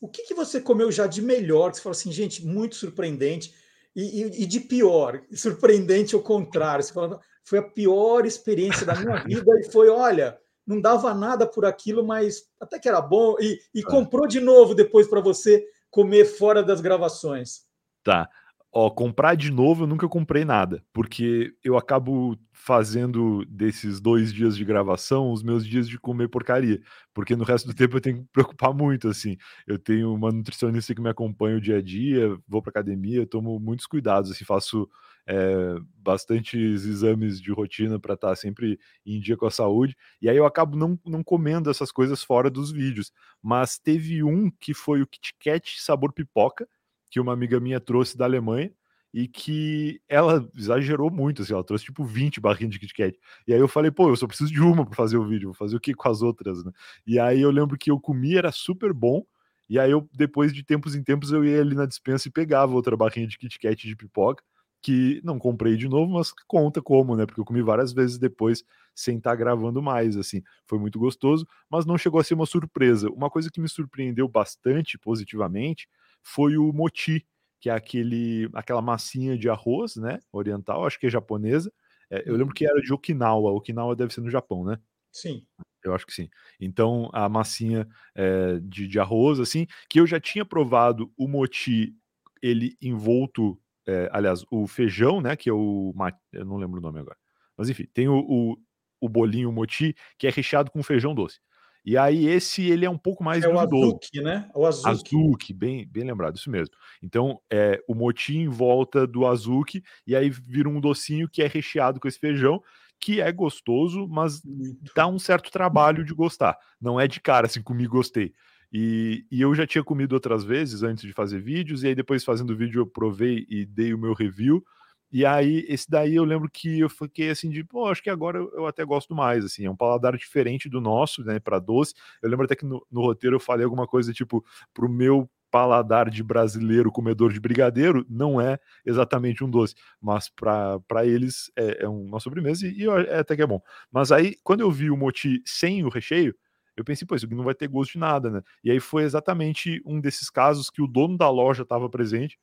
O 0.00 0.08
que, 0.08 0.22
que 0.22 0.34
você 0.34 0.60
comeu 0.60 0.90
já 0.90 1.06
de 1.06 1.20
melhor? 1.20 1.70
Que 1.70 1.76
você 1.76 1.82
fala 1.82 1.94
assim, 1.94 2.12
gente, 2.12 2.44
muito 2.44 2.76
surpreendente. 2.76 3.54
E, 3.94 4.22
e, 4.22 4.42
e 4.44 4.46
de 4.46 4.60
pior, 4.60 5.20
surpreendente 5.32 6.14
ao 6.14 6.22
contrário. 6.22 6.84
Você 6.84 6.92
fala, 6.92 7.20
foi 7.44 7.58
a 7.58 7.62
pior 7.62 8.24
experiência 8.24 8.86
da 8.86 8.94
minha 8.94 9.16
vida 9.24 9.50
e 9.58 9.70
foi, 9.70 9.88
olha, 9.88 10.38
não 10.66 10.80
dava 10.80 11.12
nada 11.12 11.46
por 11.46 11.64
aquilo, 11.64 12.06
mas 12.06 12.44
até 12.60 12.78
que 12.78 12.88
era 12.88 13.00
bom. 13.00 13.34
E, 13.40 13.58
e 13.74 13.82
tá. 13.82 13.90
comprou 13.90 14.26
de 14.26 14.40
novo 14.40 14.74
depois 14.74 15.08
para 15.08 15.20
você 15.20 15.64
comer 15.90 16.24
fora 16.24 16.62
das 16.62 16.80
gravações. 16.80 17.62
Tá. 18.04 18.28
Ó, 18.72 18.88
comprar 18.88 19.34
de 19.34 19.50
novo 19.50 19.82
eu 19.82 19.86
nunca 19.88 20.08
comprei 20.08 20.44
nada, 20.44 20.84
porque 20.92 21.52
eu 21.64 21.76
acabo 21.76 22.38
fazendo 22.52 23.44
desses 23.46 24.00
dois 24.00 24.32
dias 24.32 24.56
de 24.56 24.64
gravação 24.64 25.32
os 25.32 25.42
meus 25.42 25.66
dias 25.66 25.88
de 25.88 25.98
comer 25.98 26.28
porcaria, 26.28 26.80
porque 27.12 27.34
no 27.34 27.42
resto 27.42 27.66
do 27.66 27.74
tempo 27.74 27.96
eu 27.96 28.00
tenho 28.00 28.16
que 28.16 28.22
me 28.22 28.28
preocupar 28.32 28.72
muito, 28.72 29.08
assim. 29.08 29.36
Eu 29.66 29.76
tenho 29.76 30.14
uma 30.14 30.30
nutricionista 30.30 30.94
que 30.94 31.00
me 31.00 31.08
acompanha 31.08 31.56
o 31.56 31.60
dia 31.60 31.78
a 31.78 31.82
dia, 31.82 32.38
vou 32.46 32.62
para 32.62 32.70
academia, 32.70 33.26
tomo 33.26 33.58
muitos 33.58 33.86
cuidados, 33.86 34.30
assim, 34.30 34.44
faço 34.44 34.88
é, 35.26 35.76
bastantes 35.96 36.84
exames 36.84 37.40
de 37.40 37.50
rotina 37.50 37.98
para 37.98 38.14
estar 38.14 38.28
tá 38.28 38.36
sempre 38.36 38.78
em 39.04 39.18
dia 39.20 39.36
com 39.36 39.46
a 39.46 39.50
saúde, 39.50 39.96
e 40.22 40.28
aí 40.28 40.36
eu 40.36 40.46
acabo 40.46 40.76
não, 40.76 40.98
não 41.04 41.24
comendo 41.24 41.70
essas 41.70 41.90
coisas 41.90 42.22
fora 42.22 42.48
dos 42.48 42.70
vídeos. 42.70 43.12
Mas 43.42 43.78
teve 43.78 44.22
um 44.22 44.48
que 44.48 44.74
foi 44.74 45.02
o 45.02 45.06
Kit 45.08 45.34
Kat 45.42 45.82
sabor 45.82 46.12
pipoca, 46.12 46.68
que 47.10 47.20
uma 47.20 47.32
amiga 47.32 47.60
minha 47.60 47.80
trouxe 47.80 48.16
da 48.16 48.24
Alemanha. 48.24 48.72
e 49.12 49.26
que 49.26 50.00
ela 50.08 50.48
exagerou 50.56 51.10
muito, 51.10 51.42
assim, 51.42 51.52
ela 51.52 51.64
trouxe 51.64 51.84
tipo 51.84 52.04
20 52.04 52.40
barrinhas 52.40 52.72
de 52.74 52.78
Kit 52.78 52.94
Kat. 52.94 53.18
E 53.46 53.52
aí 53.52 53.58
eu 53.58 53.66
falei, 53.68 53.90
pô, 53.90 54.08
eu 54.08 54.16
só 54.16 54.26
preciso 54.26 54.52
de 54.52 54.60
uma 54.60 54.84
para 54.86 54.94
fazer 54.94 55.16
o 55.16 55.26
vídeo, 55.26 55.48
vou 55.48 55.54
fazer 55.54 55.76
o 55.76 55.80
que 55.80 55.94
com 55.94 56.08
as 56.08 56.22
outras, 56.22 56.64
né? 56.64 56.70
E 57.06 57.18
aí 57.18 57.40
eu 57.40 57.50
lembro 57.50 57.76
que 57.76 57.90
eu 57.90 57.98
comi, 58.00 58.36
era 58.36 58.52
super 58.52 58.92
bom, 58.92 59.24
e 59.68 59.78
aí 59.78 59.90
eu, 59.90 60.08
depois 60.12 60.52
de 60.52 60.62
tempos 60.64 60.94
em 60.94 61.02
tempos, 61.02 61.32
eu 61.32 61.44
ia 61.44 61.60
ali 61.60 61.74
na 61.74 61.86
dispensa 61.86 62.28
e 62.28 62.30
pegava 62.30 62.72
outra 62.74 62.96
barrinha 62.96 63.26
de 63.26 63.36
Kit 63.38 63.58
Kat 63.58 63.86
de 63.86 63.96
pipoca, 63.96 64.42
que 64.82 65.20
não 65.24 65.38
comprei 65.38 65.76
de 65.76 65.88
novo, 65.88 66.12
mas 66.12 66.32
conta 66.46 66.80
como, 66.80 67.16
né? 67.16 67.26
Porque 67.26 67.40
eu 67.40 67.44
comi 67.44 67.62
várias 67.62 67.92
vezes 67.92 68.18
depois 68.18 68.64
sem 68.94 69.18
estar 69.18 69.30
tá 69.30 69.36
gravando 69.36 69.82
mais, 69.82 70.16
assim. 70.16 70.42
Foi 70.66 70.78
muito 70.78 70.98
gostoso, 70.98 71.46
mas 71.70 71.84
não 71.84 71.98
chegou 71.98 72.20
a 72.20 72.24
ser 72.24 72.34
uma 72.34 72.46
surpresa. 72.46 73.10
Uma 73.10 73.28
coisa 73.28 73.50
que 73.50 73.60
me 73.60 73.68
surpreendeu 73.68 74.26
bastante 74.28 74.98
positivamente 74.98 75.86
foi 76.22 76.56
o 76.56 76.72
moti, 76.72 77.26
que 77.60 77.68
é 77.68 77.72
aquele, 77.72 78.48
aquela 78.54 78.82
massinha 78.82 79.36
de 79.36 79.48
arroz, 79.48 79.96
né? 79.96 80.18
Oriental, 80.32 80.86
acho 80.86 80.98
que 80.98 81.06
é 81.06 81.10
japonesa. 81.10 81.72
É, 82.10 82.22
eu 82.26 82.32
lembro 82.32 82.48
uhum. 82.48 82.54
que 82.54 82.66
era 82.66 82.80
de 82.80 82.92
Okinawa. 82.92 83.52
Okinawa 83.52 83.94
deve 83.94 84.12
ser 84.12 84.20
no 84.20 84.30
Japão, 84.30 84.64
né? 84.64 84.78
Sim. 85.12 85.46
Eu 85.84 85.94
acho 85.94 86.06
que 86.06 86.12
sim. 86.12 86.28
Então, 86.60 87.08
a 87.12 87.28
massinha 87.28 87.88
é, 88.14 88.58
de, 88.60 88.86
de 88.86 88.98
arroz, 88.98 89.40
assim, 89.40 89.66
que 89.88 90.00
eu 90.00 90.06
já 90.06 90.20
tinha 90.20 90.44
provado 90.44 91.12
o 91.16 91.26
moti, 91.26 91.94
ele 92.42 92.76
envolto, 92.80 93.58
é, 93.86 94.08
aliás, 94.12 94.44
o 94.50 94.66
feijão, 94.66 95.20
né? 95.20 95.36
Que 95.36 95.48
é 95.48 95.52
o. 95.52 95.94
Eu 96.32 96.44
não 96.44 96.56
lembro 96.56 96.78
o 96.78 96.82
nome 96.82 97.00
agora. 97.00 97.16
Mas 97.56 97.68
enfim, 97.68 97.86
tem 97.92 98.08
o, 98.08 98.18
o, 98.18 98.56
o 99.00 99.08
bolinho 99.08 99.52
moti, 99.52 99.94
que 100.18 100.26
é 100.26 100.30
recheado 100.30 100.70
com 100.70 100.82
feijão 100.82 101.14
doce. 101.14 101.40
E 101.84 101.96
aí 101.96 102.26
esse 102.26 102.62
ele 102.68 102.84
é 102.84 102.90
um 102.90 102.98
pouco 102.98 103.24
mais 103.24 103.42
é 103.44 103.48
o 103.48 103.58
azuki, 103.58 104.20
né? 104.20 104.48
O 104.54 104.66
azuki. 104.66 105.16
azuki. 105.16 105.54
bem, 105.54 105.86
bem 105.86 106.04
lembrado, 106.04 106.36
isso 106.36 106.50
mesmo. 106.50 106.74
Então, 107.02 107.40
é 107.50 107.82
o 107.88 107.94
moti 107.94 108.36
em 108.36 108.48
volta 108.48 109.06
do 109.06 109.26
azuki 109.26 109.82
e 110.06 110.14
aí 110.14 110.28
vira 110.30 110.68
um 110.68 110.80
docinho 110.80 111.28
que 111.28 111.42
é 111.42 111.46
recheado 111.46 111.98
com 111.98 112.08
esse 112.08 112.18
feijão, 112.18 112.62
que 113.00 113.20
é 113.20 113.32
gostoso, 113.32 114.06
mas 114.08 114.42
Muito. 114.44 114.92
dá 114.94 115.06
um 115.06 115.18
certo 115.18 115.50
trabalho 115.50 116.04
de 116.04 116.12
gostar. 116.12 116.56
Não 116.80 117.00
é 117.00 117.08
de 117.08 117.20
cara 117.20 117.46
assim, 117.46 117.62
comi 117.62 117.86
gostei. 117.86 118.34
E, 118.72 119.24
e, 119.30 119.40
eu 119.40 119.52
já 119.54 119.66
tinha 119.66 119.82
comido 119.82 120.12
outras 120.12 120.44
vezes 120.44 120.82
antes 120.82 121.02
de 121.04 121.12
fazer 121.12 121.40
vídeos, 121.40 121.82
e 121.82 121.88
aí 121.88 121.94
depois 121.94 122.22
fazendo 122.22 122.56
vídeo 122.56 122.82
eu 122.82 122.86
provei 122.86 123.44
e 123.48 123.64
dei 123.64 123.92
o 123.92 123.98
meu 123.98 124.12
review. 124.12 124.64
E 125.12 125.26
aí, 125.26 125.64
esse 125.68 125.90
daí 125.90 126.14
eu 126.14 126.24
lembro 126.24 126.48
que 126.48 126.80
eu 126.80 126.88
fiquei 126.88 127.30
assim 127.30 127.50
de, 127.50 127.64
pô, 127.64 127.86
acho 127.86 128.02
que 128.02 128.10
agora 128.10 128.38
eu 128.38 128.66
até 128.66 128.84
gosto 128.84 129.14
mais, 129.14 129.44
assim, 129.44 129.64
é 129.66 129.70
um 129.70 129.76
paladar 129.76 130.16
diferente 130.16 130.68
do 130.68 130.80
nosso, 130.80 131.24
né, 131.24 131.40
para 131.40 131.58
doce. 131.58 131.94
Eu 132.22 132.30
lembro 132.30 132.44
até 132.44 132.54
que 132.54 132.64
no, 132.64 132.86
no, 132.90 133.00
roteiro 133.00 133.36
eu 133.36 133.40
falei 133.40 133.64
alguma 133.64 133.86
coisa 133.86 134.12
tipo, 134.12 134.44
pro 134.72 134.88
meu 134.88 135.28
paladar 135.50 136.08
de 136.08 136.22
brasileiro 136.22 136.92
comedor 136.92 137.32
de 137.32 137.40
brigadeiro, 137.40 138.06
não 138.08 138.40
é 138.40 138.58
exatamente 138.86 139.42
um 139.42 139.50
doce, 139.50 139.74
mas 140.00 140.28
para 140.28 141.04
eles 141.04 141.50
é, 141.56 141.84
é, 141.84 141.88
uma 141.88 142.20
sobremesa 142.20 142.66
e, 142.68 142.82
e 142.82 142.88
é, 142.88 143.18
até 143.18 143.34
que 143.34 143.42
é 143.42 143.46
bom. 143.46 143.60
Mas 143.90 144.12
aí, 144.12 144.36
quando 144.44 144.60
eu 144.60 144.70
vi 144.70 144.90
o 144.90 144.96
moti 144.96 145.42
sem 145.44 145.84
o 145.84 145.88
recheio, 145.88 146.34
eu 146.76 146.84
pensei, 146.84 147.06
pô, 147.06 147.16
isso 147.16 147.26
aqui 147.26 147.34
não 147.34 147.44
vai 147.44 147.54
ter 147.54 147.68
gosto 147.68 147.92
de 147.92 147.98
nada, 147.98 148.30
né? 148.30 148.42
E 148.62 148.70
aí 148.70 148.78
foi 148.78 149.02
exatamente 149.02 149.82
um 149.84 150.00
desses 150.00 150.30
casos 150.30 150.70
que 150.70 150.80
o 150.80 150.86
dono 150.86 151.18
da 151.18 151.28
loja 151.28 151.62
estava 151.62 151.90
presente 151.90 152.38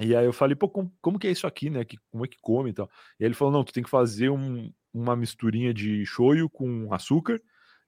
e 0.00 0.14
aí 0.14 0.24
eu 0.24 0.32
falei, 0.32 0.54
pô, 0.54 0.68
como, 0.68 0.92
como, 1.00 1.18
que 1.18 1.26
é 1.26 1.30
isso 1.30 1.46
aqui, 1.46 1.70
né? 1.70 1.84
Que, 1.84 1.98
como 2.10 2.24
é 2.24 2.28
que 2.28 2.38
come 2.40 2.70
e 2.70 2.72
tal? 2.72 2.90
E 3.18 3.24
ele 3.24 3.34
falou, 3.34 3.52
não, 3.52 3.64
tu 3.64 3.72
tem 3.72 3.82
que 3.82 3.90
fazer 3.90 4.30
um, 4.30 4.72
uma 4.92 5.16
misturinha 5.16 5.74
de 5.74 6.06
shoyu 6.06 6.48
com 6.48 6.92
açúcar, 6.92 7.40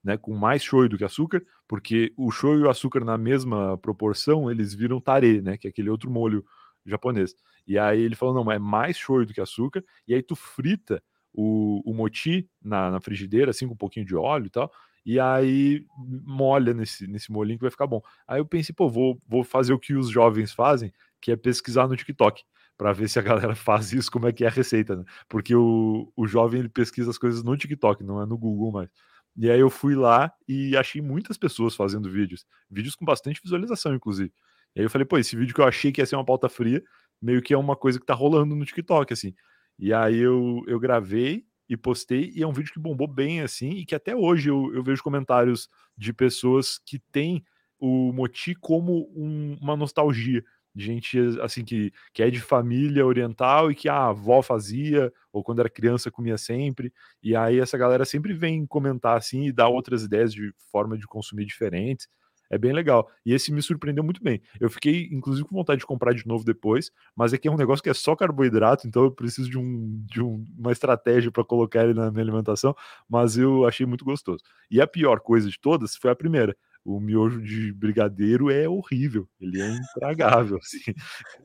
né? 0.03 0.17
Com 0.17 0.35
mais 0.35 0.63
shoyu 0.63 0.89
do 0.89 0.97
que 0.97 1.03
açúcar, 1.05 1.41
porque 1.67 2.13
o 2.17 2.29
shoyu 2.31 2.61
e 2.61 2.63
o 2.63 2.69
açúcar 2.69 3.05
na 3.05 3.17
mesma 3.17 3.77
proporção, 3.77 4.51
eles 4.51 4.73
viram 4.73 4.99
tare, 4.99 5.41
né? 5.41 5.57
Que 5.57 5.67
é 5.67 5.69
aquele 5.69 5.89
outro 5.89 6.11
molho 6.11 6.43
japonês. 6.85 7.33
E 7.65 7.77
aí 7.77 8.01
ele 8.01 8.15
falou, 8.15 8.33
não, 8.33 8.51
é 8.51 8.59
mais 8.59 8.97
shoyu 8.97 9.25
do 9.25 9.33
que 9.33 9.41
açúcar, 9.41 9.83
e 10.07 10.13
aí 10.13 10.21
tu 10.21 10.35
frita 10.35 11.01
o, 11.33 11.81
o 11.89 11.93
moti 11.93 12.49
na, 12.61 12.91
na 12.91 12.99
frigideira, 12.99 13.51
assim, 13.51 13.67
com 13.67 13.73
um 13.73 13.77
pouquinho 13.77 14.05
de 14.05 14.15
óleo 14.15 14.47
e 14.47 14.49
tal, 14.49 14.71
e 15.05 15.19
aí 15.19 15.85
molha 15.97 16.73
nesse, 16.73 17.07
nesse 17.07 17.31
molinho 17.31 17.57
que 17.57 17.63
vai 17.63 17.71
ficar 17.71 17.87
bom. 17.87 18.01
Aí 18.27 18.39
eu 18.39 18.45
pensei, 18.45 18.73
pô, 18.75 18.89
vou, 18.89 19.21
vou 19.27 19.43
fazer 19.43 19.73
o 19.73 19.79
que 19.79 19.93
os 19.93 20.09
jovens 20.09 20.51
fazem, 20.51 20.91
que 21.21 21.31
é 21.31 21.35
pesquisar 21.35 21.87
no 21.87 21.95
TikTok 21.95 22.43
para 22.77 22.93
ver 22.93 23.07
se 23.07 23.19
a 23.19 23.21
galera 23.21 23.53
faz 23.55 23.93
isso, 23.93 24.11
como 24.11 24.27
é 24.27 24.33
que 24.33 24.43
é 24.43 24.47
a 24.47 24.51
receita, 24.51 24.95
né? 24.95 25.03
Porque 25.29 25.55
o, 25.55 26.11
o 26.15 26.27
jovem 26.27 26.61
ele 26.61 26.69
pesquisa 26.69 27.09
as 27.11 27.17
coisas 27.17 27.43
no 27.43 27.55
TikTok, 27.55 28.03
não 28.03 28.21
é 28.21 28.25
no 28.25 28.37
Google 28.37 28.71
mais. 28.71 28.89
E 29.37 29.49
aí 29.49 29.59
eu 29.59 29.69
fui 29.69 29.95
lá 29.95 30.31
e 30.47 30.75
achei 30.75 31.01
muitas 31.01 31.37
pessoas 31.37 31.75
fazendo 31.75 32.09
vídeos, 32.09 32.45
vídeos 32.69 32.95
com 32.95 33.05
bastante 33.05 33.39
visualização, 33.41 33.93
inclusive. 33.95 34.33
E 34.75 34.79
aí 34.79 34.85
eu 34.85 34.89
falei, 34.89 35.05
pô, 35.05 35.17
esse 35.17 35.35
vídeo 35.35 35.53
que 35.53 35.61
eu 35.61 35.65
achei 35.65 35.91
que 35.91 36.01
ia 36.01 36.05
ser 36.05 36.15
uma 36.15 36.25
pauta 36.25 36.49
fria, 36.49 36.83
meio 37.21 37.41
que 37.41 37.53
é 37.53 37.57
uma 37.57 37.75
coisa 37.75 37.99
que 37.99 38.05
tá 38.05 38.13
rolando 38.13 38.55
no 38.55 38.65
TikTok, 38.65 39.13
assim. 39.13 39.33
E 39.79 39.93
aí 39.93 40.17
eu, 40.17 40.63
eu 40.67 40.79
gravei 40.79 41.45
e 41.69 41.77
postei, 41.77 42.31
e 42.35 42.43
é 42.43 42.47
um 42.47 42.51
vídeo 42.51 42.73
que 42.73 42.79
bombou 42.79 43.07
bem, 43.07 43.41
assim, 43.41 43.69
e 43.69 43.85
que 43.85 43.95
até 43.95 44.15
hoje 44.15 44.49
eu, 44.49 44.73
eu 44.73 44.83
vejo 44.83 45.01
comentários 45.01 45.69
de 45.97 46.11
pessoas 46.11 46.77
que 46.85 46.99
têm 47.11 47.43
o 47.79 48.11
Moti 48.11 48.53
como 48.55 49.09
um, 49.15 49.57
uma 49.61 49.77
nostalgia 49.77 50.43
gente 50.75 51.17
assim 51.41 51.63
que, 51.63 51.91
que 52.13 52.23
é 52.23 52.29
de 52.29 52.39
família 52.39 53.05
oriental 53.05 53.71
e 53.71 53.75
que 53.75 53.89
a 53.89 54.07
avó 54.07 54.41
fazia, 54.41 55.11
ou 55.31 55.43
quando 55.43 55.59
era 55.59 55.69
criança 55.69 56.11
comia 56.11 56.37
sempre, 56.37 56.93
e 57.21 57.35
aí 57.35 57.59
essa 57.59 57.77
galera 57.77 58.05
sempre 58.05 58.33
vem 58.33 58.65
comentar 58.65 59.17
assim 59.17 59.45
e 59.45 59.51
dar 59.51 59.67
outras 59.67 60.03
ideias 60.03 60.33
de 60.33 60.53
forma 60.71 60.97
de 60.97 61.05
consumir 61.07 61.45
diferentes. 61.45 62.07
É 62.51 62.57
bem 62.57 62.73
legal. 62.73 63.09
E 63.25 63.33
esse 63.33 63.49
me 63.49 63.61
surpreendeu 63.61 64.03
muito 64.03 64.21
bem. 64.21 64.41
Eu 64.59 64.69
fiquei, 64.69 65.07
inclusive, 65.09 65.47
com 65.47 65.55
vontade 65.55 65.79
de 65.79 65.85
comprar 65.85 66.13
de 66.13 66.27
novo 66.27 66.43
depois, 66.43 66.91
mas 67.15 67.31
é 67.31 67.37
que 67.37 67.47
é 67.47 67.51
um 67.51 67.55
negócio 67.55 67.81
que 67.81 67.89
é 67.89 67.93
só 67.93 68.13
carboidrato, 68.13 68.85
então 68.85 69.05
eu 69.05 69.11
preciso 69.11 69.49
de, 69.49 69.57
um, 69.57 70.03
de 70.05 70.21
um, 70.21 70.43
uma 70.59 70.73
estratégia 70.73 71.31
para 71.31 71.45
colocar 71.45 71.85
ele 71.85 71.93
na 71.93 72.11
minha 72.11 72.23
alimentação, 72.23 72.75
mas 73.09 73.37
eu 73.37 73.65
achei 73.65 73.85
muito 73.85 74.03
gostoso. 74.03 74.43
E 74.69 74.81
a 74.81 74.85
pior 74.85 75.21
coisa 75.21 75.49
de 75.49 75.57
todas 75.57 75.95
foi 75.95 76.11
a 76.11 76.15
primeira 76.15 76.53
o 76.83 76.99
miojo 76.99 77.41
de 77.41 77.71
brigadeiro 77.73 78.49
é 78.49 78.67
horrível, 78.67 79.27
ele 79.39 79.61
é 79.61 79.69
intragável, 79.69 80.57
assim. 80.57 80.79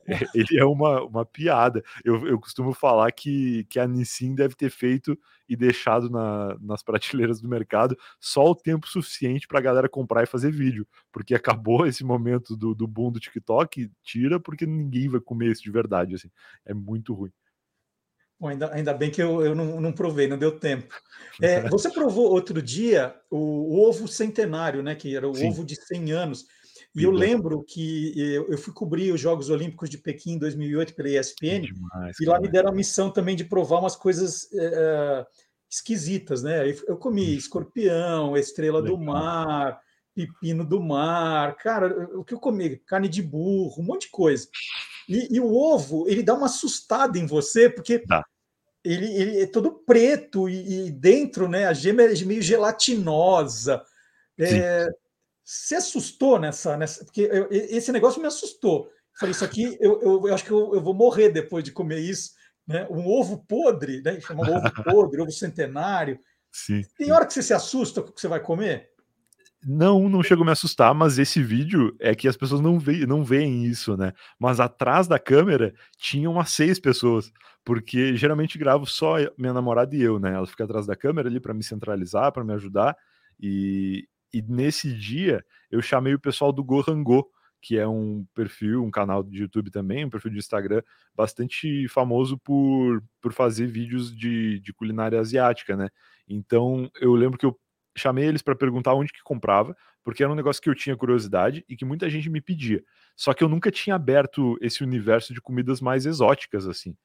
É, 0.07 0.19
ele 0.33 0.57
é 0.59 0.65
uma, 0.65 1.03
uma 1.03 1.25
piada. 1.25 1.83
Eu, 2.03 2.27
eu 2.27 2.39
costumo 2.39 2.73
falar 2.73 3.11
que, 3.11 3.65
que 3.65 3.79
a 3.79 3.87
Nissin 3.87 4.33
deve 4.35 4.55
ter 4.55 4.69
feito 4.69 5.17
e 5.47 5.55
deixado 5.55 6.09
na, 6.09 6.57
nas 6.59 6.81
prateleiras 6.83 7.39
do 7.41 7.47
mercado 7.47 7.97
só 8.19 8.45
o 8.45 8.55
tempo 8.55 8.87
suficiente 8.87 9.47
para 9.47 9.59
a 9.59 9.61
galera 9.61 9.89
comprar 9.89 10.23
e 10.23 10.27
fazer 10.27 10.51
vídeo, 10.51 10.87
porque 11.11 11.35
acabou 11.35 11.85
esse 11.85 12.03
momento 12.03 12.55
do, 12.55 12.73
do 12.73 12.87
boom 12.87 13.11
do 13.11 13.19
TikTok, 13.19 13.91
tira 14.03 14.39
porque 14.39 14.65
ninguém 14.65 15.07
vai 15.09 15.21
comer 15.21 15.51
isso 15.51 15.63
de 15.63 15.71
verdade, 15.71 16.15
assim. 16.15 16.29
É 16.65 16.73
muito 16.73 17.13
ruim. 17.13 17.31
Bom, 18.39 18.49
ainda, 18.49 18.73
ainda 18.73 18.93
bem 18.93 19.09
que 19.09 19.21
eu, 19.21 19.43
eu 19.43 19.55
não, 19.55 19.81
não 19.81 19.91
provei, 19.91 20.27
não 20.27 20.37
deu 20.37 20.59
tempo. 20.59 20.93
É, 21.41 21.61
você 21.69 21.89
provou 21.89 22.31
outro 22.31 22.61
dia 22.61 23.15
o, 23.31 23.37
o, 23.37 23.89
ovo 23.89 24.07
centenário, 24.07 24.83
né? 24.83 24.95
Que 24.95 25.15
era 25.15 25.27
o 25.27 25.33
Sim. 25.33 25.49
ovo 25.49 25.65
de 25.65 25.75
100 25.75 26.11
anos. 26.11 26.45
E 26.95 27.03
eu 27.03 27.11
lembro 27.11 27.63
que 27.63 28.13
eu, 28.19 28.47
eu, 28.47 28.57
fui 28.57 28.73
cobrir 28.73 29.11
os 29.11 29.21
Jogos 29.21 29.49
Olímpicos 29.49 29.89
de 29.89 29.99
Pequim 29.99 30.33
em 30.33 30.39
2008 30.39 30.95
pela 30.95 31.09
ESPN, 31.09 31.61
demais, 31.61 32.19
e 32.19 32.25
lá 32.25 32.39
me 32.39 32.47
deram 32.47 32.69
a 32.69 32.75
missão 32.75 33.11
também 33.11 33.35
de 33.35 33.43
provar 33.43 33.79
umas 33.79 33.95
coisas 33.95 34.51
é, 34.51 35.25
esquisitas, 35.69 36.41
né? 36.41 36.67
Eu 36.87 36.97
comi 36.97 37.35
escorpião, 37.35 38.35
estrela 38.35 38.79
Legal. 38.79 38.97
do 38.97 39.03
mar, 39.03 39.79
pepino 40.15 40.65
do 40.65 40.81
mar, 40.81 41.55
cara, 41.57 42.09
o 42.17 42.23
que 42.23 42.33
eu 42.33 42.39
comi? 42.39 42.77
Carne 42.77 43.07
de 43.07 43.21
burro, 43.21 43.79
um 43.79 43.85
monte 43.85 44.03
de 44.03 44.11
coisa. 44.11 44.47
E, 45.07 45.35
e 45.35 45.39
o 45.39 45.53
ovo, 45.55 46.07
ele 46.07 46.21
dá 46.21 46.33
uma 46.33 46.47
assustada 46.47 47.17
em 47.17 47.25
você, 47.25 47.69
porque 47.69 48.03
ele, 48.83 49.05
ele, 49.13 49.41
é 49.41 49.47
todo 49.47 49.71
preto 49.71 50.49
e, 50.49 50.87
e, 50.87 50.91
dentro, 50.91 51.47
né, 51.47 51.65
a 51.65 51.73
gema 51.73 52.03
é 52.03 52.25
meio 52.25 52.41
gelatinosa. 52.41 53.83
É, 54.39 54.87
se 55.43 55.75
assustou 55.75 56.39
nessa, 56.39 56.77
nessa 56.77 57.05
porque 57.05 57.21
eu, 57.21 57.47
esse 57.49 57.91
negócio 57.91 58.21
me 58.21 58.27
assustou. 58.27 58.85
Eu 58.85 59.19
falei, 59.19 59.31
isso 59.31 59.45
aqui, 59.45 59.77
eu, 59.79 60.01
eu, 60.01 60.27
eu 60.27 60.33
acho 60.33 60.43
que 60.43 60.51
eu, 60.51 60.75
eu, 60.75 60.81
vou 60.81 60.93
morrer 60.93 61.29
depois 61.29 61.63
de 61.63 61.71
comer 61.71 61.99
isso. 61.99 62.31
Né? 62.67 62.85
Um 62.91 63.07
ovo 63.07 63.45
podre, 63.47 64.01
né? 64.01 64.19
chama 64.19 64.43
ovo 64.43 64.83
podre, 64.83 65.21
ovo 65.21 65.31
centenário. 65.31 66.19
Sim, 66.51 66.81
Tem 66.97 67.11
hora 67.11 67.25
que 67.25 67.33
você 67.33 67.41
se 67.41 67.53
assusta 67.53 68.01
com 68.01 68.09
o 68.09 68.13
que 68.13 68.19
você 68.19 68.27
vai 68.27 68.41
comer? 68.41 68.89
Não, 69.69 70.07
não 70.07 70.23
chegou 70.23 70.43
a 70.43 70.45
me 70.45 70.51
assustar, 70.53 70.95
mas 70.95 71.19
esse 71.19 71.43
vídeo 71.43 71.93
é 71.99 72.15
que 72.15 72.25
as 72.29 72.37
pessoas 72.37 72.61
não, 72.61 72.79
veem, 72.79 73.05
não 73.05 73.21
veem 73.21 73.65
isso, 73.65 73.97
né? 73.97 74.13
Mas 74.39 74.61
atrás 74.61 75.09
da 75.09 75.19
câmera 75.19 75.73
tinham 75.97 76.31
umas 76.31 76.51
seis 76.51 76.79
pessoas, 76.79 77.33
porque 77.65 78.15
geralmente 78.15 78.57
gravo 78.57 78.85
só 78.85 79.15
minha 79.37 79.51
namorada 79.51 79.93
e 79.93 80.01
eu, 80.01 80.19
né? 80.19 80.33
Ela 80.33 80.47
fica 80.47 80.63
atrás 80.63 80.87
da 80.87 80.95
câmera 80.95 81.27
ali 81.27 81.41
para 81.41 81.53
me 81.53 81.63
centralizar, 81.63 82.31
para 82.31 82.45
me 82.45 82.53
ajudar. 82.53 82.95
E, 83.37 84.07
e 84.33 84.41
nesse 84.41 84.93
dia 84.93 85.43
eu 85.69 85.81
chamei 85.81 86.13
o 86.13 86.19
pessoal 86.19 86.53
do 86.53 86.63
Gohango, 86.63 87.27
que 87.61 87.77
é 87.77 87.85
um 87.85 88.25
perfil, 88.33 88.85
um 88.85 88.91
canal 88.91 89.21
de 89.21 89.41
YouTube 89.41 89.69
também, 89.69 90.05
um 90.05 90.09
perfil 90.09 90.31
de 90.31 90.37
Instagram 90.37 90.81
bastante 91.13 91.89
famoso 91.89 92.37
por, 92.37 93.03
por 93.19 93.33
fazer 93.33 93.67
vídeos 93.67 94.15
de, 94.15 94.61
de 94.61 94.71
culinária 94.73 95.19
asiática, 95.19 95.75
né? 95.75 95.89
Então 96.25 96.89
eu 97.01 97.13
lembro 97.15 97.37
que 97.37 97.45
eu 97.45 97.59
chamei 97.97 98.25
eles 98.25 98.41
para 98.41 98.55
perguntar 98.55 98.93
onde 98.93 99.11
que 99.11 99.21
comprava, 99.23 99.75
porque 100.03 100.23
era 100.23 100.31
um 100.31 100.35
negócio 100.35 100.61
que 100.61 100.69
eu 100.69 100.75
tinha 100.75 100.95
curiosidade 100.95 101.65
e 101.67 101.75
que 101.75 101.85
muita 101.85 102.09
gente 102.09 102.29
me 102.29 102.41
pedia. 102.41 102.83
Só 103.15 103.33
que 103.33 103.43
eu 103.43 103.49
nunca 103.49 103.71
tinha 103.71 103.95
aberto 103.95 104.57
esse 104.61 104.83
universo 104.83 105.33
de 105.33 105.41
comidas 105.41 105.81
mais 105.81 106.05
exóticas 106.05 106.67
assim. 106.67 106.95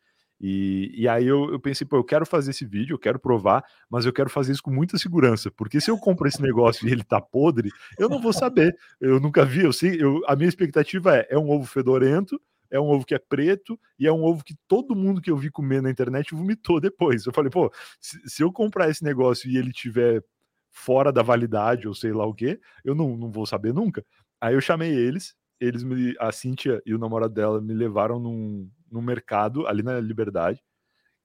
E, 0.41 0.91
e 0.95 1.07
aí 1.07 1.27
eu, 1.27 1.53
eu, 1.53 1.61
pensei, 1.61 1.87
pô, 1.87 1.97
eu 1.97 2.05
quero 2.05 2.27
fazer 2.27 2.51
esse 2.51 2.67
vídeo, 2.67 2.95
eu 2.95 2.99
quero 2.99 3.19
provar, 3.19 3.65
mas 3.89 4.05
eu 4.05 4.13
quero 4.13 4.29
fazer 4.29 4.51
isso 4.51 4.63
com 4.63 4.73
muita 4.73 4.99
segurança, 4.99 5.53
porque 5.53 5.81
se 5.81 5.89
eu 5.89 5.97
compro 5.97 6.27
esse 6.27 6.43
negócio 6.43 6.89
e 6.89 6.91
ele 6.91 7.05
tá 7.05 7.21
podre, 7.21 7.71
eu 7.97 8.09
não 8.09 8.21
vou 8.21 8.33
saber. 8.33 8.77
Eu 9.01 9.21
nunca 9.21 9.45
vi, 9.45 9.63
eu 9.63 9.73
sei, 9.73 10.03
eu, 10.03 10.21
a 10.27 10.35
minha 10.35 10.49
expectativa 10.49 11.17
é, 11.17 11.29
é 11.31 11.39
um 11.39 11.49
ovo 11.49 11.65
fedorento, 11.65 12.41
é 12.73 12.81
um 12.81 12.89
ovo 12.89 13.05
que 13.05 13.15
é 13.15 13.19
preto 13.19 13.79
e 13.99 14.07
é 14.07 14.13
um 14.13 14.25
ovo 14.25 14.43
que 14.43 14.57
todo 14.67 14.97
mundo 14.97 15.21
que 15.21 15.31
eu 15.31 15.37
vi 15.37 15.49
comer 15.49 15.81
na 15.81 15.91
internet 15.91 16.35
vomitou 16.35 16.81
depois. 16.81 17.25
Eu 17.25 17.33
falei, 17.33 17.51
pô, 17.51 17.71
se, 18.01 18.19
se 18.29 18.43
eu 18.43 18.51
comprar 18.51 18.91
esse 18.91 19.05
negócio 19.05 19.49
e 19.49 19.57
ele 19.57 19.71
tiver 19.71 20.25
fora 20.73 21.13
da 21.13 21.23
validade 21.23 21.87
ou 21.87 21.95
sei 21.95 22.13
lá 22.13 22.27
o 22.27 22.35
que, 22.35 22.59
eu 22.83 22.95
não, 22.95 23.17
não 23.17 23.31
vou 23.31 23.47
saber 23.47 23.73
nunca. 23.73 24.05
Aí 24.41 24.55
eu 24.55 24.61
chamei 24.61 24.93
eles, 24.93 25.37
eles 25.61 25.85
me, 25.85 26.17
a 26.19 26.33
Cíntia 26.33 26.83
e 26.85 26.95
o 26.95 26.99
namorado 26.99 27.33
dela 27.33 27.61
me 27.61 27.75
levaram 27.75 28.19
num, 28.19 28.69
num 28.91 29.03
mercado 29.03 29.67
ali 29.67 29.83
na 29.83 30.01
Liberdade, 30.01 30.61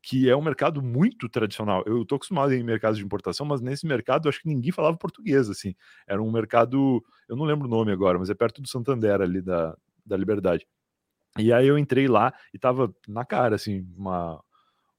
que 0.03 0.29
é 0.29 0.35
um 0.35 0.41
mercado 0.41 0.83
muito 0.83 1.27
tradicional. 1.27 1.83
Eu 1.87 2.05
tô 2.05 2.15
acostumado 2.15 2.53
em 2.53 2.63
mercados 2.63 2.97
de 2.97 3.05
importação, 3.05 3.45
mas 3.45 3.61
nesse 3.61 3.87
mercado 3.87 4.27
eu 4.27 4.29
acho 4.29 4.41
que 4.41 4.47
ninguém 4.47 4.71
falava 4.71 4.97
português, 4.97 5.49
assim. 5.49 5.73
Era 6.07 6.21
um 6.21 6.31
mercado, 6.31 7.03
eu 7.27 7.35
não 7.35 7.45
lembro 7.45 7.67
o 7.67 7.71
nome 7.71 7.91
agora, 7.91 8.19
mas 8.19 8.29
é 8.29 8.35
perto 8.35 8.61
do 8.61 8.67
Santander 8.67 9.21
ali 9.21 9.41
da, 9.41 9.75
da 10.05 10.17
Liberdade. 10.17 10.67
E 11.37 11.53
aí 11.53 11.67
eu 11.67 11.77
entrei 11.77 12.07
lá 12.07 12.33
e 12.53 12.59
tava 12.59 12.93
na 13.07 13.25
cara, 13.25 13.55
assim, 13.55 13.87
uma, 13.95 14.43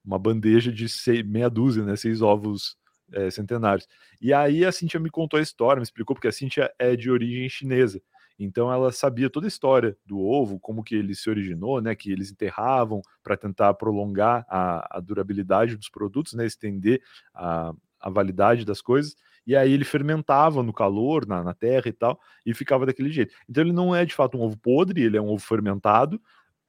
uma 0.05 0.19
bandeja 0.19 0.73
de 0.73 0.89
seis, 0.89 1.23
meia 1.25 1.51
dúzia, 1.51 1.85
né, 1.85 1.97
seis 1.97 2.23
ovos 2.23 2.78
é, 3.13 3.31
centenários. 3.31 3.89
E 4.21 4.33
aí 4.33 4.65
a 4.65 4.73
Cintia 4.73 5.01
me 5.01 5.11
contou 5.11 5.39
a 5.39 5.43
história, 5.43 5.81
me 5.81 5.85
explicou, 5.85 6.15
porque 6.15 6.29
a 6.29 6.33
Cintia 6.33 6.73
é 6.79 6.97
de 6.97 7.11
origem 7.11 7.49
chinesa. 7.49 8.01
Então 8.39 8.73
ela 8.73 8.93
sabia 8.93 9.29
toda 9.29 9.47
a 9.47 9.49
história 9.49 9.97
do 10.07 10.21
ovo, 10.21 10.61
como 10.61 10.85
que 10.85 10.95
ele 10.95 11.15
se 11.15 11.29
originou, 11.29 11.81
né? 11.81 11.95
Que 11.97 12.13
eles 12.13 12.31
enterravam 12.31 13.03
para 13.23 13.37
tentar 13.37 13.75
prolongar 13.75 14.47
a, 14.49 14.99
a, 14.99 15.01
durabilidade 15.01 15.77
dos 15.77 15.89
produtos, 15.89 16.35
né? 16.35 16.47
Estender 16.47 17.03
a, 17.35 17.73
a 18.01 18.09
validade 18.09 18.65
das 18.65 18.81
coisas. 18.81 19.17
E 19.45 19.57
aí 19.57 19.73
ele 19.73 19.85
fermentava 19.85 20.63
no 20.63 20.73
calor, 20.73 21.27
na, 21.27 21.43
na, 21.43 21.55
terra 21.55 21.89
e 21.89 21.93
tal, 21.93 22.21
e 22.47 22.55
ficava 22.55 22.87
daquele 22.87 23.11
jeito. 23.11 23.35
Então 23.49 23.65
ele 23.65 23.73
não 23.73 23.95
é 23.97 24.05
de 24.05 24.15
fato 24.15 24.39
um 24.39 24.43
ovo 24.43 24.57
podre, 24.57 25.03
ele 25.03 25.17
é 25.17 25.21
um 25.21 25.29
ovo 25.29 25.43
fermentado 25.43 26.21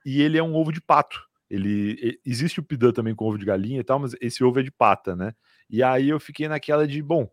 e 0.03 0.21
ele 0.21 0.37
é 0.37 0.43
um 0.43 0.55
ovo 0.55 0.71
de 0.71 0.81
pato. 0.81 1.28
Ele 1.49 2.19
existe 2.25 2.59
o 2.59 2.63
pidã 2.63 2.91
também 2.91 3.15
com 3.15 3.25
ovo 3.25 3.37
de 3.37 3.45
galinha 3.45 3.79
e 3.79 3.83
tal, 3.83 3.99
mas 3.99 4.15
esse 4.21 4.43
ovo 4.43 4.59
é 4.59 4.63
de 4.63 4.71
pata, 4.71 5.15
né? 5.15 5.33
E 5.69 5.81
aí 5.81 6.09
eu 6.09 6.19
fiquei 6.19 6.47
naquela 6.47 6.87
de, 6.87 7.01
bom, 7.01 7.29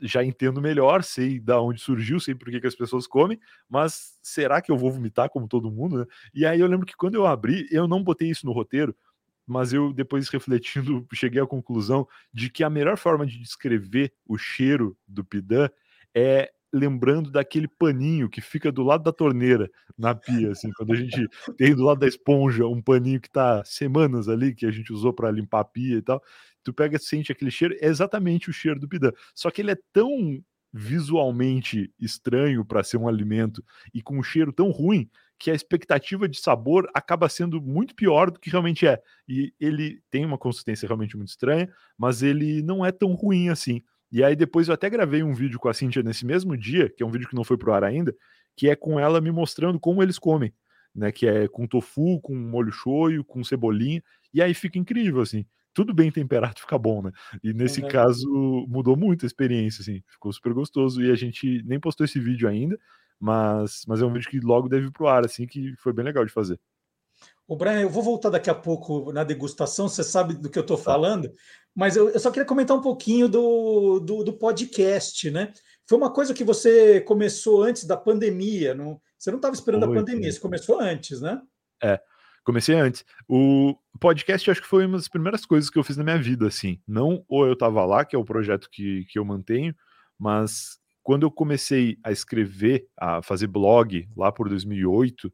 já 0.00 0.24
entendo 0.24 0.60
melhor, 0.60 1.02
sei 1.02 1.38
da 1.38 1.60
onde 1.60 1.80
surgiu, 1.80 2.18
sei 2.18 2.34
por 2.34 2.50
que, 2.50 2.60
que 2.60 2.66
as 2.66 2.74
pessoas 2.74 3.06
comem, 3.06 3.38
mas 3.68 4.18
será 4.22 4.60
que 4.62 4.70
eu 4.70 4.76
vou 4.76 4.90
vomitar 4.90 5.28
como 5.28 5.48
todo 5.48 5.70
mundo? 5.70 5.98
Né? 5.98 6.06
E 6.32 6.46
aí 6.46 6.60
eu 6.60 6.66
lembro 6.66 6.86
que 6.86 6.96
quando 6.96 7.14
eu 7.16 7.26
abri, 7.26 7.66
eu 7.70 7.86
não 7.86 8.02
botei 8.02 8.30
isso 8.30 8.46
no 8.46 8.52
roteiro, 8.52 8.96
mas 9.46 9.72
eu 9.72 9.92
depois 9.92 10.28
refletindo 10.30 11.06
cheguei 11.12 11.42
à 11.42 11.46
conclusão 11.46 12.06
de 12.32 12.48
que 12.50 12.64
a 12.64 12.70
melhor 12.70 12.96
forma 12.96 13.26
de 13.26 13.38
descrever 13.38 14.12
o 14.26 14.38
cheiro 14.38 14.96
do 15.06 15.24
pidã 15.24 15.68
é 16.14 16.50
lembrando 16.72 17.30
daquele 17.30 17.68
paninho 17.68 18.28
que 18.28 18.40
fica 18.40 18.70
do 18.70 18.82
lado 18.82 19.02
da 19.02 19.12
torneira 19.12 19.70
na 19.98 20.14
pia, 20.14 20.52
assim, 20.52 20.70
quando 20.76 20.92
a 20.92 20.96
gente 20.96 21.28
tem 21.56 21.74
do 21.74 21.84
lado 21.84 22.00
da 22.00 22.06
esponja 22.06 22.66
um 22.66 22.80
paninho 22.80 23.20
que 23.20 23.30
tá 23.30 23.62
semanas 23.64 24.28
ali 24.28 24.54
que 24.54 24.66
a 24.66 24.70
gente 24.70 24.92
usou 24.92 25.12
para 25.12 25.30
limpar 25.30 25.60
a 25.60 25.64
pia 25.64 25.96
e 25.96 26.02
tal 26.02 26.22
tu 26.62 26.72
pega 26.72 26.98
sente 26.98 27.32
aquele 27.32 27.50
cheiro, 27.50 27.74
é 27.80 27.86
exatamente 27.86 28.50
o 28.50 28.52
cheiro 28.52 28.78
do 28.80 28.88
pidã. 28.88 29.10
Só 29.34 29.50
que 29.50 29.62
ele 29.62 29.70
é 29.72 29.78
tão 29.92 30.42
visualmente 30.72 31.92
estranho 31.98 32.64
para 32.64 32.84
ser 32.84 32.96
um 32.96 33.08
alimento 33.08 33.64
e 33.92 34.00
com 34.00 34.18
um 34.18 34.22
cheiro 34.22 34.52
tão 34.52 34.70
ruim 34.70 35.10
que 35.36 35.50
a 35.50 35.54
expectativa 35.54 36.28
de 36.28 36.38
sabor 36.38 36.88
acaba 36.94 37.28
sendo 37.28 37.60
muito 37.60 37.94
pior 37.94 38.30
do 38.30 38.38
que 38.38 38.50
realmente 38.50 38.86
é. 38.86 39.00
E 39.26 39.52
ele 39.58 40.00
tem 40.10 40.24
uma 40.24 40.38
consistência 40.38 40.86
realmente 40.86 41.16
muito 41.16 41.30
estranha, 41.30 41.68
mas 41.98 42.22
ele 42.22 42.62
não 42.62 42.84
é 42.84 42.92
tão 42.92 43.14
ruim 43.14 43.48
assim. 43.48 43.82
E 44.10 44.24
aí 44.24 44.34
depois 44.34 44.68
eu 44.68 44.74
até 44.74 44.90
gravei 44.90 45.22
um 45.22 45.32
vídeo 45.32 45.58
com 45.58 45.68
a 45.68 45.74
Cintia 45.74 46.02
nesse 46.02 46.26
mesmo 46.26 46.56
dia, 46.56 46.90
que 46.90 47.02
é 47.02 47.06
um 47.06 47.10
vídeo 47.10 47.28
que 47.28 47.34
não 47.34 47.44
foi 47.44 47.56
pro 47.56 47.72
ar 47.72 47.84
ainda, 47.84 48.14
que 48.56 48.68
é 48.68 48.76
com 48.76 48.98
ela 48.98 49.20
me 49.20 49.30
mostrando 49.30 49.78
como 49.78 50.02
eles 50.02 50.18
comem, 50.18 50.52
né, 50.94 51.12
que 51.12 51.26
é 51.26 51.46
com 51.46 51.66
tofu, 51.66 52.20
com 52.20 52.34
molho 52.34 52.72
shoyu, 52.72 53.24
com 53.24 53.44
cebolinha, 53.44 54.02
e 54.34 54.42
aí 54.42 54.52
fica 54.54 54.78
incrível 54.78 55.20
assim 55.20 55.46
tudo 55.72 55.94
bem 55.94 56.10
temperado 56.10 56.58
fica 56.60 56.78
bom, 56.78 57.02
né? 57.02 57.12
E 57.42 57.52
nesse 57.52 57.82
uhum. 57.82 57.88
caso 57.88 58.66
mudou 58.68 58.96
muito 58.96 59.24
a 59.24 59.26
experiência, 59.26 59.82
assim, 59.82 60.02
ficou 60.06 60.32
super 60.32 60.52
gostoso 60.52 61.02
e 61.02 61.10
a 61.10 61.14
gente 61.14 61.62
nem 61.64 61.80
postou 61.80 62.04
esse 62.04 62.18
vídeo 62.18 62.48
ainda, 62.48 62.78
mas, 63.18 63.84
mas 63.86 64.00
é 64.00 64.04
um 64.04 64.12
vídeo 64.12 64.30
que 64.30 64.40
logo 64.40 64.68
deve 64.68 64.86
ir 64.86 64.92
pro 64.92 65.06
ar, 65.06 65.24
assim, 65.24 65.46
que 65.46 65.74
foi 65.76 65.92
bem 65.92 66.04
legal 66.04 66.24
de 66.24 66.32
fazer. 66.32 66.58
O 67.46 67.56
Brian, 67.56 67.80
eu 67.80 67.90
vou 67.90 68.02
voltar 68.02 68.30
daqui 68.30 68.48
a 68.48 68.54
pouco 68.54 69.12
na 69.12 69.24
degustação, 69.24 69.88
você 69.88 70.04
sabe 70.04 70.34
do 70.34 70.48
que 70.48 70.58
eu 70.58 70.62
estou 70.62 70.76
tá. 70.76 70.84
falando, 70.84 71.30
mas 71.74 71.96
eu, 71.96 72.08
eu, 72.10 72.18
só 72.18 72.30
queria 72.30 72.46
comentar 72.46 72.76
um 72.76 72.82
pouquinho 72.82 73.28
do, 73.28 74.00
do, 74.00 74.24
do, 74.24 74.32
podcast, 74.32 75.30
né? 75.30 75.52
Foi 75.88 75.96
uma 75.96 76.12
coisa 76.12 76.34
que 76.34 76.44
você 76.44 77.00
começou 77.00 77.62
antes 77.62 77.84
da 77.84 77.96
pandemia, 77.96 78.74
não, 78.74 79.00
você 79.18 79.30
não 79.30 79.38
estava 79.38 79.54
esperando 79.54 79.84
Oi, 79.86 79.90
a 79.90 80.00
pandemia, 80.00 80.30
você 80.30 80.40
começou 80.40 80.80
antes, 80.80 81.20
né? 81.20 81.40
É, 81.82 82.00
comecei 82.44 82.74
antes. 82.74 83.04
O 83.28 83.76
podcast 84.00 84.50
acho 84.50 84.62
que 84.62 84.68
foi 84.68 84.86
uma 84.86 84.98
das 84.98 85.08
primeiras 85.08 85.44
coisas 85.44 85.70
que 85.70 85.78
eu 85.78 85.84
fiz 85.84 85.96
na 85.96 86.04
minha 86.04 86.18
vida, 86.18 86.46
assim. 86.46 86.80
Não 86.86 87.24
ou 87.28 87.46
eu 87.46 87.56
tava 87.56 87.84
lá, 87.84 88.04
que 88.04 88.16
é 88.16 88.18
o 88.18 88.24
projeto 88.24 88.68
que, 88.70 89.04
que 89.10 89.18
eu 89.18 89.24
mantenho, 89.24 89.74
mas 90.18 90.78
quando 91.02 91.24
eu 91.24 91.30
comecei 91.30 91.98
a 92.04 92.12
escrever, 92.12 92.86
a 92.98 93.22
fazer 93.22 93.46
blog 93.46 94.08
lá 94.16 94.30
por 94.30 94.48
2008, 94.48 95.32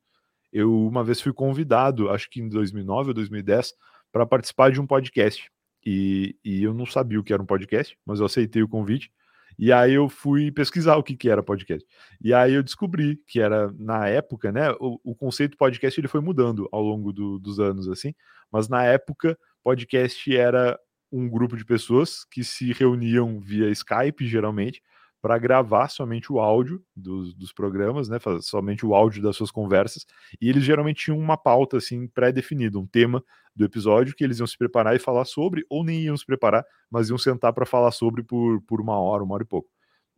eu 0.52 0.72
uma 0.86 1.04
vez 1.04 1.20
fui 1.20 1.32
convidado, 1.32 2.08
acho 2.10 2.30
que 2.30 2.40
em 2.40 2.48
2009 2.48 3.08
ou 3.08 3.14
2010, 3.14 3.74
para 4.12 4.24
participar 4.24 4.70
de 4.70 4.80
um 4.80 4.86
podcast. 4.86 5.50
E, 5.86 6.36
e 6.44 6.64
eu 6.64 6.74
não 6.74 6.84
sabia 6.84 7.20
o 7.20 7.22
que 7.22 7.32
era 7.32 7.40
um 7.40 7.46
podcast, 7.46 7.96
mas 8.04 8.18
eu 8.18 8.26
aceitei 8.26 8.60
o 8.60 8.68
convite. 8.68 9.12
E 9.56 9.72
aí 9.72 9.94
eu 9.94 10.08
fui 10.08 10.50
pesquisar 10.50 10.96
o 10.96 11.02
que, 11.02 11.16
que 11.16 11.30
era 11.30 11.42
podcast. 11.42 11.86
E 12.20 12.34
aí 12.34 12.54
eu 12.54 12.62
descobri 12.62 13.22
que 13.26 13.40
era, 13.40 13.72
na 13.78 14.08
época, 14.08 14.50
né? 14.50 14.72
O, 14.80 15.00
o 15.04 15.14
conceito 15.14 15.56
podcast 15.56 15.98
ele 15.98 16.08
foi 16.08 16.20
mudando 16.20 16.68
ao 16.72 16.82
longo 16.82 17.12
do, 17.12 17.38
dos 17.38 17.60
anos, 17.60 17.88
assim. 17.88 18.12
Mas 18.50 18.68
na 18.68 18.84
época, 18.84 19.38
podcast 19.62 20.36
era 20.36 20.78
um 21.10 21.28
grupo 21.28 21.56
de 21.56 21.64
pessoas 21.64 22.24
que 22.30 22.42
se 22.42 22.72
reuniam 22.72 23.38
via 23.40 23.70
Skype, 23.70 24.26
geralmente, 24.26 24.82
para 25.26 25.38
gravar 25.38 25.88
somente 25.88 26.32
o 26.32 26.38
áudio 26.38 26.80
dos, 26.94 27.34
dos 27.34 27.52
programas, 27.52 28.08
né? 28.08 28.16
Somente 28.40 28.86
o 28.86 28.94
áudio 28.94 29.20
das 29.20 29.34
suas 29.34 29.50
conversas. 29.50 30.06
E 30.40 30.48
eles 30.48 30.62
geralmente 30.62 31.06
tinham 31.06 31.18
uma 31.18 31.36
pauta 31.36 31.78
assim 31.78 32.06
pré-definida, 32.06 32.78
um 32.78 32.86
tema 32.86 33.20
do 33.52 33.64
episódio 33.64 34.14
que 34.14 34.22
eles 34.22 34.38
iam 34.38 34.46
se 34.46 34.56
preparar 34.56 34.94
e 34.94 35.00
falar 35.00 35.24
sobre, 35.24 35.66
ou 35.68 35.82
nem 35.82 36.02
iam 36.02 36.16
se 36.16 36.24
preparar, 36.24 36.64
mas 36.88 37.08
iam 37.08 37.18
sentar 37.18 37.52
para 37.52 37.66
falar 37.66 37.90
sobre 37.90 38.22
por, 38.22 38.62
por 38.68 38.80
uma 38.80 39.00
hora, 39.00 39.24
uma 39.24 39.34
hora 39.34 39.42
e 39.42 39.46
pouco. 39.46 39.68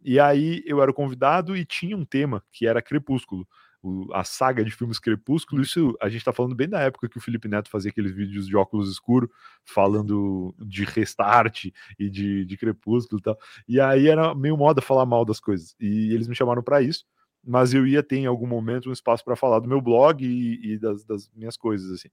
E 0.05 0.21
aí 0.21 0.63
eu 0.67 0.83
era 0.83 0.93
convidado 0.93 1.57
e 1.57 1.65
tinha 1.65 1.97
um 1.97 2.05
tema 2.05 2.45
que 2.53 2.67
era 2.67 2.83
Crepúsculo, 2.83 3.49
o, 3.83 4.13
a 4.13 4.25
saga 4.25 4.65
de 4.65 4.71
filmes 4.71 4.99
Crepúsculo. 4.99 5.63
Isso 5.63 5.97
a 6.01 6.09
gente 6.09 6.19
está 6.19 6.33
falando 6.33 6.55
bem 6.55 6.69
da 6.69 6.81
época 6.81 7.09
que 7.09 7.19
o 7.19 7.21
Felipe 7.21 7.49
Neto 7.49 7.71
fazia 7.71 7.91
aqueles 7.91 8.13
vídeos 8.13 8.47
de 8.47 8.57
óculos 8.57 8.91
escuro, 8.91 9.31
falando 9.65 10.55
de 10.59 10.85
restart 10.85 11.67
e 11.99 12.11
de, 12.11 12.45
de 12.45 12.57
Crepúsculo 12.57 13.21
e 13.21 13.23
tal. 13.23 13.39
E 13.69 13.81
aí 13.81 14.09
era 14.09 14.35
meio 14.35 14.57
moda 14.57 14.81
falar 14.81 15.07
mal 15.07 15.25
das 15.25 15.41
coisas. 15.41 15.75
E 15.81 16.13
eles 16.13 16.29
me 16.29 16.35
chamaram 16.35 16.63
para 16.63 16.83
isso 16.83 17.05
mas 17.45 17.73
eu 17.73 17.87
ia 17.87 18.03
ter 18.03 18.17
em 18.17 18.27
algum 18.27 18.47
momento 18.47 18.91
um 18.91 18.93
espaço 18.93 19.25
para 19.25 19.37
falar 19.37 19.61
do 19.61 19.69
meu 19.69 19.81
blog 19.81 20.23
e, 20.25 20.75
e 20.75 20.79
das, 20.79 21.05
das, 21.05 21.31
minhas 21.35 21.57
coisas 21.57 21.91
assim. 21.91 22.09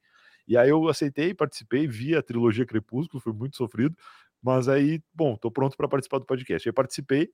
E 0.47 0.55
aí 0.55 0.70
eu 0.70 0.88
aceitei, 0.88 1.34
participei, 1.34 1.88
vi 1.88 2.16
a 2.16 2.22
trilogia 2.22 2.66
Crepúsculo, 2.66 3.22
foi 3.22 3.34
muito 3.34 3.57
sofrido, 3.57 3.97
mas 4.41 4.70
aí, 4.70 5.01
bom, 5.13 5.36
tô 5.36 5.49
pronto 5.49 5.76
para 5.76 5.88
participar 5.88 6.20
do 6.20 6.26
podcast. 6.26 6.70
Aí 6.70 6.74
participei 6.74 7.32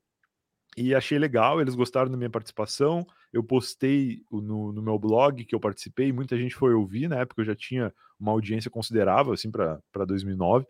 e 0.78 0.95
achei 0.95 1.19
legal, 1.19 1.59
eles 1.59 1.76
gostaram 1.76 2.09
da 2.09 2.17
minha 2.17 2.30
participação. 2.30 3.05
Eu 3.32 3.43
postei 3.43 4.24
no, 4.32 4.72
no 4.72 4.82
meu 4.82 4.97
blog 4.97 5.43
que 5.43 5.53
eu 5.53 5.59
participei, 5.59 6.11
muita 6.11 6.38
gente 6.38 6.55
foi 6.55 6.74
ouvir, 6.74 7.07
na 7.07 7.17
época 7.17 7.41
eu 7.41 7.45
já 7.45 7.55
tinha 7.55 7.93
uma 8.19 8.32
audiência 8.32 8.72
considerável, 8.72 9.34
assim, 9.34 9.51
para 9.51 10.05
2009. 10.05 10.65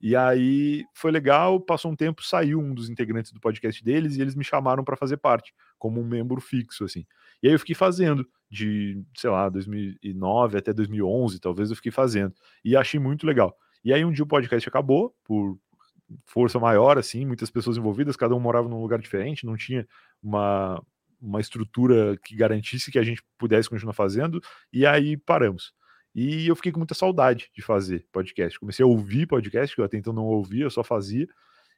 E 0.00 0.14
aí 0.16 0.84
foi 0.92 1.10
legal, 1.10 1.60
passou 1.60 1.90
um 1.90 1.96
tempo, 1.96 2.22
saiu 2.22 2.60
um 2.60 2.74
dos 2.74 2.90
integrantes 2.90 3.32
do 3.32 3.40
podcast 3.40 3.82
deles 3.82 4.16
e 4.16 4.20
eles 4.20 4.34
me 4.34 4.44
chamaram 4.44 4.84
para 4.84 4.96
fazer 4.96 5.16
parte, 5.16 5.54
como 5.78 6.00
um 6.00 6.04
membro 6.04 6.40
fixo, 6.40 6.84
assim. 6.84 7.06
E 7.42 7.46
aí 7.46 7.54
eu 7.54 7.58
fiquei 7.58 7.74
fazendo, 7.74 8.26
de, 8.50 9.02
sei 9.16 9.30
lá, 9.30 9.48
2009 9.48 10.58
até 10.58 10.72
2011, 10.72 11.40
talvez 11.40 11.70
eu 11.70 11.76
fiquei 11.76 11.92
fazendo. 11.92 12.34
E 12.64 12.76
achei 12.76 12.98
muito 12.98 13.26
legal. 13.26 13.56
E 13.84 13.92
aí 13.92 14.04
um 14.04 14.12
dia 14.12 14.24
o 14.24 14.28
podcast 14.28 14.68
acabou, 14.68 15.14
por 15.24 15.58
força 16.26 16.58
maior, 16.58 16.98
assim, 16.98 17.24
muitas 17.24 17.50
pessoas 17.50 17.76
envolvidas, 17.76 18.16
cada 18.16 18.34
um 18.34 18.40
morava 18.40 18.68
num 18.68 18.80
lugar 18.80 18.98
diferente, 18.98 19.46
não 19.46 19.56
tinha 19.56 19.86
uma, 20.22 20.82
uma 21.20 21.40
estrutura 21.40 22.16
que 22.24 22.36
garantisse 22.36 22.90
que 22.90 22.98
a 22.98 23.02
gente 23.02 23.22
pudesse 23.38 23.68
continuar 23.70 23.94
fazendo, 23.94 24.40
e 24.72 24.84
aí 24.86 25.16
paramos. 25.16 25.72
E 26.14 26.46
eu 26.46 26.54
fiquei 26.54 26.70
com 26.70 26.78
muita 26.78 26.94
saudade 26.94 27.50
de 27.52 27.60
fazer 27.62 28.06
podcast. 28.12 28.58
Comecei 28.60 28.84
a 28.84 28.86
ouvir 28.86 29.26
podcast, 29.26 29.74
que 29.74 29.80
eu 29.80 29.84
até 29.84 29.96
então 29.96 30.12
não 30.12 30.24
ouvia, 30.24 30.64
eu 30.64 30.70
só 30.70 30.84
fazia. 30.84 31.26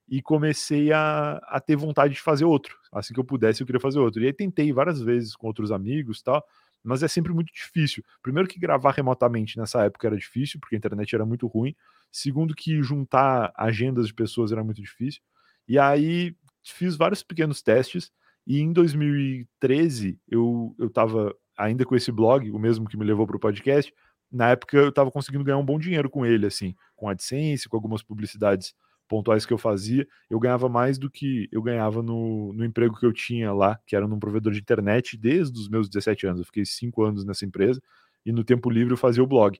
e 0.08 0.22
comecei 0.22 0.92
a, 0.92 1.38
a 1.48 1.60
ter 1.60 1.76
vontade 1.76 2.14
de 2.14 2.20
fazer 2.20 2.44
outro. 2.44 2.76
Assim 2.92 3.12
que 3.12 3.20
eu 3.20 3.24
pudesse, 3.24 3.60
eu 3.62 3.66
queria 3.66 3.80
fazer 3.80 3.98
outro. 3.98 4.22
E 4.22 4.26
aí 4.26 4.32
tentei 4.32 4.72
várias 4.72 5.00
vezes 5.00 5.34
com 5.34 5.46
outros 5.48 5.72
amigos 5.72 6.22
tal, 6.22 6.44
mas 6.86 7.02
é 7.02 7.08
sempre 7.08 7.32
muito 7.32 7.52
difícil. 7.52 8.04
Primeiro 8.22 8.48
que 8.48 8.58
gravar 8.58 8.92
remotamente 8.92 9.58
nessa 9.58 9.84
época 9.84 10.06
era 10.06 10.16
difícil, 10.16 10.60
porque 10.60 10.74
a 10.76 10.78
internet 10.78 11.14
era 11.14 11.26
muito 11.26 11.46
ruim. 11.46 11.74
Segundo 12.10 12.54
que 12.54 12.82
juntar 12.82 13.52
agendas 13.56 14.06
de 14.06 14.14
pessoas 14.14 14.52
era 14.52 14.62
muito 14.62 14.80
difícil. 14.80 15.20
E 15.68 15.78
aí 15.78 16.34
fiz 16.64 16.96
vários 16.96 17.22
pequenos 17.22 17.62
testes 17.62 18.10
e 18.46 18.60
em 18.60 18.72
2013 18.72 20.18
eu 20.28 20.74
eu 20.78 20.86
estava 20.86 21.34
ainda 21.56 21.84
com 21.84 21.96
esse 21.96 22.12
blog, 22.12 22.50
o 22.50 22.58
mesmo 22.58 22.88
que 22.88 22.96
me 22.96 23.04
levou 23.04 23.26
para 23.26 23.36
o 23.36 23.40
podcast. 23.40 23.92
Na 24.30 24.50
época 24.50 24.76
eu 24.76 24.88
estava 24.88 25.10
conseguindo 25.10 25.44
ganhar 25.44 25.58
um 25.58 25.64
bom 25.64 25.78
dinheiro 25.78 26.10
com 26.10 26.26
ele, 26.26 26.46
assim, 26.46 26.74
com 26.94 27.08
AdSense, 27.08 27.68
com 27.68 27.76
algumas 27.76 28.02
publicidades 28.02 28.74
pontuais 29.08 29.46
que 29.46 29.52
eu 29.52 29.58
fazia, 29.58 30.06
eu 30.28 30.38
ganhava 30.38 30.68
mais 30.68 30.98
do 30.98 31.10
que 31.10 31.48
eu 31.52 31.62
ganhava 31.62 32.02
no, 32.02 32.52
no 32.52 32.64
emprego 32.64 32.98
que 32.98 33.06
eu 33.06 33.12
tinha 33.12 33.52
lá, 33.52 33.78
que 33.86 33.94
era 33.96 34.06
num 34.08 34.18
provedor 34.18 34.52
de 34.52 34.60
internet 34.60 35.16
desde 35.16 35.58
os 35.58 35.68
meus 35.68 35.88
17 35.88 36.26
anos. 36.26 36.40
Eu 36.40 36.46
fiquei 36.46 36.64
cinco 36.64 37.02
anos 37.04 37.24
nessa 37.24 37.44
empresa 37.44 37.80
e 38.24 38.32
no 38.32 38.44
tempo 38.44 38.70
livre 38.70 38.92
eu 38.92 38.98
fazia 38.98 39.22
o 39.22 39.26
blog. 39.26 39.58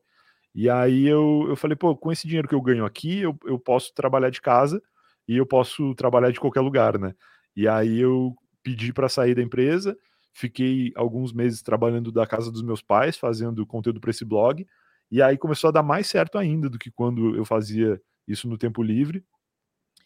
E 0.55 0.71
aí 0.71 1.07
eu, 1.07 1.47
eu 1.49 1.57
falei, 1.57 1.77
pô, 1.77 1.95
com 1.97 2.11
esse 2.11 2.27
dinheiro 2.27 2.49
que 2.49 2.55
eu 2.55 2.63
ganho 2.63 2.85
aqui, 2.85 3.21
eu, 3.21 3.39
eu 3.45 3.59
posso 3.59 3.93
trabalhar 3.95 4.31
de 4.31 4.41
casa 4.41 4.83
e 5.29 5.37
eu 5.37 5.47
posso 5.47 5.95
trabalhar 5.95 6.31
de 6.31 6.41
qualquer 6.41 6.61
lugar, 6.61 6.99
né? 6.99 7.15
E 7.55 7.69
aí 7.69 7.99
eu 7.99 8.35
pedi 8.63 8.93
para 8.93 9.09
sair 9.09 9.35
da 9.35 9.43
empresa, 9.43 9.97
fiquei 10.33 10.93
alguns 10.97 11.33
meses 11.33 11.63
trabalhando 11.63 12.11
da 12.11 12.27
casa 12.27 12.51
dos 12.51 12.63
meus 12.63 12.83
pais, 12.83 13.17
fazendo 13.17 13.67
conteúdo 13.67 14.01
para 14.01 14.11
esse 14.11 14.25
blog, 14.25 14.67
e 15.11 15.23
aí 15.23 15.39
começou 15.39 15.69
a 15.69 15.73
dar 15.73 15.83
mais 15.83 16.07
certo 16.07 16.39
ainda 16.39 16.69
do 16.69 16.79
que 16.79 16.91
quando 16.91 17.37
eu 17.37 17.45
fazia 17.45 18.01
isso 18.27 18.49
no 18.49 18.59
tempo 18.59 18.83
livre. 18.83 19.25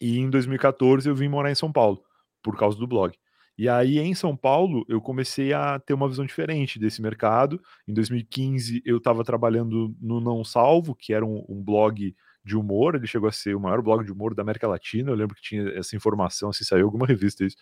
E 0.01 0.17
em 0.17 0.29
2014 0.29 1.07
eu 1.07 1.15
vim 1.15 1.27
morar 1.27 1.51
em 1.51 1.55
São 1.55 1.71
Paulo, 1.71 2.03
por 2.41 2.57
causa 2.57 2.75
do 2.77 2.87
blog. 2.87 3.15
E 3.57 3.69
aí 3.69 3.99
em 3.99 4.15
São 4.15 4.35
Paulo 4.35 4.83
eu 4.89 4.99
comecei 4.99 5.53
a 5.53 5.77
ter 5.79 5.93
uma 5.93 6.09
visão 6.09 6.25
diferente 6.25 6.79
desse 6.79 6.99
mercado. 6.99 7.61
Em 7.87 7.93
2015 7.93 8.81
eu 8.83 8.97
estava 8.97 9.23
trabalhando 9.23 9.95
no 10.01 10.19
Não 10.19 10.43
Salvo, 10.43 10.95
que 10.95 11.13
era 11.13 11.23
um, 11.23 11.45
um, 11.47 11.63
blog 11.63 12.15
de 12.43 12.57
humor. 12.57 12.95
Ele 12.95 13.05
chegou 13.05 13.29
a 13.29 13.31
ser 13.31 13.55
o 13.55 13.59
maior 13.59 13.79
blog 13.83 14.03
de 14.03 14.11
humor 14.11 14.33
da 14.33 14.41
América 14.41 14.67
Latina. 14.67 15.11
Eu 15.11 15.15
lembro 15.15 15.35
que 15.35 15.41
tinha 15.43 15.69
essa 15.77 15.95
informação, 15.95 16.51
se 16.51 16.65
saiu 16.65 16.85
alguma 16.85 17.05
revista 17.07 17.45
isso. 17.45 17.57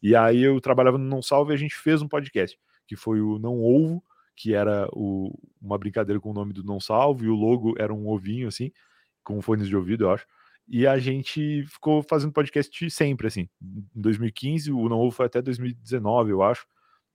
E 0.00 0.14
aí 0.14 0.40
eu 0.40 0.60
trabalhava 0.60 0.96
no 0.96 1.04
Não 1.04 1.20
Salvo 1.20 1.50
e 1.50 1.54
a 1.54 1.58
gente 1.58 1.74
fez 1.74 2.00
um 2.00 2.08
podcast, 2.08 2.56
que 2.86 2.94
foi 2.94 3.20
o 3.20 3.38
Não 3.38 3.60
Ovo, 3.60 4.02
que 4.36 4.54
era 4.54 4.88
o, 4.92 5.36
uma 5.60 5.76
brincadeira 5.76 6.20
com 6.20 6.30
o 6.30 6.34
nome 6.34 6.52
do 6.52 6.62
Não 6.62 6.78
Salvo, 6.78 7.24
e 7.24 7.28
o 7.28 7.34
logo 7.34 7.74
era 7.76 7.92
um 7.92 8.08
ovinho 8.08 8.48
assim, 8.48 8.70
com 9.24 9.42
fones 9.42 9.68
de 9.68 9.76
ouvido, 9.76 10.04
eu 10.04 10.12
acho. 10.12 10.26
E 10.68 10.86
a 10.86 10.98
gente 10.98 11.64
ficou 11.66 12.02
fazendo 12.02 12.32
podcast 12.32 12.90
sempre, 12.90 13.26
assim. 13.26 13.48
Em 13.60 13.84
2015, 13.94 14.72
o 14.72 14.88
Não 14.88 14.98
Ovo 14.98 15.10
foi 15.10 15.26
até 15.26 15.42
2019, 15.42 16.30
eu 16.30 16.42
acho. 16.42 16.66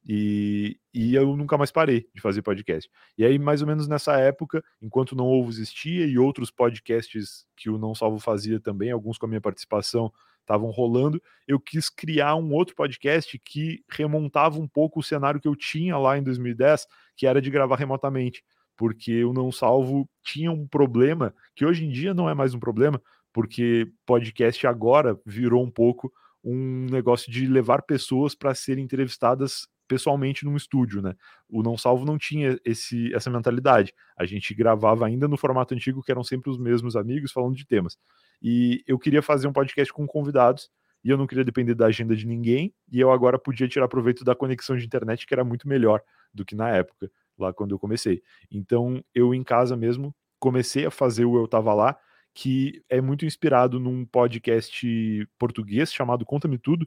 E, 0.08 0.78
e 0.94 1.16
eu 1.16 1.36
nunca 1.36 1.58
mais 1.58 1.72
parei 1.72 2.08
de 2.14 2.22
fazer 2.22 2.44
podcast. 2.44 2.90
E 3.18 3.26
aí, 3.26 3.40
mais 3.40 3.62
ou 3.62 3.68
menos 3.68 3.88
nessa 3.88 4.14
época, 4.20 4.64
enquanto 4.82 5.14
o 5.14 5.16
Não 5.16 5.26
Ovo 5.26 5.50
existia 5.50 6.06
e 6.06 6.18
outros 6.20 6.52
podcasts 6.52 7.46
que 7.58 7.70
o 7.70 7.78
Não 7.78 7.96
Salvo 7.96 8.20
fazia 8.20 8.60
também, 8.60 8.92
alguns 8.92 9.18
com 9.18 9.26
a 9.26 9.30
minha 9.30 9.42
participação, 9.42 10.12
estavam 10.42 10.70
rolando, 10.70 11.20
eu 11.48 11.60
quis 11.60 11.90
criar 11.90 12.36
um 12.36 12.54
outro 12.54 12.76
podcast 12.76 13.38
que 13.40 13.84
remontava 13.90 14.60
um 14.60 14.68
pouco 14.68 15.00
o 15.00 15.04
cenário 15.04 15.42
que 15.42 15.48
eu 15.48 15.56
tinha 15.56 15.98
lá 15.98 16.18
em 16.18 16.24
2010, 16.24 16.86
que 17.18 17.26
era 17.26 17.42
de 17.42 17.50
gravar 17.50 17.76
remotamente. 17.76 18.44
Porque 18.78 19.24
o 19.24 19.34
Não 19.34 19.52
Salvo 19.52 20.08
tinha 20.24 20.52
um 20.52 20.68
problema, 20.68 21.34
que 21.56 21.66
hoje 21.66 21.86
em 21.86 21.90
dia 21.90 22.14
não 22.14 22.30
é 22.30 22.36
mais 22.36 22.54
um 22.54 22.60
problema, 22.60 23.02
porque 23.36 23.92
podcast 24.06 24.66
agora 24.66 25.20
virou 25.26 25.62
um 25.62 25.70
pouco 25.70 26.10
um 26.42 26.86
negócio 26.86 27.30
de 27.30 27.46
levar 27.46 27.82
pessoas 27.82 28.34
para 28.34 28.56
serem 28.56 28.86
entrevistadas 28.86 29.68
pessoalmente 29.90 30.46
num 30.46 30.56
estúdio, 30.56 31.02
né? 31.02 31.14
O 31.50 31.62
Não 31.62 31.78
Salvo 31.78 32.06
não 32.06 32.18
tinha 32.18 32.58
esse, 32.64 33.14
essa 33.14 33.30
mentalidade. 33.30 33.94
A 34.18 34.26
gente 34.26 34.54
gravava 34.54 35.06
ainda 35.06 35.28
no 35.28 35.36
formato 35.36 35.74
antigo, 35.74 36.02
que 36.02 36.10
eram 36.10 36.24
sempre 36.24 36.50
os 36.50 36.58
mesmos 36.58 36.96
amigos 36.96 37.34
falando 37.34 37.58
de 37.58 37.68
temas. 37.68 37.98
E 38.42 38.82
eu 38.88 38.98
queria 38.98 39.22
fazer 39.22 39.50
um 39.50 39.54
podcast 39.54 39.92
com 39.92 40.08
convidados, 40.08 40.70
e 41.04 41.10
eu 41.10 41.18
não 41.18 41.28
queria 41.28 41.44
depender 41.44 41.76
da 41.76 41.88
agenda 41.88 42.16
de 42.16 42.26
ninguém, 42.26 42.74
e 42.90 43.02
eu 43.02 43.12
agora 43.12 43.38
podia 43.38 43.68
tirar 43.68 43.90
proveito 43.90 44.24
da 44.24 44.34
conexão 44.34 44.78
de 44.78 44.86
internet, 44.86 45.28
que 45.28 45.34
era 45.34 45.44
muito 45.44 45.68
melhor 45.68 46.02
do 46.34 46.46
que 46.46 46.56
na 46.56 46.70
época, 46.70 47.12
lá 47.38 47.52
quando 47.52 47.76
eu 47.76 47.80
comecei. 47.80 48.22
Então, 48.50 49.04
eu 49.14 49.34
em 49.34 49.44
casa 49.44 49.76
mesmo 49.76 50.16
comecei 50.40 50.86
a 50.86 50.92
fazer 50.92 51.26
o 51.26 51.36
Eu 51.36 51.50
Tava 51.50 51.74
Lá, 51.74 51.98
que 52.36 52.84
é 52.90 53.00
muito 53.00 53.26
inspirado 53.26 53.80
num 53.80 54.06
podcast 54.06 55.26
português 55.40 55.92
chamado 55.92 56.26
Conta-me 56.26 56.58
Tudo, 56.58 56.86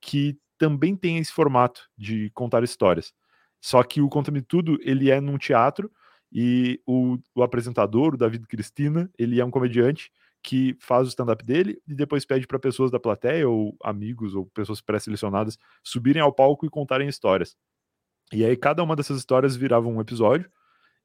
que 0.00 0.36
também 0.58 0.96
tem 0.96 1.18
esse 1.18 1.32
formato 1.32 1.88
de 1.96 2.30
contar 2.30 2.64
histórias. 2.64 3.14
Só 3.60 3.80
que 3.84 4.00
o 4.00 4.08
Conta-me 4.08 4.42
Tudo, 4.42 4.76
ele 4.82 5.08
é 5.08 5.20
num 5.20 5.38
teatro 5.38 5.88
e 6.32 6.82
o, 6.84 7.16
o 7.32 7.44
apresentador, 7.44 8.14
o 8.14 8.16
David 8.16 8.44
Cristina, 8.48 9.08
ele 9.16 9.40
é 9.40 9.44
um 9.44 9.52
comediante 9.52 10.10
que 10.42 10.76
faz 10.80 11.06
o 11.06 11.10
stand-up 11.10 11.44
dele 11.44 11.80
e 11.86 11.94
depois 11.94 12.24
pede 12.24 12.46
para 12.46 12.58
pessoas 12.58 12.90
da 12.90 12.98
plateia 12.98 13.48
ou 13.48 13.76
amigos 13.84 14.34
ou 14.34 14.46
pessoas 14.46 14.80
pré-selecionadas 14.80 15.56
subirem 15.84 16.22
ao 16.22 16.32
palco 16.32 16.66
e 16.66 16.70
contarem 16.70 17.08
histórias. 17.08 17.56
E 18.32 18.44
aí 18.44 18.56
cada 18.56 18.82
uma 18.82 18.96
dessas 18.96 19.18
histórias 19.18 19.54
virava 19.54 19.86
um 19.86 20.00
episódio 20.00 20.50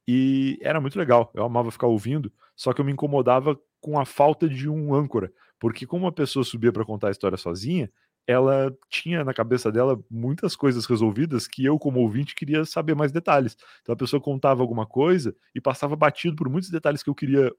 e 0.07 0.57
era 0.61 0.81
muito 0.81 0.97
legal. 0.97 1.31
Eu 1.35 1.43
amava 1.43 1.69
ficar 1.69 1.87
ouvindo, 1.87 2.33
só 2.55 2.73
que 2.73 2.81
eu 2.81 2.85
me 2.85 2.91
incomodava 2.91 3.59
com 3.83 3.99
a 3.99 4.05
falta 4.05 4.47
de 4.47 4.69
um 4.69 4.95
âncora, 4.95 5.29
porque 5.59 5.85
como 5.85 6.05
uma 6.05 6.11
pessoa 6.11 6.45
subia 6.45 6.71
para 6.71 6.85
contar 6.85 7.09
a 7.09 7.11
história 7.11 7.37
sozinha, 7.37 7.91
ela 8.25 8.73
tinha 8.89 9.25
na 9.25 9.33
cabeça 9.33 9.69
dela 9.69 10.01
muitas 10.09 10.55
coisas 10.55 10.85
resolvidas 10.85 11.45
que 11.49 11.65
eu, 11.65 11.77
como 11.77 11.99
ouvinte, 11.99 12.33
queria 12.33 12.63
saber 12.63 12.95
mais 12.95 13.11
detalhes. 13.11 13.57
Então 13.81 13.91
a 13.91 13.97
pessoa 13.97 14.21
contava 14.21 14.61
alguma 14.61 14.85
coisa 14.85 15.35
e 15.53 15.59
passava 15.59 15.97
batido 15.97 16.33
por 16.37 16.47
muitos 16.47 16.69
detalhes 16.69 17.03
que 17.03 17.09
eu 17.09 17.15
queria 17.15 17.51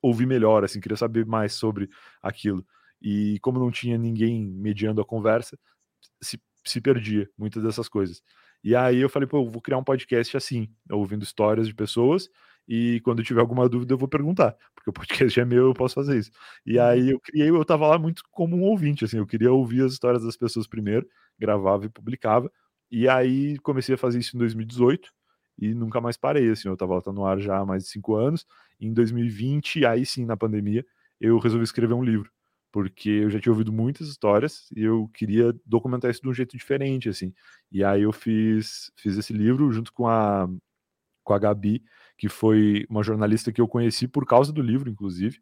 ouvir 0.00 0.24
melhor, 0.24 0.64
assim, 0.64 0.80
queria 0.80 0.96
saber 0.96 1.26
mais 1.26 1.52
sobre 1.52 1.90
aquilo. 2.22 2.64
E 3.02 3.38
como 3.40 3.58
não 3.58 3.70
tinha 3.70 3.98
ninguém 3.98 4.46
mediando 4.46 5.02
a 5.02 5.04
conversa, 5.04 5.58
se, 6.22 6.40
se 6.64 6.80
perdia 6.80 7.28
muitas 7.36 7.62
dessas 7.62 7.86
coisas. 7.86 8.22
E 8.64 8.74
aí 8.74 8.98
eu 8.98 9.10
falei, 9.10 9.28
pô, 9.28 9.44
eu 9.44 9.50
vou 9.50 9.60
criar 9.60 9.76
um 9.76 9.84
podcast 9.84 10.38
assim, 10.38 10.70
ouvindo 10.90 11.22
histórias 11.22 11.68
de 11.68 11.74
pessoas 11.74 12.30
e 12.68 13.00
quando 13.00 13.22
tiver 13.22 13.40
alguma 13.40 13.68
dúvida 13.68 13.94
eu 13.94 13.98
vou 13.98 14.08
perguntar, 14.08 14.56
porque 14.74 14.90
o 14.90 14.92
podcast 14.92 15.38
é 15.38 15.44
meu, 15.44 15.66
eu 15.66 15.74
posso 15.74 15.94
fazer 15.94 16.18
isso. 16.18 16.30
E 16.64 16.78
uhum. 16.78 16.84
aí 16.84 17.10
eu 17.10 17.20
criei, 17.20 17.48
eu 17.50 17.64
tava 17.64 17.86
lá 17.86 17.98
muito 17.98 18.22
como 18.30 18.56
um 18.56 18.62
ouvinte, 18.62 19.04
assim, 19.04 19.18
eu 19.18 19.26
queria 19.26 19.52
ouvir 19.52 19.82
as 19.84 19.92
histórias 19.92 20.22
das 20.24 20.36
pessoas 20.36 20.66
primeiro, 20.66 21.06
gravava 21.38 21.86
e 21.86 21.88
publicava, 21.88 22.50
e 22.90 23.08
aí 23.08 23.58
comecei 23.58 23.94
a 23.94 23.98
fazer 23.98 24.18
isso 24.18 24.36
em 24.36 24.38
2018 24.38 25.10
e 25.58 25.74
nunca 25.74 26.00
mais 26.00 26.16
parei, 26.16 26.50
assim, 26.50 26.68
eu 26.68 26.76
tava 26.76 26.94
lá 26.94 27.00
tá 27.02 27.12
no 27.12 27.24
ar 27.24 27.38
já 27.40 27.58
há 27.58 27.64
mais 27.64 27.84
de 27.84 27.90
cinco 27.90 28.14
anos, 28.14 28.46
em 28.80 28.92
2020, 28.92 29.86
aí 29.86 30.04
sim, 30.04 30.24
na 30.24 30.36
pandemia, 30.36 30.84
eu 31.20 31.38
resolvi 31.38 31.64
escrever 31.64 31.94
um 31.94 32.04
livro, 32.04 32.30
porque 32.70 33.08
eu 33.08 33.30
já 33.30 33.40
tinha 33.40 33.52
ouvido 33.52 33.72
muitas 33.72 34.08
histórias 34.08 34.66
e 34.76 34.82
eu 34.82 35.08
queria 35.14 35.54
documentar 35.64 36.10
isso 36.10 36.20
de 36.22 36.28
um 36.28 36.34
jeito 36.34 36.56
diferente, 36.56 37.08
assim, 37.08 37.32
e 37.72 37.82
aí 37.82 38.02
eu 38.02 38.12
fiz, 38.12 38.92
fiz 38.96 39.16
esse 39.16 39.32
livro 39.32 39.70
junto 39.72 39.92
com 39.92 40.06
a, 40.06 40.48
com 41.24 41.32
a 41.32 41.38
Gabi, 41.38 41.82
que 42.16 42.28
foi 42.28 42.86
uma 42.88 43.02
jornalista 43.02 43.52
que 43.52 43.60
eu 43.60 43.68
conheci 43.68 44.08
por 44.08 44.26
causa 44.26 44.52
do 44.52 44.62
livro, 44.62 44.90
inclusive. 44.90 45.38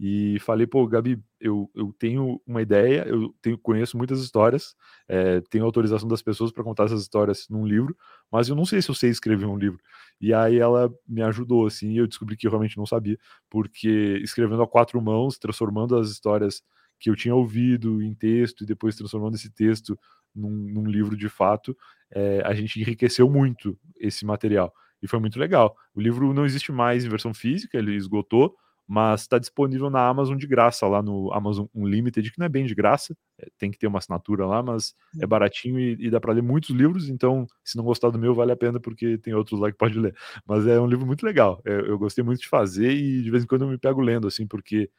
E 0.00 0.38
falei, 0.40 0.64
pô, 0.64 0.86
Gabi, 0.86 1.20
eu, 1.40 1.68
eu 1.74 1.92
tenho 1.98 2.40
uma 2.46 2.62
ideia, 2.62 3.04
eu 3.08 3.34
tenho, 3.42 3.58
conheço 3.58 3.96
muitas 3.98 4.20
histórias, 4.20 4.76
é, 5.08 5.40
tenho 5.50 5.64
autorização 5.64 6.08
das 6.08 6.22
pessoas 6.22 6.52
para 6.52 6.62
contar 6.62 6.84
essas 6.84 7.02
histórias 7.02 7.48
num 7.50 7.66
livro, 7.66 7.96
mas 8.30 8.48
eu 8.48 8.54
não 8.54 8.64
sei 8.64 8.80
se 8.80 8.88
eu 8.88 8.94
sei 8.94 9.10
escrever 9.10 9.46
um 9.46 9.56
livro. 9.56 9.80
E 10.20 10.32
aí 10.32 10.56
ela 10.58 10.88
me 11.06 11.20
ajudou, 11.22 11.66
assim, 11.66 11.90
e 11.90 11.98
eu 11.98 12.06
descobri 12.06 12.36
que 12.36 12.46
eu 12.46 12.50
realmente 12.50 12.76
não 12.76 12.86
sabia, 12.86 13.18
porque 13.50 14.20
escrevendo 14.22 14.62
a 14.62 14.68
quatro 14.68 15.02
mãos, 15.02 15.36
transformando 15.36 15.96
as 15.96 16.10
histórias 16.10 16.62
que 17.00 17.10
eu 17.10 17.16
tinha 17.16 17.34
ouvido 17.34 18.00
em 18.00 18.14
texto 18.14 18.62
e 18.62 18.66
depois 18.66 18.94
transformando 18.94 19.34
esse 19.34 19.50
texto 19.50 19.98
num, 20.32 20.50
num 20.50 20.86
livro 20.86 21.16
de 21.16 21.28
fato, 21.28 21.76
é, 22.12 22.40
a 22.44 22.54
gente 22.54 22.80
enriqueceu 22.80 23.28
muito 23.28 23.76
esse 23.98 24.24
material 24.24 24.72
e 25.02 25.08
foi 25.08 25.18
muito 25.18 25.38
legal. 25.38 25.76
O 25.94 26.00
livro 26.00 26.32
não 26.32 26.44
existe 26.44 26.72
mais 26.72 27.04
em 27.04 27.08
versão 27.08 27.32
física, 27.32 27.78
ele 27.78 27.94
esgotou, 27.94 28.56
mas 28.88 29.20
está 29.20 29.38
disponível 29.38 29.90
na 29.90 30.08
Amazon 30.08 30.38
de 30.38 30.46
graça, 30.46 30.86
lá 30.86 31.02
no 31.02 31.30
Amazon 31.34 31.66
Unlimited, 31.74 32.32
que 32.32 32.38
não 32.38 32.46
é 32.46 32.48
bem 32.48 32.64
de 32.64 32.74
graça, 32.74 33.14
é, 33.38 33.46
tem 33.58 33.70
que 33.70 33.78
ter 33.78 33.86
uma 33.86 33.98
assinatura 33.98 34.46
lá, 34.46 34.62
mas 34.62 34.94
é 35.20 35.26
baratinho 35.26 35.78
e, 35.78 36.06
e 36.06 36.10
dá 36.10 36.18
para 36.18 36.32
ler 36.32 36.42
muitos 36.42 36.70
livros, 36.70 37.10
então 37.10 37.46
se 37.62 37.76
não 37.76 37.84
gostar 37.84 38.08
do 38.08 38.18
meu, 38.18 38.34
vale 38.34 38.50
a 38.50 38.56
pena, 38.56 38.80
porque 38.80 39.18
tem 39.18 39.34
outros 39.34 39.60
lá 39.60 39.70
que 39.70 39.76
pode 39.76 39.98
ler. 40.00 40.16
Mas 40.46 40.66
é 40.66 40.80
um 40.80 40.86
livro 40.86 41.04
muito 41.04 41.26
legal, 41.26 41.60
é, 41.66 41.72
eu 41.72 41.98
gostei 41.98 42.24
muito 42.24 42.40
de 42.40 42.48
fazer 42.48 42.90
e 42.90 43.22
de 43.22 43.30
vez 43.30 43.44
em 43.44 43.46
quando 43.46 43.62
eu 43.62 43.68
me 43.68 43.76
pego 43.76 44.00
lendo, 44.00 44.26
assim, 44.26 44.46
porque 44.46 44.90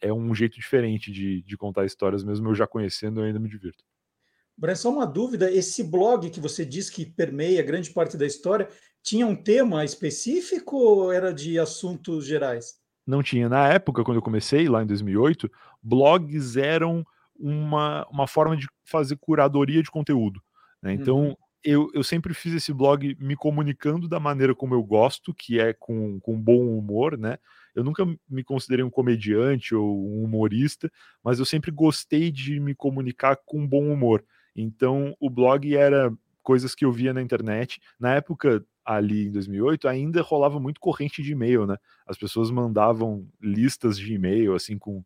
é 0.00 0.10
um 0.10 0.34
jeito 0.34 0.54
diferente 0.54 1.12
de, 1.12 1.42
de 1.42 1.56
contar 1.58 1.84
histórias, 1.84 2.24
mesmo 2.24 2.48
eu 2.48 2.54
já 2.54 2.66
conhecendo, 2.66 3.20
eu 3.20 3.24
ainda 3.24 3.38
me 3.38 3.50
divirto. 3.50 3.84
Brian, 4.56 4.74
só 4.74 4.90
uma 4.90 5.06
dúvida: 5.06 5.50
esse 5.50 5.82
blog 5.82 6.28
que 6.28 6.38
você 6.38 6.66
diz 6.66 6.90
que 6.90 7.06
permeia 7.06 7.62
grande 7.62 7.90
parte 7.90 8.16
da 8.16 8.26
história 8.26 8.68
tinha 9.02 9.26
um 9.26 9.36
tema 9.36 9.84
específico 9.84 10.76
ou 10.76 11.12
era 11.12 11.32
de 11.32 11.58
assuntos 11.58 12.26
gerais? 12.26 12.78
Não 13.06 13.22
tinha. 13.22 13.48
Na 13.48 13.68
época, 13.68 14.04
quando 14.04 14.18
eu 14.18 14.22
comecei, 14.22 14.68
lá 14.68 14.82
em 14.82 14.86
2008, 14.86 15.50
blogs 15.82 16.56
eram 16.56 17.04
uma, 17.38 18.06
uma 18.08 18.26
forma 18.26 18.56
de 18.56 18.68
fazer 18.84 19.16
curadoria 19.16 19.82
de 19.82 19.90
conteúdo. 19.90 20.40
Né? 20.82 20.92
Então, 20.92 21.28
uhum. 21.28 21.36
eu, 21.64 21.90
eu 21.94 22.04
sempre 22.04 22.34
fiz 22.34 22.54
esse 22.54 22.72
blog 22.72 23.16
me 23.18 23.34
comunicando 23.34 24.08
da 24.08 24.20
maneira 24.20 24.54
como 24.54 24.74
eu 24.74 24.82
gosto, 24.82 25.34
que 25.34 25.58
é 25.58 25.72
com, 25.72 26.20
com 26.20 26.40
bom 26.40 26.78
humor, 26.78 27.16
né? 27.18 27.38
Eu 27.74 27.84
nunca 27.84 28.04
me 28.28 28.42
considerei 28.42 28.84
um 28.84 28.90
comediante 28.90 29.74
ou 29.74 30.08
um 30.08 30.24
humorista, 30.24 30.90
mas 31.22 31.38
eu 31.38 31.44
sempre 31.44 31.70
gostei 31.70 32.30
de 32.30 32.58
me 32.58 32.74
comunicar 32.74 33.36
com 33.46 33.66
bom 33.66 33.92
humor. 33.92 34.24
Então, 34.56 35.16
o 35.20 35.30
blog 35.30 35.74
era 35.74 36.12
coisas 36.42 36.74
que 36.74 36.84
eu 36.84 36.90
via 36.90 37.14
na 37.14 37.22
internet. 37.22 37.80
Na 37.98 38.14
época, 38.14 38.64
ali 38.96 39.26
em 39.26 39.32
2008, 39.32 39.88
ainda 39.88 40.22
rolava 40.22 40.58
muito 40.60 40.80
corrente 40.80 41.22
de 41.22 41.32
e-mail, 41.32 41.66
né? 41.66 41.76
As 42.06 42.18
pessoas 42.18 42.50
mandavam 42.50 43.26
listas 43.40 43.98
de 43.98 44.14
e-mail, 44.14 44.54
assim, 44.54 44.78
com 44.78 45.02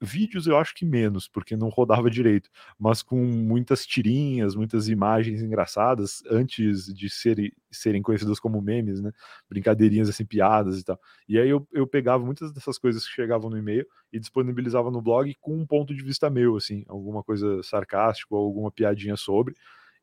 vídeos 0.00 0.46
eu 0.46 0.56
acho 0.58 0.74
que 0.74 0.84
menos, 0.84 1.26
porque 1.28 1.56
não 1.56 1.68
rodava 1.68 2.10
direito, 2.10 2.50
mas 2.78 3.02
com 3.02 3.16
muitas 3.24 3.86
tirinhas, 3.86 4.54
muitas 4.54 4.88
imagens 4.88 5.42
engraçadas, 5.42 6.22
antes 6.30 6.94
de 6.94 7.08
serem, 7.08 7.52
serem 7.70 8.02
conhecidas 8.02 8.38
como 8.38 8.60
memes, 8.60 9.00
né? 9.00 9.10
Brincadeirinhas 9.48 10.08
assim, 10.08 10.24
piadas 10.26 10.78
e 10.80 10.84
tal. 10.84 10.98
E 11.28 11.38
aí 11.38 11.48
eu, 11.48 11.66
eu 11.72 11.86
pegava 11.86 12.24
muitas 12.24 12.52
dessas 12.52 12.78
coisas 12.78 13.06
que 13.06 13.14
chegavam 13.14 13.48
no 13.50 13.56
e-mail 13.58 13.86
e 14.12 14.18
disponibilizava 14.20 14.90
no 14.90 15.00
blog 15.00 15.34
com 15.40 15.56
um 15.56 15.66
ponto 15.66 15.94
de 15.94 16.02
vista 16.02 16.28
meu, 16.30 16.56
assim, 16.56 16.84
alguma 16.88 17.22
coisa 17.22 17.62
sarcástica 17.62 18.34
ou 18.34 18.44
alguma 18.44 18.70
piadinha 18.70 19.16
sobre. 19.16 19.54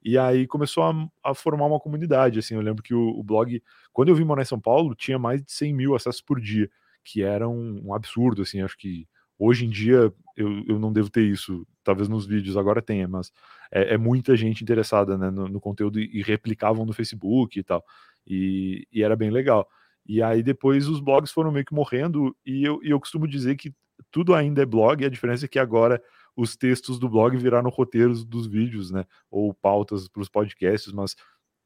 E 0.03 0.17
aí 0.17 0.47
começou 0.47 0.83
a, 0.83 1.07
a, 1.23 1.33
formar 1.35 1.67
uma 1.67 1.79
comunidade, 1.79 2.39
assim, 2.39 2.55
eu 2.55 2.61
lembro 2.61 2.81
que 2.81 2.93
o, 2.93 3.19
o, 3.19 3.23
blog, 3.23 3.61
quando 3.93 4.09
eu 4.09 4.15
vim 4.15 4.23
morar 4.23 4.41
em 4.41 4.45
São 4.45 4.59
Paulo, 4.59 4.95
tinha 4.95 5.19
mais 5.19 5.43
de 5.43 5.51
100 5.51 5.73
mil 5.73 5.95
acessos 5.95 6.21
por 6.21 6.39
dia, 6.41 6.69
que 7.03 7.21
era 7.21 7.47
um, 7.47 7.81
um 7.85 7.93
absurdo, 7.93 8.41
assim, 8.41 8.61
acho 8.61 8.77
que 8.77 9.07
hoje 9.37 9.65
em 9.65 9.69
dia 9.69 10.11
eu, 10.35 10.63
eu 10.67 10.79
não 10.79 10.91
devo 10.91 11.09
ter 11.09 11.23
isso, 11.23 11.67
talvez 11.83 12.07
nos 12.07 12.25
vídeos 12.25 12.57
agora 12.57 12.81
tenha, 12.81 13.07
mas 13.07 13.31
é, 13.71 13.93
é 13.93 13.97
muita 13.97 14.35
gente 14.35 14.63
interessada 14.63 15.17
né, 15.17 15.29
no, 15.29 15.47
no, 15.47 15.59
conteúdo 15.59 15.99
e, 15.99 16.21
replicavam 16.23 16.85
no 16.85 16.93
Facebook 16.93 17.59
e 17.59 17.63
tal, 17.63 17.83
e, 18.25 18.87
e, 18.91 19.03
era 19.03 19.15
bem 19.15 19.29
legal. 19.29 19.67
E 20.05 20.21
aí 20.21 20.41
depois 20.41 20.87
os 20.87 20.99
blogs 20.99 21.31
foram 21.31 21.51
meio 21.51 21.65
que 21.65 21.75
morrendo, 21.75 22.35
e 22.45 22.63
eu, 22.63 22.79
e 22.83 22.89
eu 22.89 22.99
costumo 22.99 23.27
dizer 23.27 23.55
que 23.55 23.71
tudo 24.11 24.33
ainda 24.33 24.63
é 24.63 24.65
blog, 24.65 25.05
a 25.05 25.09
diferença 25.09 25.45
é 25.45 25.47
que 25.47 25.59
agora 25.59 26.01
os 26.35 26.55
textos 26.55 26.99
do 26.99 27.09
blog 27.09 27.35
viraram 27.37 27.69
roteiros 27.69 28.23
dos 28.23 28.47
vídeos, 28.47 28.91
né? 28.91 29.05
Ou 29.29 29.53
pautas 29.53 30.07
para 30.07 30.21
os 30.21 30.29
podcasts, 30.29 30.91
mas 30.91 31.15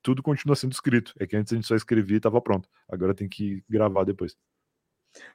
tudo 0.01 0.21
continua 0.21 0.55
sendo 0.55 0.73
escrito. 0.73 1.13
É 1.19 1.25
que 1.25 1.35
antes 1.35 1.51
a 1.51 1.55
gente 1.55 1.67
só 1.67 1.75
escrevia 1.75 2.15
e 2.15 2.17
estava 2.17 2.41
pronto. 2.41 2.69
Agora 2.87 3.13
tem 3.13 3.27
que 3.27 3.63
gravar 3.69 4.03
depois. 4.03 4.35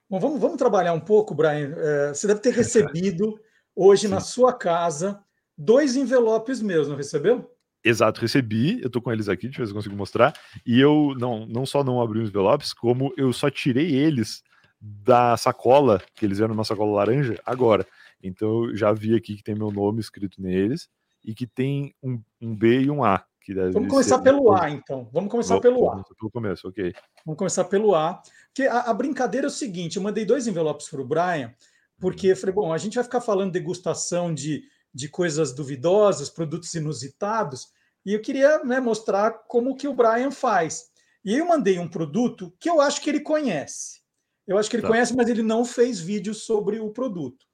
Bom, 0.09 0.21
vamos, 0.21 0.41
vamos 0.41 0.57
trabalhar 0.57 0.93
um 0.93 1.01
pouco, 1.01 1.35
Brian. 1.35 1.75
É, 1.77 2.09
você 2.15 2.27
deve 2.27 2.41
ter 2.41 2.53
recebido 2.53 3.41
hoje 3.75 4.03
Sim. 4.03 4.09
na 4.09 4.21
sua 4.21 4.53
casa 4.53 5.23
dois 5.57 5.97
envelopes 5.97 6.63
meus, 6.63 6.89
não 6.89 6.97
recebeu? 6.97 7.51
Exato, 7.83 8.21
recebi, 8.21 8.81
eu 8.83 8.91
tô 8.91 9.01
com 9.01 9.11
eles 9.11 9.29
aqui, 9.29 9.47
deixa 9.47 9.61
eu 9.61 9.65
ver 9.65 9.67
se 9.67 9.73
eu 9.73 9.77
consigo 9.77 9.97
mostrar. 9.97 10.35
E 10.67 10.79
eu 10.79 11.15
não, 11.19 11.47
não 11.47 11.65
só 11.65 11.83
não 11.83 12.01
abri 12.01 12.21
os 12.21 12.29
envelopes, 12.29 12.75
como 12.75 13.13
eu 13.17 13.33
só 13.33 13.51
tirei 13.51 13.95
eles 13.95 14.43
da 14.81 15.37
sacola, 15.37 16.03
que 16.15 16.25
eles 16.25 16.41
eram 16.41 16.55
na 16.55 16.65
sacola 16.65 16.97
laranja, 16.97 17.41
agora. 17.45 17.87
Então 18.23 18.65
eu 18.65 18.77
já 18.77 18.93
vi 18.93 19.15
aqui 19.15 19.37
que 19.37 19.43
tem 19.43 19.55
meu 19.55 19.71
nome 19.71 20.01
escrito 20.01 20.41
neles 20.41 20.89
e 21.25 21.35
que 21.35 21.47
tem 21.47 21.95
um, 22.03 22.21
um 22.41 22.55
B 22.55 22.83
e 22.83 22.91
um 22.91 23.05
A. 23.05 23.25
Que 23.43 23.55
Vamos 23.55 23.89
começar 23.89 24.19
ser... 24.19 24.23
pelo 24.23 24.53
A, 24.53 24.71
então. 24.71 25.09
Vamos 25.13 25.31
começar 25.31 25.55
Vou, 25.55 25.63
pelo 25.63 25.91
A. 25.91 26.05
Pelo 26.19 26.31
começo, 26.31 26.69
ok. 26.69 26.93
Vamos 27.25 27.39
começar 27.39 27.65
pelo 27.65 27.95
A. 27.95 28.23
Porque 28.49 28.69
a, 28.69 28.81
a 28.81 28.95
brincadeira 28.95 29.47
é 29.47 29.49
o 29.49 29.51
seguinte: 29.51 29.97
eu 29.97 30.03
mandei 30.03 30.27
dois 30.27 30.47
envelopes 30.47 30.89
para 30.89 31.01
o 31.01 31.07
Brian, 31.07 31.53
porque 31.99 32.29
eu 32.29 32.37
falei, 32.37 32.55
bom, 32.55 32.73
a 32.73 32.79
gente 32.79 32.97
vai 32.97 33.05
ficar 33.05 33.21
falando 33.21 33.51
degustação 33.51 34.33
de, 34.33 34.63
de 34.93 35.09
coisas 35.09 35.55
duvidosas, 35.55 36.29
produtos 36.29 36.75
inusitados, 36.75 37.69
e 38.05 38.13
eu 38.13 38.21
queria 38.21 38.63
né, 38.63 38.79
mostrar 38.79 39.31
como 39.49 39.75
que 39.75 39.89
o 39.89 39.95
Brian 39.95 40.31
faz. 40.31 40.91
E 41.25 41.37
eu 41.37 41.47
mandei 41.47 41.79
um 41.79 41.89
produto 41.89 42.55
que 42.59 42.69
eu 42.69 42.81
acho 42.81 43.01
que 43.01 43.09
ele 43.09 43.21
conhece. 43.21 44.01
Eu 44.47 44.59
acho 44.59 44.69
que 44.69 44.77
ele 44.77 44.83
tá. 44.83 44.89
conhece, 44.89 45.15
mas 45.15 45.29
ele 45.29 45.43
não 45.43 45.65
fez 45.65 46.01
vídeo 46.01 46.35
sobre 46.35 46.79
o 46.79 46.91
produto. 46.91 47.47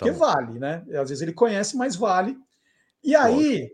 Porque 0.00 0.12
tá 0.12 0.18
vale, 0.18 0.58
né? 0.58 0.82
Às 0.98 1.10
vezes 1.10 1.20
ele 1.20 1.32
conhece, 1.32 1.76
mas 1.76 1.94
vale. 1.94 2.36
E 3.04 3.14
aí, 3.14 3.70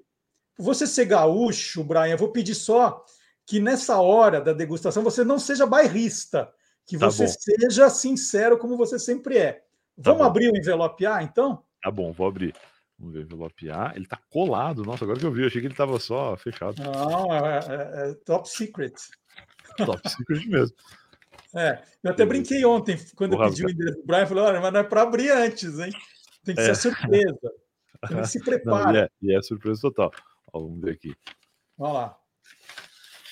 você 0.59 0.87
ser 0.87 1.05
gaúcho, 1.05 1.85
Brian, 1.85 2.09
eu 2.09 2.19
vou 2.19 2.33
pedir 2.33 2.55
só 2.55 3.05
que 3.47 3.61
nessa 3.61 4.01
hora 4.01 4.41
da 4.41 4.53
degustação 4.53 5.05
você 5.05 5.23
não 5.23 5.39
seja 5.39 5.65
bairrista, 5.65 6.53
que 6.85 6.99
tá 6.99 7.07
você 7.07 7.29
seja 7.29 7.89
sincero 7.89 8.59
como 8.59 8.77
você 8.77 8.99
sempre 8.99 9.39
é. 9.39 9.53
Tá 9.53 9.63
Vamos 10.11 10.27
abrir 10.27 10.51
o 10.51 10.57
envelope 10.57 11.07
A, 11.07 11.23
então? 11.23 11.63
Tá 11.81 11.91
bom, 11.91 12.13
vou 12.13 12.27
abrir. 12.27 12.53
Vamos 12.99 13.15
ver 13.15 13.21
o 13.21 13.23
envelope 13.23 13.71
A. 13.71 13.93
Ele 13.95 14.07
tá 14.07 14.19
colado. 14.29 14.83
Nossa, 14.83 15.05
agora 15.05 15.19
que 15.19 15.27
eu 15.27 15.33
vi, 15.33 15.43
eu 15.43 15.47
achei 15.47 15.61
que 15.61 15.69
ele 15.69 15.75
tava 15.75 16.01
só 16.01 16.37
fechado. 16.37 16.83
Não, 16.83 17.33
é, 17.33 17.59
é, 17.59 18.11
é 18.11 18.15
top 18.25 18.49
secret. 18.49 18.95
Top 19.77 20.09
secret 20.11 20.45
mesmo. 20.49 20.77
É, 21.55 21.83
eu 22.03 22.11
até 22.11 22.27
brinquei 22.27 22.65
ontem, 22.65 22.99
quando 23.15 23.35
eu 23.35 23.49
pedi 23.49 23.65
o 23.65 23.71
endereço 23.71 23.99
do 23.99 24.07
Brian, 24.07 24.27
falei, 24.27 24.45
olha, 24.45 24.61
mas 24.61 24.73
não 24.73 24.81
é 24.81 24.85
para 24.85 25.03
abrir 25.03 25.31
antes, 25.31 25.79
hein? 25.79 25.93
Tem 26.47 26.55
que 26.55 26.61
é. 26.61 26.73
ser 26.73 26.77
surpresa. 26.77 27.53
Tem 28.09 28.23
que 28.23 28.29
se 28.29 28.41
preparar. 28.41 28.95
E, 28.95 28.99
é, 28.99 29.09
e 29.21 29.37
é 29.37 29.43
surpresa 29.43 29.81
total. 29.83 30.13
Ó, 30.53 30.61
vamos 30.61 30.81
ver 30.81 30.93
aqui. 30.93 31.15
Olha 31.77 31.93
lá. 31.93 32.19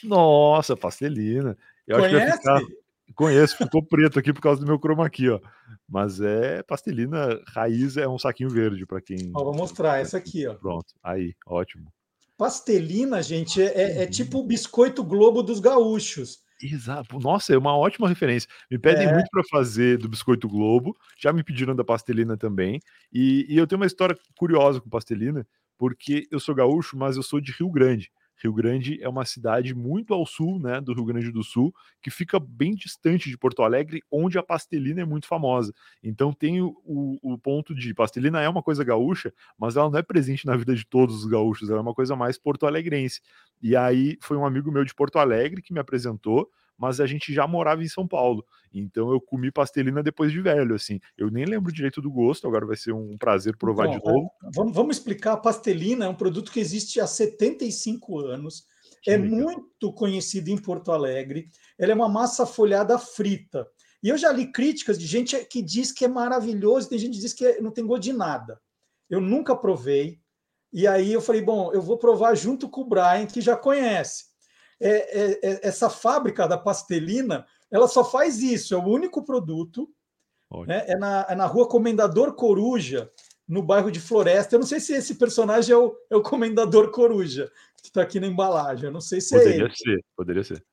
Nossa, 0.02 0.76
pastelina. 0.76 1.56
Eu 1.86 2.00
Conhece? 2.00 2.38
Ficar... 2.38 2.60
Conheço, 3.14 3.56
ficou 3.56 3.82
preto 3.82 4.18
aqui 4.18 4.32
por 4.32 4.40
causa 4.40 4.60
do 4.60 4.66
meu 4.66 4.78
chroma 4.78 5.06
aqui, 5.06 5.28
ó. 5.28 5.38
Mas 5.88 6.20
é 6.20 6.62
pastelina 6.62 7.40
raiz, 7.46 7.96
é 7.96 8.08
um 8.08 8.18
saquinho 8.18 8.50
verde 8.50 8.84
para 8.84 9.00
quem. 9.00 9.30
Ó, 9.34 9.44
vou 9.44 9.54
mostrar 9.54 10.00
essa 10.00 10.16
aqui, 10.16 10.46
ó. 10.46 10.54
Pronto, 10.54 10.92
aí, 11.02 11.34
ótimo. 11.46 11.92
Pastelina, 12.36 13.22
gente, 13.22 13.62
é, 13.62 13.66
é, 13.66 14.02
é 14.02 14.06
tipo 14.06 14.40
o 14.40 14.46
biscoito 14.46 15.04
Globo 15.04 15.42
dos 15.42 15.60
gaúchos. 15.60 16.42
Exato. 16.66 17.18
Nossa, 17.18 17.52
é 17.52 17.58
uma 17.58 17.76
ótima 17.76 18.08
referência. 18.08 18.48
Me 18.70 18.78
pedem 18.78 19.06
é. 19.06 19.12
muito 19.12 19.28
para 19.30 19.42
fazer 19.50 19.98
do 19.98 20.08
Biscoito 20.08 20.48
Globo, 20.48 20.96
já 21.18 21.30
me 21.30 21.42
pediram 21.42 21.76
da 21.76 21.84
pastelina 21.84 22.38
também. 22.38 22.80
E, 23.12 23.46
e, 23.48 23.58
eu 23.58 23.66
tenho 23.66 23.80
uma 23.80 23.86
história 23.86 24.16
curiosa 24.38 24.80
com 24.80 24.88
pastelina, 24.88 25.46
porque 25.76 26.26
eu 26.30 26.40
sou 26.40 26.54
gaúcho, 26.54 26.96
mas 26.96 27.16
eu 27.16 27.22
sou 27.22 27.38
de 27.38 27.52
Rio 27.52 27.70
Grande. 27.70 28.10
Rio 28.42 28.52
Grande 28.52 29.02
é 29.02 29.08
uma 29.08 29.24
cidade 29.24 29.74
muito 29.74 30.12
ao 30.12 30.26
sul, 30.26 30.58
né, 30.58 30.80
do 30.80 30.92
Rio 30.92 31.04
Grande 31.04 31.30
do 31.30 31.42
Sul, 31.42 31.74
que 32.02 32.10
fica 32.10 32.38
bem 32.38 32.74
distante 32.74 33.28
de 33.30 33.38
Porto 33.38 33.62
Alegre, 33.62 34.02
onde 34.10 34.38
a 34.38 34.42
pastelina 34.42 35.02
é 35.02 35.04
muito 35.04 35.26
famosa. 35.26 35.72
Então 36.02 36.32
tem 36.32 36.60
o, 36.60 36.74
o, 36.84 37.38
ponto 37.38 37.74
de 37.74 37.94
pastelina 37.94 38.40
é 38.40 38.48
uma 38.48 38.62
coisa 38.62 38.84
gaúcha, 38.84 39.32
mas 39.58 39.76
ela 39.76 39.90
não 39.90 39.98
é 39.98 40.02
presente 40.02 40.46
na 40.46 40.56
vida 40.56 40.74
de 40.74 40.86
todos 40.86 41.16
os 41.16 41.26
gaúchos, 41.26 41.68
ela 41.68 41.78
é 41.78 41.82
uma 41.82 41.94
coisa 41.94 42.16
mais 42.16 42.38
porto-alegrense. 42.38 43.20
E 43.62 43.76
aí 43.76 44.18
foi 44.20 44.36
um 44.36 44.44
amigo 44.44 44.70
meu 44.70 44.84
de 44.84 44.94
Porto 44.94 45.18
Alegre 45.18 45.62
que 45.62 45.72
me 45.72 45.80
apresentou, 45.80 46.50
mas 46.76 47.00
a 47.00 47.06
gente 47.06 47.32
já 47.32 47.46
morava 47.46 47.82
em 47.82 47.88
São 47.88 48.06
Paulo. 48.06 48.44
Então 48.72 49.10
eu 49.12 49.20
comi 49.20 49.50
pastelina 49.50 50.02
depois 50.02 50.32
de 50.32 50.40
velho, 50.40 50.74
assim. 50.74 51.00
Eu 51.16 51.30
nem 51.30 51.44
lembro 51.44 51.72
direito 51.72 52.00
do 52.02 52.10
gosto, 52.10 52.46
agora 52.46 52.66
vai 52.66 52.76
ser 52.76 52.92
um 52.92 53.16
prazer 53.16 53.56
provar 53.56 53.86
então, 53.86 53.98
de 53.98 54.04
novo. 54.04 54.30
Vamos, 54.54 54.74
vamos 54.74 54.96
explicar. 54.96 55.32
A 55.32 55.36
pastelina 55.36 56.06
é 56.06 56.08
um 56.08 56.14
produto 56.14 56.50
que 56.50 56.60
existe 56.60 57.00
há 57.00 57.06
75 57.06 58.18
anos. 58.18 58.64
Que 59.02 59.10
é 59.10 59.16
legal. 59.18 59.38
muito 59.38 59.92
conhecido 59.92 60.48
em 60.48 60.56
Porto 60.56 60.90
Alegre. 60.90 61.50
Ela 61.78 61.92
é 61.92 61.94
uma 61.94 62.08
massa 62.08 62.46
folhada 62.46 62.98
frita. 62.98 63.68
E 64.02 64.08
eu 64.08 64.18
já 64.18 64.32
li 64.32 64.50
críticas 64.50 64.98
de 64.98 65.06
gente 65.06 65.36
que 65.46 65.62
diz 65.62 65.92
que 65.92 66.04
é 66.04 66.08
maravilhoso, 66.08 66.88
tem 66.88 66.98
gente 66.98 67.14
que 67.14 67.20
diz 67.20 67.32
que 67.32 67.60
não 67.60 67.70
tem 67.70 67.86
gosto 67.86 68.02
de 68.02 68.12
nada. 68.12 68.60
Eu 69.08 69.20
nunca 69.20 69.56
provei. 69.56 70.20
E 70.72 70.86
aí 70.86 71.12
eu 71.12 71.20
falei, 71.20 71.40
bom, 71.40 71.72
eu 71.72 71.80
vou 71.80 71.96
provar 71.96 72.34
junto 72.34 72.68
com 72.68 72.82
o 72.82 72.86
Brian, 72.86 73.26
que 73.26 73.40
já 73.40 73.56
conhece. 73.56 74.24
É, 74.80 74.90
é, 74.90 75.40
é, 75.42 75.68
essa 75.68 75.88
fábrica 75.88 76.46
da 76.46 76.58
pastelina, 76.58 77.46
ela 77.70 77.88
só 77.88 78.04
faz 78.04 78.40
isso, 78.40 78.74
é 78.74 78.78
o 78.78 78.86
único 78.86 79.24
produto. 79.24 79.88
Né? 80.66 80.84
É, 80.86 80.96
na, 80.96 81.26
é 81.28 81.34
na 81.34 81.46
rua 81.46 81.68
Comendador 81.68 82.34
Coruja, 82.34 83.10
no 83.46 83.62
bairro 83.62 83.90
de 83.90 84.00
Floresta. 84.00 84.54
Eu 84.54 84.60
não 84.60 84.66
sei 84.66 84.80
se 84.80 84.94
esse 84.94 85.16
personagem 85.16 85.74
é 85.74 85.76
o, 85.76 85.94
é 86.10 86.16
o 86.16 86.22
Comendador 86.22 86.90
Coruja, 86.90 87.50
que 87.82 87.88
está 87.88 88.02
aqui 88.02 88.20
na 88.20 88.26
embalagem. 88.26 88.86
Eu 88.86 88.92
não 88.92 89.00
sei 89.00 89.20
se 89.20 89.30
poderia 89.30 89.52
é 89.52 89.56
ele. 89.56 89.68
Poderia 89.68 89.76
ser, 89.76 90.04
poderia 90.16 90.44
ser. 90.44 90.64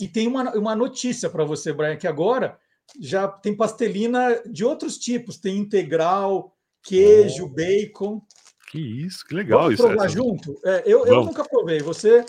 E 0.00 0.08
tem 0.08 0.26
uma, 0.26 0.50
uma 0.56 0.74
notícia 0.74 1.28
para 1.28 1.44
você, 1.44 1.72
Brian, 1.72 1.96
que 1.96 2.06
agora 2.06 2.58
já 2.98 3.28
tem 3.28 3.54
pastelina 3.54 4.42
de 4.46 4.64
outros 4.64 4.96
tipos. 4.96 5.36
Tem 5.36 5.58
integral, 5.58 6.56
queijo, 6.82 7.44
oh. 7.44 7.48
bacon. 7.48 8.22
Que 8.70 8.78
isso, 8.78 9.26
que 9.26 9.34
legal 9.34 9.62
Vamos 9.62 9.74
isso. 9.74 9.86
provar 9.86 10.08
junto? 10.08 10.58
É, 10.64 10.82
eu, 10.86 11.04
eu 11.04 11.24
nunca 11.24 11.44
provei. 11.44 11.80
Você 11.80 12.24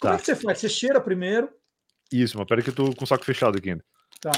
como 0.00 0.14
é 0.14 0.16
tá. 0.16 0.16
é 0.16 0.18
que 0.18 0.26
você 0.26 0.36
faz? 0.36 0.58
Você 0.58 0.68
cheira 0.68 1.00
primeiro? 1.00 1.48
Isso, 2.12 2.38
mas 2.38 2.46
peraí 2.46 2.62
que 2.62 2.70
eu 2.70 2.74
tô 2.74 2.94
com 2.94 3.04
o 3.04 3.06
saco 3.06 3.24
fechado 3.24 3.58
aqui 3.58 3.70
ainda. 3.70 3.84
Tá. 4.20 4.32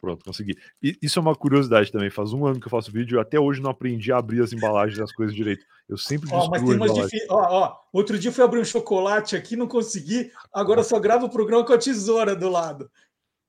Pronto, 0.00 0.24
consegui. 0.24 0.56
E 0.82 0.96
isso 1.02 1.18
é 1.18 1.22
uma 1.22 1.36
curiosidade 1.36 1.92
também. 1.92 2.08
Faz 2.08 2.32
um 2.32 2.46
ano 2.46 2.58
que 2.58 2.66
eu 2.66 2.70
faço 2.70 2.90
vídeo 2.90 3.18
e 3.18 3.20
até 3.20 3.38
hoje 3.38 3.60
não 3.60 3.70
aprendi 3.70 4.10
a 4.10 4.16
abrir 4.16 4.42
as 4.42 4.52
embalagens 4.52 4.98
das 4.98 5.12
coisas 5.12 5.34
direito. 5.34 5.64
Eu 5.86 5.98
sempre 5.98 6.30
ó, 6.32 6.48
mas 6.48 6.62
tem 6.62 6.74
umas 6.74 6.94
difi... 6.94 7.26
ó, 7.28 7.64
ó, 7.64 7.76
Outro 7.92 8.18
dia 8.18 8.30
eu 8.30 8.32
fui 8.32 8.42
abrir 8.42 8.60
um 8.60 8.64
chocolate 8.64 9.36
aqui, 9.36 9.56
não 9.56 9.68
consegui. 9.68 10.32
Agora 10.52 10.82
só 10.82 10.98
gravo 10.98 11.26
o 11.26 11.30
programa 11.30 11.66
com 11.66 11.74
a 11.74 11.78
tesoura 11.78 12.34
do 12.34 12.48
lado. 12.48 12.90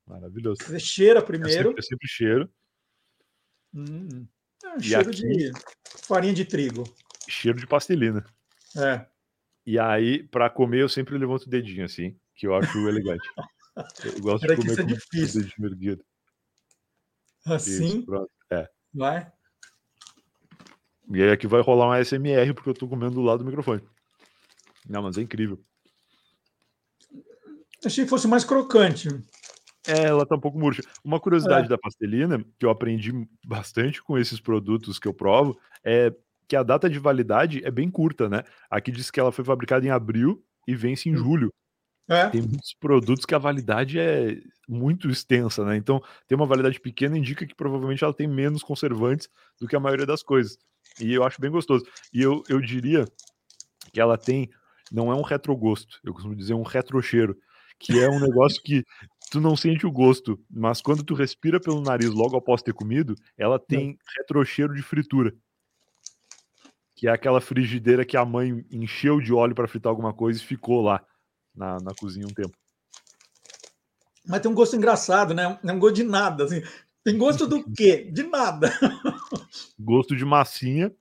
Maravilhoso. 0.05 0.61
Você 0.61 0.79
cheira 0.79 1.21
primeiro. 1.21 1.53
Eu 1.53 1.63
sempre, 1.63 1.79
eu 1.79 1.83
sempre 1.83 2.07
cheiro. 2.09 2.49
Hum, 3.73 4.27
é 4.65 4.75
um 4.75 4.79
cheiro 4.81 5.09
aqui, 5.09 5.21
de 5.21 5.51
farinha 5.83 6.33
de 6.33 6.43
trigo. 6.43 6.83
Cheiro 7.29 7.59
de 7.59 7.67
pastelina. 7.67 8.25
É. 8.75 9.05
E 9.65 9.77
aí, 9.77 10.23
para 10.23 10.49
comer, 10.49 10.81
eu 10.81 10.89
sempre 10.89 11.17
levanto 11.17 11.43
o 11.43 11.49
dedinho 11.49 11.85
assim, 11.85 12.15
que 12.35 12.47
eu 12.47 12.55
acho 12.55 12.77
elegante. 12.87 13.27
Eu 14.03 14.19
gosto 14.21 14.47
de 14.47 14.55
comer 14.55 14.73
é 14.73 14.75
com 14.75 14.85
difícil. 14.85 15.41
dedinho 15.41 15.67
erguido. 15.67 16.05
Assim? 17.45 17.99
Isso, 17.99 18.29
é. 18.51 18.67
Vai. 18.93 19.31
E 21.13 21.21
aí 21.21 21.31
aqui 21.31 21.47
vai 21.47 21.61
rolar 21.61 21.87
um 21.87 21.91
ASMR, 21.91 22.53
porque 22.53 22.69
eu 22.69 22.73
tô 22.73 22.87
comendo 22.87 23.15
do 23.15 23.21
lado 23.21 23.39
do 23.39 23.45
microfone. 23.45 23.81
Não, 24.87 25.03
mas 25.03 25.17
é 25.17 25.21
incrível. 25.21 25.59
Achei 27.83 28.03
que 28.03 28.09
fosse 28.09 28.27
mais 28.27 28.43
crocante. 28.43 29.09
É, 29.87 30.03
ela 30.03 30.25
tá 30.25 30.35
um 30.35 30.39
pouco 30.39 30.59
murcha. 30.59 30.83
Uma 31.03 31.19
curiosidade 31.19 31.65
é. 31.65 31.69
da 31.69 31.77
pastelina, 31.77 32.43
que 32.59 32.65
eu 32.65 32.69
aprendi 32.69 33.11
bastante 33.45 34.01
com 34.01 34.17
esses 34.17 34.39
produtos 34.39 34.99
que 34.99 35.07
eu 35.07 35.13
provo, 35.13 35.59
é 35.83 36.13
que 36.51 36.55
a 36.57 36.63
data 36.63 36.89
de 36.89 36.99
validade 36.99 37.63
é 37.63 37.71
bem 37.71 37.89
curta, 37.89 38.27
né? 38.27 38.43
Aqui 38.69 38.91
diz 38.91 39.09
que 39.09 39.21
ela 39.21 39.31
foi 39.31 39.45
fabricada 39.45 39.85
em 39.85 39.89
abril 39.89 40.43
e 40.67 40.75
vence 40.75 41.07
em 41.07 41.13
hum. 41.13 41.17
julho. 41.17 41.53
É. 42.09 42.27
Tem 42.27 42.41
muitos 42.41 42.73
produtos 42.77 43.25
que 43.25 43.33
a 43.33 43.37
validade 43.37 43.97
é 43.97 44.37
muito 44.67 45.09
extensa, 45.09 45.63
né? 45.63 45.77
Então, 45.77 46.03
tem 46.27 46.35
uma 46.35 46.45
validade 46.45 46.77
pequena, 46.77 47.17
indica 47.17 47.47
que 47.47 47.55
provavelmente 47.55 48.03
ela 48.03 48.13
tem 48.13 48.27
menos 48.27 48.63
conservantes 48.63 49.29
do 49.61 49.65
que 49.65 49.77
a 49.77 49.79
maioria 49.79 50.05
das 50.05 50.21
coisas. 50.21 50.57
E 50.99 51.13
eu 51.13 51.23
acho 51.23 51.39
bem 51.39 51.49
gostoso. 51.49 51.85
E 52.13 52.21
eu, 52.21 52.43
eu 52.49 52.59
diria 52.59 53.05
que 53.93 54.01
ela 54.01 54.17
tem, 54.17 54.49
não 54.91 55.09
é 55.09 55.15
um 55.15 55.21
retrogosto, 55.21 56.01
eu 56.03 56.13
costumo 56.13 56.35
dizer 56.35 56.53
um 56.53 56.63
retrocheiro, 56.63 57.33
que 57.79 57.97
é 57.97 58.09
um 58.09 58.19
negócio 58.27 58.61
que 58.61 58.83
tu 59.31 59.39
não 59.39 59.55
sente 59.55 59.85
o 59.85 59.91
gosto, 59.91 60.37
mas 60.49 60.81
quando 60.81 61.01
tu 61.01 61.13
respira 61.13 61.61
pelo 61.61 61.79
nariz 61.79 62.09
logo 62.09 62.35
após 62.35 62.61
ter 62.61 62.73
comido, 62.73 63.15
ela 63.37 63.57
tem 63.57 63.97
retrocheiro 64.17 64.75
de 64.75 64.81
fritura. 64.81 65.33
Que 67.01 67.07
é 67.07 67.11
aquela 67.11 67.41
frigideira 67.41 68.05
que 68.05 68.15
a 68.15 68.23
mãe 68.23 68.63
encheu 68.71 69.19
de 69.19 69.33
óleo 69.33 69.55
para 69.55 69.67
fritar 69.67 69.89
alguma 69.89 70.13
coisa 70.13 70.39
e 70.39 70.45
ficou 70.45 70.81
lá 70.83 71.03
na, 71.53 71.77
na 71.81 71.95
cozinha 71.95 72.27
um 72.27 72.33
tempo. 72.33 72.55
Mas 74.27 74.39
tem 74.39 74.51
um 74.51 74.53
gosto 74.53 74.75
engraçado, 74.75 75.33
né? 75.33 75.59
Não 75.63 75.73
é 75.73 75.75
um 75.75 75.79
gosto 75.79 75.95
de 75.95 76.03
nada. 76.03 76.43
Assim. 76.43 76.61
Tem 77.03 77.17
gosto 77.17 77.47
do 77.47 77.63
quê? 77.73 78.07
De 78.11 78.21
nada. 78.21 78.69
Gosto 79.79 80.15
de 80.15 80.23
massinha. 80.23 80.95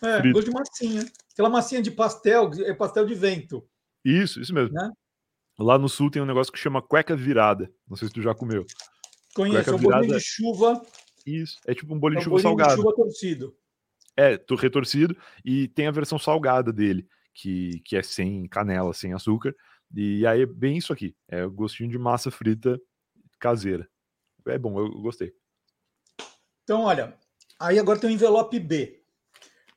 É, 0.00 0.20
frito. 0.20 0.34
gosto 0.34 0.50
de 0.50 0.54
massinha. 0.54 1.12
Aquela 1.32 1.50
massinha 1.50 1.82
de 1.82 1.90
pastel, 1.90 2.50
é 2.64 2.72
pastel 2.72 3.04
de 3.04 3.14
vento. 3.14 3.68
Isso, 4.04 4.40
isso 4.40 4.54
mesmo. 4.54 4.72
Né? 4.72 4.88
Lá 5.58 5.76
no 5.76 5.88
sul 5.88 6.10
tem 6.10 6.22
um 6.22 6.26
negócio 6.26 6.52
que 6.52 6.58
chama 6.58 6.80
cueca 6.80 7.16
virada. 7.16 7.70
Não 7.88 7.96
sei 7.96 8.08
se 8.08 8.14
tu 8.14 8.22
já 8.22 8.34
comeu. 8.34 8.64
Conheço, 9.34 9.70
é 9.70 9.74
um 9.74 9.78
virada... 9.78 9.96
bolinho 9.96 10.18
de 10.18 10.24
chuva. 10.24 10.80
Isso, 11.26 11.58
é 11.66 11.74
tipo 11.74 11.92
um 11.92 11.98
bolinho 11.98 12.18
é 12.18 12.20
um 12.20 12.20
de 12.20 12.24
chuva 12.24 12.36
bolinho 12.36 12.58
salgado. 12.58 12.76
De 12.76 12.82
chuva 12.82 12.94
torcido. 12.94 13.56
É, 14.20 14.36
tô 14.36 14.54
retorcido 14.54 15.16
e 15.42 15.66
tem 15.68 15.86
a 15.86 15.90
versão 15.90 16.18
salgada 16.18 16.70
dele, 16.70 17.08
que, 17.32 17.80
que 17.86 17.96
é 17.96 18.02
sem 18.02 18.46
canela, 18.48 18.92
sem 18.92 19.14
açúcar. 19.14 19.56
E 19.96 20.26
aí 20.26 20.42
é 20.42 20.46
bem 20.46 20.76
isso 20.76 20.92
aqui. 20.92 21.16
É 21.26 21.42
o 21.42 21.50
gostinho 21.50 21.88
de 21.88 21.98
massa 21.98 22.30
frita 22.30 22.78
caseira. 23.38 23.88
É 24.46 24.58
bom, 24.58 24.78
eu 24.78 24.90
gostei. 25.00 25.32
Então, 26.64 26.82
olha, 26.82 27.14
aí 27.58 27.78
agora 27.78 27.98
tem 27.98 28.10
o 28.10 28.12
envelope 28.12 28.60
B. 28.60 29.02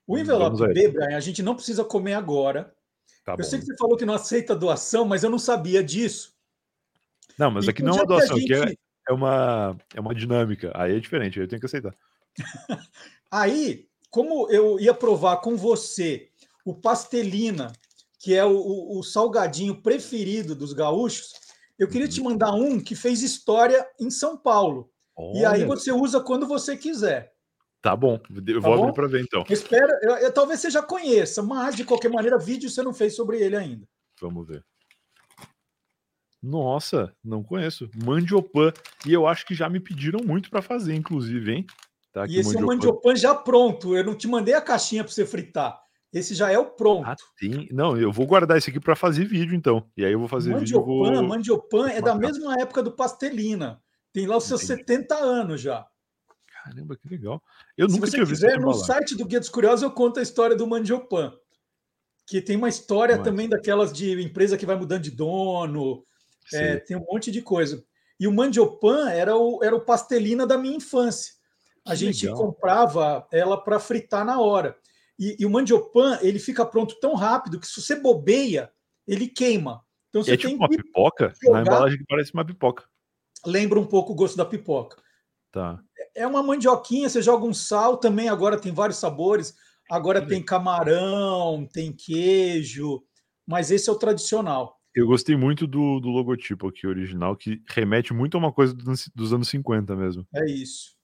O 0.06 0.18
envelope 0.18 0.74
B, 0.74 0.90
Brian, 0.90 1.16
a 1.16 1.22
gente 1.22 1.42
não 1.42 1.56
precisa 1.56 1.86
comer 1.86 2.16
agora. 2.16 2.76
Tá 3.24 3.32
eu 3.32 3.38
bom. 3.38 3.44
sei 3.44 3.60
que 3.60 3.66
você 3.66 3.78
falou 3.78 3.96
que 3.96 4.06
não 4.06 4.14
aceita 4.14 4.54
doação, 4.54 5.06
mas 5.06 5.24
eu 5.24 5.30
não 5.30 5.40
sabia 5.40 5.82
disso. 5.82 6.36
Não, 7.40 7.50
mas 7.50 7.70
aqui 7.70 7.82
não 7.82 7.94
é 7.94 7.96
uma 7.96 8.06
doação, 8.06 8.38
gente... 8.38 8.54
aqui 8.54 8.72
é, 8.72 8.76
é, 9.08 9.14
uma, 9.14 9.78
é 9.96 10.02
uma 10.02 10.14
dinâmica. 10.14 10.70
Aí 10.76 10.98
é 10.98 11.00
diferente, 11.00 11.40
aí 11.40 11.46
eu 11.46 11.48
tenho 11.48 11.62
que 11.62 11.66
aceitar. 11.66 11.96
aí, 13.32 13.88
como 14.14 14.48
eu 14.52 14.80
ia 14.80 14.94
provar 14.94 15.38
com 15.38 15.58
você 15.58 16.30
o 16.64 16.74
pastelina 16.74 17.74
que 18.20 18.34
é 18.34 18.46
o, 18.46 18.56
o, 18.56 19.00
o 19.00 19.04
salgadinho 19.04 19.82
preferido 19.82 20.56
dos 20.56 20.72
gaúchos, 20.72 21.34
eu 21.78 21.90
queria 21.90 22.08
te 22.08 22.22
uhum. 22.22 22.30
mandar 22.30 22.54
um 22.54 22.80
que 22.80 22.96
fez 22.96 23.22
história 23.22 23.86
em 24.00 24.10
São 24.10 24.38
Paulo. 24.38 24.90
Olha. 25.14 25.40
E 25.40 25.46
aí 25.46 25.66
você 25.66 25.92
usa 25.92 26.22
quando 26.22 26.48
você 26.48 26.78
quiser. 26.78 27.34
Tá 27.82 27.98
bom, 27.98 28.18
eu 28.34 28.62
tá 28.62 28.70
vou 28.70 28.74
abrir 28.76 28.94
para 28.94 29.08
ver 29.08 29.24
então. 29.24 29.44
Espera, 29.50 30.00
eu, 30.02 30.12
eu, 30.12 30.32
talvez 30.32 30.62
você 30.62 30.70
já 30.70 30.82
conheça, 30.82 31.44
mas 31.44 31.76
de 31.76 31.84
qualquer 31.84 32.10
maneira, 32.10 32.40
vídeo 32.40 32.70
você 32.70 32.82
não 32.82 32.94
fez 32.94 33.14
sobre 33.14 33.42
ele 33.42 33.58
ainda. 33.58 33.86
Vamos 34.22 34.48
ver. 34.48 34.64
Nossa, 36.42 37.14
não 37.22 37.44
conheço. 37.44 37.90
Mandiopan. 38.06 38.72
E 39.06 39.12
eu 39.12 39.28
acho 39.28 39.46
que 39.46 39.54
já 39.54 39.68
me 39.68 39.82
pediram 39.82 40.24
muito 40.24 40.50
para 40.50 40.62
fazer, 40.62 40.96
inclusive, 40.96 41.52
hein? 41.52 41.66
Tá 42.14 42.28
e 42.28 42.38
esse 42.38 42.54
mandiopan. 42.54 42.60
é 42.60 42.64
o 42.64 42.68
mandiopan 42.68 43.16
já 43.16 43.36
pronto. 43.36 43.98
Eu 43.98 44.06
não 44.06 44.16
te 44.16 44.28
mandei 44.28 44.54
a 44.54 44.62
caixinha 44.62 45.04
para 45.04 45.12
você 45.12 45.26
fritar. 45.26 45.82
Esse 46.14 46.36
já 46.36 46.52
é 46.52 46.60
o 46.60 46.68
pronto. 46.68 47.08
Ah, 47.08 47.16
sim. 47.40 47.68
Não, 47.72 47.98
eu 47.98 48.12
vou 48.12 48.28
guardar 48.28 48.56
esse 48.56 48.70
aqui 48.70 48.80
para 48.80 48.96
fazer 48.96 49.26
vídeo, 49.26 49.56
então. 49.56 49.90
E 49.98 50.06
aí 50.06 50.14
eu 50.14 50.20
vou 50.20 50.28
fazer 50.28 50.52
mandiopan, 50.52 50.86
vídeo. 50.86 51.16
Vou... 51.16 51.28
Mandiopan 51.28 51.90
é 51.90 52.00
da 52.00 52.14
mesma 52.14 52.54
época 52.62 52.84
do 52.84 52.92
Pastelina. 52.92 53.82
Tem 54.14 54.28
lá 54.28 54.38
os 54.38 54.44
seus 54.44 54.64
Entendi. 54.64 54.82
70 54.82 55.16
anos 55.16 55.60
já. 55.60 55.88
Caramba, 56.64 56.96
que 56.96 57.10
legal. 57.10 57.42
Eu 57.76 57.90
Se 57.90 57.96
nunca 57.96 58.10
tinha 58.10 58.24
visto. 58.24 58.46
no 58.46 58.54
embalar. 58.54 58.76
site 58.76 59.16
do 59.16 59.26
Guia 59.26 59.40
dos 59.40 59.50
Curiosos 59.50 59.82
eu 59.82 59.90
conto 59.90 60.20
a 60.20 60.24
história 60.24 60.56
do 60.56 60.68
Mandiopan. 60.68 61.34
Que 62.28 62.40
tem 62.42 62.56
uma 62.56 62.70
história 62.70 63.18
Mas... 63.18 63.26
também 63.26 63.50
daquelas 63.50 63.92
de 63.92 64.22
empresa 64.22 64.56
que 64.56 64.68
vai 64.68 64.76
mudando 64.76 65.02
de 65.02 65.12
dono. 65.12 66.06
É, 66.54 66.78
tem 66.78 66.96
um 66.96 67.04
monte 67.12 67.32
de 67.32 67.42
coisa. 67.42 67.84
E 68.20 68.28
o 68.28 68.32
Mandiopan 68.32 69.10
era 69.10 69.36
o, 69.36 69.64
era 69.64 69.76
o 69.76 69.82
Pastelina 69.84 70.46
da 70.46 70.60
minha 70.60 70.78
infância. 70.78 71.34
A 71.86 71.96
gente 71.96 72.26
legal. 72.26 72.40
comprava 72.40 73.28
ela 73.32 73.58
para 73.58 73.80
fritar 73.80 74.26
na 74.26 74.40
hora. 74.40 74.78
E, 75.20 75.38
e, 75.40 75.46
o 75.46 75.50
mandiopan, 75.50 76.18
ele 76.22 76.40
fica 76.40 76.66
pronto 76.66 77.00
tão 77.00 77.14
rápido 77.14 77.60
que 77.60 77.68
se 77.68 77.82
você 77.82 77.96
bobeia, 77.96 78.72
ele 79.08 79.28
queima. 79.28 79.84
Então 80.10 80.24
você 80.24 80.34
é 80.34 80.38
tipo 80.38 80.56
uma 80.56 80.70
pipoca? 80.70 81.34
Jogar... 81.42 81.58
Na 81.58 81.62
embalagem 81.62 81.98
que 81.98 82.06
parece 82.08 82.34
uma 82.34 82.46
pipoca. 82.46 82.86
Lembra 83.46 83.80
um 83.80 83.86
pouco 83.86 84.14
o 84.14 84.16
gosto 84.16 84.38
da 84.38 84.46
pipoca. 84.46 85.02
Tá. 85.52 85.80
É 86.16 86.26
uma 86.26 86.42
mandioquinha, 86.42 87.10
você 87.10 87.22
joga 87.22 87.46
um 87.46 87.54
sal 87.54 87.98
também, 87.98 88.30
agora 88.30 88.60
tem 88.60 88.72
vários 88.72 88.98
sabores. 88.98 89.56
Agora 89.92 90.26
tem 90.26 90.42
camarão, 90.42 91.68
tem 91.72 91.92
queijo, 91.92 93.04
mas 93.46 93.70
esse 93.70 93.90
é 93.90 93.94
o 93.94 93.98
tradicional. 93.98 94.80
Eu 94.96 95.08
gostei 95.08 95.36
muito 95.36 95.68
do, 95.68 96.00
do 96.00 96.10
logotipo 96.10 96.68
aqui 96.68 96.88
original, 96.88 97.36
que 97.36 97.62
remete 97.68 98.14
muito 98.14 98.36
a 98.36 98.40
uma 98.40 98.52
coisa 98.52 98.74
dos, 98.74 99.10
dos 99.14 99.34
anos 99.34 99.50
50 99.50 99.96
mesmo. 99.96 100.26
É 100.34 100.46
isso. 100.50 100.96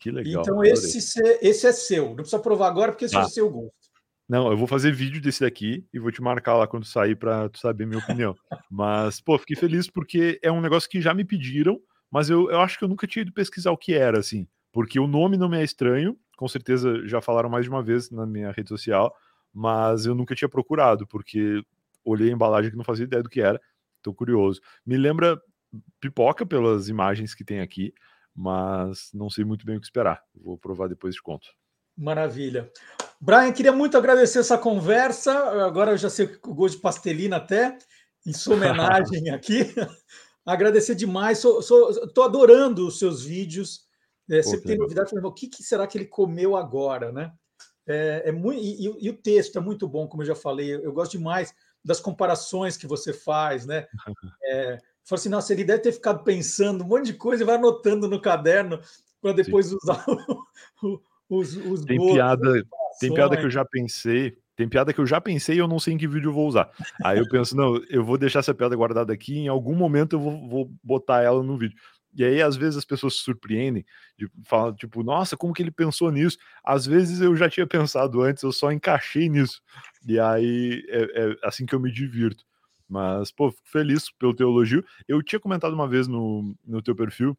Que 0.00 0.10
legal. 0.10 0.42
Então, 0.42 0.64
esse, 0.64 0.98
esse 1.42 1.66
é 1.66 1.72
seu. 1.72 2.08
Não 2.08 2.16
precisa 2.16 2.38
provar 2.38 2.68
agora, 2.68 2.90
porque 2.90 3.04
esse 3.04 3.16
ah. 3.16 3.20
é 3.20 3.24
o 3.24 3.28
seu 3.28 3.50
gosto. 3.50 3.90
Não, 4.26 4.50
eu 4.50 4.56
vou 4.56 4.66
fazer 4.66 4.92
vídeo 4.92 5.20
desse 5.20 5.40
daqui 5.40 5.84
e 5.92 5.98
vou 5.98 6.10
te 6.10 6.22
marcar 6.22 6.54
lá 6.54 6.66
quando 6.66 6.86
sair 6.86 7.16
para 7.16 7.48
tu 7.48 7.58
saber 7.58 7.86
minha 7.86 7.98
opinião. 7.98 8.34
mas, 8.70 9.20
pô, 9.20 9.36
fiquei 9.36 9.56
feliz 9.56 9.90
porque 9.90 10.40
é 10.42 10.50
um 10.50 10.60
negócio 10.60 10.88
que 10.88 11.00
já 11.00 11.12
me 11.12 11.24
pediram, 11.24 11.78
mas 12.10 12.30
eu, 12.30 12.50
eu 12.50 12.60
acho 12.60 12.78
que 12.78 12.84
eu 12.84 12.88
nunca 12.88 13.06
tinha 13.06 13.22
ido 13.22 13.32
pesquisar 13.32 13.72
o 13.72 13.76
que 13.76 13.92
era, 13.92 14.18
assim. 14.18 14.46
Porque 14.72 14.98
o 14.98 15.06
nome 15.06 15.36
não 15.36 15.48
me 15.48 15.58
é 15.58 15.64
estranho, 15.64 16.16
com 16.36 16.48
certeza 16.48 17.06
já 17.06 17.20
falaram 17.20 17.50
mais 17.50 17.64
de 17.64 17.70
uma 17.70 17.82
vez 17.82 18.10
na 18.10 18.24
minha 18.24 18.50
rede 18.52 18.68
social, 18.68 19.14
mas 19.52 20.06
eu 20.06 20.14
nunca 20.14 20.34
tinha 20.34 20.48
procurado, 20.48 21.06
porque 21.06 21.62
olhei 22.04 22.30
a 22.30 22.32
embalagem 22.32 22.70
que 22.70 22.76
não 22.76 22.84
fazia 22.84 23.04
ideia 23.04 23.22
do 23.22 23.28
que 23.28 23.40
era. 23.40 23.60
Tô 24.00 24.14
curioso. 24.14 24.60
Me 24.86 24.96
lembra 24.96 25.38
pipoca 26.00 26.46
pelas 26.46 26.88
imagens 26.88 27.34
que 27.34 27.44
tem 27.44 27.60
aqui, 27.60 27.92
mas 28.40 29.10
não 29.12 29.28
sei 29.28 29.44
muito 29.44 29.66
bem 29.66 29.76
o 29.76 29.80
que 29.80 29.86
esperar. 29.86 30.24
Vou 30.34 30.56
provar 30.56 30.88
depois 30.88 31.14
de 31.14 31.20
conto. 31.20 31.46
Maravilha. 31.94 32.72
Brian, 33.20 33.52
queria 33.52 33.70
muito 33.70 33.98
agradecer 33.98 34.38
essa 34.38 34.56
conversa. 34.56 35.30
Agora 35.66 35.90
eu 35.90 35.98
já 35.98 36.08
sei 36.08 36.38
o 36.46 36.54
gosto 36.54 36.76
de 36.76 36.80
pastelina 36.80 37.36
até, 37.36 37.76
em 38.26 38.32
sua 38.32 38.54
homenagem 38.56 39.28
aqui. 39.28 39.74
agradecer 40.46 40.94
demais. 40.94 41.44
Estou 41.44 42.24
adorando 42.24 42.86
os 42.86 42.98
seus 42.98 43.22
vídeos. 43.22 43.86
É, 44.30 44.42
sempre 44.42 44.68
tem 44.68 44.78
novidade. 44.78 45.14
O 45.14 45.32
que, 45.32 45.46
que, 45.46 45.62
será 45.62 45.86
que 45.86 45.98
ele 45.98 46.06
comeu 46.06 46.56
agora, 46.56 47.12
né? 47.12 47.32
É, 47.86 48.22
é 48.26 48.32
muito, 48.32 48.58
e, 48.58 49.06
e, 49.06 49.10
o 49.10 49.16
texto 49.16 49.58
é 49.58 49.60
muito 49.60 49.86
bom, 49.86 50.08
como 50.08 50.22
eu 50.22 50.26
já 50.26 50.34
falei. 50.34 50.72
Eu 50.72 50.92
gosto 50.94 51.12
demais 51.12 51.52
das 51.84 52.00
comparações 52.00 52.78
que 52.78 52.86
você 52.86 53.12
faz, 53.12 53.66
né? 53.66 53.86
É, 54.44 54.78
Fala 55.04 55.18
assim, 55.18 55.28
nossa, 55.28 55.52
ele 55.52 55.64
deve 55.64 55.82
ter 55.82 55.92
ficado 55.92 56.22
pensando 56.22 56.84
um 56.84 56.86
monte 56.88 57.06
de 57.06 57.14
coisa 57.14 57.42
e 57.42 57.46
vai 57.46 57.56
anotando 57.56 58.08
no 58.08 58.20
caderno 58.20 58.80
para 59.20 59.32
depois 59.32 59.66
Sim. 59.66 59.76
usar 59.82 60.04
o, 60.82 61.00
os, 61.28 61.56
os 61.56 61.84
tem 61.84 61.98
piada 61.98 62.62
Tem 63.00 63.12
piada 63.12 63.36
que 63.36 63.44
eu 63.44 63.50
já 63.50 63.64
pensei, 63.64 64.36
tem 64.56 64.68
piada 64.68 64.92
que 64.92 65.00
eu 65.00 65.06
já 65.06 65.20
pensei 65.20 65.56
e 65.56 65.58
eu 65.58 65.68
não 65.68 65.78
sei 65.78 65.94
em 65.94 65.98
que 65.98 66.06
vídeo 66.06 66.28
eu 66.28 66.34
vou 66.34 66.46
usar. 66.46 66.70
Aí 67.02 67.18
eu 67.18 67.28
penso, 67.28 67.56
não, 67.56 67.76
eu 67.88 68.04
vou 68.04 68.18
deixar 68.18 68.40
essa 68.40 68.54
piada 68.54 68.76
guardada 68.76 69.12
aqui, 69.12 69.38
em 69.38 69.48
algum 69.48 69.74
momento 69.74 70.16
eu 70.16 70.20
vou, 70.20 70.48
vou 70.48 70.72
botar 70.82 71.22
ela 71.22 71.42
no 71.42 71.56
vídeo. 71.56 71.76
E 72.14 72.24
aí, 72.24 72.42
às 72.42 72.56
vezes, 72.56 72.76
as 72.76 72.84
pessoas 72.84 73.14
se 73.14 73.20
surpreendem, 73.20 73.86
de 74.18 74.28
falar, 74.44 74.74
tipo, 74.74 75.02
nossa, 75.02 75.36
como 75.36 75.52
que 75.52 75.62
ele 75.62 75.70
pensou 75.70 76.10
nisso? 76.10 76.38
Às 76.64 76.84
vezes 76.84 77.20
eu 77.20 77.36
já 77.36 77.48
tinha 77.48 77.66
pensado 77.66 78.20
antes, 78.20 78.42
eu 78.42 78.52
só 78.52 78.72
encaixei 78.72 79.28
nisso. 79.28 79.62
E 80.06 80.18
aí 80.18 80.84
é, 80.88 81.02
é 81.22 81.36
assim 81.44 81.64
que 81.64 81.74
eu 81.74 81.80
me 81.80 81.92
divirto. 81.92 82.44
Mas, 82.90 83.30
pô, 83.30 83.50
fico 83.50 83.68
feliz 83.70 84.10
pelo 84.10 84.34
teu 84.34 84.48
elogio. 84.48 84.84
Eu 85.06 85.22
tinha 85.22 85.38
comentado 85.38 85.72
uma 85.72 85.88
vez 85.88 86.08
no, 86.08 86.54
no 86.66 86.82
teu 86.82 86.94
perfil 86.94 87.38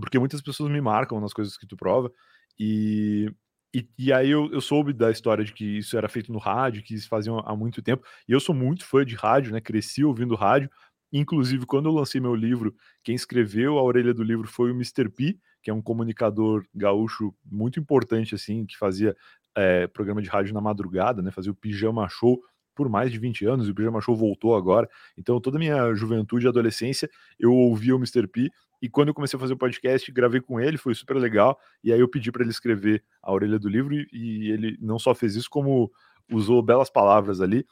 porque 0.00 0.18
muitas 0.18 0.42
pessoas 0.42 0.70
me 0.70 0.80
marcam 0.80 1.20
nas 1.20 1.32
coisas 1.32 1.56
que 1.56 1.66
tu 1.66 1.76
prova, 1.76 2.12
e, 2.58 3.30
e, 3.74 3.88
e, 3.98 4.12
aí 4.12 4.30
eu, 4.30 4.50
eu 4.52 4.60
soube 4.60 4.92
da 4.92 5.10
história 5.10 5.44
de 5.44 5.52
que 5.52 5.78
isso 5.78 5.96
era 5.96 6.08
feito 6.08 6.32
no 6.32 6.38
rádio, 6.38 6.82
que 6.82 6.94
isso 6.94 7.08
faziam 7.08 7.38
há 7.40 7.56
muito 7.56 7.82
tempo, 7.82 8.06
e 8.28 8.32
eu 8.32 8.40
sou 8.40 8.54
muito 8.54 8.84
fã 8.84 9.04
de 9.04 9.14
rádio, 9.14 9.52
né, 9.52 9.60
cresci 9.60 10.04
ouvindo 10.04 10.34
rádio, 10.34 10.70
inclusive 11.12 11.66
quando 11.66 11.88
eu 11.88 11.92
lancei 11.92 12.20
meu 12.20 12.34
livro, 12.34 12.74
quem 13.02 13.14
escreveu 13.14 13.78
a 13.78 13.82
orelha 13.82 14.12
do 14.12 14.22
livro 14.22 14.46
foi 14.46 14.70
o 14.70 14.74
Mr. 14.74 15.08
P, 15.08 15.38
que 15.62 15.70
é 15.70 15.74
um 15.74 15.82
comunicador 15.82 16.64
gaúcho 16.74 17.34
muito 17.44 17.80
importante, 17.80 18.34
assim, 18.34 18.64
que 18.66 18.76
fazia 18.76 19.16
é, 19.56 19.86
programa 19.86 20.22
de 20.22 20.28
rádio 20.28 20.54
na 20.54 20.60
madrugada, 20.60 21.22
né, 21.22 21.30
fazia 21.30 21.52
o 21.52 21.56
Pijama 21.56 22.08
Show, 22.08 22.40
por 22.76 22.88
mais 22.88 23.10
de 23.10 23.18
20 23.18 23.46
anos, 23.46 23.66
e 23.66 23.70
o 23.70 23.74
Pijama 23.74 24.00
Show 24.00 24.14
voltou 24.14 24.54
agora. 24.54 24.88
Então, 25.16 25.40
toda 25.40 25.56
a 25.56 25.58
minha 25.58 25.94
juventude 25.94 26.46
e 26.46 26.48
adolescência, 26.48 27.10
eu 27.40 27.52
ouvia 27.52 27.96
o 27.96 27.98
Mr. 27.98 28.28
P. 28.28 28.50
E 28.80 28.88
quando 28.88 29.08
eu 29.08 29.14
comecei 29.14 29.38
a 29.38 29.40
fazer 29.40 29.54
o 29.54 29.56
podcast, 29.56 30.12
gravei 30.12 30.40
com 30.40 30.60
ele, 30.60 30.76
foi 30.76 30.94
super 30.94 31.16
legal. 31.16 31.58
E 31.82 31.92
aí 31.92 31.98
eu 31.98 32.08
pedi 32.08 32.30
para 32.30 32.42
ele 32.42 32.50
escrever 32.50 33.02
a 33.22 33.32
orelha 33.32 33.58
do 33.58 33.68
livro, 33.68 33.94
e 33.94 34.50
ele 34.52 34.76
não 34.80 34.98
só 34.98 35.14
fez 35.14 35.34
isso, 35.34 35.48
como 35.50 35.90
usou 36.30 36.62
belas 36.62 36.90
palavras 36.90 37.40
ali. 37.40 37.64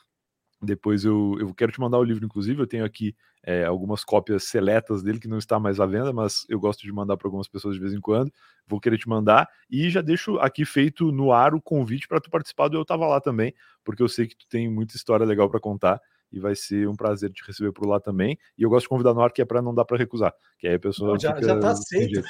Depois 0.64 1.04
eu, 1.04 1.36
eu 1.38 1.52
quero 1.54 1.70
te 1.70 1.80
mandar 1.80 1.98
o 1.98 2.04
livro, 2.04 2.24
inclusive. 2.24 2.60
Eu 2.60 2.66
tenho 2.66 2.84
aqui 2.84 3.14
é, 3.42 3.64
algumas 3.64 4.02
cópias 4.02 4.44
seletas 4.44 5.02
dele 5.02 5.20
que 5.20 5.28
não 5.28 5.38
está 5.38 5.58
mais 5.60 5.78
à 5.78 5.86
venda, 5.86 6.12
mas 6.12 6.46
eu 6.48 6.58
gosto 6.58 6.82
de 6.82 6.92
mandar 6.92 7.16
para 7.16 7.28
algumas 7.28 7.46
pessoas 7.46 7.74
de 7.74 7.80
vez 7.80 7.92
em 7.92 8.00
quando. 8.00 8.32
Vou 8.66 8.80
querer 8.80 8.98
te 8.98 9.08
mandar 9.08 9.48
e 9.70 9.90
já 9.90 10.00
deixo 10.00 10.38
aqui 10.38 10.64
feito 10.64 11.12
no 11.12 11.32
ar 11.32 11.54
o 11.54 11.60
convite 11.60 12.08
para 12.08 12.20
tu 12.20 12.30
participar 12.30 12.68
do 12.68 12.76
Eu 12.76 12.84
Tava 12.84 13.06
Lá 13.06 13.20
também, 13.20 13.54
porque 13.84 14.02
eu 14.02 14.08
sei 14.08 14.26
que 14.26 14.36
tu 14.36 14.46
tem 14.48 14.70
muita 14.70 14.96
história 14.96 15.26
legal 15.26 15.50
para 15.50 15.60
contar 15.60 16.00
e 16.32 16.40
vai 16.40 16.56
ser 16.56 16.88
um 16.88 16.96
prazer 16.96 17.30
te 17.30 17.44
receber 17.46 17.72
por 17.72 17.86
lá 17.86 18.00
também. 18.00 18.38
E 18.58 18.62
eu 18.62 18.70
gosto 18.70 18.84
de 18.84 18.88
convidar 18.88 19.14
no 19.14 19.20
ar 19.20 19.30
que 19.30 19.42
é 19.42 19.44
para 19.44 19.62
não 19.62 19.74
dar 19.74 19.84
para 19.84 19.98
recusar, 19.98 20.34
que 20.58 20.66
aí 20.66 20.74
a 20.74 20.80
pessoa 20.80 21.18
já, 21.18 21.40
já 21.40 21.58
tá 21.58 21.70
aceito. 21.70 22.22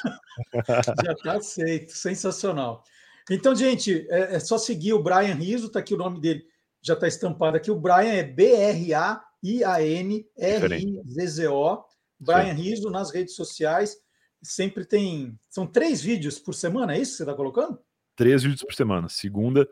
já 1.05 1.15
tá 1.23 1.33
aceito, 1.37 1.93
sensacional. 1.93 2.83
Então, 3.31 3.55
gente, 3.55 4.07
é, 4.11 4.35
é 4.35 4.41
só 4.41 4.59
seguir 4.59 4.93
o 4.93 5.03
Brian 5.03 5.35
Riso, 5.35 5.71
tá 5.71 5.79
aqui 5.79 5.95
o 5.95 5.97
nome 5.97 6.21
dele 6.21 6.45
já 6.85 6.95
está 6.95 7.09
estampado 7.09 7.57
aqui. 7.57 7.71
O 7.71 7.81
Brian 7.81 8.13
é 8.13 8.23
B-R-A-I-A-N-R-I-Z-Z-O. 8.23 9.15
Brian 12.21 12.53
Riso 12.53 12.91
nas 12.91 13.11
redes 13.11 13.35
sociais. 13.35 13.97
Sempre 14.43 14.85
tem. 14.85 15.39
São 15.49 15.67
três 15.67 16.03
vídeos 16.03 16.39
por 16.39 16.55
semana, 16.55 16.95
é 16.95 17.01
isso 17.01 17.13
que 17.13 17.17
você 17.19 17.23
está 17.23 17.35
colocando? 17.35 17.79
Três 18.15 18.43
vídeos 18.43 18.63
por 18.63 18.75
semana. 18.75 19.09
Segunda, 19.09 19.67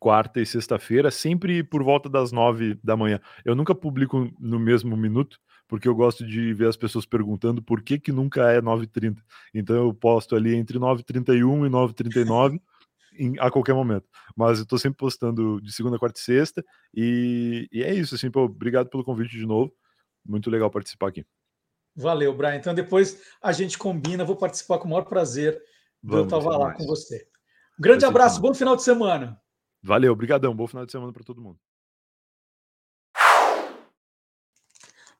quarta 0.00 0.40
e 0.40 0.46
sexta-feira, 0.46 1.10
sempre 1.10 1.62
por 1.62 1.84
volta 1.84 2.08
das 2.08 2.32
nove 2.32 2.78
da 2.82 2.96
manhã. 2.96 3.20
Eu 3.44 3.54
nunca 3.54 3.72
publico 3.74 4.28
no 4.38 4.58
mesmo 4.58 4.96
minuto, 4.96 5.38
porque 5.68 5.86
eu 5.86 5.94
gosto 5.94 6.26
de 6.26 6.52
ver 6.52 6.68
as 6.68 6.76
pessoas 6.76 7.06
perguntando 7.06 7.62
por 7.62 7.80
que, 7.82 8.00
que 8.00 8.10
nunca 8.10 8.50
é 8.50 8.60
9h30. 8.60 9.18
Então 9.54 9.76
eu 9.76 9.94
posto 9.94 10.34
ali 10.34 10.56
entre 10.56 10.78
9h31 10.78 11.66
e 11.66 11.70
9h39 11.70 12.60
em, 13.18 13.38
a 13.38 13.50
qualquer 13.50 13.74
momento. 13.74 14.08
Mas 14.36 14.58
eu 14.58 14.66
tô 14.66 14.78
sempre 14.78 14.98
postando 14.98 15.60
de 15.60 15.72
segunda, 15.72 15.98
quarta 15.98 16.18
e 16.18 16.22
sexta. 16.22 16.64
E, 16.94 17.68
e 17.72 17.82
é 17.82 17.94
isso, 17.94 18.14
assim, 18.14 18.30
pô, 18.30 18.42
obrigado 18.42 18.88
pelo 18.88 19.04
convite 19.04 19.36
de 19.36 19.46
novo. 19.46 19.72
Muito 20.24 20.50
legal 20.50 20.70
participar 20.70 21.08
aqui. 21.08 21.24
Valeu, 21.94 22.34
Brian. 22.36 22.56
Então 22.56 22.74
depois 22.74 23.22
a 23.40 23.52
gente 23.52 23.78
combina, 23.78 24.24
vou 24.24 24.36
participar 24.36 24.78
com 24.78 24.86
o 24.86 24.90
maior 24.90 25.04
prazer. 25.04 25.60
Vamos, 26.02 26.32
eu 26.32 26.38
estava 26.38 26.58
lá 26.58 26.66
mais. 26.66 26.78
com 26.78 26.86
você. 26.86 27.26
Um 27.78 27.82
grande 27.82 28.04
abraço, 28.04 28.40
bom 28.40 28.52
final 28.52 28.76
de 28.76 28.82
semana. 28.82 29.40
Valeu, 29.82 30.12
obrigadão. 30.12 30.54
Bom 30.54 30.66
final 30.66 30.84
de 30.84 30.92
semana 30.92 31.12
para 31.12 31.24
todo 31.24 31.40
mundo. 31.40 31.58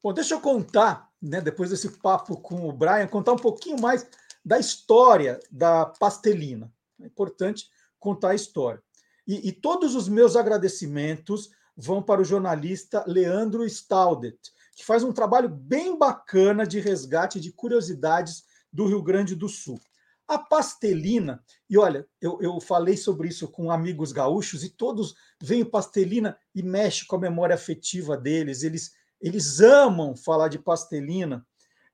Bom, 0.03 0.13
deixa 0.13 0.35
eu 0.35 0.41
contar, 0.41 1.11
né, 1.21 1.41
depois 1.41 1.71
desse 1.71 1.99
papo 1.99 2.41
com 2.41 2.69
o 2.69 2.73
Brian, 2.73 3.09
contar 3.09 3.33
um 3.33 3.39
pouquinho 3.39 3.81
mais 3.81 4.09
da 4.45 4.59
história 4.59 5.41
da 5.51 5.87
pastelina. 5.87 6.73
É 7.01 7.07
importante 7.07 7.69
contar 8.07 8.31
a 8.31 8.35
história. 8.37 8.81
E, 9.27 9.49
e 9.49 9.53
todos 9.53 9.97
os 9.97 10.09
meus 10.09 10.37
agradecimentos 10.37 11.51
vão 11.77 12.01
para 12.01 12.21
o 12.21 12.25
jornalista 12.25 13.03
Leandro 13.05 13.67
Staudet, 13.67 14.39
que 14.77 14.85
faz 14.85 15.03
um 15.03 15.13
trabalho 15.13 15.49
bem 15.49 15.99
bacana 15.99 16.65
de 16.65 16.79
resgate 16.79 17.41
de 17.41 17.51
curiosidades 17.51 18.45
do 18.73 18.87
Rio 18.87 19.03
Grande 19.03 19.35
do 19.35 19.49
Sul. 19.49 19.81
A 20.29 20.39
pastelina, 20.39 21.43
e 21.69 21.77
olha, 21.77 22.07
eu, 22.21 22.39
eu 22.41 22.61
falei 22.61 22.97
sobre 22.97 23.27
isso 23.27 23.49
com 23.49 23.73
amigos 23.73 24.13
gaúchos 24.13 24.63
e 24.63 24.71
todos 24.71 25.17
veem 25.43 25.65
pastelina 25.65 26.39
e 26.55 26.63
mexe 26.63 27.05
com 27.07 27.17
a 27.17 27.21
memória 27.21 27.57
afetiva 27.57 28.17
deles, 28.17 28.63
eles, 28.63 28.93
eles 29.21 29.61
amam 29.61 30.15
falar 30.15 30.47
de 30.47 30.61
pastelina. 30.61 31.45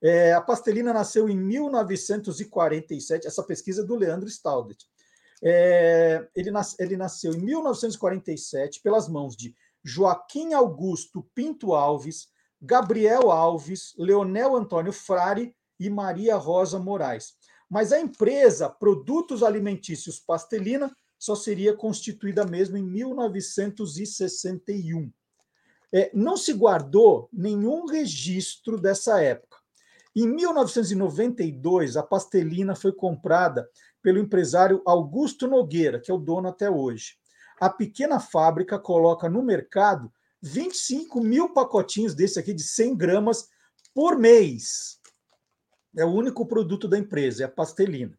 É, 0.03 0.35
a 0.35 0.43
pastelina 0.43 0.93
nasceu 0.93 1.27
em 1.29 1.37
1947, 1.37 3.27
essa 3.27 3.43
pesquisa 3.43 3.81
é 3.83 3.87
do 3.87 3.97
Leandro 3.97 4.29
Staudet. 4.29 4.87
É, 5.43 6.26
ele, 6.36 6.51
nas, 6.51 6.78
ele 6.78 6.97
nasceu 6.97 7.34
em 7.34 7.38
1947 7.38 8.80
pelas 8.80 9.09
mãos 9.09 9.36
de 9.36 9.55
Joaquim 9.82 10.53
Augusto 10.53 11.26
Pinto 11.34 11.74
Alves, 11.74 12.28
Gabriel 12.61 13.32
Alves, 13.32 13.93
Leonel 13.99 14.55
Antônio 14.55 14.93
Frari 14.93 15.53
e 15.80 15.90
Maria 15.90 16.36
Rosa 16.36 16.78
Moraes. 16.78 17.32
Mas 17.68 17.93
a 17.93 18.01
empresa 18.01 18.68
Produtos 18.68 19.43
Alimentícios 19.43 20.20
Pastelina 20.20 20.97
só 21.18 21.34
seria 21.34 21.76
constituída 21.76 22.45
mesmo 22.45 22.76
em 22.76 22.84
1961. 22.84 25.11
É, 25.93 26.12
não 26.14 26.36
se 26.36 26.53
guardou 26.53 27.28
nenhum 27.32 27.86
registro 27.86 28.80
dessa 28.80 29.20
época. 29.20 29.51
Em 30.15 30.27
1992, 30.27 31.97
a 31.97 32.03
Pastelina 32.03 32.75
foi 32.75 32.93
comprada 32.93 33.69
pelo 34.03 34.19
empresário 34.19 34.83
Augusto 34.85 35.47
Nogueira, 35.47 35.99
que 35.99 36.11
é 36.11 36.15
o 36.15 36.19
dono 36.19 36.49
até 36.49 36.71
hoje. 36.71 37.15
A 37.59 37.71
pequena 37.71 38.21
fábrica 38.21 38.79
coloca 38.79 39.29
no 39.29 39.43
mercado 39.43 40.13
25 40.43 41.21
mil 41.23 41.55
pacotinhos 41.55 42.15
desse 42.15 42.39
aqui 42.39 42.53
de 42.53 42.63
100 42.63 42.97
gramas 42.97 43.49
por 43.95 44.19
mês. 44.19 45.01
É 45.97 46.05
o 46.05 46.13
único 46.13 46.47
produto 46.47 46.89
da 46.89 46.99
empresa, 46.99 47.45
é 47.45 47.47
a 47.47 47.51
pastelina. 47.51 48.19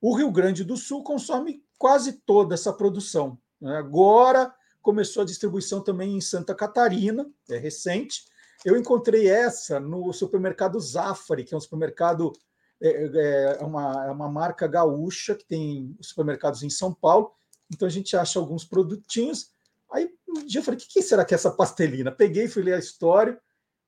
O 0.00 0.14
Rio 0.14 0.30
Grande 0.30 0.62
do 0.62 0.76
Sul 0.76 1.02
consome 1.02 1.62
quase 1.78 2.12
toda 2.24 2.54
essa 2.54 2.72
produção. 2.72 3.38
Né? 3.60 3.76
Agora 3.76 4.54
começou 4.80 5.22
a 5.22 5.26
distribuição 5.26 5.82
também 5.82 6.16
em 6.16 6.20
Santa 6.20 6.54
Catarina, 6.54 7.28
é 7.50 7.58
recente. 7.58 8.24
Eu 8.64 8.76
encontrei 8.76 9.28
essa 9.28 9.78
no 9.78 10.12
supermercado 10.12 10.80
Zafari, 10.80 11.44
que 11.44 11.54
é 11.54 11.56
um 11.56 11.60
supermercado 11.60 12.32
é, 12.80 12.88
é, 12.88 13.58
é, 13.60 13.64
uma, 13.64 14.06
é 14.06 14.10
uma 14.10 14.28
marca 14.28 14.66
gaúcha 14.66 15.34
que 15.34 15.46
tem 15.46 15.96
supermercados 16.00 16.62
em 16.62 16.70
São 16.70 16.92
Paulo. 16.92 17.32
Então 17.72 17.86
a 17.86 17.90
gente 17.90 18.16
acha 18.16 18.38
alguns 18.38 18.64
produtinhos. 18.64 19.50
Aí 19.90 20.10
um 20.28 20.44
dia 20.44 20.60
eu 20.60 20.64
falei: 20.64 20.78
o 20.78 20.82
que, 20.82 20.88
que 20.88 21.02
será 21.02 21.24
que 21.24 21.34
é 21.34 21.36
essa 21.36 21.50
pastelina? 21.50 22.10
Peguei, 22.12 22.48
fui 22.48 22.62
ler 22.62 22.74
a 22.74 22.78
história 22.78 23.40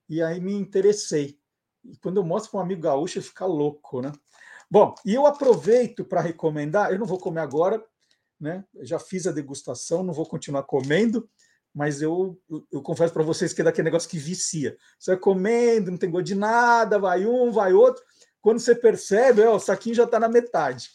e 0.07 0.21
aí 0.21 0.39
me 0.39 0.53
interessei. 0.53 1.37
E 1.83 1.97
quando 1.97 2.17
eu 2.17 2.23
mostro 2.23 2.51
para 2.51 2.59
um 2.59 2.63
amigo 2.63 2.81
gaúcho, 2.81 3.19
ele 3.19 3.25
fica 3.25 3.45
louco, 3.45 4.01
né? 4.01 4.11
Bom, 4.69 4.93
e 5.05 5.13
eu 5.13 5.25
aproveito 5.25 6.03
para 6.03 6.21
recomendar. 6.21 6.91
Eu 6.91 6.99
não 6.99 7.05
vou 7.05 7.17
comer 7.17 7.41
agora, 7.41 7.83
né? 8.39 8.65
Eu 8.75 8.85
já 8.85 8.99
fiz 8.99 9.27
a 9.27 9.31
degustação, 9.31 10.03
não 10.03 10.13
vou 10.13 10.25
continuar 10.25 10.63
comendo, 10.63 11.29
mas 11.79 12.01
eu, 12.01 12.37
eu, 12.49 12.67
eu 12.73 12.81
confesso 12.81 13.13
para 13.13 13.23
vocês 13.23 13.53
que 13.53 13.61
é 13.61 13.63
daquele 13.63 13.85
negócio 13.85 14.09
que 14.09 14.17
vicia. 14.17 14.77
Você 14.99 15.11
vai 15.11 15.19
comendo, 15.21 15.89
não 15.89 15.97
tem 15.97 16.11
gosto 16.11 16.25
de 16.25 16.35
nada, 16.35 16.99
vai 16.99 17.25
um, 17.25 17.53
vai 17.53 17.71
outro. 17.71 18.03
Quando 18.41 18.59
você 18.59 18.75
percebe, 18.75 19.43
ó, 19.43 19.55
o 19.55 19.59
saquinho 19.61 19.95
já 19.95 20.03
está 20.03 20.19
na 20.19 20.27
metade. 20.27 20.89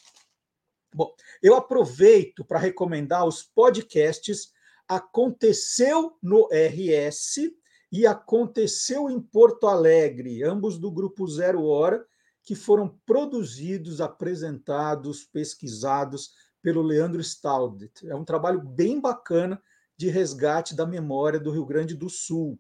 Bom, 0.95 1.11
eu 1.43 1.55
aproveito 1.55 2.45
para 2.45 2.59
recomendar 2.59 3.26
os 3.26 3.43
podcasts 3.43 4.53
Aconteceu 4.87 6.18
no 6.22 6.51
RS 6.53 7.51
e 7.91 8.07
Aconteceu 8.07 9.09
em 9.09 9.18
Porto 9.18 9.66
Alegre, 9.66 10.43
ambos 10.43 10.76
do 10.76 10.91
grupo 10.91 11.26
Zero 11.26 11.64
Hora, 11.64 12.05
que 12.43 12.55
foram 12.55 13.01
produzidos, 13.07 14.03
apresentados, 14.03 15.24
pesquisados 15.24 16.35
pelo 16.61 16.82
Leandro 16.82 17.22
Staudet. 17.22 18.07
É 18.07 18.14
um 18.14 18.22
trabalho 18.22 18.61
bem 18.61 19.01
bacana 19.01 19.59
de 19.97 20.09
resgate 20.09 20.74
da 20.74 20.86
memória 20.86 21.38
do 21.38 21.51
Rio 21.51 21.64
Grande 21.64 21.95
do 21.95 22.09
Sul 22.09 22.59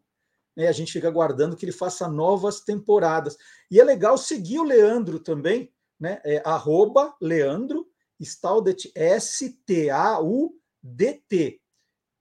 né, 0.56 0.68
a 0.68 0.72
gente 0.72 0.92
fica 0.92 1.08
aguardando 1.08 1.56
que 1.56 1.64
ele 1.64 1.72
faça 1.72 2.06
novas 2.08 2.60
temporadas. 2.60 3.36
E 3.70 3.80
é 3.80 3.84
legal 3.84 4.16
seguir 4.16 4.58
o 4.60 4.64
Leandro 4.64 5.18
também, 5.18 5.72
né? 5.98 6.20
É 6.24 6.40
arroba 6.44 7.14
Leandro 7.20 7.86
Staudet, 8.20 8.92
S-T-A-U-D-T. 8.94 9.50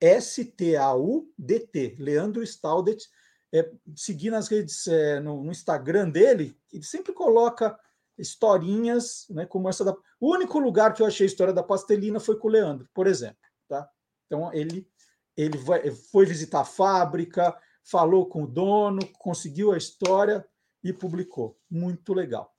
S-T-A-U-D-T. 0.02 1.96
Leandro 2.00 2.42
Staudet. 2.44 3.08
É, 3.54 3.72
seguir 3.96 4.32
nas 4.32 4.48
redes, 4.48 4.88
é, 4.88 5.20
no, 5.20 5.44
no, 5.44 5.52
Instagram 5.52 6.10
dele, 6.10 6.58
ele 6.72 6.82
sempre 6.82 7.14
coloca 7.14 7.78
historinhas, 8.18 9.28
né, 9.30 9.46
como 9.46 9.70
essa 9.70 9.86
da. 9.86 9.96
O 10.20 10.34
único 10.34 10.58
lugar 10.58 10.92
que 10.92 11.04
eu 11.04 11.06
achei 11.06 11.28
a 11.28 11.30
história 11.30 11.54
da 11.54 11.62
pastelina 11.62 12.20
foi 12.20 12.36
com 12.36 12.48
o 12.48 12.52
Leandro, 12.52 12.90
por 12.96 13.06
exemplo. 13.06 13.38
Tá? 13.70 13.88
Então 14.26 14.52
ele, 14.54 14.90
ele 15.36 15.58
foi 16.12 16.26
visitar 16.26 16.62
a 16.62 16.66
fábrica, 16.66 17.56
falou 17.84 18.28
com 18.28 18.44
o 18.44 18.48
dono, 18.48 19.02
conseguiu 19.20 19.72
a 19.72 19.78
história 19.78 20.46
e 20.84 20.94
publicou. 20.94 21.58
Muito 21.70 22.14
legal. 22.14 22.54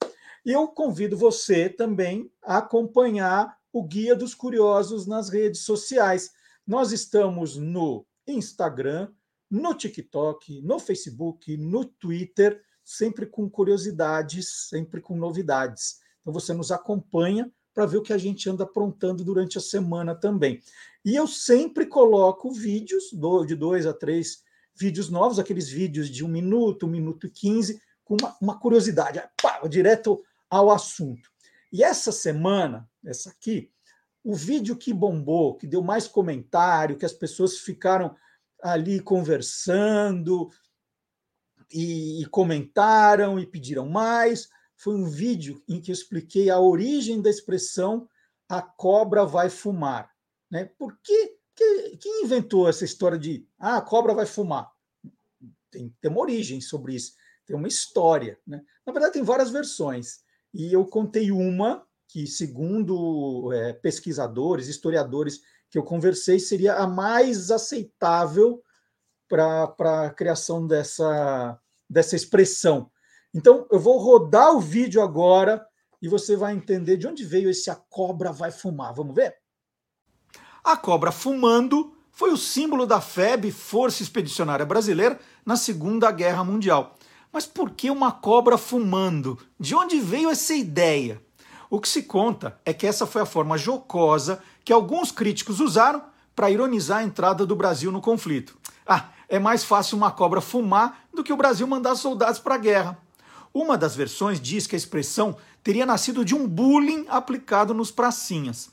E 0.45 0.51
eu 0.51 0.67
convido 0.67 1.17
você 1.17 1.69
também 1.69 2.31
a 2.43 2.57
acompanhar 2.57 3.57
o 3.73 3.83
Guia 3.83 4.15
dos 4.15 4.35
Curiosos 4.35 5.07
nas 5.07 5.29
redes 5.29 5.61
sociais. 5.61 6.31
Nós 6.65 6.91
estamos 6.91 7.57
no 7.57 8.05
Instagram, 8.27 9.11
no 9.49 9.73
TikTok, 9.73 10.61
no 10.61 10.79
Facebook, 10.79 11.57
no 11.57 11.85
Twitter, 11.85 12.61
sempre 12.83 13.25
com 13.25 13.49
curiosidades, 13.49 14.67
sempre 14.69 15.01
com 15.01 15.15
novidades. 15.15 15.99
Então 16.21 16.33
você 16.33 16.53
nos 16.53 16.71
acompanha 16.71 17.51
para 17.75 17.85
ver 17.85 17.97
o 17.97 18.01
que 18.01 18.13
a 18.13 18.17
gente 18.17 18.49
anda 18.49 18.63
aprontando 18.63 19.21
durante 19.23 19.57
a 19.57 19.61
semana 19.61 20.15
também. 20.15 20.61
E 21.03 21.13
eu 21.13 21.27
sempre 21.27 21.85
coloco 21.85 22.49
vídeos 22.49 23.11
de 23.45 23.53
dois 23.53 23.85
a 23.85 23.93
três 23.93 24.41
vídeos 24.73 25.09
novos, 25.09 25.37
aqueles 25.37 25.67
vídeos 25.67 26.09
de 26.09 26.23
um 26.23 26.29
minuto, 26.29 26.85
um 26.85 26.89
minuto 26.89 27.27
e 27.27 27.29
quinze, 27.29 27.81
com 28.05 28.15
uma, 28.19 28.35
uma 28.41 28.59
curiosidade, 28.59 29.21
pá, 29.41 29.59
direto 29.67 30.23
ao 30.49 30.71
assunto. 30.71 31.29
E 31.71 31.83
essa 31.83 32.11
semana, 32.11 32.89
essa 33.03 33.29
aqui, 33.29 33.69
o 34.23 34.33
vídeo 34.33 34.77
que 34.77 34.93
bombou, 34.93 35.55
que 35.55 35.67
deu 35.67 35.83
mais 35.83 36.07
comentário, 36.07 36.97
que 36.97 37.05
as 37.05 37.13
pessoas 37.13 37.59
ficaram 37.59 38.15
ali 38.63 38.99
conversando 39.01 40.49
e, 41.71 42.21
e 42.21 42.25
comentaram 42.27 43.37
e 43.37 43.45
pediram 43.45 43.87
mais, 43.87 44.49
foi 44.77 44.95
um 44.95 45.05
vídeo 45.05 45.63
em 45.67 45.81
que 45.81 45.91
expliquei 45.91 46.49
a 46.49 46.59
origem 46.59 47.21
da 47.21 47.29
expressão 47.29 48.07
a 48.47 48.61
cobra 48.61 49.25
vai 49.25 49.49
fumar. 49.49 50.11
Né? 50.49 50.65
Por 50.77 50.97
que, 51.01 51.37
que, 51.55 51.97
quem 51.97 52.23
inventou 52.23 52.69
essa 52.69 52.85
história 52.85 53.17
de 53.17 53.47
ah, 53.57 53.77
a 53.77 53.81
cobra 53.81 54.13
vai 54.13 54.25
fumar? 54.25 54.71
Tem, 55.71 55.93
tem 55.99 56.11
uma 56.11 56.21
origem 56.21 56.61
sobre 56.61 56.95
isso, 56.95 57.13
tem 57.45 57.55
uma 57.55 57.67
história. 57.67 58.39
Né? 58.45 58.63
Na 58.85 58.93
verdade, 58.93 59.13
tem 59.13 59.23
várias 59.23 59.49
versões. 59.49 60.23
E 60.53 60.71
eu 60.71 60.85
contei 60.85 61.31
uma 61.31 61.85
que, 62.07 62.27
segundo 62.27 63.51
é, 63.51 63.73
pesquisadores, 63.73 64.67
historiadores 64.67 65.41
que 65.69 65.77
eu 65.77 65.83
conversei, 65.83 66.39
seria 66.39 66.75
a 66.75 66.87
mais 66.87 67.51
aceitável 67.51 68.63
para 69.27 70.05
a 70.05 70.09
criação 70.11 70.65
dessa, 70.65 71.59
dessa 71.89 72.15
expressão. 72.15 72.89
Então, 73.35 73.67
eu 73.69 73.77
vou 73.77 73.97
rodar 73.97 74.55
o 74.55 74.61
vídeo 74.61 75.01
agora 75.01 75.67
e 76.01 76.07
você 76.07 76.37
vai 76.37 76.53
entender 76.53 76.95
de 76.95 77.05
onde 77.05 77.25
veio 77.25 77.49
esse 77.49 77.69
a 77.69 77.75
cobra 77.75 78.31
vai 78.31 78.49
fumar. 78.49 78.93
Vamos 78.93 79.13
ver? 79.13 79.35
A 80.63 80.77
cobra 80.77 81.11
fumando 81.11 81.93
foi 82.13 82.31
o 82.31 82.37
símbolo 82.37 82.85
da 82.85 83.01
FEB, 83.01 83.51
Força 83.51 84.01
Expedicionária 84.01 84.65
Brasileira, 84.65 85.19
na 85.45 85.57
Segunda 85.57 86.09
Guerra 86.11 86.45
Mundial. 86.45 86.95
Mas 87.29 87.45
por 87.45 87.71
que 87.71 87.91
uma 87.91 88.09
cobra 88.09 88.57
fumando? 88.57 89.37
De 89.59 89.75
onde 89.75 89.99
veio 89.99 90.29
essa 90.29 90.53
ideia? 90.53 91.21
O 91.69 91.81
que 91.81 91.89
se 91.89 92.03
conta 92.03 92.57
é 92.63 92.73
que 92.73 92.87
essa 92.87 93.05
foi 93.05 93.21
a 93.21 93.25
forma 93.25 93.57
jocosa 93.57 94.41
que 94.63 94.71
alguns 94.71 95.11
críticos 95.11 95.59
usaram 95.59 96.01
para 96.33 96.49
ironizar 96.49 96.99
a 96.99 97.03
entrada 97.03 97.45
do 97.45 97.55
Brasil 97.55 97.91
no 97.91 97.99
conflito. 97.99 98.57
Ah, 98.87 99.09
é 99.27 99.39
mais 99.39 99.65
fácil 99.65 99.97
uma 99.97 100.09
cobra 100.09 100.39
fumar 100.39 101.05
do 101.13 101.21
que 101.21 101.33
o 101.33 101.37
Brasil 101.37 101.67
mandar 101.67 101.95
soldados 101.95 102.39
para 102.39 102.55
a 102.55 102.59
guerra. 102.59 103.04
Uma 103.55 103.77
das 103.77 103.95
versões 103.95 104.37
diz 104.37 104.67
que 104.67 104.75
a 104.75 104.77
expressão 104.77 105.37
teria 105.63 105.85
nascido 105.85 106.25
de 106.25 106.35
um 106.35 106.45
bullying 106.45 107.05
aplicado 107.07 107.73
nos 107.73 107.89
pracinhas. 107.89 108.69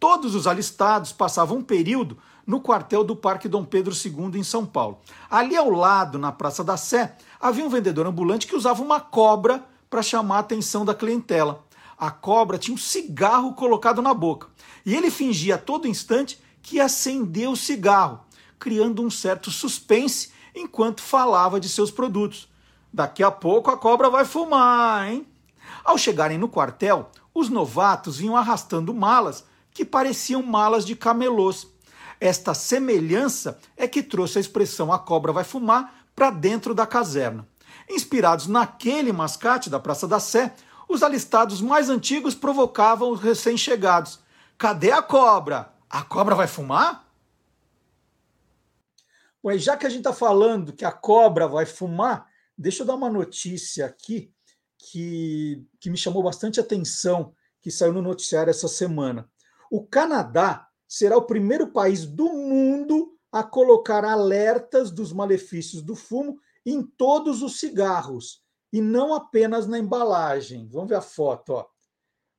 Todos 0.00 0.34
os 0.34 0.48
alistados 0.48 1.12
passavam 1.12 1.58
um 1.58 1.62
período 1.62 2.18
no 2.44 2.60
quartel 2.60 3.04
do 3.04 3.14
Parque 3.14 3.48
Dom 3.48 3.64
Pedro 3.64 3.94
II, 3.94 4.36
em 4.36 4.42
São 4.42 4.66
Paulo. 4.66 4.98
Ali 5.30 5.56
ao 5.56 5.70
lado, 5.70 6.18
na 6.18 6.32
Praça 6.32 6.64
da 6.64 6.76
Sé, 6.76 7.16
havia 7.38 7.64
um 7.64 7.68
vendedor 7.68 8.04
ambulante 8.04 8.48
que 8.48 8.56
usava 8.56 8.82
uma 8.82 8.98
cobra 8.98 9.64
para 9.88 10.02
chamar 10.02 10.38
a 10.38 10.40
atenção 10.40 10.84
da 10.84 10.92
clientela. 10.92 11.64
A 11.96 12.10
cobra 12.10 12.58
tinha 12.58 12.74
um 12.74 12.78
cigarro 12.78 13.54
colocado 13.54 14.02
na 14.02 14.12
boca 14.12 14.48
e 14.84 14.92
ele 14.96 15.08
fingia 15.08 15.54
a 15.54 15.58
todo 15.58 15.86
instante 15.86 16.36
que 16.60 16.80
acendeu 16.80 17.52
o 17.52 17.56
cigarro, 17.56 18.24
criando 18.58 19.04
um 19.04 19.08
certo 19.08 19.52
suspense 19.52 20.30
enquanto 20.52 21.00
falava 21.00 21.60
de 21.60 21.68
seus 21.68 21.92
produtos. 21.92 22.48
Daqui 22.96 23.22
a 23.22 23.30
pouco 23.30 23.70
a 23.70 23.76
cobra 23.76 24.08
vai 24.08 24.24
fumar, 24.24 25.06
hein? 25.06 25.26
Ao 25.84 25.98
chegarem 25.98 26.38
no 26.38 26.48
quartel, 26.48 27.10
os 27.34 27.50
novatos 27.50 28.16
vinham 28.16 28.34
arrastando 28.34 28.94
malas 28.94 29.44
que 29.70 29.84
pareciam 29.84 30.42
malas 30.42 30.82
de 30.86 30.96
camelôs. 30.96 31.68
Esta 32.18 32.54
semelhança 32.54 33.58
é 33.76 33.86
que 33.86 34.02
trouxe 34.02 34.38
a 34.38 34.40
expressão 34.40 34.90
a 34.90 34.98
cobra 34.98 35.30
vai 35.30 35.44
fumar 35.44 36.06
para 36.14 36.30
dentro 36.30 36.74
da 36.74 36.86
caserna. 36.86 37.46
Inspirados 37.86 38.46
naquele 38.46 39.12
mascate 39.12 39.68
da 39.68 39.78
Praça 39.78 40.08
da 40.08 40.18
Sé, 40.18 40.54
os 40.88 41.02
alistados 41.02 41.60
mais 41.60 41.90
antigos 41.90 42.34
provocavam 42.34 43.10
os 43.10 43.20
recém-chegados. 43.20 44.20
Cadê 44.56 44.90
a 44.90 45.02
cobra? 45.02 45.70
A 45.90 46.02
cobra 46.02 46.34
vai 46.34 46.46
fumar? 46.46 47.06
Pois 49.42 49.62
já 49.62 49.76
que 49.76 49.84
a 49.84 49.90
gente 49.90 49.98
está 49.98 50.14
falando 50.14 50.72
que 50.72 50.86
a 50.86 50.92
cobra 50.92 51.46
vai 51.46 51.66
fumar, 51.66 52.34
Deixa 52.56 52.82
eu 52.82 52.86
dar 52.86 52.94
uma 52.94 53.10
notícia 53.10 53.86
aqui 53.86 54.32
que, 54.78 55.64
que 55.80 55.90
me 55.90 55.96
chamou 55.96 56.22
bastante 56.22 56.60
atenção, 56.60 57.34
que 57.60 57.70
saiu 57.70 57.92
no 57.92 58.02
noticiário 58.02 58.50
essa 58.50 58.68
semana. 58.68 59.28
O 59.70 59.84
Canadá 59.86 60.68
será 60.88 61.16
o 61.16 61.26
primeiro 61.26 61.72
país 61.72 62.06
do 62.06 62.32
mundo 62.32 63.16
a 63.32 63.42
colocar 63.42 64.04
alertas 64.04 64.90
dos 64.90 65.12
malefícios 65.12 65.82
do 65.82 65.94
fumo 65.94 66.38
em 66.64 66.82
todos 66.82 67.42
os 67.42 67.58
cigarros 67.58 68.42
e 68.72 68.80
não 68.80 69.12
apenas 69.12 69.66
na 69.66 69.78
embalagem. 69.78 70.68
Vamos 70.68 70.88
ver 70.88 70.96
a 70.96 71.02
foto. 71.02 71.54
Ó. 71.54 71.66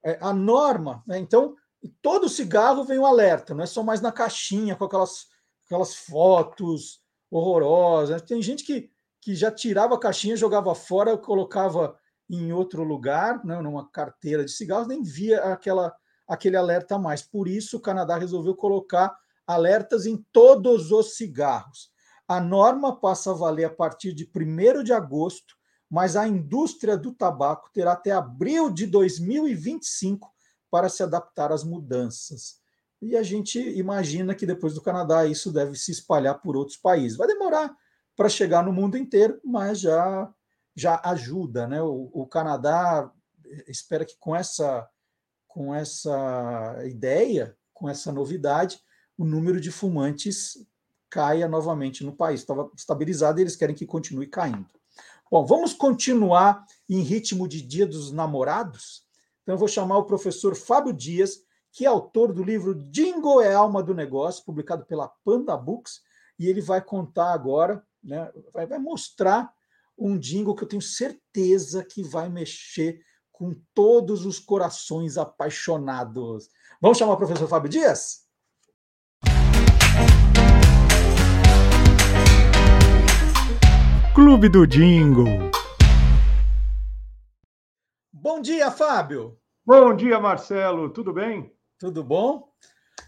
É, 0.03 0.17
a 0.21 0.33
norma, 0.33 1.03
né? 1.05 1.19
então, 1.19 1.55
todo 2.01 2.29
cigarro 2.29 2.83
vem 2.83 2.97
o 2.97 3.01
um 3.01 3.05
alerta, 3.05 3.53
não 3.53 3.63
é 3.63 3.67
só 3.67 3.83
mais 3.83 4.01
na 4.01 4.11
caixinha 4.11 4.75
com 4.75 4.85
aquelas, 4.85 5.27
aquelas 5.65 5.95
fotos 5.95 7.01
horrorosas. 7.29 8.21
Tem 8.21 8.41
gente 8.41 8.63
que 8.63 8.89
que 9.27 9.35
já 9.35 9.51
tirava 9.51 9.95
a 9.95 9.99
caixinha, 9.99 10.37
jogava 10.37 10.73
fora, 10.73 11.17
colocava 11.17 11.99
em 12.29 12.53
outro 12.53 12.81
lugar, 12.81 13.43
né, 13.43 13.59
numa 13.61 13.85
carteira 13.91 14.45
de 14.45 14.51
cigarros, 14.51 14.87
nem 14.87 15.03
via 15.03 15.43
aquela, 15.51 15.93
aquele 16.25 16.55
alerta 16.55 16.97
mais. 16.97 17.21
Por 17.21 17.45
isso, 17.45 17.75
o 17.75 17.81
Canadá 17.81 18.17
resolveu 18.17 18.55
colocar 18.55 19.13
alertas 19.45 20.05
em 20.05 20.25
todos 20.31 20.93
os 20.93 21.17
cigarros. 21.17 21.91
A 22.25 22.39
norma 22.39 23.01
passa 23.01 23.31
a 23.31 23.33
valer 23.33 23.65
a 23.65 23.69
partir 23.69 24.13
de 24.13 24.31
1 24.33 24.81
de 24.81 24.93
agosto, 24.93 25.55
mas 25.89 26.15
a 26.15 26.25
indústria 26.25 26.95
do 26.95 27.13
tabaco 27.13 27.69
terá 27.73 27.91
até 27.91 28.11
abril 28.11 28.69
de 28.69 28.87
2025 28.87 30.33
para 30.71 30.87
se 30.87 31.03
adaptar 31.03 31.51
às 31.51 31.65
mudanças. 31.65 32.61
E 33.01 33.17
a 33.17 33.23
gente 33.23 33.59
imagina 33.59 34.33
que 34.33 34.45
depois 34.45 34.73
do 34.73 34.81
Canadá 34.81 35.25
isso 35.25 35.51
deve 35.51 35.77
se 35.77 35.91
espalhar 35.91 36.39
por 36.39 36.55
outros 36.55 36.77
países. 36.77 37.17
Vai 37.17 37.27
demorar 37.27 37.75
para 38.17 38.27
chegar 38.27 38.63
no 38.63 38.73
mundo 38.73 38.97
inteiro, 38.97 39.39
mas 39.45 39.79
já, 39.79 40.33
já 40.75 40.99
ajuda. 41.05 41.67
Né? 41.67 41.81
O, 41.81 42.09
o 42.11 42.25
Canadá 42.25 43.09
espera 43.67 44.03
que 44.03 44.17
com 44.19 44.35
essa, 44.35 44.89
com 45.47 45.73
essa 45.73 46.83
ideia, 46.85 47.55
com 47.73 47.87
essa 47.87 48.11
novidade, 48.11 48.79
o 49.15 49.23
número 49.23 49.61
de 49.61 49.71
fumantes 49.71 50.57
caia 51.09 51.47
novamente 51.47 52.03
no 52.03 52.11
país. 52.11 52.41
Estava 52.41 52.69
estabilizado 52.75 53.39
e 53.39 53.43
eles 53.43 53.55
querem 53.55 53.75
que 53.75 53.85
continue 53.85 54.27
caindo. 54.27 54.67
Bom, 55.29 55.45
vamos 55.45 55.73
continuar 55.73 56.65
em 56.89 57.01
ritmo 57.01 57.47
de 57.47 57.61
Dia 57.61 57.85
dos 57.85 58.11
Namorados? 58.11 59.05
Então, 59.43 59.55
eu 59.55 59.59
vou 59.59 59.67
chamar 59.67 59.97
o 59.97 60.05
professor 60.05 60.55
Fábio 60.55 60.91
Dias, 60.91 61.43
que 61.71 61.85
é 61.85 61.87
autor 61.87 62.33
do 62.33 62.43
livro 62.43 62.73
Jingle 62.89 63.41
é 63.41 63.53
Alma 63.53 63.83
do 63.83 63.93
Negócio, 63.93 64.43
publicado 64.43 64.85
pela 64.85 65.07
Panda 65.23 65.55
Books, 65.55 66.01
e 66.39 66.47
ele 66.47 66.61
vai 66.61 66.81
contar 66.81 67.31
agora 67.31 67.85
né? 68.07 68.31
vai, 68.53 68.65
vai 68.65 68.79
mostrar 68.79 69.53
um 69.97 70.17
jingle 70.17 70.55
que 70.55 70.63
eu 70.63 70.67
tenho 70.67 70.81
certeza 70.81 71.83
que 71.83 72.01
vai 72.01 72.29
mexer 72.29 73.01
com 73.31 73.53
todos 73.73 74.25
os 74.25 74.39
corações 74.39 75.17
apaixonados. 75.17 76.49
Vamos 76.81 76.97
chamar 76.97 77.13
o 77.13 77.17
professor 77.17 77.47
Fábio 77.47 77.69
Dias? 77.69 78.25
Clube 84.15 84.49
do 84.49 84.65
Jingle. 84.65 85.51
Bom 88.11 88.41
dia, 88.41 88.71
Fábio. 88.71 89.37
Bom 89.63 89.95
dia, 89.95 90.19
Marcelo. 90.19 90.89
Tudo 90.89 91.13
bem? 91.13 91.53
Tudo 91.77 92.03
bom? 92.03 92.51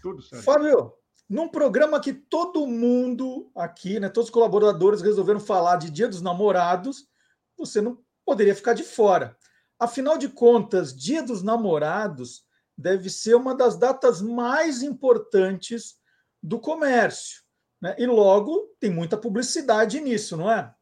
Tudo 0.02 0.22
certo. 0.22 0.44
Fábio, 0.44 0.92
num 1.30 1.48
programa 1.48 2.00
que 2.00 2.12
todo 2.12 2.66
mundo 2.66 3.48
aqui, 3.54 4.00
né, 4.00 4.08
todos 4.08 4.28
os 4.28 4.34
colaboradores 4.34 5.00
resolveram 5.00 5.38
falar 5.38 5.76
de 5.76 5.88
Dia 5.88 6.08
dos 6.08 6.20
Namorados, 6.20 7.08
você 7.56 7.80
não 7.80 8.02
poderia 8.26 8.54
ficar 8.54 8.74
de 8.74 8.82
fora. 8.82 9.36
Afinal 9.78 10.18
de 10.18 10.28
contas, 10.28 10.92
Dia 10.94 11.22
dos 11.22 11.40
Namorados 11.40 12.44
deve 12.76 13.08
ser 13.08 13.36
uma 13.36 13.54
das 13.54 13.76
datas 13.76 14.20
mais 14.20 14.82
importantes 14.82 16.00
do 16.42 16.58
comércio. 16.58 17.42
Né? 17.80 17.94
E 17.96 18.06
logo 18.06 18.74
tem 18.80 18.90
muita 18.90 19.16
publicidade 19.16 20.00
nisso, 20.00 20.36
não 20.36 20.50
é? 20.50 20.74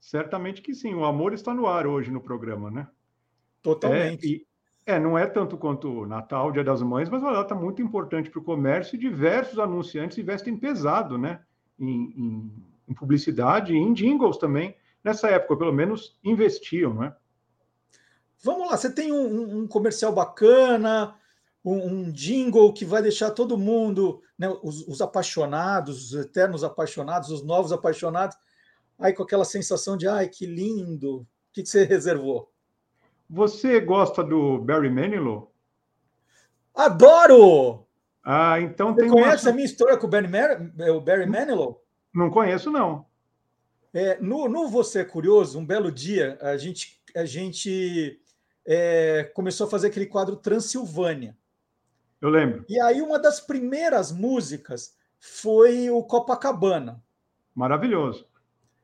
Certamente 0.00 0.62
que 0.62 0.74
sim. 0.74 0.94
O 0.94 1.04
amor 1.04 1.32
está 1.32 1.52
no 1.52 1.66
ar 1.66 1.88
hoje 1.88 2.12
no 2.12 2.20
programa, 2.20 2.70
né? 2.70 2.88
Totalmente. 3.60 4.24
É, 4.24 4.28
e, 4.28 4.47
é, 4.88 4.98
não 4.98 5.18
é 5.18 5.26
tanto 5.26 5.58
quanto 5.58 6.06
Natal, 6.06 6.50
Dia 6.50 6.64
das 6.64 6.80
Mães, 6.80 7.10
mas 7.10 7.22
é 7.22 7.26
uma 7.26 7.34
data 7.34 7.54
muito 7.54 7.82
importante 7.82 8.30
para 8.30 8.40
o 8.40 8.44
comércio 8.44 8.96
e 8.96 8.98
diversos 8.98 9.58
anunciantes 9.58 10.16
investem 10.16 10.56
pesado, 10.56 11.18
né? 11.18 11.40
Em, 11.78 11.90
em, 12.16 12.64
em 12.88 12.94
publicidade 12.94 13.74
e 13.74 13.76
em 13.76 13.92
jingles 13.92 14.38
também. 14.38 14.74
Nessa 15.04 15.28
época, 15.28 15.58
pelo 15.58 15.74
menos, 15.74 16.18
investiam, 16.24 16.94
né? 16.94 17.14
Vamos 18.42 18.70
lá, 18.70 18.78
você 18.78 18.90
tem 18.90 19.12
um, 19.12 19.58
um 19.58 19.68
comercial 19.68 20.10
bacana, 20.10 21.14
um, 21.62 21.86
um, 21.86 22.10
jingle 22.10 22.72
que 22.72 22.86
vai 22.86 23.02
deixar 23.02 23.30
todo 23.32 23.58
mundo, 23.58 24.22
né, 24.38 24.48
os, 24.62 24.88
os, 24.88 25.02
apaixonados, 25.02 26.14
os 26.14 26.18
eternos 26.18 26.64
apaixonados, 26.64 27.30
os 27.30 27.44
novos 27.44 27.72
apaixonados, 27.72 28.38
aí 28.98 29.12
com 29.12 29.22
aquela 29.22 29.44
sensação 29.44 29.98
de 29.98 30.08
ai, 30.08 30.28
que 30.28 30.46
lindo. 30.46 31.16
O 31.18 31.26
que, 31.52 31.62
que 31.62 31.68
você 31.68 31.84
reservou? 31.84 32.50
Você 33.28 33.80
gosta 33.80 34.24
do 34.24 34.58
Barry 34.58 34.88
Manilow? 34.88 35.52
Adoro! 36.74 37.86
Ah, 38.24 38.60
então 38.60 38.94
você 38.94 39.02
tem. 39.02 39.10
conhece 39.10 39.44
uma... 39.46 39.50
a 39.50 39.54
minha 39.54 39.66
história 39.66 39.96
com 39.96 40.06
o 40.06 40.10
Barry, 40.10 40.28
Mar... 40.28 40.60
o 40.90 41.00
Barry 41.00 41.26
Manilow? 41.26 41.84
Não 42.14 42.30
conheço, 42.30 42.70
não. 42.70 43.06
É, 43.92 44.18
no, 44.20 44.48
no 44.48 44.68
Você 44.68 45.00
é 45.00 45.04
Curioso, 45.04 45.58
um 45.58 45.66
belo 45.66 45.90
dia, 45.90 46.38
a 46.40 46.56
gente, 46.56 47.00
a 47.16 47.24
gente 47.24 48.20
é, 48.66 49.24
começou 49.34 49.66
a 49.66 49.70
fazer 49.70 49.88
aquele 49.88 50.06
quadro 50.06 50.36
Transilvânia. 50.36 51.36
Eu 52.20 52.28
lembro. 52.28 52.64
E 52.68 52.80
aí, 52.80 53.00
uma 53.00 53.18
das 53.18 53.40
primeiras 53.40 54.10
músicas 54.12 54.96
foi 55.18 55.90
o 55.90 56.02
Copacabana. 56.02 57.02
Maravilhoso. 57.54 58.26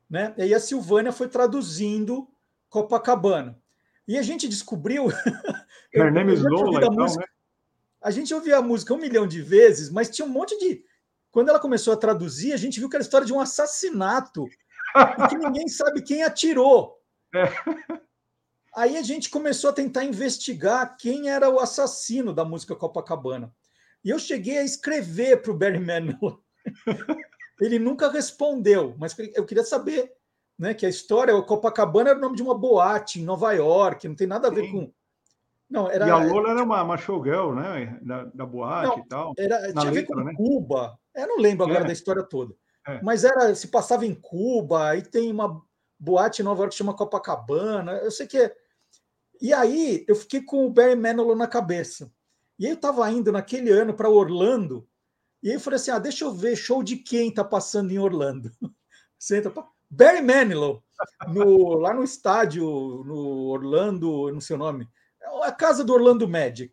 Né? 0.09 0.35
E 0.37 0.43
aí 0.43 0.55
a 0.55 0.61
Silvânia 0.61 1.13
foi 1.13 1.29
traduzindo 1.29 2.29
Copacabana. 2.69 3.59
E 4.07 4.19
a 4.19 4.23
gente 4.23 4.49
descobriu. 4.49 5.09
Her 5.93 6.13
name 6.13 6.33
is 6.35 6.43
Lola, 6.43 6.79
então, 6.79 6.93
música, 6.93 7.23
né? 7.23 7.29
A 8.03 8.11
gente 8.11 8.35
ouvia 8.35 8.59
a 8.59 8.63
música 8.63 8.93
um 8.93 8.99
milhão 8.99 9.27
de 9.27 9.41
vezes, 9.41 9.89
mas 9.91 10.11
tinha 10.11 10.27
um 10.27 10.31
monte 10.31 10.59
de. 10.59 10.85
Quando 11.31 11.49
ela 11.49 11.59
começou 11.59 11.93
a 11.93 11.97
traduzir, 11.97 12.53
a 12.53 12.57
gente 12.57 12.79
viu 12.79 12.89
que 12.89 12.97
era 12.97 13.03
a 13.03 13.07
história 13.07 13.27
de 13.27 13.33
um 13.33 13.41
assassinato 13.41 14.47
e 14.95 15.29
que 15.29 15.39
ninguém 15.39 15.67
sabe 15.67 16.03
quem 16.03 16.23
atirou. 16.23 17.01
É. 17.35 17.45
Aí 18.77 18.97
a 18.97 19.03
gente 19.03 19.31
começou 19.31 19.71
a 19.71 19.73
tentar 19.73 20.05
investigar 20.05 20.97
quem 20.97 21.31
era 21.31 21.49
o 21.49 21.59
assassino 21.61 22.33
da 22.33 22.45
música 22.45 22.77
Copacabana. 22.77 23.53
E 24.05 24.11
eu 24.11 24.19
cheguei 24.19 24.59
a 24.59 24.65
escrever 24.65 25.41
para 25.41 25.51
o 25.51 25.57
Barry 25.57 25.81
Manilow. 25.81 26.43
Ele 27.61 27.79
nunca 27.79 28.11
respondeu, 28.11 28.95
mas 28.99 29.17
eu 29.35 29.47
queria 29.47 29.65
saber, 29.65 30.13
né? 30.59 30.75
Que 30.75 30.87
a 30.87 30.89
história, 30.89 31.37
o 31.37 31.45
Copacabana 31.45 32.11
era 32.11 32.19
o 32.19 32.23
nome 32.23 32.37
de 32.37 32.43
uma 32.43 32.57
boate 32.57 33.21
em 33.21 33.25
Nova 33.25 33.53
York, 33.53 34.07
não 34.09 34.15
tem 34.15 34.27
nada 34.27 34.49
a 34.49 34.51
ver 34.51 34.65
Sim. 34.65 34.73
com. 34.73 34.93
Não, 35.71 35.91
era, 35.91 36.07
e 36.07 36.11
a 36.11 36.19
Lola 36.19 36.51
era 36.51 36.63
uma, 36.63 36.83
uma 36.83 36.97
showgirl, 36.97 37.55
né? 37.55 37.99
Da, 38.03 38.25
da 38.25 38.47
boate 38.47 38.97
não, 38.97 38.99
e 38.99 39.09
tal. 39.09 39.33
Era, 39.37 39.73
tinha 39.73 39.89
a 39.89 39.93
ver 39.93 40.05
com 40.05 40.17
né? 40.17 40.33
Cuba. 40.37 40.99
Eu 41.15 41.27
não 41.27 41.39
lembro 41.39 41.65
agora 41.65 41.85
é. 41.85 41.87
da 41.87 41.93
história 41.93 42.23
toda. 42.23 42.55
É. 42.87 43.01
Mas 43.03 43.25
era, 43.25 43.55
se 43.55 43.69
passava 43.69 44.05
em 44.05 44.15
Cuba, 44.15 44.91
aí 44.91 45.03
tem 45.03 45.33
uma 45.33 45.63
boate 45.99 46.43
em 46.43 46.45
Nova 46.45 46.61
York 46.61 46.73
que 46.73 46.79
chama 46.79 46.95
Copacabana. 46.95 47.93
Eu 47.93 48.11
sei 48.11 48.27
que 48.27 48.39
é 48.39 48.55
e 49.41 49.53
aí 49.53 50.05
eu 50.09 50.15
fiquei 50.15 50.43
com 50.43 50.65
o 50.65 50.71
Barry 50.71 50.97
Manilow 50.97 51.37
na 51.37 51.47
cabeça. 51.47 52.11
E 52.59 52.67
aí 52.67 52.73
eu 52.73 52.77
estava 52.77 53.11
indo 53.11 53.33
naquele 53.33 53.71
ano 53.71 53.95
para 53.95 54.09
Orlando, 54.09 54.89
e 55.43 55.49
aí 55.49 55.55
eu 55.55 55.61
falei 55.61 55.77
assim: 55.77 55.91
ah, 55.91 55.99
deixa 55.99 56.25
eu 56.25 56.33
ver 56.33 56.57
show 56.57 56.83
de 56.83 56.97
quem 56.97 57.29
está 57.29 57.45
passando 57.45 57.91
em 57.91 57.99
Orlando. 57.99 58.51
Senta 59.19 59.51
pra... 59.51 59.67
Barry 59.97 60.23
Manilow, 60.23 60.83
no, 61.29 61.75
lá 61.79 61.95
no 61.95 62.03
estádio, 62.03 62.65
no 63.07 63.47
Orlando, 63.49 64.31
não 64.33 64.41
sei 64.41 64.57
o 64.57 64.59
nome, 64.59 64.89
a 65.43 65.53
casa 65.53 65.85
do 65.85 65.93
Orlando 65.93 66.29
Magic. 66.29 66.73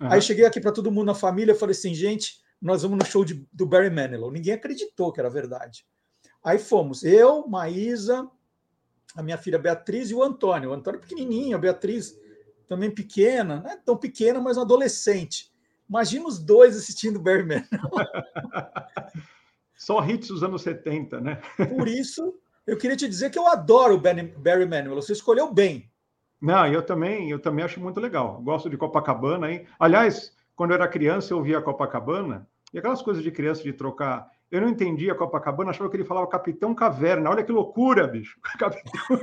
Uhum. 0.00 0.10
Aí 0.10 0.20
cheguei 0.20 0.44
aqui 0.44 0.60
para 0.60 0.72
todo 0.72 0.90
mundo 0.90 1.06
na 1.06 1.14
família, 1.14 1.54
falei 1.54 1.74
assim, 1.74 1.94
gente, 1.94 2.40
nós 2.60 2.82
vamos 2.82 2.98
no 2.98 3.04
show 3.04 3.24
de, 3.24 3.46
do 3.52 3.66
Barry 3.66 3.90
Manilow. 3.90 4.30
Ninguém 4.30 4.54
acreditou 4.54 5.12
que 5.12 5.20
era 5.20 5.30
verdade. 5.30 5.86
Aí 6.42 6.58
fomos, 6.58 7.04
eu, 7.04 7.46
Maísa, 7.46 8.28
a 9.14 9.22
minha 9.22 9.38
filha 9.38 9.58
Beatriz 9.58 10.10
e 10.10 10.14
o 10.14 10.22
Antônio. 10.22 10.70
O 10.70 10.72
Antônio 10.72 10.98
é 10.98 11.00
pequenininho, 11.00 11.56
a 11.56 11.60
Beatriz 11.60 12.18
também 12.66 12.90
pequena, 12.90 13.60
não 13.60 13.70
é 13.70 13.76
tão 13.76 13.96
pequena, 13.96 14.40
mas 14.40 14.56
um 14.56 14.62
adolescente. 14.62 15.52
Imagina 15.88 16.26
os 16.26 16.38
dois 16.38 16.76
assistindo 16.76 17.20
Barry 17.20 17.44
Manilow. 17.44 17.90
Só 19.76 20.04
hits 20.06 20.28
dos 20.28 20.42
anos 20.42 20.62
70, 20.62 21.20
né? 21.20 21.40
Por 21.76 21.88
isso, 21.88 22.34
eu 22.70 22.76
queria 22.76 22.96
te 22.96 23.08
dizer 23.08 23.30
que 23.30 23.38
eu 23.38 23.48
adoro 23.48 23.94
o 23.94 23.98
Barry 23.98 24.66
Manilow. 24.66 25.02
Você 25.02 25.12
escolheu 25.12 25.52
bem. 25.52 25.90
Não, 26.40 26.66
eu 26.66 26.82
também, 26.82 27.30
eu 27.30 27.38
também 27.38 27.64
acho 27.64 27.80
muito 27.80 27.98
legal. 27.98 28.40
Gosto 28.42 28.70
de 28.70 28.76
Copacabana, 28.76 29.50
hein? 29.50 29.66
Aliás, 29.78 30.34
quando 30.54 30.70
eu 30.70 30.76
era 30.76 30.88
criança, 30.88 31.34
eu 31.34 31.42
via 31.42 31.60
Copacabana 31.60 32.48
e 32.72 32.78
aquelas 32.78 33.02
coisas 33.02 33.22
de 33.22 33.30
criança 33.30 33.62
de 33.62 33.72
trocar 33.72 34.30
eu 34.50 34.60
não 34.60 34.68
entendia 34.68 35.14
Copacabana, 35.14 35.70
achava 35.70 35.88
que 35.88 35.96
ele 35.96 36.04
falava 36.04 36.26
Capitão 36.26 36.74
Caverna. 36.74 37.30
Olha 37.30 37.44
que 37.44 37.52
loucura, 37.52 38.06
bicho. 38.06 38.38
Capitão... 38.58 39.20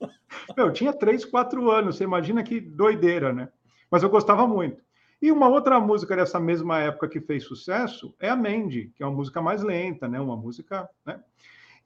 Meu, 0.56 0.72
tinha 0.72 0.92
três, 0.92 1.24
quatro 1.24 1.70
anos. 1.70 1.96
Você 1.96 2.04
imagina 2.04 2.42
que 2.42 2.60
doideira, 2.60 3.32
né? 3.32 3.48
Mas 3.90 4.02
eu 4.02 4.08
gostava 4.08 4.46
muito. 4.46 4.80
E 5.20 5.32
uma 5.32 5.48
outra 5.48 5.78
música 5.80 6.14
dessa 6.16 6.38
mesma 6.38 6.78
época 6.78 7.08
que 7.08 7.20
fez 7.20 7.44
sucesso 7.44 8.14
é 8.18 8.30
a 8.30 8.36
Mandy, 8.36 8.92
que 8.94 9.02
é 9.02 9.06
uma 9.06 9.14
música 9.14 9.42
mais 9.42 9.62
lenta, 9.62 10.08
né? 10.08 10.20
Uma 10.20 10.36
música, 10.36 10.88
né? 11.04 11.20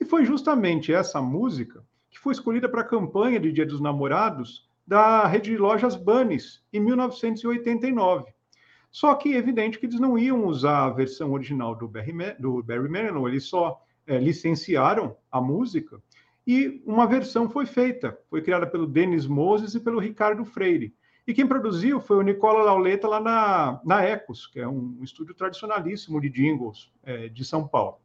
E 0.04 0.06
foi 0.06 0.26
justamente 0.26 0.92
essa 0.92 1.18
música 1.22 1.82
que 2.10 2.18
foi 2.18 2.34
escolhida 2.34 2.68
para 2.68 2.82
a 2.82 2.86
campanha 2.86 3.40
de 3.40 3.50
Dia 3.50 3.64
dos 3.64 3.80
Namorados 3.80 4.68
da 4.86 5.26
rede 5.26 5.52
de 5.52 5.56
lojas 5.56 5.96
Bunnies 5.96 6.62
em 6.70 6.78
1989. 6.78 8.30
Só 8.90 9.14
que 9.14 9.32
é 9.32 9.38
evidente 9.38 9.78
que 9.78 9.86
eles 9.86 9.98
não 9.98 10.18
iam 10.18 10.44
usar 10.44 10.84
a 10.84 10.90
versão 10.90 11.32
original 11.32 11.74
do 11.74 11.88
Barry, 11.88 12.12
do 12.38 12.62
Barry 12.62 12.86
Manilow, 12.86 13.26
eles 13.26 13.44
só 13.44 13.82
é, 14.06 14.18
licenciaram 14.18 15.16
a 15.32 15.40
música 15.40 15.98
e 16.46 16.82
uma 16.84 17.06
versão 17.06 17.48
foi 17.48 17.64
feita, 17.64 18.14
foi 18.28 18.42
criada 18.42 18.66
pelo 18.66 18.86
Denis 18.86 19.26
Moses 19.26 19.74
e 19.74 19.80
pelo 19.80 19.98
Ricardo 19.98 20.44
Freire. 20.44 20.94
E 21.26 21.32
quem 21.32 21.46
produziu 21.46 21.98
foi 21.98 22.18
o 22.18 22.22
Nicola 22.22 22.62
Lauleta 22.62 23.08
lá 23.08 23.20
na, 23.20 23.80
na 23.82 24.02
Ecos, 24.02 24.46
que 24.46 24.60
é 24.60 24.68
um 24.68 24.98
estúdio 25.02 25.34
tradicionalíssimo 25.34 26.20
de 26.20 26.28
jingles 26.28 26.92
é, 27.02 27.30
de 27.30 27.42
São 27.42 27.66
Paulo. 27.66 28.03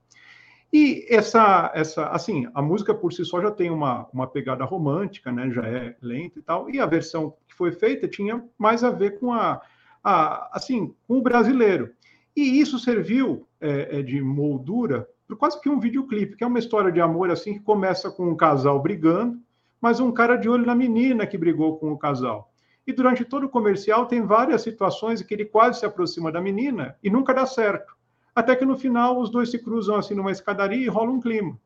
E 0.72 1.06
essa, 1.10 1.72
essa, 1.74 2.08
assim, 2.10 2.48
a 2.54 2.62
música 2.62 2.94
por 2.94 3.12
si 3.12 3.26
só 3.26 3.42
já 3.42 3.50
tem 3.50 3.72
uma, 3.72 4.08
uma 4.14 4.28
pegada 4.28 4.64
romântica, 4.64 5.32
né? 5.32 5.50
Já 5.50 5.68
é 5.68 5.96
lenta 6.02 6.40
e 6.40 6.42
tal. 6.42 6.70
E 6.70 6.80
a 6.80 6.86
versão 6.86 7.34
que 7.48 7.56
foi 7.56 7.72
feita 7.72 8.08
tinha 8.08 8.44
mais 8.58 8.84
a 8.84 8.92
ver 8.92 9.20
com 9.20 9.34
a 9.34 9.62
a, 10.04 10.58
assim, 10.58 10.94
com 11.08 11.18
o 11.18 11.22
brasileiro. 11.22 11.92
E 12.36 12.60
isso 12.60 12.80
serviu 12.80 13.48
é, 13.60 14.00
é, 14.00 14.02
de 14.02 14.22
moldura 14.22 15.08
para 15.28 15.36
quase 15.36 15.62
que 15.62 15.70
um 15.70 15.80
videoclipe, 15.80 16.36
que 16.36 16.44
é 16.44 16.48
uma 16.48 16.60
história 16.60 16.92
de 16.92 17.00
amor 17.00 17.30
assim 17.30 17.54
que 17.54 17.60
começa 17.60 18.10
com 18.10 18.30
um 18.30 18.36
casal 18.36 18.82
brigando, 18.82 19.40
mas 19.80 20.00
um 20.00 20.12
cara 20.12 20.36
de 20.36 20.50
olho 20.50 20.66
na 20.66 20.74
menina 20.74 21.28
que 21.28 21.38
brigou 21.38 21.78
com 21.78 21.92
o 21.92 21.98
casal. 21.98 22.52
E 22.88 22.92
durante 22.92 23.24
todo 23.24 23.46
o 23.46 23.50
comercial 23.50 24.08
tem 24.08 24.26
várias 24.26 24.64
situações 24.64 25.22
em 25.22 25.26
que 25.26 25.34
ele 25.34 25.46
quase 25.46 25.80
se 25.80 25.86
aproxima 25.86 26.32
da 26.32 26.42
menina 26.42 26.96
e 27.04 27.10
nunca 27.10 27.34
dá 27.34 27.46
certo. 27.46 27.96
Até 28.36 28.56
que 28.56 28.66
no 28.66 28.78
final 28.78 29.20
os 29.20 29.30
dois 29.30 29.50
se 29.50 29.60
cruzam 29.60 29.96
assim 29.96 30.14
numa 30.14 30.32
escadaria 30.32 30.86
e 30.86 30.88
rola 30.88 31.12
um 31.12 31.20
clima. 31.20 31.60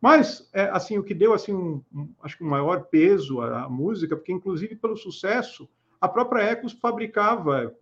Mas 0.00 0.48
é, 0.52 0.62
assim 0.70 0.96
o 0.96 1.02
que 1.02 1.14
deu 1.14 1.34
assim 1.34 1.52
um, 1.52 1.82
um, 1.92 2.08
acho 2.22 2.38
que 2.38 2.44
um 2.44 2.48
maior 2.48 2.84
peso 2.84 3.40
à, 3.40 3.64
à 3.64 3.68
música, 3.68 4.16
porque 4.16 4.32
inclusive 4.32 4.76
pelo 4.76 4.96
sucesso 4.96 5.68
a 6.00 6.08
própria 6.08 6.42
Ecos 6.42 6.72
fabricava, 6.72 7.74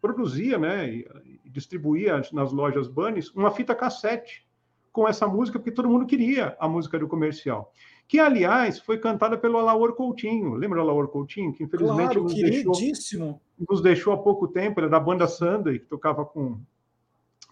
produzia, 0.00 0.58
né, 0.58 0.92
e 0.92 1.40
distribuía 1.46 2.20
nas 2.32 2.52
lojas 2.52 2.88
Bunnies 2.88 3.30
uma 3.30 3.50
fita 3.50 3.74
cassete 3.74 4.44
com 4.92 5.08
essa 5.08 5.26
música, 5.26 5.58
porque 5.58 5.72
todo 5.72 5.88
mundo 5.88 6.06
queria 6.06 6.56
a 6.60 6.68
música 6.68 6.98
do 6.98 7.08
comercial. 7.08 7.72
Que, 8.06 8.20
aliás, 8.20 8.78
foi 8.78 8.98
cantada 8.98 9.36
pelo 9.36 9.58
Alaor 9.58 9.94
Coutinho. 9.94 10.54
Lembra 10.54 10.76
do 10.76 10.82
Alaor 10.82 11.08
Coutinho? 11.08 11.52
Que 11.52 11.64
infelizmente 11.64 12.12
claro, 12.12 12.22
nos, 12.22 12.34
deixou, 12.34 13.40
nos 13.68 13.80
deixou 13.82 14.12
há 14.12 14.18
pouco 14.18 14.46
tempo. 14.46 14.78
Ele 14.78 14.86
é 14.86 14.90
da 14.90 15.00
banda 15.00 15.26
Sunday, 15.26 15.80
que 15.80 15.86
tocava 15.86 16.24
com 16.24 16.60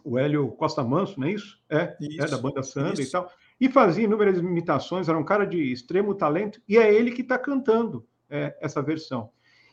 o 0.04 0.18
Hélio 0.18 0.48
Costa 0.52 0.82
Manso, 0.82 1.18
não 1.18 1.26
é 1.26 1.32
isso? 1.32 1.58
É, 1.68 1.96
isso, 2.00 2.22
é 2.22 2.28
da 2.28 2.38
banda 2.38 2.62
Sunday 2.62 3.04
e 3.04 3.10
tal. 3.10 3.30
E 3.60 3.68
fazia 3.68 4.04
inúmeras 4.04 4.38
imitações, 4.38 5.08
era 5.08 5.18
um 5.18 5.24
cara 5.24 5.46
de 5.46 5.72
extremo 5.72 6.14
talento, 6.14 6.60
e 6.68 6.76
é 6.76 6.92
ele 6.92 7.12
que 7.12 7.22
está 7.22 7.38
cantando 7.38 8.06
é, 8.28 8.56
essa 8.60 8.82
versão. 8.82 9.30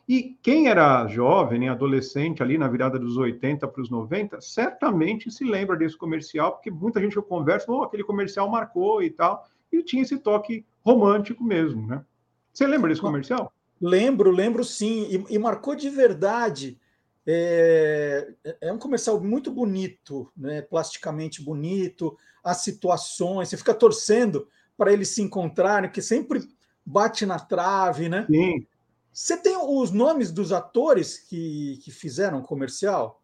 E 0.07 0.37
quem 0.41 0.67
era 0.67 1.07
jovem, 1.07 1.69
adolescente, 1.69 2.41
ali 2.41 2.57
na 2.57 2.67
virada 2.67 2.97
dos 2.97 3.15
80 3.15 3.67
para 3.67 3.81
os 3.81 3.91
90, 3.91 4.41
certamente 4.41 5.29
se 5.29 5.43
lembra 5.43 5.77
desse 5.77 5.95
comercial, 5.95 6.53
porque 6.53 6.71
muita 6.71 6.99
gente 6.99 7.15
eu 7.15 7.21
converso, 7.21 7.71
oh, 7.71 7.83
aquele 7.83 8.03
comercial 8.03 8.49
marcou 8.49 9.03
e 9.03 9.11
tal, 9.11 9.47
e 9.71 9.83
tinha 9.83 10.01
esse 10.01 10.17
toque 10.17 10.65
romântico 10.83 11.43
mesmo, 11.43 11.85
né? 11.85 12.03
Você 12.51 12.65
lembra 12.65 12.89
desse 12.89 13.01
comercial? 13.01 13.53
Lembro, 13.79 14.31
lembro 14.31 14.63
sim, 14.63 15.25
e, 15.29 15.35
e 15.35 15.37
marcou 15.37 15.75
de 15.75 15.89
verdade. 15.89 16.77
É, 17.25 18.33
é, 18.61 18.73
um 18.73 18.79
comercial 18.79 19.19
muito 19.21 19.51
bonito, 19.51 20.31
né? 20.35 20.61
plasticamente 20.61 21.43
bonito, 21.43 22.17
as 22.43 22.57
situações, 22.57 23.49
você 23.49 23.57
fica 23.57 23.73
torcendo 23.73 24.47
para 24.77 24.93
eles 24.93 25.09
se 25.09 25.21
encontrarem, 25.21 25.89
porque 25.89 26.01
sempre 26.01 26.41
bate 26.85 27.25
na 27.25 27.37
trave, 27.37 28.09
né? 28.09 28.25
Sim. 28.29 28.65
Você 29.11 29.35
tem 29.37 29.57
os 29.57 29.91
nomes 29.91 30.31
dos 30.31 30.51
atores 30.51 31.17
que, 31.17 31.79
que 31.83 31.91
fizeram 31.91 32.39
o 32.39 32.43
comercial? 32.43 33.21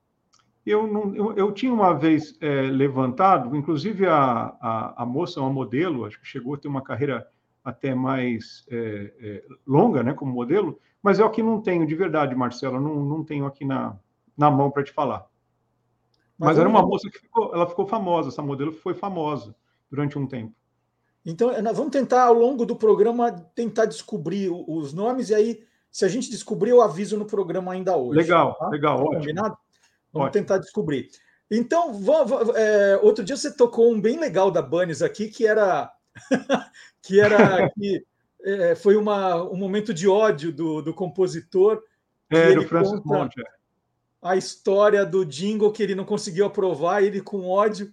Eu, 0.66 0.88
não, 0.88 1.16
eu, 1.16 1.34
eu, 1.34 1.52
tinha 1.52 1.72
uma 1.72 1.94
vez 1.94 2.36
é, 2.42 2.64
levantado, 2.64 3.56
inclusive 3.56 4.08
a, 4.08 4.56
a, 4.60 5.04
a, 5.04 5.06
moça, 5.06 5.40
uma 5.40 5.50
modelo, 5.50 6.06
acho 6.06 6.20
que 6.20 6.28
chegou 6.28 6.56
a 6.56 6.58
ter 6.58 6.68
uma 6.68 6.82
carreira 6.82 7.28
até 7.64 7.94
mais 7.94 8.66
é, 8.70 9.14
é, 9.20 9.44
longa, 9.66 10.02
né, 10.02 10.14
como 10.14 10.34
modelo, 10.34 10.80
mas 11.06 11.20
eu 11.20 11.28
aqui 11.28 11.44
não 11.44 11.62
tenho, 11.62 11.86
de 11.86 11.94
verdade, 11.94 12.34
Marcelo, 12.34 12.82
não, 12.82 12.96
não 12.96 13.24
tenho 13.24 13.46
aqui 13.46 13.64
na, 13.64 13.96
na 14.36 14.50
mão 14.50 14.72
para 14.72 14.84
te 14.84 14.92
falar. 14.92 15.28
Mas, 16.36 16.50
mas 16.50 16.58
era 16.58 16.68
uma 16.68 16.82
moça 16.82 17.08
que 17.12 17.20
ficou, 17.20 17.54
ela 17.54 17.68
ficou 17.68 17.86
famosa, 17.86 18.30
essa 18.30 18.42
modelo 18.42 18.72
foi 18.72 18.96
famosa 18.96 19.56
durante 19.88 20.18
um 20.18 20.26
tempo. 20.26 20.56
Então, 21.24 21.62
nós 21.62 21.78
vamos 21.78 21.92
tentar, 21.92 22.24
ao 22.24 22.34
longo 22.34 22.66
do 22.66 22.76
programa, 22.76 23.32
tentar 23.54 23.86
descobrir 23.86 24.50
os 24.50 24.94
nomes, 24.94 25.30
e 25.30 25.36
aí, 25.36 25.64
se 25.92 26.04
a 26.06 26.08
gente 26.08 26.28
descobrir, 26.28 26.72
eu 26.72 26.82
aviso 26.82 27.16
no 27.20 27.26
programa 27.26 27.74
ainda 27.74 27.96
hoje. 27.96 28.18
Legal, 28.18 28.56
tá? 28.56 28.68
legal, 28.70 28.98
tá 28.98 29.04
ótimo. 29.04 29.20
Combinado? 29.20 29.58
Vamos 30.12 30.28
ótimo. 30.30 30.32
tentar 30.32 30.58
descobrir. 30.58 31.10
Então, 31.52 31.94
vamos, 31.94 32.50
é, 32.56 33.00
outro 33.04 33.24
dia 33.24 33.38
você 33.38 33.56
tocou 33.56 33.94
um 33.94 34.02
bem 34.02 34.20
legal 34.20 34.50
da 34.50 34.60
Bunnies 34.60 35.04
aqui, 35.04 35.28
que 35.28 35.46
era 35.46 35.94
que 37.04 37.20
era 37.20 37.70
que 37.78 38.04
é, 38.46 38.76
foi 38.76 38.96
uma, 38.96 39.44
um 39.44 39.58
momento 39.58 39.94
de 39.94 40.08
ódio 40.08 40.54
do, 40.54 40.82
do 40.82 40.94
compositor. 40.94 41.82
É, 42.30 42.54
do 42.54 42.68
Francis 42.68 43.02
Monte. 43.04 43.42
É. 43.42 43.44
A 44.22 44.36
história 44.36 45.06
do 45.06 45.26
jingle 45.26 45.72
que 45.72 45.82
ele 45.82 45.96
não 45.96 46.06
conseguiu 46.06 46.46
aprovar, 46.46 47.04
ele 47.04 47.22
com 47.22 47.48
ódio. 47.48 47.92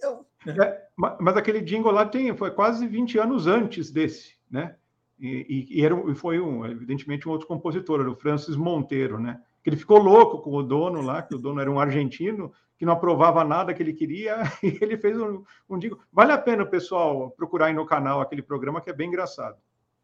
Eu... 0.00 0.24
É, 0.46 0.86
mas 0.96 1.36
aquele 1.36 1.60
jingle 1.60 1.92
lá 1.92 2.06
tem, 2.06 2.34
foi 2.36 2.50
quase 2.50 2.86
20 2.86 3.18
anos 3.18 3.46
antes 3.46 3.90
desse, 3.90 4.34
né? 4.50 4.76
E, 5.18 5.68
e, 5.70 5.78
e 5.78 5.84
era, 5.84 5.94
foi, 6.14 6.40
um, 6.40 6.64
evidentemente, 6.64 7.28
um 7.28 7.32
outro 7.32 7.46
compositor, 7.46 8.00
era 8.00 8.10
o 8.10 8.16
Francis 8.16 8.56
Monteiro, 8.56 9.20
né? 9.20 9.40
Que 9.62 9.68
ele 9.68 9.76
ficou 9.76 9.98
louco 9.98 10.40
com 10.40 10.54
o 10.54 10.62
dono 10.62 11.02
lá, 11.02 11.20
que 11.20 11.34
o 11.34 11.38
dono 11.38 11.60
era 11.60 11.70
um 11.70 11.78
argentino, 11.78 12.52
que 12.78 12.86
não 12.86 12.94
aprovava 12.94 13.44
nada 13.44 13.74
que 13.74 13.82
ele 13.82 13.92
queria, 13.92 14.36
e 14.62 14.78
ele 14.80 14.96
fez 14.96 15.20
um, 15.20 15.44
um 15.68 15.78
jingle. 15.78 15.98
Vale 16.10 16.32
a 16.32 16.38
pena, 16.38 16.64
pessoal, 16.64 17.30
procurar 17.32 17.66
aí 17.66 17.74
no 17.74 17.84
canal 17.84 18.20
aquele 18.20 18.40
programa 18.40 18.80
que 18.80 18.88
é 18.88 18.94
bem 18.94 19.08
engraçado. 19.08 19.58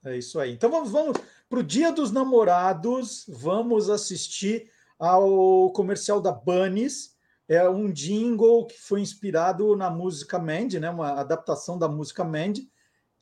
É 0.04 0.16
isso 0.16 0.38
aí. 0.38 0.52
Então 0.52 0.70
vamos, 0.70 0.90
vamos 0.90 1.18
para 1.48 1.58
o 1.58 1.62
Dia 1.62 1.92
dos 1.92 2.10
Namorados, 2.10 3.24
vamos 3.28 3.88
assistir 3.90 4.70
ao 4.98 5.70
comercial 5.72 6.20
da 6.20 6.32
Bunnies. 6.32 7.16
É 7.48 7.68
um 7.68 7.90
jingle 7.90 8.66
que 8.66 8.78
foi 8.80 9.00
inspirado 9.00 9.76
na 9.76 9.88
música 9.88 10.38
Mandy, 10.38 10.80
né? 10.80 10.90
uma 10.90 11.12
adaptação 11.20 11.78
da 11.78 11.88
música 11.88 12.24
Mandy, 12.24 12.68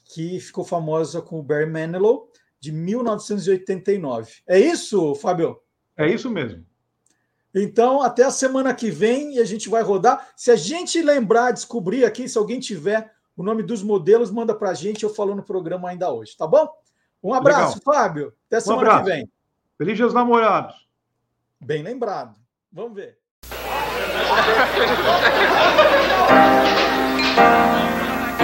que 0.05 0.41
ficou 0.41 0.65
famosa 0.65 1.21
com 1.21 1.39
o 1.39 1.43
Barry 1.43 1.67
Manilow, 1.67 2.31
de 2.59 2.73
1989. 2.73 4.33
É 4.47 4.59
isso, 4.59 5.15
Fábio? 5.17 5.61
É 5.97 6.09
isso 6.09 6.31
mesmo. 6.31 6.65
Então, 7.55 8.03
até 8.03 8.25
a 8.25 8.31
semana 8.31 8.75
que 8.75 8.91
vem 8.91 9.37
e 9.37 9.39
a 9.39 9.45
gente 9.45 9.69
vai 9.69 9.83
rodar. 9.83 10.29
Se 10.37 10.51
a 10.51 10.57
gente 10.57 11.01
lembrar, 11.01 11.53
descobrir 11.53 12.05
aqui, 12.05 12.29
se 12.29 12.37
alguém 12.37 12.59
tiver 12.59 13.14
o 13.37 13.43
nome 13.43 13.63
dos 13.63 13.83
modelos, 13.83 14.31
manda 14.31 14.55
para 14.55 14.71
a 14.71 14.75
gente, 14.75 15.03
eu 15.03 15.13
falo 15.13 15.35
no 15.35 15.43
programa 15.43 15.89
ainda 15.89 16.11
hoje, 16.13 16.37
tá 16.37 16.47
bom? 16.47 16.69
Um 17.23 17.35
abraço, 17.35 17.79
Legal. 17.79 17.95
Fábio. 17.95 18.33
Até 18.47 18.61
semana 18.61 18.95
um 18.95 18.99
que 18.99 19.11
vem. 19.11 19.29
Feliz 19.79 19.97
Dias 19.97 20.15
Namorados. 20.15 20.87
Bem 21.61 21.83
lembrado. 21.83 22.37
Vamos 22.73 22.95
ver. 22.95 23.19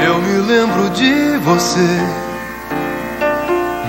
Eu 0.03 0.19
me 0.19 0.39
lembro 0.47 0.91
de 0.91 1.37
você, 1.39 1.79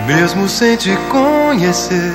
mesmo 0.05 0.47
sem 0.49 0.75
te 0.75 0.91
conhecer. 1.09 2.11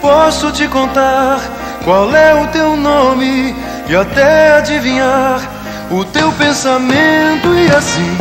Posso 0.00 0.52
te 0.52 0.66
contar 0.66 1.38
qual 1.84 2.14
é 2.14 2.34
o 2.34 2.50
teu 2.50 2.76
nome 2.76 3.54
e 3.88 3.94
até 3.94 4.56
adivinhar 4.56 5.51
o 5.92 6.04
teu 6.06 6.32
pensamento 6.32 7.54
e 7.54 7.70
assim 7.76 8.16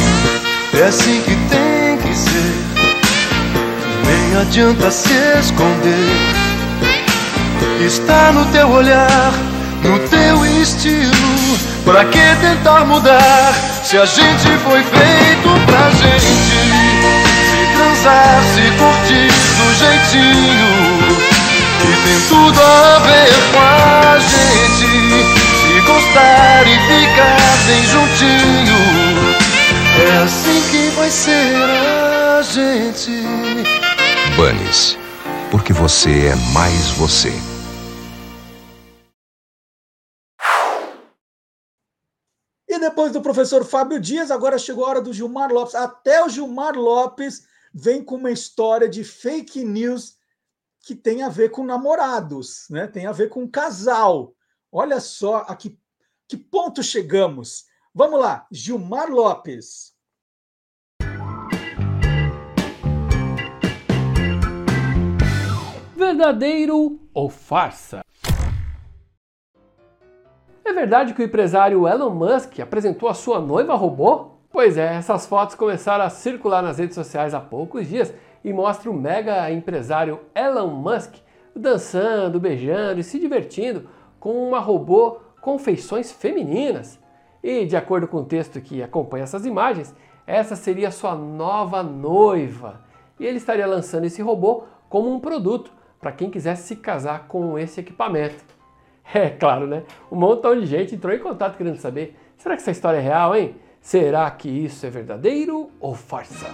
é 0.77 0.83
assim 0.83 1.21
que 1.21 1.35
tem 1.49 1.97
que 1.97 2.15
ser. 2.15 2.55
Nem 4.05 4.41
adianta 4.41 4.91
se 4.91 5.13
esconder. 5.39 6.11
Está 7.85 8.31
no 8.33 8.45
teu 8.47 8.69
olhar, 8.69 9.33
no 9.83 9.99
teu 10.09 10.45
estilo. 10.61 11.11
Pra 11.85 12.05
que 12.05 12.19
tentar 12.41 12.85
mudar 12.85 13.53
se 13.83 13.97
a 13.97 14.05
gente 14.05 14.47
foi 14.65 14.83
feito 14.83 15.65
pra 15.65 15.89
gente 15.91 16.25
se 16.25 17.73
transar, 17.75 18.43
se 18.53 18.61
curtir 18.77 19.31
do 19.57 19.73
jeitinho 19.79 21.17
que 21.81 21.91
tem 22.03 22.19
tudo 22.29 22.61
a 22.61 22.99
ver 22.99 23.33
com 23.51 23.59
a 23.59 24.19
gente 24.19 25.30
gostar 25.85 26.67
e 26.67 26.77
ficar 26.87 27.57
bem 27.65 27.83
juntinho. 27.85 28.81
É 30.03 30.17
assim 30.23 30.61
que 30.71 30.89
vai 30.95 31.09
ser 31.09 31.55
a 31.55 32.41
gente. 32.41 33.11
Bunnies, 34.35 34.97
porque 35.49 35.73
você 35.73 36.27
é 36.27 36.35
mais 36.53 36.89
você. 36.91 37.31
E 42.67 42.79
depois 42.79 43.11
do 43.11 43.21
professor 43.21 43.65
Fábio 43.65 43.99
Dias, 43.99 44.31
agora 44.31 44.57
chegou 44.57 44.85
a 44.85 44.89
hora 44.89 45.01
do 45.01 45.11
Gilmar 45.11 45.51
Lopes. 45.51 45.75
Até 45.75 46.23
o 46.23 46.29
Gilmar 46.29 46.75
Lopes 46.75 47.43
vem 47.73 48.03
com 48.03 48.15
uma 48.15 48.31
história 48.31 48.87
de 48.87 49.03
fake 49.03 49.63
news 49.63 50.15
que 50.79 50.95
tem 50.95 51.21
a 51.21 51.29
ver 51.29 51.49
com 51.49 51.65
namorados, 51.65 52.65
né? 52.69 52.87
Tem 52.87 53.05
a 53.05 53.11
ver 53.11 53.29
com 53.29 53.47
casal. 53.47 54.33
Olha 54.73 55.01
só 55.01 55.45
a 55.49 55.55
que, 55.55 55.77
que 56.29 56.37
ponto 56.37 56.81
chegamos. 56.81 57.65
Vamos 57.93 58.21
lá, 58.21 58.47
Gilmar 58.49 59.09
Lopes. 59.09 59.91
Verdadeiro 65.93 67.01
ou 67.13 67.29
farsa? 67.29 68.01
É 70.63 70.71
verdade 70.71 71.13
que 71.13 71.21
o 71.21 71.25
empresário 71.25 71.85
Elon 71.85 72.11
Musk 72.11 72.61
apresentou 72.61 73.09
a 73.09 73.13
sua 73.13 73.41
noiva 73.41 73.75
robô? 73.75 74.37
Pois 74.49 74.77
é, 74.77 74.95
essas 74.95 75.25
fotos 75.25 75.55
começaram 75.55 76.05
a 76.05 76.09
circular 76.09 76.63
nas 76.63 76.77
redes 76.77 76.95
sociais 76.95 77.33
há 77.33 77.41
poucos 77.41 77.89
dias 77.89 78.13
e 78.41 78.53
mostram 78.53 78.93
o 78.93 78.97
mega 78.97 79.51
empresário 79.51 80.21
Elon 80.33 80.67
Musk 80.69 81.15
dançando, 81.53 82.39
beijando 82.39 83.01
e 83.01 83.03
se 83.03 83.19
divertindo 83.19 83.89
com 84.21 84.47
uma 84.47 84.59
robô 84.59 85.17
com 85.41 85.57
feições 85.57 86.11
femininas. 86.11 86.97
E, 87.43 87.65
de 87.65 87.75
acordo 87.75 88.07
com 88.07 88.17
o 88.17 88.25
texto 88.25 88.61
que 88.61 88.81
acompanha 88.83 89.23
essas 89.23 89.45
imagens, 89.45 89.93
essa 90.27 90.55
seria 90.55 90.91
sua 90.91 91.15
nova 91.15 91.81
noiva. 91.81 92.81
E 93.19 93.25
ele 93.25 93.37
estaria 93.37 93.65
lançando 93.65 94.05
esse 94.05 94.21
robô 94.21 94.63
como 94.87 95.11
um 95.11 95.19
produto 95.19 95.73
para 95.99 96.11
quem 96.11 96.29
quisesse 96.29 96.67
se 96.67 96.75
casar 96.75 97.27
com 97.27 97.59
esse 97.59 97.81
equipamento. 97.81 98.45
É 99.13 99.29
claro, 99.29 99.67
né? 99.67 99.83
Um 100.09 100.15
montão 100.15 100.57
de 100.57 100.65
gente 100.65 100.95
entrou 100.95 101.13
em 101.13 101.19
contato 101.19 101.57
querendo 101.57 101.75
saber: 101.75 102.15
será 102.37 102.55
que 102.55 102.61
essa 102.61 102.71
história 102.71 102.97
é 102.97 103.01
real, 103.01 103.35
hein? 103.35 103.55
Será 103.81 104.29
que 104.31 104.47
isso 104.47 104.85
é 104.85 104.89
verdadeiro 104.89 105.69
ou 105.81 105.93
farsa? 105.93 106.47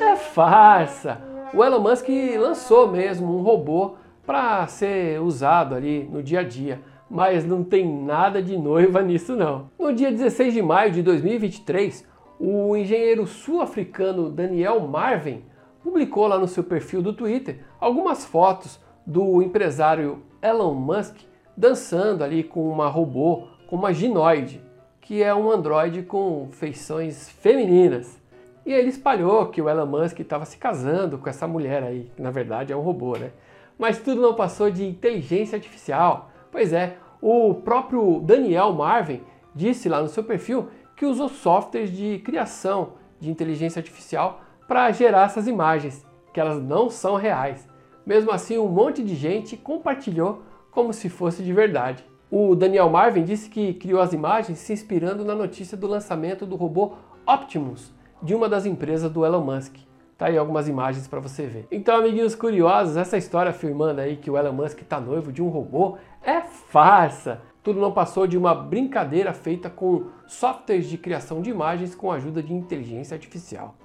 É 0.00 0.16
farsa! 0.16 1.20
O 1.54 1.62
Elon 1.62 1.78
Musk 1.78 2.08
lançou 2.36 2.88
mesmo 2.88 3.38
um 3.38 3.42
robô 3.42 3.94
para 4.28 4.66
ser 4.66 5.22
usado 5.22 5.74
ali 5.74 6.06
no 6.12 6.22
dia 6.22 6.40
a 6.40 6.42
dia, 6.42 6.82
mas 7.08 7.46
não 7.46 7.64
tem 7.64 7.90
nada 7.90 8.42
de 8.42 8.58
noiva 8.58 9.00
nisso 9.00 9.34
não. 9.34 9.70
No 9.78 9.90
dia 9.90 10.10
16 10.10 10.52
de 10.52 10.60
maio 10.60 10.92
de 10.92 11.02
2023, 11.02 12.06
o 12.38 12.76
engenheiro 12.76 13.26
sul-africano 13.26 14.28
Daniel 14.28 14.80
Marvin 14.80 15.42
publicou 15.82 16.26
lá 16.26 16.38
no 16.38 16.46
seu 16.46 16.62
perfil 16.62 17.00
do 17.00 17.14
Twitter 17.14 17.60
algumas 17.80 18.26
fotos 18.26 18.78
do 19.06 19.40
empresário 19.40 20.22
Elon 20.42 20.74
Musk 20.74 21.16
dançando 21.56 22.22
ali 22.22 22.44
com 22.44 22.68
uma 22.68 22.86
robô, 22.86 23.48
com 23.66 23.76
uma 23.76 23.94
ginoide, 23.94 24.60
que 25.00 25.22
é 25.22 25.34
um 25.34 25.50
androide 25.50 26.02
com 26.02 26.50
feições 26.52 27.30
femininas. 27.30 28.20
E 28.66 28.74
ele 28.74 28.90
espalhou 28.90 29.46
que 29.46 29.62
o 29.62 29.70
Elon 29.70 29.86
Musk 29.86 30.20
estava 30.20 30.44
se 30.44 30.58
casando 30.58 31.16
com 31.16 31.30
essa 31.30 31.48
mulher 31.48 31.82
aí, 31.82 32.10
que 32.14 32.20
na 32.20 32.30
verdade 32.30 32.74
é 32.74 32.76
um 32.76 32.82
robô, 32.82 33.16
né? 33.16 33.30
Mas 33.78 33.98
tudo 33.98 34.20
não 34.20 34.34
passou 34.34 34.70
de 34.70 34.84
inteligência 34.84 35.56
artificial. 35.56 36.30
Pois 36.50 36.72
é, 36.72 36.96
o 37.20 37.54
próprio 37.54 38.20
Daniel 38.20 38.72
Marvin 38.72 39.22
disse 39.54 39.88
lá 39.88 40.02
no 40.02 40.08
seu 40.08 40.24
perfil 40.24 40.68
que 40.96 41.06
usou 41.06 41.28
softwares 41.28 41.90
de 41.90 42.18
criação 42.18 42.94
de 43.20 43.30
inteligência 43.30 43.80
artificial 43.80 44.40
para 44.66 44.90
gerar 44.90 45.26
essas 45.26 45.46
imagens, 45.46 46.04
que 46.32 46.40
elas 46.40 46.62
não 46.62 46.90
são 46.90 47.14
reais. 47.14 47.68
Mesmo 48.04 48.30
assim, 48.30 48.58
um 48.58 48.68
monte 48.68 49.02
de 49.02 49.14
gente 49.14 49.56
compartilhou 49.56 50.42
como 50.70 50.92
se 50.92 51.08
fosse 51.08 51.42
de 51.42 51.52
verdade. 51.52 52.04
O 52.30 52.54
Daniel 52.54 52.90
Marvin 52.90 53.24
disse 53.24 53.48
que 53.48 53.74
criou 53.74 54.00
as 54.00 54.12
imagens 54.12 54.58
se 54.58 54.72
inspirando 54.72 55.24
na 55.24 55.34
notícia 55.34 55.76
do 55.76 55.86
lançamento 55.86 56.44
do 56.44 56.56
robô 56.56 56.92
Optimus 57.26 57.92
de 58.22 58.34
uma 58.34 58.48
das 58.48 58.66
empresas 58.66 59.10
do 59.10 59.24
Elon 59.24 59.44
Musk. 59.44 59.87
Tá 60.18 60.26
aí 60.26 60.36
algumas 60.36 60.66
imagens 60.66 61.06
para 61.06 61.20
você 61.20 61.46
ver. 61.46 61.68
Então, 61.70 61.96
amiguinhos 61.96 62.34
curiosos, 62.34 62.96
essa 62.96 63.16
história 63.16 63.50
afirmando 63.50 64.00
aí 64.00 64.16
que 64.16 64.28
o 64.28 64.36
Elon 64.36 64.52
Musk 64.52 64.82
está 64.82 65.00
noivo 65.00 65.30
de 65.30 65.40
um 65.40 65.48
robô 65.48 65.96
é 66.20 66.40
farsa. 66.40 67.40
Tudo 67.62 67.80
não 67.80 67.92
passou 67.92 68.26
de 68.26 68.36
uma 68.36 68.52
brincadeira 68.52 69.32
feita 69.32 69.70
com 69.70 70.10
softwares 70.26 70.88
de 70.88 70.98
criação 70.98 71.40
de 71.40 71.50
imagens 71.50 71.94
com 71.94 72.10
a 72.10 72.16
ajuda 72.16 72.42
de 72.42 72.52
inteligência 72.52 73.14
artificial. 73.14 73.76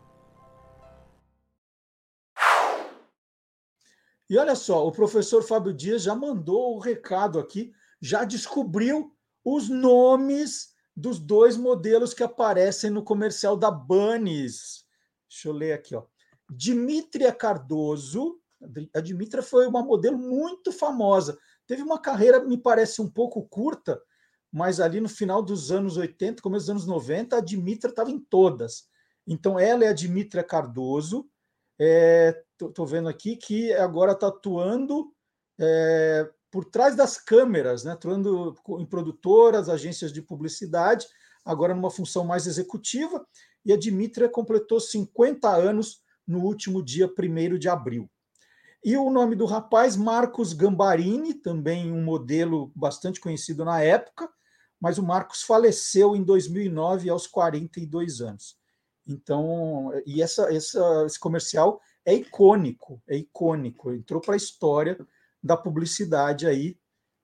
E 4.27 4.39
olha 4.39 4.55
só, 4.55 4.87
o 4.87 4.91
professor 4.91 5.43
Fábio 5.43 5.71
Dias 5.71 6.01
já 6.01 6.15
mandou 6.15 6.75
o 6.75 6.79
recado 6.79 7.37
aqui, 7.37 7.71
já 8.05 8.23
descobriu 8.23 9.11
os 9.43 9.67
nomes 9.67 10.75
dos 10.95 11.19
dois 11.19 11.57
modelos 11.57 12.13
que 12.13 12.21
aparecem 12.21 12.91
no 12.91 13.03
comercial 13.03 13.57
da 13.57 13.71
Bunnies. 13.71 14.85
Deixa 15.27 15.47
eu 15.47 15.53
ler 15.53 15.73
aqui, 15.73 15.95
ó. 15.95 16.03
Dimitria 16.47 17.33
Cardoso. 17.33 18.39
A 18.93 18.99
Dimitria 19.01 19.41
foi 19.41 19.65
uma 19.65 19.83
modelo 19.83 20.19
muito 20.19 20.71
famosa. 20.71 21.35
Teve 21.65 21.81
uma 21.81 21.99
carreira, 21.99 22.43
me 22.43 22.59
parece, 22.59 23.01
um 23.01 23.09
pouco 23.09 23.41
curta, 23.49 23.99
mas 24.51 24.79
ali 24.79 25.01
no 25.01 25.09
final 25.09 25.41
dos 25.41 25.71
anos 25.71 25.97
80, 25.97 26.43
começo 26.43 26.67
dos 26.67 26.69
anos 26.69 26.85
90, 26.85 27.37
a 27.37 27.41
Dimitra 27.41 27.89
estava 27.89 28.11
em 28.11 28.19
todas. 28.19 28.83
Então, 29.25 29.59
ela 29.59 29.83
é 29.83 29.87
a 29.87 29.93
Dimitra 29.93 30.43
Cardoso. 30.43 31.27
Estou 31.79 32.85
é, 32.85 32.87
vendo 32.87 33.09
aqui 33.09 33.35
que 33.35 33.73
agora 33.73 34.11
está 34.11 34.27
atuando 34.27 35.11
é, 35.59 36.31
por 36.55 36.63
trás 36.63 36.95
das 36.95 37.17
câmeras, 37.17 37.83
né, 37.83 37.91
atuando 37.91 38.55
em 38.79 38.85
produtoras, 38.85 39.67
agências 39.67 40.13
de 40.13 40.21
publicidade, 40.21 41.05
agora 41.43 41.75
numa 41.75 41.91
função 41.91 42.23
mais 42.23 42.47
executiva. 42.47 43.27
E 43.65 43.73
a 43.73 43.77
Dimitra 43.77 44.29
completou 44.29 44.79
50 44.79 45.49
anos 45.49 46.01
no 46.25 46.39
último 46.39 46.81
dia 46.81 47.11
1 47.11 47.59
de 47.59 47.67
abril. 47.67 48.09
E 48.81 48.95
o 48.95 49.09
nome 49.09 49.35
do 49.35 49.45
rapaz, 49.45 49.97
Marcos 49.97 50.53
Gambarini, 50.53 51.33
também 51.33 51.91
um 51.91 52.01
modelo 52.01 52.71
bastante 52.73 53.19
conhecido 53.19 53.65
na 53.65 53.81
época, 53.81 54.29
mas 54.79 54.97
o 54.97 55.03
Marcos 55.03 55.43
faleceu 55.43 56.15
em 56.15 56.23
2009 56.23 57.09
aos 57.09 57.27
42 57.27 58.21
anos. 58.21 58.57
Então, 59.05 59.91
e 60.05 60.21
essa, 60.21 60.43
essa, 60.55 61.03
esse 61.05 61.19
comercial 61.19 61.81
é 62.05 62.13
icônico, 62.13 63.03
é 63.09 63.17
icônico, 63.17 63.91
entrou 63.91 64.21
para 64.21 64.35
a 64.35 64.37
história 64.37 64.97
da 65.45 65.55
publicidade 65.55 66.47
aí. 66.47 66.75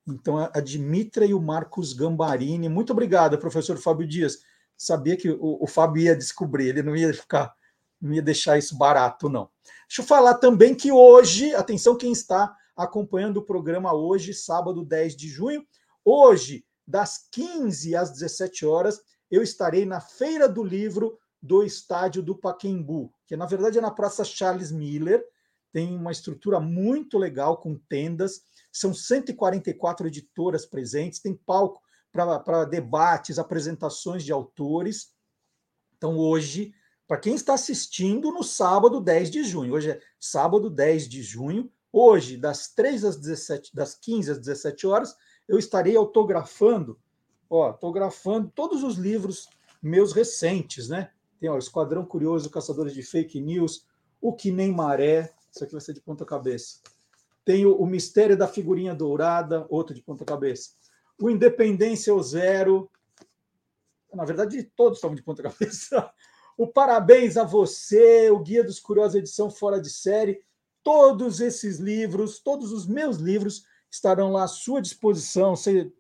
Então, 0.08 0.38
a 0.38 0.60
Dimitra 0.60 1.26
e 1.26 1.34
o 1.34 1.42
Marcos 1.42 1.92
Gambarini. 1.92 2.70
Muito 2.70 2.94
obrigado, 2.94 3.38
professor 3.40 3.78
Fábio 3.78 4.08
Dias. 4.08 4.38
Sabia 4.78 5.18
que 5.18 5.30
o, 5.32 5.58
o 5.60 5.66
Fábio 5.66 6.04
ia 6.04 6.16
descobrir, 6.16 6.68
ele 6.68 6.84
não 6.84 6.96
ia 6.96 7.12
ficar, 7.12 7.52
não 8.00 8.14
ia 8.14 8.22
deixar 8.22 8.60
isso 8.60 8.78
barato, 8.78 9.28
não. 9.28 9.50
Deixa 9.88 10.04
eu 10.04 10.06
falar 10.06 10.36
também 10.36 10.76
que 10.76 10.92
hoje, 10.92 11.56
atenção 11.56 11.98
quem 11.98 12.12
está 12.12 12.56
acompanhando 12.78 13.38
o 13.38 13.46
programa 13.46 13.92
hoje, 13.92 14.36
sábado 14.36 14.86
10 14.86 15.16
de 15.16 15.28
junho, 15.28 15.66
hoje 16.06 16.64
das 16.88 17.28
15 17.32 17.96
às 17.96 18.12
17 18.12 18.66
horas, 18.68 19.02
eu 19.32 19.42
estarei 19.42 19.86
na 19.86 20.00
Feira 20.00 20.48
do 20.48 20.64
Livro 20.64 21.18
do 21.42 21.64
Estádio 21.64 22.22
do 22.22 22.36
Paquembu, 22.36 23.12
que 23.26 23.36
na 23.36 23.48
verdade 23.48 23.80
é 23.80 23.82
na 23.82 23.90
Praça 23.90 24.24
Charles 24.24 24.72
Miller. 24.72 25.26
Tem 25.72 25.96
uma 25.96 26.12
estrutura 26.12 26.60
muito 26.60 27.18
legal 27.18 27.58
com 27.58 27.78
tendas, 27.90 28.42
são 28.72 28.94
144 28.94 30.08
editoras 30.08 30.66
presentes, 30.66 31.20
tem 31.20 31.34
palco 31.34 31.82
para 32.12 32.66
debates, 32.66 33.40
apresentações 33.40 34.24
de 34.24 34.32
autores. 34.32 35.14
Então, 35.98 36.18
hoje, 36.18 36.74
para 37.08 37.20
quem 37.20 37.36
está 37.36 37.54
assistindo 37.54 38.32
no 38.32 38.44
sábado 38.44 39.00
10 39.00 39.32
de 39.32 39.44
junho, 39.44 39.74
hoje 39.74 39.92
é 39.92 40.02
sábado 40.20 40.70
10 40.70 41.08
de 41.08 41.22
junho, 41.22 41.72
hoje, 41.92 42.38
das 42.38 42.74
3 42.74 43.06
às 43.06 43.18
17, 43.18 43.76
das 43.76 43.96
15 43.96 44.32
às 44.32 44.38
17 44.40 44.88
horas, 44.88 45.16
eu 45.48 45.58
estarei 45.58 45.96
autografando, 45.96 47.00
ó, 47.50 47.68
autografando 47.68 48.52
todos 48.54 48.84
os 48.84 48.96
livros 48.96 49.50
meus 49.82 50.14
recentes, 50.14 50.88
né? 50.88 51.12
Tem 51.40 51.50
ó, 51.50 51.58
Esquadrão 51.58 52.06
Curioso, 52.06 52.50
Caçadores 52.50 52.94
de 52.94 53.04
Fake 53.04 53.42
News, 53.42 53.86
O 54.22 54.34
Que 54.34 54.52
Nem 54.52 54.72
Maré, 54.72 55.34
isso 55.52 55.64
aqui 55.64 55.74
vai 55.74 55.82
ser 55.82 55.94
de 55.94 56.02
ponta 56.02 56.26
cabeça. 56.26 56.80
Tem 57.44 57.66
o, 57.66 57.76
o 57.76 57.86
Mistério 57.86 58.38
da 58.38 58.48
Figurinha 58.48 58.96
Dourada, 58.96 59.66
outro 59.70 59.94
de 59.94 60.02
ponta 60.02 60.24
cabeça. 60.24 60.72
O 61.22 61.30
Independência 61.30 62.14
ou 62.14 62.22
Zero, 62.22 62.90
na 64.14 64.26
verdade 64.26 64.64
todos 64.76 64.98
estão 64.98 65.14
de 65.14 65.24
ponta 65.24 65.44
cabeça. 65.44 66.12
O 66.58 66.68
Parabéns 66.68 67.38
a 67.38 67.44
Você, 67.44 68.30
o 68.30 68.40
Guia 68.40 68.64
dos 68.64 68.80
Curiosos, 68.80 69.16
edição 69.16 69.50
fora 69.50 69.80
de 69.80 69.90
série, 69.90 70.42
todos 70.84 71.40
esses 71.40 71.78
livros, 71.78 72.40
todos 72.40 72.72
os 72.72 72.86
meus 72.86 73.18
livros 73.18 73.64
estarão 73.90 74.32
lá 74.32 74.44
à 74.44 74.48
sua 74.48 74.82
disposição. 74.82 75.56
Você 75.56 75.92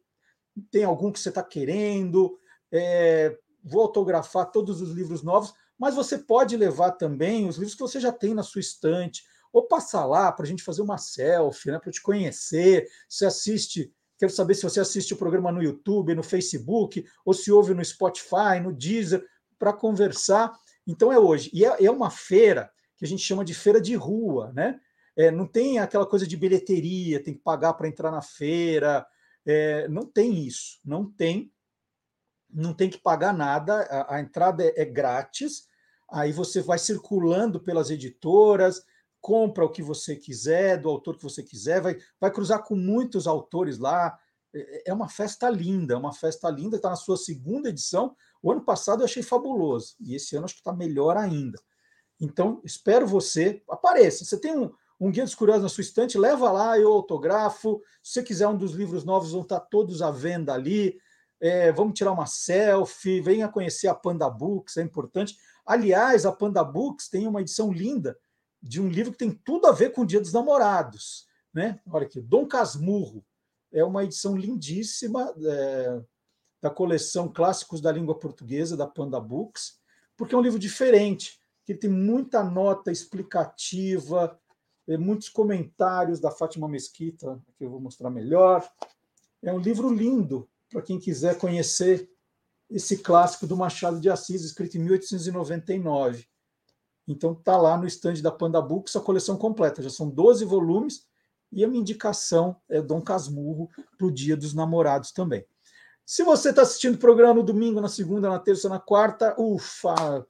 tem 0.69 0.84
algum 0.84 1.11
que 1.11 1.19
você 1.19 1.30
está 1.30 1.44
querendo? 1.44 2.38
É, 2.72 3.38
vou 3.64 3.82
autografar 3.82 4.52
todos 4.52 4.82
os 4.82 4.91
livros 4.91 5.22
novos, 5.23 5.53
mas 5.78 5.95
você 5.95 6.18
pode 6.18 6.56
levar 6.56 6.91
também 6.91 7.48
os 7.48 7.57
livros 7.57 7.76
que 7.76 7.82
você 7.82 7.99
já 7.99 8.11
tem 8.11 8.34
na 8.34 8.44
sua 8.44 8.61
estante, 8.61 9.23
ou 9.52 9.68
passar 9.68 10.06
lá 10.06 10.32
para 10.32 10.45
a 10.45 10.48
gente 10.48 10.64
fazer 10.64 10.82
uma 10.82 10.98
selfie, 10.98 11.72
né, 11.72 11.80
para 11.80 11.91
te 11.91 12.02
conhecer. 12.02 12.88
Você 13.07 13.26
assiste, 13.26 13.94
quero 14.18 14.32
saber 14.32 14.56
se 14.56 14.64
você 14.64 14.80
assiste 14.80 15.14
o 15.14 15.18
programa 15.18 15.52
no 15.52 15.61
YouTube, 15.61 16.15
no 16.15 16.23
Facebook, 16.23 17.06
ou 17.26 17.34
se 17.34 17.52
ouve 17.52 17.73
no 17.73 17.84
Spotify, 17.84 18.60
no 18.61 18.73
Deezer, 18.73 19.26
para 19.60 19.73
conversar. 19.73 20.52
Então 20.88 21.11
é 21.11 21.19
hoje. 21.19 21.49
E 21.53 21.65
é, 21.65 21.86
é 21.86 21.91
uma 21.91 22.10
feira 22.10 22.72
que 22.98 23.06
a 23.06 23.07
gente 23.07 23.23
chama 23.23 23.44
de 23.44 23.53
feira 23.53 23.82
de 23.82 23.95
rua, 23.95 24.52
né? 24.53 24.80
É, 25.15 25.30
não 25.30 25.45
tem 25.45 25.80
aquela 25.80 26.06
coisa 26.06 26.26
de 26.26 26.38
bilheteria, 26.38 27.22
tem 27.22 27.34
que 27.34 27.41
pagar 27.41 27.73
para 27.73 27.88
entrar 27.88 28.11
na 28.11 28.22
feira. 28.22 29.06
É, 29.45 29.88
não 29.88 30.06
tem 30.06 30.45
isso, 30.45 30.80
não 30.86 31.11
tem. 31.11 31.52
Não 32.49 32.73
tem 32.73 32.90
que 32.90 32.98
pagar 32.98 33.34
nada, 33.34 33.82
a, 33.84 34.15
a 34.15 34.22
entrada 34.22 34.64
é, 34.64 34.82
é 34.82 34.86
grátis. 34.86 35.68
Aí 36.11 36.32
você 36.32 36.61
vai 36.61 36.78
circulando 36.78 37.60
pelas 37.61 37.90
editoras, 37.90 38.84
compra 39.22 39.64
o 39.64 39.69
que 39.69 39.84
você 39.84 40.15
quiser, 40.15 40.77
do 40.77 40.89
autor 40.89 41.15
que 41.15 41.23
você 41.23 41.43
quiser, 41.43 41.80
vai, 41.80 41.98
vai 42.19 42.31
cruzar 42.31 42.64
com 42.64 42.76
muitos 42.76 43.27
autores 43.27 43.77
lá. 43.77 44.18
É, 44.53 44.89
é 44.89 44.93
uma 44.93 45.07
festa 45.07 45.49
linda, 45.49 45.93
é 45.93 45.98
uma 45.98 46.11
festa 46.11 46.49
linda, 46.49 46.76
está 46.76 46.89
na 46.89 46.95
sua 46.95 47.15
segunda 47.15 47.69
edição. 47.69 48.15
O 48.41 48.52
ano 48.52 48.61
passado 48.61 49.02
eu 49.02 49.06
achei 49.06 49.22
fabuloso, 49.22 49.95
e 50.02 50.15
esse 50.15 50.35
ano 50.35 50.45
acho 50.45 50.56
que 50.56 50.61
está 50.61 50.73
melhor 50.73 51.15
ainda. 51.15 51.60
Então, 52.19 52.61
espero 52.64 53.07
você. 53.07 53.64
Apareça. 53.69 54.26
Você 54.26 54.39
tem 54.39 54.57
um, 54.57 54.72
um 54.99 55.11
Guia 55.11 55.23
dos 55.23 55.35
Curiosos 55.35 55.64
na 55.64 55.69
sua 55.69 55.81
estante, 55.81 56.18
leva 56.18 56.52
lá, 56.52 56.77
eu 56.77 56.91
autografo. 56.91 57.81
Se 58.03 58.14
você 58.14 58.23
quiser 58.23 58.48
um 58.48 58.57
dos 58.57 58.73
livros 58.73 59.03
novos, 59.03 59.31
vão 59.31 59.41
estar 59.41 59.60
todos 59.60 60.02
à 60.02 60.11
venda 60.11 60.53
ali. 60.53 60.99
É, 61.39 61.72
vamos 61.72 61.93
tirar 61.93 62.11
uma 62.11 62.27
selfie, 62.27 63.22
venha 63.22 63.49
conhecer 63.49 63.88
a 63.88 63.95
Panda 63.95 64.30
Books, 64.30 64.77
é 64.77 64.84
importante. 64.84 65.35
Aliás, 65.65 66.26
a 66.26 66.31
Panda 66.31 66.64
Books 66.64 67.10
tem 67.10 67.27
uma 67.27 67.41
edição 67.41 67.72
linda 67.72 68.15
de 68.62 68.82
um 68.82 68.88
livro 68.88 69.12
que 69.12 69.18
tem 69.18 69.32
tudo 69.32 69.68
a 69.68 69.72
ver 69.72 69.92
com 69.92 70.02
o 70.02 70.06
Dia 70.06 70.22
dos 70.22 70.34
Namorados. 70.34 71.26
Né? 71.54 71.80
Olha 71.90 72.06
aqui, 72.06 72.22
Dom 72.22 72.48
Casmurro. 72.48 73.26
É 73.72 73.84
uma 73.84 74.04
edição 74.04 74.36
lindíssima 74.36 75.34
é, 75.44 76.02
da 76.62 76.70
coleção 76.70 77.32
Clássicos 77.32 77.82
da 77.82 77.92
Língua 77.92 78.20
Portuguesa, 78.20 78.78
da 78.78 78.86
Panda 78.86 79.20
Books, 79.20 79.80
porque 80.16 80.36
é 80.36 80.38
um 80.38 80.42
livro 80.42 80.60
diferente, 80.60 81.40
que 81.66 81.74
tem 81.74 81.90
muita 81.90 82.44
nota 82.44 82.92
explicativa, 82.92 84.40
muitos 85.00 85.30
comentários 85.30 86.20
da 86.20 86.32
Fátima 86.32 86.68
Mesquita, 86.68 87.42
que 87.58 87.64
eu 87.64 87.70
vou 87.70 87.80
mostrar 87.80 88.10
melhor. 88.10 88.68
É 89.42 89.54
um 89.54 89.60
livro 89.60 89.94
lindo 89.94 90.50
para 90.70 90.82
quem 90.82 91.00
quiser 91.00 91.38
conhecer 91.38 92.10
esse 92.70 92.98
clássico 92.98 93.46
do 93.46 93.58
Machado 93.58 94.00
de 94.00 94.10
Assis, 94.10 94.44
escrito 94.44 94.78
em 94.78 94.82
1899. 94.82 96.26
Então 97.07 97.34
está 97.34 97.57
lá 97.57 97.78
no 97.78 97.88
estande 97.88 98.22
da 98.22 98.32
Panda 98.32 98.61
Books 98.61 98.95
a 98.95 99.02
coleção 99.02 99.38
completa. 99.38 99.82
Já 99.82 99.90
são 99.90 100.10
12 100.10 100.45
volumes 100.45 101.06
e 101.52 101.64
a 101.64 101.68
minha 101.68 101.82
indicação 101.82 102.56
é 102.69 102.82
Dom 102.82 103.02
Casmurro 103.02 103.69
para 103.98 104.07
o 104.07 104.11
Dia 104.11 104.38
dos 104.38 104.53
Namorados 104.53 105.11
também. 105.11 105.45
Se 106.06 106.23
você 106.23 106.49
está 106.49 106.61
assistindo 106.64 106.95
o 106.95 106.99
programa 106.99 107.36
no 107.36 107.44
domingo, 107.44 107.80
na 107.80 107.88
segunda, 107.88 108.30
na 108.30 108.40
terça, 108.40 108.68
na 108.68 108.80
quarta, 108.80 109.36
ufa, 109.40 110.26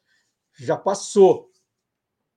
já 0.58 0.78
passou. 0.78 1.50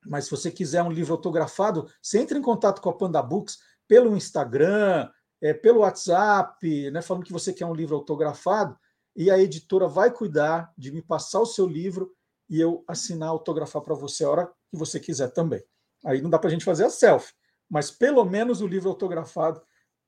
Mas 0.07 0.25
se 0.25 0.31
você 0.31 0.51
quiser 0.51 0.83
um 0.83 0.91
livro 0.91 1.15
autografado, 1.15 1.89
você 2.01 2.19
entra 2.19 2.39
em 2.39 2.43
contato 2.43 2.81
com 2.81 2.91
a 2.91 2.97
Panda 2.97 3.23
Books 3.23 3.59
pelo 3.89 4.17
Instagram, 4.17 5.11
é, 5.41 5.53
pelo 5.53 5.81
WhatsApp, 5.81 6.91
né, 6.91 7.03
falando 7.03 7.25
que 7.25 7.33
você 7.33 7.53
quer 7.53 7.67
um 7.67 7.75
livro 7.75 7.97
autografado, 7.97 8.79
e 9.17 9.31
a 9.31 9.39
editora 9.39 9.87
vai 9.87 10.11
cuidar 10.11 10.73
de 10.77 10.91
me 10.91 11.03
passar 11.03 11.41
o 11.41 11.47
seu 11.47 11.67
livro 11.67 12.14
e 12.49 12.61
eu 12.61 12.85
assinar, 12.87 13.29
autografar 13.29 13.83
para 13.83 13.95
você 13.95 14.25
a 14.25 14.31
hora 14.31 14.47
que 14.71 14.77
você 14.77 15.01
quiser 15.01 15.29
também. 15.29 15.63
Aí 16.05 16.21
não 16.21 16.31
dá 16.31 16.39
para 16.39 16.49
a 16.49 16.53
gente 16.53 16.65
fazer 16.65 16.85
a 16.85 16.91
selfie, 16.91 17.33
mas 17.69 17.91
pelo 17.91 18.25
menos 18.25 18.61
o 18.61 18.67
livro 18.67 18.91
autografado 18.91 19.63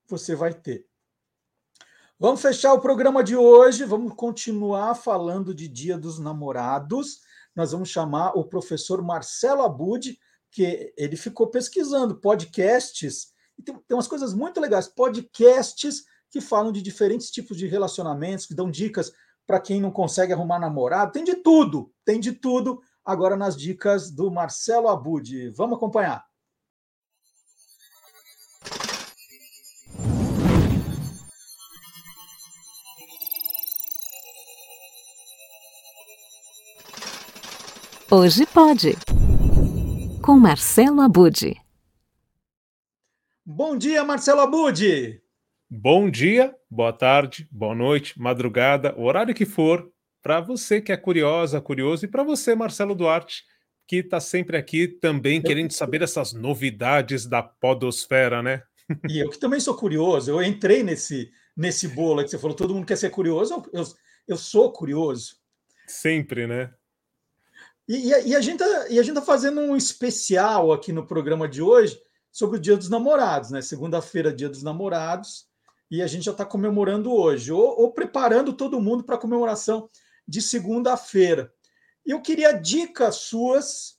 você 0.07 0.35
vai 0.35 0.53
ter. 0.53 0.85
Vamos 2.19 2.41
fechar 2.41 2.73
o 2.73 2.81
programa 2.81 3.23
de 3.23 3.35
hoje, 3.35 3.85
vamos 3.85 4.13
continuar 4.15 4.95
falando 4.95 5.53
de 5.53 5.67
Dia 5.67 5.97
dos 5.97 6.17
Namorados. 6.17 7.21
Nós 7.55 7.71
vamos 7.71 7.89
chamar 7.89 8.31
o 8.35 8.43
professor 8.43 9.03
Marcelo 9.03 9.61
Abud, 9.61 10.17
que 10.49 10.93
ele 10.97 11.15
ficou 11.15 11.47
pesquisando 11.47 12.19
podcasts, 12.19 13.33
e 13.57 13.61
tem, 13.61 13.75
tem 13.75 13.95
umas 13.97 14.07
coisas 14.07 14.33
muito 14.33 14.59
legais, 14.59 14.87
podcasts 14.87 16.05
que 16.29 16.41
falam 16.41 16.71
de 16.71 16.81
diferentes 16.81 17.29
tipos 17.29 17.57
de 17.57 17.67
relacionamentos, 17.67 18.45
que 18.45 18.55
dão 18.55 18.69
dicas 18.69 19.11
para 19.47 19.61
quem 19.61 19.79
não 19.79 19.89
consegue 19.89 20.33
arrumar 20.33 20.59
namorado, 20.59 21.13
tem 21.13 21.23
de 21.23 21.35
tudo, 21.35 21.89
tem 22.03 22.19
de 22.19 22.33
tudo 22.33 22.81
agora 23.03 23.37
nas 23.37 23.55
dicas 23.55 24.11
do 24.11 24.29
Marcelo 24.29 24.89
Abud. 24.89 25.49
Vamos 25.51 25.77
acompanhar. 25.77 26.27
Hoje 38.11 38.45
pode. 38.47 38.97
Com 40.21 40.37
Marcelo 40.37 41.01
Abud. 41.01 41.55
Bom 43.45 43.77
dia, 43.77 44.03
Marcelo 44.03 44.41
Abud. 44.41 45.21
Bom 45.69 46.09
dia, 46.09 46.55
boa 46.71 46.93
tarde, 46.93 47.45
boa 47.51 47.75
noite, 47.75 48.17
madrugada, 48.17 48.95
o 48.97 49.03
horário 49.03 49.35
que 49.35 49.45
for, 49.45 49.91
para 50.23 50.39
você 50.39 50.79
que 50.79 50.93
é 50.93 50.97
curiosa, 50.97 51.59
curioso, 51.59 52.05
e 52.05 52.07
para 52.07 52.23
você, 52.23 52.55
Marcelo 52.55 52.95
Duarte, 52.95 53.43
que 53.85 53.97
está 53.97 54.17
sempre 54.21 54.55
aqui 54.55 54.87
também 54.87 55.41
querendo 55.41 55.73
saber 55.73 56.01
essas 56.01 56.31
novidades 56.31 57.25
da 57.25 57.43
podosfera, 57.43 58.41
né? 58.41 58.63
E 59.09 59.19
eu 59.19 59.29
que 59.29 59.37
também 59.37 59.59
sou 59.59 59.75
curioso, 59.75 60.31
eu 60.31 60.41
entrei 60.41 60.83
nesse, 60.83 61.29
nesse 61.55 61.89
bolo 61.89 62.23
que 62.23 62.29
você 62.29 62.39
falou, 62.39 62.55
todo 62.55 62.73
mundo 62.73 62.87
quer 62.87 62.95
ser 62.95 63.09
curioso, 63.09 63.61
eu, 63.73 63.83
eu 64.25 64.37
sou 64.37 64.71
curioso. 64.71 65.35
Sempre, 65.85 66.47
né? 66.47 66.73
E, 67.85 68.07
e, 68.29 68.35
a 68.37 68.39
gente 68.39 68.59
tá, 68.59 68.87
e 68.89 68.97
a 68.97 69.03
gente 69.03 69.17
está 69.17 69.21
fazendo 69.21 69.59
um 69.59 69.75
especial 69.75 70.71
aqui 70.71 70.93
no 70.93 71.05
programa 71.05 71.45
de 71.45 71.61
hoje 71.61 71.99
sobre 72.31 72.57
o 72.57 72.61
Dia 72.61 72.77
dos 72.77 72.89
Namorados, 72.89 73.51
né? 73.51 73.61
Segunda-feira, 73.61 74.33
Dia 74.33 74.47
dos 74.47 74.63
Namorados, 74.63 75.46
e 75.89 76.01
a 76.01 76.07
gente 76.07 76.25
já 76.25 76.31
está 76.31 76.45
comemorando 76.45 77.13
hoje, 77.13 77.51
ou, 77.51 77.79
ou, 77.79 77.91
preparando 77.91 78.53
todo 78.53 78.81
mundo 78.81 79.03
para 79.03 79.15
a 79.15 79.19
comemoração 79.19 79.89
de 80.27 80.41
segunda-feira. 80.41 81.53
E 82.05 82.11
eu 82.11 82.21
queria 82.21 82.51
dicas 82.51 83.15
suas 83.15 83.97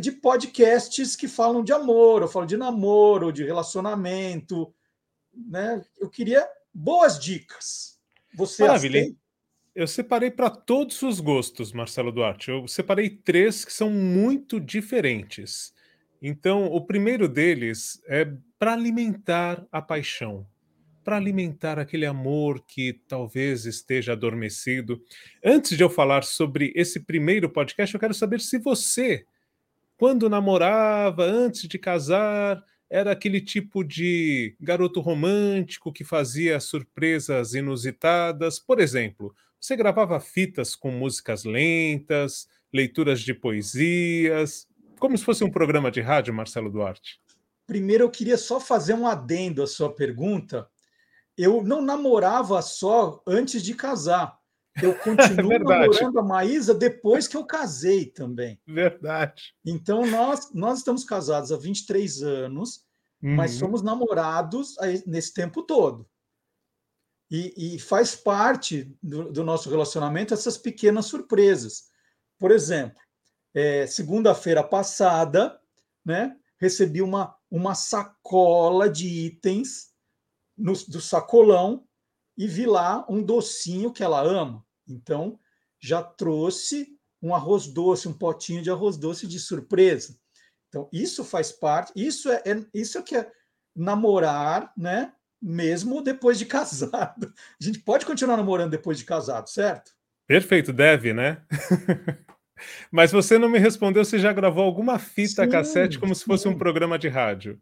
de 0.00 0.12
podcasts 0.12 1.16
que 1.16 1.26
falam 1.26 1.64
de 1.64 1.72
amor, 1.72 2.22
ou 2.22 2.28
falam 2.28 2.46
de 2.46 2.56
namoro, 2.56 3.32
de 3.32 3.44
relacionamento, 3.44 4.72
né? 5.34 5.84
Eu 5.98 6.08
queria 6.08 6.48
boas 6.72 7.18
dicas. 7.18 7.98
Você 8.34 8.62
Maravilha. 8.62 9.12
Eu 9.74 9.86
separei 9.86 10.30
para 10.30 10.50
todos 10.50 11.00
os 11.02 11.20
gostos, 11.20 11.72
Marcelo 11.72 12.12
Duarte. 12.12 12.50
Eu 12.50 12.66
separei 12.66 13.08
três 13.08 13.64
que 13.64 13.72
são 13.72 13.90
muito 13.90 14.60
diferentes. 14.60 15.72
Então, 16.20 16.66
o 16.66 16.84
primeiro 16.84 17.28
deles 17.28 18.02
é 18.06 18.30
para 18.58 18.72
alimentar 18.72 19.66
a 19.72 19.80
paixão, 19.80 20.46
para 21.10 21.16
alimentar 21.16 21.76
aquele 21.76 22.06
amor 22.06 22.62
que 22.64 22.92
talvez 23.08 23.66
esteja 23.66 24.12
adormecido. 24.12 25.02
Antes 25.44 25.76
de 25.76 25.82
eu 25.82 25.90
falar 25.90 26.22
sobre 26.22 26.72
esse 26.76 27.00
primeiro 27.00 27.50
podcast, 27.50 27.92
eu 27.92 27.98
quero 27.98 28.14
saber 28.14 28.38
se 28.38 28.58
você, 28.58 29.24
quando 29.96 30.30
namorava, 30.30 31.24
antes 31.24 31.66
de 31.66 31.80
casar, 31.80 32.62
era 32.88 33.10
aquele 33.10 33.40
tipo 33.40 33.82
de 33.82 34.54
garoto 34.60 35.00
romântico 35.00 35.92
que 35.92 36.04
fazia 36.04 36.60
surpresas 36.60 37.54
inusitadas. 37.54 38.60
Por 38.60 38.78
exemplo, 38.78 39.34
você 39.60 39.74
gravava 39.74 40.20
fitas 40.20 40.76
com 40.76 40.92
músicas 40.92 41.42
lentas, 41.42 42.46
leituras 42.72 43.20
de 43.20 43.34
poesias, 43.34 44.68
como 45.00 45.18
se 45.18 45.24
fosse 45.24 45.42
um 45.42 45.50
programa 45.50 45.90
de 45.90 46.00
rádio, 46.00 46.32
Marcelo 46.32 46.70
Duarte. 46.70 47.20
Primeiro, 47.66 48.04
eu 48.04 48.10
queria 48.10 48.38
só 48.38 48.60
fazer 48.60 48.94
um 48.94 49.08
adendo 49.08 49.60
à 49.60 49.66
sua 49.66 49.92
pergunta. 49.92 50.69
Eu 51.42 51.62
não 51.62 51.80
namorava 51.80 52.60
só 52.60 53.22
antes 53.26 53.62
de 53.62 53.74
casar. 53.74 54.38
Eu 54.82 54.94
continuo 55.00 55.58
namorando 55.58 56.18
a 56.18 56.22
Maísa 56.22 56.74
depois 56.74 57.26
que 57.26 57.34
eu 57.34 57.46
casei 57.46 58.04
também. 58.04 58.60
Verdade. 58.66 59.54
Então, 59.64 60.04
nós, 60.04 60.52
nós 60.52 60.78
estamos 60.80 61.02
casados 61.02 61.50
há 61.50 61.56
23 61.56 62.22
anos, 62.22 62.84
uhum. 63.22 63.36
mas 63.36 63.52
somos 63.52 63.80
namorados 63.80 64.76
nesse 65.06 65.32
tempo 65.32 65.62
todo. 65.62 66.06
E, 67.30 67.76
e 67.76 67.78
faz 67.78 68.14
parte 68.14 68.94
do, 69.02 69.32
do, 69.32 69.42
nosso 69.42 69.70
relacionamento 69.70 70.34
essas 70.34 70.58
pequenas 70.58 71.06
surpresas. 71.06 71.84
Por 72.38 72.50
exemplo, 72.50 73.00
é, 73.54 73.86
segunda-feira 73.86 74.62
passada, 74.62 75.58
né, 76.04 76.36
recebi 76.58 77.00
uma, 77.00 77.34
uma 77.50 77.74
sacola 77.74 78.90
de 78.90 79.06
itens 79.06 79.89
no, 80.60 80.72
do 80.88 81.00
sacolão 81.00 81.84
e 82.36 82.46
vi 82.46 82.66
lá 82.66 83.04
um 83.08 83.22
docinho 83.22 83.92
que 83.92 84.02
ela 84.02 84.20
ama. 84.20 84.64
Então, 84.88 85.38
já 85.80 86.02
trouxe 86.02 86.96
um 87.22 87.34
arroz 87.34 87.66
doce, 87.66 88.08
um 88.08 88.12
potinho 88.12 88.62
de 88.62 88.70
arroz 88.70 88.96
doce 88.96 89.26
de 89.26 89.38
surpresa. 89.38 90.16
Então, 90.68 90.88
isso 90.92 91.24
faz 91.24 91.50
parte, 91.50 91.92
isso 91.96 92.30
é, 92.30 92.42
é 92.46 92.64
isso 92.72 92.98
é 92.98 93.02
que 93.02 93.16
é 93.16 93.30
namorar, 93.74 94.72
né? 94.76 95.12
mesmo 95.40 96.02
depois 96.02 96.38
de 96.38 96.44
casado. 96.46 97.32
A 97.60 97.64
gente 97.64 97.78
pode 97.78 98.04
continuar 98.04 98.36
namorando 98.36 98.70
depois 98.70 98.98
de 98.98 99.04
casado, 99.04 99.48
certo? 99.48 99.92
Perfeito, 100.26 100.72
deve, 100.72 101.12
né? 101.12 101.42
Mas 102.92 103.10
você 103.10 103.38
não 103.38 103.48
me 103.48 103.58
respondeu 103.58 104.04
se 104.04 104.18
já 104.18 104.32
gravou 104.32 104.62
alguma 104.62 104.98
fita 104.98 105.44
sim, 105.44 105.50
cassete 105.50 105.98
como 105.98 106.14
sim. 106.14 106.20
se 106.20 106.26
fosse 106.26 106.46
um 106.46 106.56
programa 106.56 106.98
de 106.98 107.08
rádio. 107.08 107.58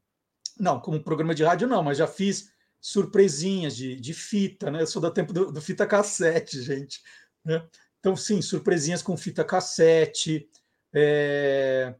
Não, 0.58 0.80
como 0.80 1.02
programa 1.02 1.36
de 1.36 1.44
rádio 1.44 1.68
não, 1.68 1.84
mas 1.84 1.98
já 1.98 2.08
fiz 2.08 2.50
surpresinhas 2.80 3.76
de, 3.76 3.96
de 3.96 4.14
fita, 4.14 4.70
né? 4.70 4.82
Eu 4.82 4.86
sou 4.86 5.02
da 5.02 5.10
tempo 5.10 5.32
do, 5.32 5.52
do 5.52 5.60
fita 5.60 5.86
cassete, 5.86 6.62
gente. 6.62 7.00
Né? 7.44 7.66
Então, 7.98 8.16
sim, 8.16 8.40
surpresinhas 8.40 9.02
com 9.02 9.16
fita 9.16 9.44
cassete. 9.44 10.48
É... 10.92 11.94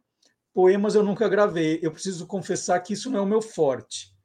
Poemas 0.54 0.94
eu 0.94 1.02
nunca 1.02 1.28
gravei. 1.28 1.78
Eu 1.82 1.92
preciso 1.92 2.26
confessar 2.26 2.80
que 2.80 2.92
isso 2.92 3.10
não 3.10 3.18
é 3.18 3.22
o 3.22 3.26
meu 3.26 3.42
forte. 3.42 4.16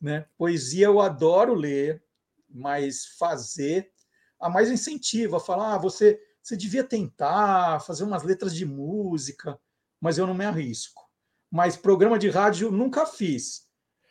Né? 0.00 0.26
Poesia 0.36 0.86
eu 0.86 1.00
adoro 1.00 1.54
ler, 1.54 2.02
mas 2.48 3.06
fazer 3.18 3.90
a 4.38 4.48
mais 4.50 4.70
incentiva, 4.70 5.40
falar, 5.40 5.74
ah, 5.74 5.78
você, 5.78 6.20
você 6.42 6.56
devia 6.56 6.84
tentar 6.84 7.80
fazer 7.80 8.04
umas 8.04 8.22
letras 8.22 8.54
de 8.54 8.66
música, 8.66 9.58
mas 9.98 10.18
eu 10.18 10.26
não 10.26 10.34
me 10.34 10.44
arrisco. 10.44 11.02
Mas 11.50 11.76
programa 11.76 12.18
de 12.18 12.28
rádio 12.28 12.70
nunca 12.70 13.06
fiz. 13.06 13.63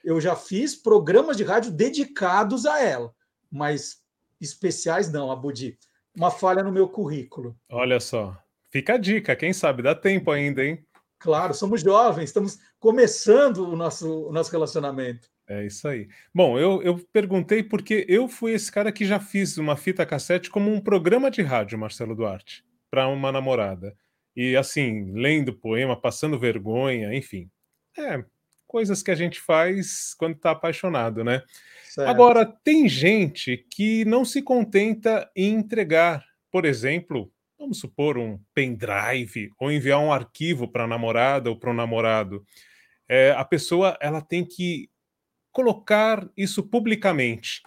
Eu 0.04 0.20
já 0.20 0.36
fiz 0.36 0.76
programas 0.76 1.38
de 1.38 1.44
rádio 1.44 1.72
dedicados 1.72 2.66
a 2.66 2.82
ela, 2.82 3.14
mas 3.50 4.04
especiais 4.40 5.12
não, 5.12 5.32
Abudi. 5.32 5.78
Uma 6.16 6.30
falha 6.30 6.62
no 6.62 6.72
meu 6.72 6.88
currículo. 6.90 7.56
Olha 7.70 8.00
só. 8.00 8.38
Fica 8.70 8.96
a 8.96 8.98
dica, 8.98 9.36
quem 9.36 9.54
sabe 9.54 9.82
dá 9.82 9.96
tempo 9.96 10.32
ainda, 10.32 10.64
hein? 10.64 10.86
Claro, 11.20 11.54
somos 11.54 11.82
jovens, 11.82 12.26
estamos 12.26 12.60
começando 12.80 13.70
o 13.70 13.76
nosso, 13.76 14.28
o 14.28 14.34
nosso 14.34 14.52
relacionamento. 14.52 15.30
É 15.48 15.66
isso 15.66 15.88
aí. 15.88 16.08
Bom, 16.34 16.58
eu, 16.58 16.82
eu 16.84 16.98
perguntei 17.12 17.64
porque 17.64 18.06
eu 18.10 18.28
fui 18.28 18.54
esse 18.54 18.72
cara 18.72 18.92
que 18.92 19.06
já 19.06 19.20
fiz 19.20 19.58
uma 19.58 19.78
fita 19.78 20.06
cassete 20.06 20.50
como 20.50 20.72
um 20.72 20.82
programa 20.82 21.30
de 21.30 21.42
rádio, 21.42 21.78
Marcelo 21.78 22.16
Duarte, 22.16 22.66
para 22.90 23.08
uma 23.08 23.32
namorada. 23.32 23.96
E 24.36 24.56
assim, 24.56 25.12
lendo 25.14 25.54
poema, 25.54 26.00
passando 26.00 26.40
vergonha, 26.40 27.14
enfim. 27.14 27.50
É, 27.98 28.24
coisas 28.74 29.04
que 29.04 29.12
a 29.12 29.16
gente 29.16 29.40
faz 29.40 30.16
quando 30.18 30.36
está 30.36 30.50
apaixonado, 30.50 31.24
né? 31.24 31.44
Certo. 31.92 32.10
Agora, 32.10 32.44
tem 32.44 32.90
gente 32.90 33.68
que 33.70 34.04
não 34.04 34.26
se 34.26 34.42
contenta 34.42 35.30
em 35.36 35.54
entregar, 35.54 36.26
por 36.52 36.66
exemplo, 36.66 37.32
vamos 37.60 37.80
supor, 37.80 38.18
um 38.18 38.40
pendrive 38.52 39.52
ou 39.60 39.72
enviar 39.72 40.00
um 40.00 40.12
arquivo 40.12 40.68
para 40.68 40.86
a 40.86 40.88
namorada 40.88 41.52
ou 41.52 41.56
para 41.56 41.70
o 41.70 41.74
namorado. 41.74 42.44
É, 43.08 43.30
a 43.38 43.46
pessoa 43.46 43.96
ela 44.02 44.22
tem 44.22 44.44
que 44.44 44.90
colocar 45.52 46.28
isso 46.36 46.64
publicamente. 46.64 47.62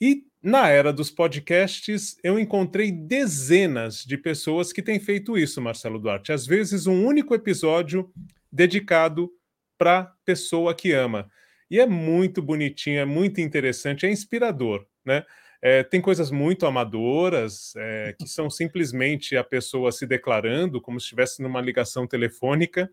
E 0.00 0.24
na 0.42 0.70
era 0.70 0.94
dos 0.94 1.10
podcasts, 1.10 2.16
eu 2.24 2.38
encontrei 2.38 2.90
dezenas 2.90 4.02
de 4.02 4.16
pessoas 4.16 4.72
que 4.72 4.80
têm 4.80 4.98
feito 4.98 5.36
isso, 5.36 5.60
Marcelo 5.60 5.98
Duarte. 5.98 6.32
Às 6.32 6.46
vezes, 6.46 6.86
um 6.86 7.04
único 7.04 7.34
episódio 7.34 8.10
dedicado 8.50 9.30
para 9.78 10.12
pessoa 10.24 10.74
que 10.74 10.92
ama. 10.92 11.30
E 11.70 11.78
é 11.78 11.86
muito 11.86 12.42
bonitinho, 12.42 12.98
é 12.98 13.04
muito 13.04 13.40
interessante, 13.40 14.04
é 14.04 14.10
inspirador, 14.10 14.84
né? 15.04 15.24
É, 15.60 15.82
tem 15.82 16.00
coisas 16.00 16.30
muito 16.30 16.66
amadoras, 16.66 17.74
é, 17.76 18.14
que 18.18 18.28
são 18.28 18.48
simplesmente 18.48 19.36
a 19.36 19.42
pessoa 19.42 19.90
se 19.90 20.06
declarando 20.06 20.80
como 20.80 21.00
se 21.00 21.04
estivesse 21.04 21.42
numa 21.42 21.60
ligação 21.60 22.06
telefônica, 22.06 22.90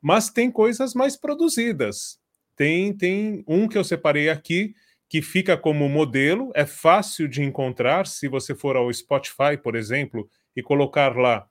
mas 0.00 0.30
tem 0.30 0.50
coisas 0.50 0.94
mais 0.94 1.16
produzidas, 1.16 2.20
tem, 2.54 2.92
tem 2.92 3.44
um 3.48 3.66
que 3.66 3.76
eu 3.76 3.82
separei 3.82 4.28
aqui 4.28 4.74
que 5.08 5.20
fica 5.20 5.56
como 5.56 5.88
modelo, 5.88 6.50
é 6.54 6.64
fácil 6.66 7.28
de 7.28 7.42
encontrar 7.42 8.06
se 8.06 8.28
você 8.28 8.54
for 8.54 8.76
ao 8.76 8.92
Spotify, 8.92 9.56
por 9.62 9.74
exemplo, 9.74 10.28
e 10.56 10.62
colocar 10.62 11.16
lá. 11.16 11.48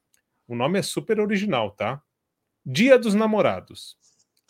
O 0.48 0.56
nome 0.56 0.80
é 0.80 0.82
super 0.82 1.20
original, 1.20 1.72
tá? 1.72 2.02
Dia 2.66 2.98
dos 2.98 3.14
Namorados. 3.14 3.98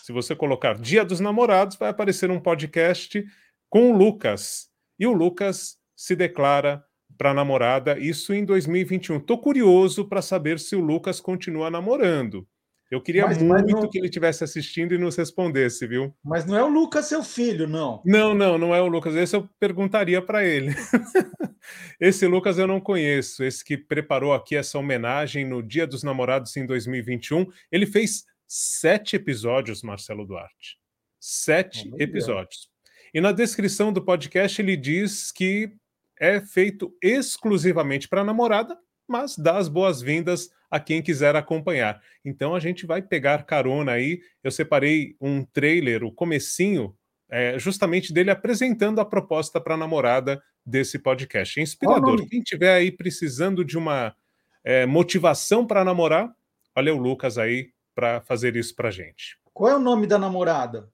Se 0.04 0.12
você 0.12 0.36
colocar 0.36 0.74
Dia 0.74 1.06
dos 1.06 1.22
Namorados, 1.22 1.78
vai 1.78 1.88
aparecer 1.88 2.30
um 2.30 2.38
podcast 2.38 3.24
com 3.70 3.90
o 3.90 3.98
Lucas. 3.98 4.68
E 5.00 5.08
o 5.08 5.14
Lucas 5.14 5.78
se 5.96 6.14
declara 6.14 6.84
para 7.18 7.32
a 7.32 7.34
namorada, 7.34 7.98
isso 7.98 8.34
em 8.34 8.44
2021. 8.44 9.22
Tô 9.22 9.38
curioso 9.38 10.06
para 10.10 10.22
saber 10.22 10.60
se 10.60 10.76
o 10.76 10.82
Lucas 10.82 11.22
continua 11.22 11.72
namorando. 11.72 12.46
Eu 12.92 13.00
queria 13.00 13.26
Mas- 13.26 13.38
muito 13.38 13.50
mas 13.50 13.64
não- 13.82 13.90
que 13.90 13.98
ele 13.98 14.08
estivesse 14.08 14.44
assistindo 14.44 14.94
e 14.94 14.98
nos 14.98 15.16
respondesse, 15.16 15.88
viu? 15.88 16.14
Mas 16.22 16.46
não 16.46 16.58
é 16.58 16.64
o 16.66 16.68
Lucas, 16.68 17.06
seu 17.06 17.24
filho, 17.24 17.66
não. 17.66 18.02
Não, 18.06 18.34
não, 18.34 18.58
não 18.58 18.76
é 18.76 18.82
o 18.82 18.88
Lucas. 18.88 19.16
Esse 19.16 19.38
eu 19.38 19.48
perguntaria 19.58 20.22
para 20.22 20.44
ele. 20.46 20.76
Esse 21.98 22.28
Lucas 22.28 22.58
eu 22.60 22.68
não 22.68 22.82
conheço. 22.82 23.42
Esse 23.42 23.64
que 23.64 23.78
preparou 23.78 24.34
aqui 24.34 24.54
essa 24.58 24.78
homenagem 24.78 25.46
no 25.48 25.64
Dia 25.64 25.88
dos 25.88 26.04
Namorados 26.04 26.58
em 26.58 26.66
2021. 26.66 27.46
Ele 27.72 27.86
fez 27.86 28.26
sete 28.56 29.16
episódios, 29.16 29.82
Marcelo 29.82 30.28
Duarte. 30.28 30.78
Sete 31.20 31.90
Olha. 31.92 32.04
episódios. 32.04 32.70
E 33.12 33.20
na 33.20 33.32
descrição 33.32 33.92
do 33.92 34.00
podcast 34.00 34.62
ele 34.62 34.78
diz 34.78 35.32
que 35.32 35.72
é 36.20 36.40
feito 36.40 36.96
exclusivamente 37.02 38.08
para 38.08 38.24
namorada, 38.24 38.78
mas 39.08 39.36
dá 39.36 39.58
as 39.58 39.68
boas-vindas 39.68 40.52
a 40.70 40.80
quem 40.80 41.02
quiser 41.02 41.36
acompanhar. 41.36 42.00
Então 42.24 42.54
a 42.54 42.60
gente 42.60 42.86
vai 42.86 43.02
pegar 43.02 43.44
carona 43.44 43.94
aí. 43.94 44.22
Eu 44.44 44.52
separei 44.52 45.16
um 45.20 45.44
trailer, 45.44 46.04
o 46.04 46.12
comecinho, 46.12 46.96
é, 47.32 47.58
justamente 47.58 48.14
dele 48.14 48.30
apresentando 48.30 49.02
a 49.02 49.06
proposta 49.06 49.60
para 49.60 49.74
a 49.74 49.78
namorada 49.78 50.40
desse 50.64 51.00
podcast. 51.00 51.60
É 51.60 51.64
inspirador. 51.64 52.18
nome? 52.18 52.30
Quem 52.30 52.42
tiver 52.42 52.76
aí 52.76 52.92
precisando 52.92 53.66
de 53.66 53.80
uma 53.80 54.16
é, 54.64 54.86
motivação 54.86 55.66
para 55.66 55.84
namorar, 55.84 56.32
olha 56.76 56.94
o 56.94 57.00
Lucas 57.00 57.40
aí 57.40 57.73
para 57.94 58.22
fazer 58.22 58.56
isso 58.56 58.76
para 58.76 58.92
gente. 58.92 59.38
Qual 59.54 59.70
é 59.72 59.76
o 59.76 59.80
nome 59.80 60.08
da 60.08 60.18
namorada? 60.18 60.90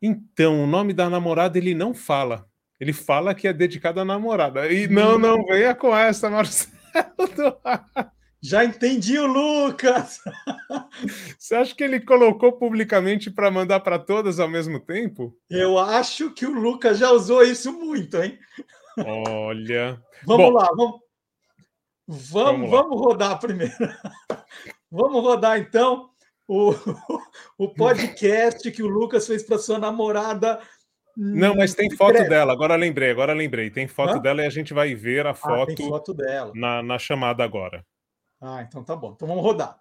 Então, 0.00 0.64
o 0.64 0.66
nome 0.66 0.92
da 0.92 1.10
namorada 1.10 1.58
ele 1.58 1.74
não 1.74 1.92
fala. 1.94 2.46
Ele 2.78 2.92
fala 2.92 3.34
que 3.34 3.46
é 3.46 3.52
dedicado 3.52 4.00
à 4.00 4.04
namorada. 4.04 4.66
E 4.72 4.88
não, 4.88 5.18
não 5.18 5.44
venha 5.44 5.74
com 5.74 5.94
essa, 5.94 6.30
Marcelo. 6.30 6.72
Já 8.42 8.64
entendi 8.64 9.18
o 9.18 9.26
Lucas! 9.26 10.18
Você 11.38 11.54
acha 11.54 11.74
que 11.74 11.84
ele 11.84 12.00
colocou 12.00 12.52
publicamente 12.52 13.30
para 13.30 13.50
mandar 13.50 13.80
para 13.80 13.98
todas 13.98 14.40
ao 14.40 14.48
mesmo 14.48 14.80
tempo? 14.80 15.36
Eu 15.50 15.78
acho 15.78 16.32
que 16.32 16.46
o 16.46 16.54
Lucas 16.58 16.98
já 16.98 17.10
usou 17.10 17.42
isso 17.42 17.70
muito, 17.70 18.16
hein? 18.16 18.38
Olha. 18.96 20.02
Vamos 20.24 20.46
Bom. 20.46 20.52
lá, 20.52 20.68
vamos. 20.74 21.00
Vamos, 22.08 22.32
Vamos 22.32 22.70
lá. 22.70 22.82
vamos 22.82 22.98
rodar 22.98 23.38
primeiro. 23.38 23.74
vamos 24.90 25.22
rodar 25.22 25.58
então 25.58 26.10
o, 26.50 26.74
o 27.56 27.68
podcast 27.68 28.68
que 28.72 28.82
o 28.82 28.88
Lucas 28.88 29.24
fez 29.24 29.44
para 29.44 29.56
sua 29.56 29.78
namorada. 29.78 30.58
Não, 31.16 31.54
mas 31.54 31.74
tem 31.74 31.88
foto 31.90 32.28
dela. 32.28 32.52
Agora 32.52 32.74
lembrei, 32.74 33.10
agora 33.10 33.32
lembrei. 33.32 33.70
Tem 33.70 33.86
foto 33.86 34.16
Hã? 34.16 34.18
dela 34.18 34.42
e 34.42 34.46
a 34.46 34.50
gente 34.50 34.74
vai 34.74 34.94
ver 34.94 35.26
a 35.26 35.30
Ah, 35.30 35.34
foto, 35.34 35.74
tem 35.76 35.88
foto 35.88 36.12
dela. 36.12 36.50
Na, 36.54 36.82
na 36.82 36.98
chamada 36.98 37.44
agora. 37.44 37.86
Ah, 38.40 38.64
então 38.66 38.82
tá 38.82 38.96
bom. 38.96 39.12
Então 39.14 39.28
vamos 39.28 39.44
rodar. 39.44 39.78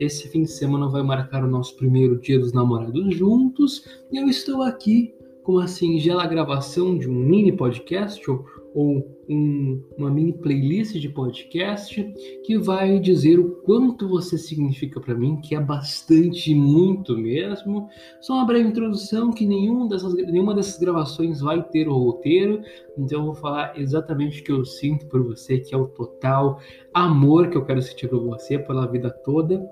Esse 0.00 0.28
fim 0.28 0.42
de 0.42 0.50
semana 0.50 0.88
vai 0.88 1.02
marcar 1.02 1.44
o 1.44 1.48
nosso 1.48 1.76
primeiro 1.76 2.18
dia 2.18 2.38
dos 2.38 2.52
namorados 2.52 3.14
juntos 3.14 3.84
e 4.10 4.16
eu 4.16 4.26
estou 4.26 4.62
aqui 4.62 5.14
com 5.44 5.52
uma 5.52 5.68
singela 5.68 6.26
gravação 6.26 6.98
de 6.98 7.08
um 7.08 7.14
mini 7.14 7.52
podcast 7.52 8.28
ou, 8.28 8.44
ou 8.74 9.18
um- 9.28 9.82
uma 9.96 10.10
mini 10.10 10.32
playlist 10.32 10.94
de 10.98 11.08
podcast 11.08 12.02
que 12.44 12.58
vai 12.58 12.98
dizer 12.98 13.38
o 13.38 13.50
quanto 13.62 14.08
você 14.08 14.38
significa 14.38 15.00
para 15.00 15.14
mim, 15.14 15.40
que 15.40 15.54
é 15.54 15.60
bastante, 15.60 16.54
muito 16.54 17.16
mesmo. 17.16 17.88
Só 18.20 18.34
uma 18.34 18.44
breve 18.44 18.68
introdução 18.68 19.32
que 19.32 19.46
nenhum 19.46 19.88
dessas, 19.88 20.14
nenhuma 20.14 20.54
dessas 20.54 20.78
gravações 20.78 21.40
vai 21.40 21.62
ter 21.62 21.88
o 21.88 21.96
roteiro, 21.96 22.62
então 22.96 23.20
eu 23.20 23.24
vou 23.26 23.34
falar 23.34 23.78
exatamente 23.78 24.40
o 24.40 24.44
que 24.44 24.52
eu 24.52 24.64
sinto 24.64 25.06
por 25.06 25.22
você, 25.22 25.58
que 25.58 25.74
é 25.74 25.78
o 25.78 25.88
total 25.88 26.58
amor 26.94 27.48
que 27.48 27.56
eu 27.56 27.64
quero 27.64 27.82
sentir 27.82 28.08
por 28.08 28.22
você 28.22 28.58
pela 28.58 28.86
vida 28.86 29.10
toda. 29.10 29.62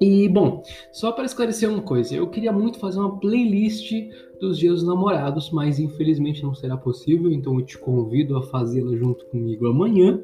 E, 0.00 0.28
bom, 0.28 0.62
só 0.92 1.10
para 1.10 1.24
esclarecer 1.24 1.68
uma 1.68 1.82
coisa, 1.82 2.14
eu 2.14 2.28
queria 2.28 2.52
muito 2.52 2.78
fazer 2.78 3.00
uma 3.00 3.18
playlist 3.18 3.92
dos 4.38 4.58
Dias 4.58 4.76
dos 4.76 4.88
Namorados, 4.88 5.50
mas 5.50 5.78
infelizmente 5.78 6.42
não 6.42 6.54
será 6.54 6.76
possível, 6.76 7.30
então 7.30 7.58
eu 7.58 7.64
te 7.64 7.78
convido 7.78 8.36
a 8.36 8.42
fazê-la 8.42 8.96
junto 8.96 9.24
comigo 9.26 9.66
amanhã, 9.66 10.22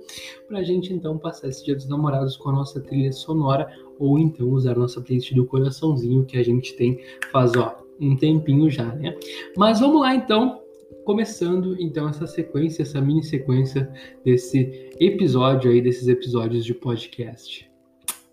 para 0.49 0.59
a 0.59 0.63
gente 0.63 0.93
então 0.93 1.19
passar 1.19 1.49
esse 1.49 1.65
Dia 1.65 1.75
dos 1.75 1.89
Namorados 1.89 2.37
com 2.37 2.51
a 2.51 2.53
nossa 2.53 2.81
trilha 2.81 3.13
sonora, 3.13 3.69
ou 3.99 4.19
então 4.19 4.51
usar 4.51 4.73
a 4.73 4.81
nossa 4.81 5.01
playlist 5.01 5.33
do 5.35 5.47
coraçãozinho 5.47 6.25
que 6.25 6.39
a 6.39 6.43
gente 6.43 6.75
tem 6.75 6.99
faz, 7.31 7.55
ó, 7.57 7.77
um 8.01 8.17
tempinho 8.17 8.69
já, 8.71 8.87
né? 8.95 9.17
Mas 9.57 9.81
vamos 9.81 10.01
lá 10.01 10.15
então, 10.15 10.61
começando 11.05 11.81
então 11.81 12.09
essa 12.09 12.27
sequência, 12.27 12.83
essa 12.83 13.01
mini 13.01 13.23
sequência 13.23 13.91
desse 14.25 14.91
episódio 14.99 15.71
aí, 15.71 15.81
desses 15.81 16.09
episódios 16.09 16.65
de 16.65 16.75
podcast. 16.75 17.71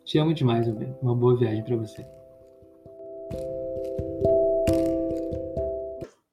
Te 0.04 0.18
amo 0.18 0.34
demais, 0.34 0.68
meu 0.68 0.76
bem. 0.76 0.96
Uma 1.02 1.16
boa 1.16 1.38
viagem 1.38 1.64
para 1.64 1.76
você. 1.76 2.06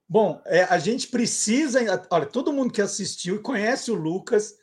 Bom, 0.09 0.41
é, 0.47 0.63
a 0.65 0.79
gente 0.79 1.09
precisa. 1.09 1.81
Olha, 2.11 2.27
todo 2.27 2.53
mundo 2.53 2.73
que 2.73 2.81
assistiu 2.81 3.37
e 3.37 3.43
conhece 3.43 3.91
o 3.91 3.95
Lucas, 3.95 4.55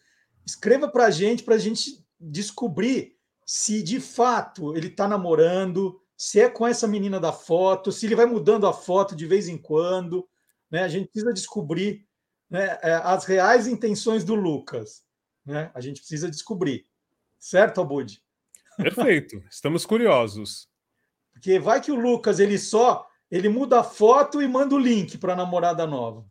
escreva 0.46 0.88
para 0.88 1.06
a 1.06 1.12
gente, 1.12 1.44
para 1.44 1.56
a 1.56 1.60
gente 1.60 2.04
descobrir 2.20 3.16
se 3.46 3.84
de 3.84 4.00
fato 4.00 4.76
ele 4.76 4.88
está 4.88 5.08
namorando, 5.08 6.02
se 6.18 6.40
é 6.40 6.50
com 6.50 6.66
essa 6.66 6.88
menina 6.88 7.20
da 7.20 7.32
foto, 7.32 7.92
se 7.92 8.06
ele 8.08 8.16
vai 8.16 8.26
mudando 8.26 8.66
a 8.66 8.74
foto 8.74 9.16
de 9.16 9.28
vez 9.28 9.48
em 9.48 9.58
quando. 9.58 10.28
Né? 10.72 10.84
A 10.84 10.88
gente 10.88 11.10
precisa 11.10 11.32
descobrir 11.32 12.08
né, 12.50 12.80
é, 12.82 12.94
as 13.04 13.26
reais 13.26 13.68
intenções 13.68 14.24
do 14.24 14.34
Lucas. 14.34 15.04
Né? 15.46 15.70
A 15.76 15.82
gente 15.82 16.00
precisa 16.00 16.30
descobrir. 16.30 16.88
Certo, 17.38 17.82
Abud? 17.82 18.20
Perfeito. 18.78 19.44
Estamos 19.50 19.86
curiosos. 19.86 20.68
Porque 21.34 21.60
vai 21.60 21.82
que 21.82 21.92
o 21.92 22.00
Lucas 22.00 22.40
ele 22.40 22.58
só 22.58 23.08
ele 23.30 23.50
muda 23.50 23.80
a 23.80 23.84
foto 23.84 24.42
e 24.42 24.48
manda 24.48 24.76
o 24.76 24.80
link 24.80 25.18
para 25.18 25.34
a 25.34 25.36
namorada 25.36 25.86
nova. 25.86 26.26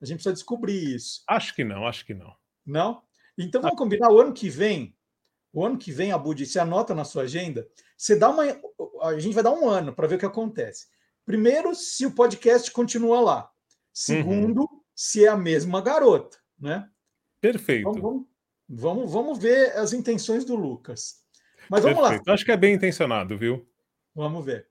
A 0.00 0.04
gente 0.04 0.16
precisa 0.16 0.34
descobrir 0.34 0.94
isso. 0.94 1.22
Acho 1.28 1.54
que 1.54 1.64
não, 1.64 1.86
acho 1.86 2.04
que 2.04 2.14
não. 2.14 2.34
Não? 2.64 3.02
Então 3.38 3.62
vamos 3.62 3.78
combinar 3.78 4.10
o 4.10 4.20
ano 4.20 4.32
que 4.32 4.48
vem. 4.48 4.94
O 5.52 5.64
ano 5.64 5.78
que 5.78 5.90
vem, 5.90 6.12
Abud, 6.12 6.44
você 6.44 6.58
anota 6.58 6.94
na 6.94 7.04
sua 7.04 7.22
agenda. 7.22 7.66
Você 7.96 8.16
dá 8.16 8.28
uma. 8.28 8.42
A 9.02 9.18
gente 9.18 9.34
vai 9.34 9.42
dar 9.42 9.52
um 9.52 9.68
ano 9.68 9.94
para 9.94 10.06
ver 10.06 10.16
o 10.16 10.18
que 10.18 10.26
acontece. 10.26 10.86
Primeiro, 11.24 11.74
se 11.74 12.06
o 12.06 12.14
podcast 12.14 12.70
continua 12.70 13.20
lá. 13.20 13.50
Segundo, 13.92 14.68
se 14.94 15.24
é 15.24 15.28
a 15.28 15.36
mesma 15.36 15.80
garota, 15.80 16.38
né? 16.58 16.88
Perfeito. 17.40 17.88
Então, 17.88 18.02
vamos, 18.02 18.26
vamos, 18.68 19.12
vamos 19.12 19.38
ver 19.38 19.76
as 19.76 19.92
intenções 19.92 20.44
do 20.44 20.54
Lucas. 20.54 21.22
Mas 21.70 21.82
vamos 21.82 22.02
lá. 22.02 22.10
Perfeito. 22.10 22.30
Acho 22.30 22.44
que 22.44 22.52
é 22.52 22.56
bem 22.56 22.74
intencionado, 22.74 23.36
viu? 23.38 23.66
Vamos 24.14 24.44
ver. 24.44 24.68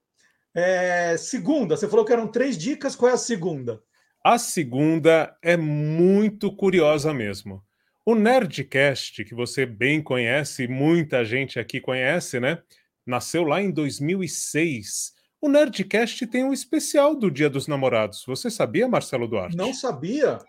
É, 0.55 1.17
segunda, 1.17 1.75
você 1.75 1.87
falou 1.87 2.05
que 2.05 2.13
eram 2.13 2.27
três 2.27 2.57
dicas. 2.57 2.95
Qual 2.95 3.11
é 3.11 3.13
a 3.13 3.17
segunda? 3.17 3.81
A 4.23 4.39
segunda 4.39 5.37
é 5.41 5.57
muito 5.57 6.55
curiosa 6.55 7.13
mesmo. 7.13 7.61
O 8.05 8.15
Nerdcast, 8.15 9.25
que 9.25 9.35
você 9.35 9.65
bem 9.65 10.01
conhece, 10.01 10.67
muita 10.67 11.25
gente 11.25 11.59
aqui 11.59 11.81
conhece, 11.81 12.39
né? 12.39 12.59
Nasceu 13.05 13.43
lá 13.43 13.61
em 13.61 13.69
2006. 13.69 15.13
O 15.41 15.49
Nerdcast 15.49 16.25
tem 16.27 16.43
um 16.43 16.53
especial 16.53 17.15
do 17.15 17.29
Dia 17.29 17.49
dos 17.49 17.67
Namorados. 17.67 18.23
Você 18.25 18.49
sabia, 18.49 18.87
Marcelo 18.87 19.27
Duarte? 19.27 19.57
Não 19.57 19.73
sabia. 19.73 20.39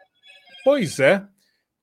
Pois 0.65 1.01
é. 1.01 1.27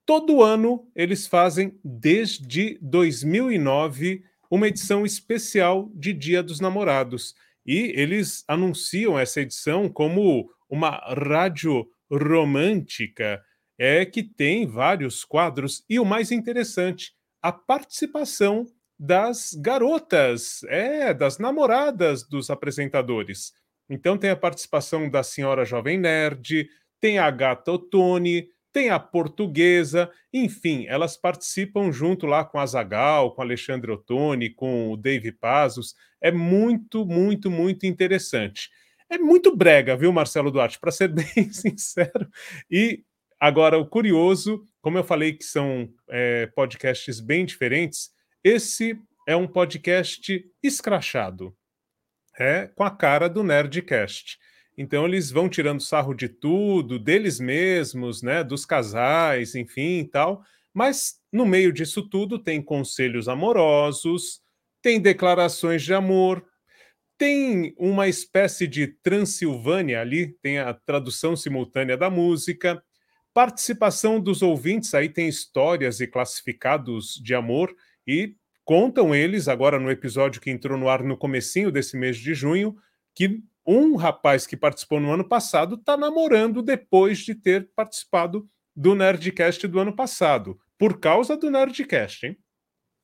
Todo 0.06 0.42
ano 0.42 0.88
eles 0.96 1.28
fazem, 1.28 1.80
desde 1.84 2.78
2009, 2.82 4.24
uma 4.50 4.68
edição 4.68 5.06
especial 5.06 5.92
de 5.94 6.14
Dia 6.14 6.42
dos 6.42 6.60
Namorados. 6.60 7.36
E 7.66 7.94
eles 7.96 8.44
anunciam 8.48 9.18
essa 9.18 9.42
edição 9.42 9.90
como 9.90 10.50
uma 10.70 10.98
rádio 11.16 11.86
romântica, 12.12 13.42
é 13.78 14.06
que 14.06 14.24
tem 14.24 14.68
vários 14.68 15.24
quadros 15.24 15.84
e 15.90 16.00
o 16.00 16.06
mais 16.06 16.32
interessante, 16.32 17.12
a 17.42 17.52
participação 17.52 18.66
das 19.00 19.54
garotas, 19.54 20.64
é, 20.66 21.14
das 21.14 21.38
namoradas 21.38 22.28
dos 22.28 22.50
apresentadores. 22.50 23.52
Então 23.90 24.18
tem 24.18 24.30
a 24.30 24.36
participação 24.36 25.10
da 25.10 25.24
senhora 25.24 25.66
Jovem 25.66 25.98
Nerd, 25.98 26.68
tem 27.02 27.20
a 27.20 27.30
gata 27.30 27.72
Otone, 27.72 28.48
tem 28.74 28.90
a 28.90 29.00
portuguesa, 29.00 30.12
enfim, 30.34 30.86
elas 30.88 31.16
participam 31.16 31.92
junto 31.92 32.26
lá 32.26 32.44
com 32.44 32.60
a 32.60 32.66
Zagal, 32.66 33.36
com 33.36 33.42
Alexandre 33.42 33.92
Ottoni, 33.92 34.50
com 34.50 34.92
o 34.92 34.98
Dave 34.98 35.32
Pazos. 35.32 35.94
É 36.20 36.32
muito, 36.32 37.06
muito, 37.06 37.52
muito 37.52 37.86
interessante. 37.86 38.70
é 39.10 39.18
muito 39.18 39.56
brega, 39.56 39.96
viu, 39.96 40.12
Marcelo 40.12 40.50
Duarte, 40.50 40.80
para 40.80 40.92
ser 40.92 41.08
bem 41.14 41.54
sincero. 41.54 42.28
E 42.70 43.04
agora, 43.40 43.78
o 43.78 43.88
curioso, 43.88 44.66
como 44.82 44.98
eu 44.98 45.04
falei 45.04 45.34
que 45.34 45.44
são 45.44 45.88
é, 46.10 46.48
podcasts 46.48 47.20
bem 47.20 47.46
diferentes, 47.46 48.10
esse 48.44 49.00
é 49.28 49.36
um 49.36 49.48
podcast 49.48 50.44
escrachado, 50.64 51.56
é 52.40 52.68
com 52.68 52.84
a 52.84 52.90
cara 52.90 53.30
do 53.30 53.44
Nerdcast. 53.44 54.40
Então 54.78 55.06
eles 55.06 55.30
vão 55.32 55.48
tirando 55.48 55.82
sarro 55.82 56.14
de 56.14 56.28
tudo, 56.28 56.98
deles 56.98 57.40
mesmos, 57.40 58.22
né, 58.22 58.44
dos 58.44 58.66
casais, 58.66 59.56
enfim, 59.56 60.00
e 60.00 60.06
tal. 60.06 60.44
Mas 60.74 61.20
no 61.32 61.46
meio 61.46 61.72
disso 61.72 62.02
tudo 62.10 62.40
tem 62.40 62.62
conselhos 62.62 63.28
amorosos, 63.28 64.42
tem 64.82 65.00
declarações 65.00 65.84
de 65.84 65.94
amor, 65.94 66.44
tem 67.18 67.74
uma 67.78 68.08
espécie 68.08 68.68
de 68.68 68.88
Transilvânia 68.88 70.02
ali, 70.02 70.36
tem 70.42 70.60
a 70.60 70.74
tradução 70.74 71.36
simultânea 71.36 71.96
da 71.96 72.10
música, 72.10 72.84
participação 73.34 74.20
dos 74.20 74.42
ouvintes, 74.42 74.94
aí 74.94 75.10
tem 75.10 75.28
histórias 75.28 76.00
e 76.00 76.08
classificados 76.08 77.20
de 77.24 77.34
amor 77.34 77.74
e 78.06 78.36
contam 78.66 79.14
eles 79.14 79.48
agora 79.48 79.80
no 79.80 79.90
episódio 79.92 80.42
que 80.42 80.52
entrou 80.52 80.78
no 80.78 80.90
ar 80.90 81.04
no 81.04 81.18
comecinho 81.18 81.72
desse 81.72 81.98
mês 81.98 82.18
de 82.18 82.34
junho 82.34 82.76
que 83.16 83.42
um 83.66 83.96
rapaz 83.96 84.46
que 84.46 84.58
participou 84.58 85.00
no 85.00 85.12
ano 85.12 85.28
passado 85.28 85.76
está 85.76 85.96
namorando 85.96 86.62
depois 86.62 87.20
de 87.20 87.34
ter 87.36 87.72
participado 87.76 88.48
do 88.76 88.96
Nerdcast 88.96 89.68
do 89.68 89.80
ano 89.80 89.96
passado, 89.96 90.60
por 90.78 91.00
causa 91.00 91.38
do 91.38 91.50
Nerdcast, 91.50 92.26
hein? 92.26 92.38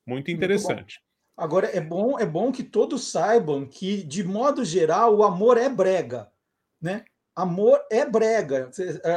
Muito 0.06 0.30
interessante. 0.30 1.00
Muito 1.00 1.10
Agora 1.36 1.68
é 1.68 1.80
bom, 1.80 2.18
é 2.18 2.26
bom 2.26 2.52
que 2.52 2.62
todos 2.62 3.10
saibam 3.10 3.66
que, 3.66 4.02
de 4.02 4.22
modo 4.22 4.62
geral, 4.62 5.16
o 5.16 5.24
amor 5.24 5.56
é 5.56 5.70
brega, 5.70 6.30
né? 6.78 7.04
Amor 7.34 7.80
é 7.90 8.04
brega. 8.04 8.70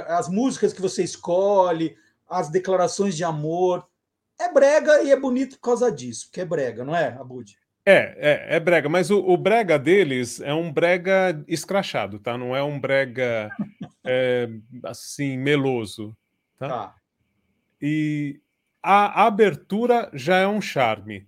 As 0.07 0.29
músicas 0.29 0.71
que 0.71 0.81
você 0.81 1.03
escolhe, 1.03 1.97
as 2.25 2.49
declarações 2.49 3.17
de 3.17 3.25
amor, 3.25 3.85
é 4.39 4.51
brega 4.53 5.03
e 5.03 5.11
é 5.11 5.19
bonito 5.19 5.55
por 5.57 5.63
causa 5.63 5.91
disso, 5.91 6.27
porque 6.27 6.39
é 6.39 6.45
brega, 6.45 6.85
não 6.85 6.95
é, 6.95 7.09
Abud? 7.09 7.57
É, 7.85 8.51
é, 8.51 8.55
é 8.55 8.59
brega, 8.59 8.87
mas 8.87 9.11
o, 9.11 9.19
o, 9.19 9.35
brega 9.35 9.77
deles 9.77 10.39
é 10.39 10.53
um 10.53 10.71
brega 10.71 11.43
escrachado, 11.47 12.17
tá? 12.17 12.37
Não 12.37 12.55
é 12.55 12.63
um 12.63 12.79
brega 12.79 13.51
é, 14.05 14.47
assim, 14.85 15.37
meloso, 15.37 16.15
tá? 16.57 16.69
tá? 16.69 16.95
E 17.81 18.39
a, 18.81 19.25
abertura 19.25 20.09
já 20.13 20.37
é 20.37 20.47
um 20.47 20.61
charme. 20.61 21.27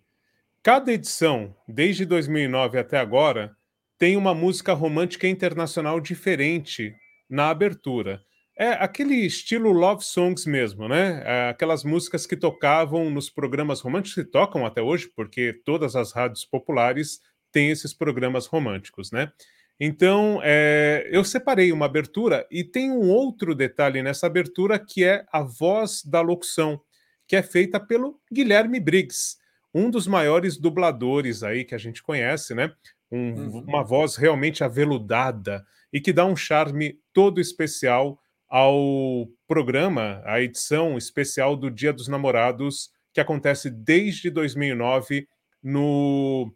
Cada 0.64 0.94
edição, 0.94 1.54
desde 1.68 2.06
2009 2.06 2.80
até 2.80 2.98
agora, 2.98 3.56
tem 3.98 4.16
uma 4.16 4.34
música 4.34 4.74
romântica 4.74 5.28
internacional 5.28 6.00
diferente 6.00 6.96
na 7.30 7.50
abertura. 7.50 8.22
É 8.58 8.70
aquele 8.70 9.16
estilo 9.16 9.72
love 9.74 10.04
songs 10.04 10.46
mesmo, 10.46 10.88
né? 10.88 11.22
É 11.26 11.50
aquelas 11.50 11.84
músicas 11.84 12.26
que 12.26 12.38
tocavam 12.38 13.10
nos 13.10 13.30
programas 13.30 13.82
românticos, 13.82 14.16
que 14.16 14.24
tocam 14.24 14.66
até 14.66 14.82
hoje, 14.82 15.12
porque 15.14 15.62
todas 15.66 15.94
as 15.94 16.14
rádios 16.14 16.46
populares 16.46 17.20
têm 17.52 17.70
esses 17.70 17.94
programas 17.94 18.46
românticos, 18.46 19.12
né? 19.12 19.32
Então, 19.78 20.40
é, 20.42 21.06
eu 21.12 21.26
separei 21.26 21.74
uma 21.74 21.86
abertura 21.86 22.48
e 22.50 22.64
tem 22.64 22.92
um 22.92 23.10
outro 23.10 23.54
detalhe 23.54 24.02
nessa 24.02 24.26
abertura 24.26 24.80
que 24.80 25.04
é 25.04 25.26
a 25.34 25.42
voz 25.42 26.02
da 26.02 26.22
locução, 26.22 26.80
que 27.28 27.36
é 27.36 27.44
feita 27.44 27.78
pelo 27.78 28.22
Guilherme 28.32 28.80
Briggs, 28.80 29.36
um 29.74 29.90
dos 29.90 30.08
maiores 30.08 30.58
dubladores 30.58 31.44
aí 31.44 31.66
que 31.66 31.76
a 31.76 31.78
gente 31.78 32.02
conhece, 32.02 32.56
né? 32.56 32.72
Um, 33.12 33.34
uhum. 33.34 33.60
Uma 33.68 33.84
voz 33.84 34.16
realmente 34.16 34.64
aveludada 34.64 35.66
e 35.92 36.00
que 36.00 36.14
dá 36.14 36.26
um 36.26 36.38
charme 36.38 36.98
todo 37.14 37.42
especial 37.42 38.18
ao 38.56 39.28
programa, 39.46 40.22
a 40.24 40.40
edição 40.40 40.98
especial 40.98 41.58
do 41.58 41.70
Dia 41.70 41.92
dos 41.92 42.08
Namorados, 42.08 42.90
que 43.14 43.20
acontece 43.20 43.70
desde 43.70 44.30
2009 44.30 45.28
no 45.62 46.56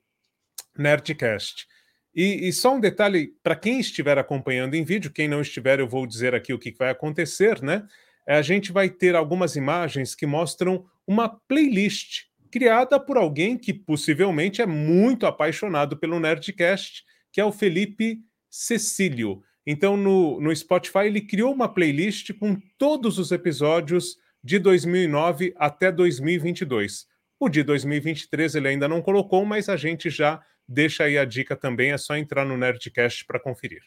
Nerdcast. 0.77 1.67
E, 2.15 2.47
e 2.47 2.53
só 2.53 2.73
um 2.73 2.79
detalhe, 2.79 3.33
para 3.43 3.53
quem 3.53 3.81
estiver 3.81 4.17
acompanhando 4.17 4.75
em 4.75 4.83
vídeo, 4.85 5.11
quem 5.11 5.27
não 5.27 5.41
estiver, 5.41 5.81
eu 5.81 5.89
vou 5.89 6.07
dizer 6.07 6.33
aqui 6.33 6.53
o 6.53 6.57
que 6.57 6.73
vai 6.79 6.89
acontecer, 6.89 7.61
né? 7.61 7.85
A 8.25 8.41
gente 8.41 8.71
vai 8.71 8.89
ter 8.89 9.13
algumas 9.13 9.57
imagens 9.57 10.15
que 10.15 10.25
mostram 10.25 10.85
uma 11.05 11.27
playlist 11.27 12.27
criada 12.49 12.97
por 12.97 13.17
alguém 13.17 13.57
que 13.57 13.73
possivelmente 13.73 14.61
é 14.61 14.65
muito 14.65 15.25
apaixonado 15.25 15.97
pelo 15.97 16.17
Nerdcast, 16.17 17.03
que 17.29 17.41
é 17.41 17.43
o 17.43 17.51
Felipe 17.51 18.21
Cecílio. 18.49 19.43
Então, 19.65 19.95
no, 19.95 20.39
no 20.39 20.55
Spotify, 20.55 21.05
ele 21.05 21.21
criou 21.21 21.53
uma 21.53 21.71
playlist 21.71 22.33
com 22.33 22.55
todos 22.77 23.19
os 23.19 23.31
episódios 23.31 24.17
de 24.43 24.57
2009 24.59 25.53
até 25.57 25.91
2022. 25.91 27.07
O 27.39 27.49
de 27.49 27.63
2023 27.63 28.55
ele 28.55 28.67
ainda 28.67 28.87
não 28.87 29.01
colocou, 29.01 29.45
mas 29.45 29.69
a 29.69 29.77
gente 29.77 30.09
já 30.09 30.41
deixa 30.67 31.05
aí 31.05 31.17
a 31.17 31.25
dica 31.25 31.55
também, 31.55 31.91
é 31.91 31.97
só 31.97 32.15
entrar 32.15 32.45
no 32.45 32.57
Nerdcast 32.57 33.25
para 33.25 33.39
conferir. 33.39 33.81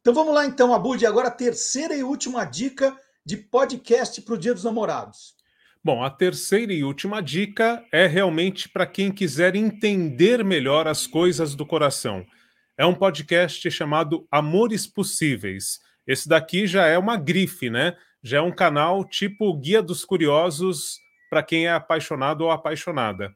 Então 0.00 0.14
vamos 0.14 0.34
lá 0.34 0.46
então, 0.46 0.72
Abud, 0.72 1.04
agora 1.04 1.28
a 1.28 1.32
terceira 1.32 1.94
e 1.94 2.04
última 2.04 2.44
dica 2.44 2.96
de 3.24 3.36
podcast 3.36 4.22
para 4.22 4.34
o 4.34 4.38
Dia 4.38 4.54
dos 4.54 4.62
Namorados. 4.62 5.34
Bom, 5.82 6.02
a 6.02 6.10
terceira 6.10 6.72
e 6.72 6.84
última 6.84 7.20
dica 7.20 7.84
é 7.92 8.06
realmente 8.06 8.68
para 8.68 8.86
quem 8.86 9.10
quiser 9.10 9.56
entender 9.56 10.44
melhor 10.44 10.86
as 10.86 11.06
coisas 11.06 11.54
do 11.54 11.66
coração 11.66 12.24
é 12.78 12.84
um 12.84 12.94
podcast 12.94 13.70
chamado 13.70 14.26
Amores 14.30 14.86
Possíveis. 14.86 15.80
Esse 16.06 16.28
daqui 16.28 16.66
já 16.66 16.86
é 16.86 16.98
uma 16.98 17.16
grife, 17.16 17.70
né? 17.70 17.96
Já 18.22 18.38
é 18.38 18.40
um 18.40 18.54
canal 18.54 19.02
tipo 19.04 19.56
Guia 19.58 19.82
dos 19.82 20.04
Curiosos 20.04 20.98
para 21.30 21.42
quem 21.42 21.66
é 21.66 21.72
apaixonado 21.72 22.42
ou 22.42 22.50
apaixonada. 22.50 23.34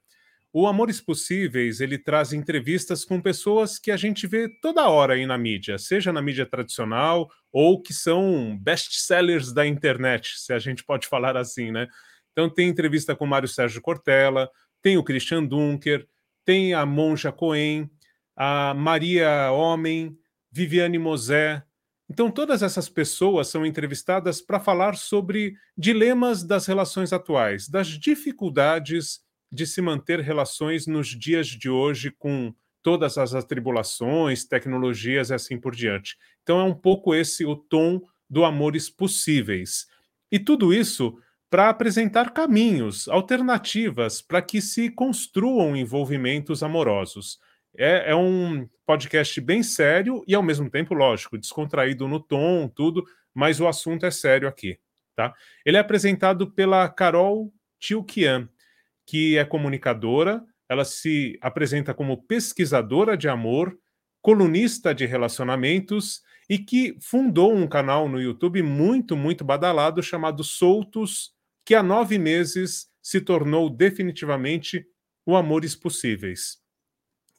O 0.52 0.66
Amores 0.66 1.00
Possíveis, 1.00 1.80
ele 1.80 1.96
traz 1.96 2.32
entrevistas 2.32 3.04
com 3.04 3.20
pessoas 3.20 3.78
que 3.78 3.90
a 3.90 3.96
gente 3.96 4.26
vê 4.26 4.48
toda 4.60 4.88
hora 4.88 5.14
aí 5.14 5.24
na 5.24 5.38
mídia, 5.38 5.78
seja 5.78 6.12
na 6.12 6.20
mídia 6.20 6.44
tradicional 6.44 7.30
ou 7.52 7.80
que 7.80 7.94
são 7.94 8.58
best-sellers 8.60 9.52
da 9.52 9.66
internet, 9.66 10.38
se 10.38 10.52
a 10.52 10.58
gente 10.58 10.84
pode 10.84 11.06
falar 11.06 11.36
assim, 11.36 11.70
né? 11.70 11.86
Então 12.32 12.50
tem 12.50 12.68
entrevista 12.68 13.14
com 13.14 13.26
Mário 13.26 13.48
Sérgio 13.48 13.80
Cortella, 13.80 14.50
tem 14.82 14.98
o 14.98 15.04
Christian 15.04 15.44
Dunker, 15.44 16.06
tem 16.44 16.74
a 16.74 16.84
Monja 16.84 17.30
Cohen, 17.30 17.88
a 18.36 18.74
Maria 18.74 19.50
Homem, 19.52 20.16
Viviane 20.50 20.98
Mosé. 20.98 21.62
Então, 22.08 22.30
todas 22.30 22.62
essas 22.62 22.88
pessoas 22.88 23.48
são 23.48 23.64
entrevistadas 23.64 24.40
para 24.40 24.58
falar 24.58 24.96
sobre 24.96 25.54
dilemas 25.76 26.42
das 26.42 26.66
relações 26.66 27.12
atuais, 27.12 27.68
das 27.68 27.86
dificuldades 27.86 29.20
de 29.52 29.66
se 29.66 29.80
manter 29.80 30.20
relações 30.20 30.86
nos 30.86 31.08
dias 31.08 31.46
de 31.46 31.68
hoje 31.68 32.10
com 32.10 32.54
todas 32.82 33.18
as 33.18 33.34
atribulações, 33.34 34.44
tecnologias 34.44 35.30
e 35.30 35.34
assim 35.34 35.58
por 35.58 35.74
diante. 35.74 36.16
Então, 36.42 36.58
é 36.58 36.64
um 36.64 36.74
pouco 36.74 37.14
esse 37.14 37.44
o 37.44 37.54
tom 37.54 38.00
do 38.28 38.44
Amores 38.44 38.88
Possíveis. 38.88 39.86
E 40.30 40.38
tudo 40.38 40.72
isso 40.72 41.18
para 41.50 41.68
apresentar 41.68 42.30
caminhos, 42.30 43.08
alternativas 43.08 44.22
para 44.22 44.40
que 44.40 44.62
se 44.62 44.88
construam 44.88 45.76
envolvimentos 45.76 46.62
amorosos. 46.62 47.40
É, 47.76 48.10
é, 48.10 48.16
um 48.16 48.68
podcast 48.84 49.40
bem 49.40 49.62
sério 49.62 50.24
e, 50.26 50.34
ao 50.34 50.42
mesmo 50.42 50.68
tempo, 50.68 50.94
lógico, 50.94 51.38
descontraído 51.38 52.08
no 52.08 52.18
tom, 52.18 52.68
tudo, 52.68 53.04
mas 53.32 53.60
o 53.60 53.68
assunto 53.68 54.04
é 54.04 54.10
sério 54.10 54.48
aqui. 54.48 54.78
Tá? 55.14 55.34
Ele 55.64 55.76
é 55.76 55.80
apresentado 55.80 56.50
pela 56.50 56.88
Carol 56.88 57.52
Tilkian, 57.78 58.48
que 59.06 59.38
é 59.38 59.44
comunicadora, 59.44 60.44
ela 60.68 60.84
se 60.84 61.36
apresenta 61.40 61.92
como 61.92 62.22
pesquisadora 62.22 63.16
de 63.16 63.28
amor, 63.28 63.76
colunista 64.22 64.94
de 64.94 65.06
relacionamentos 65.06 66.22
e 66.48 66.58
que 66.58 66.96
fundou 67.00 67.52
um 67.52 67.66
canal 67.66 68.08
no 68.08 68.20
YouTube 68.20 68.62
muito, 68.62 69.16
muito 69.16 69.44
badalado 69.44 70.02
chamado 70.02 70.44
Soltos, 70.44 71.32
que 71.64 71.74
há 71.74 71.82
nove 71.82 72.18
meses 72.18 72.88
se 73.02 73.20
tornou 73.20 73.70
definitivamente 73.70 74.86
o 75.24 75.34
Amores 75.34 75.74
Possíveis. 75.74 76.59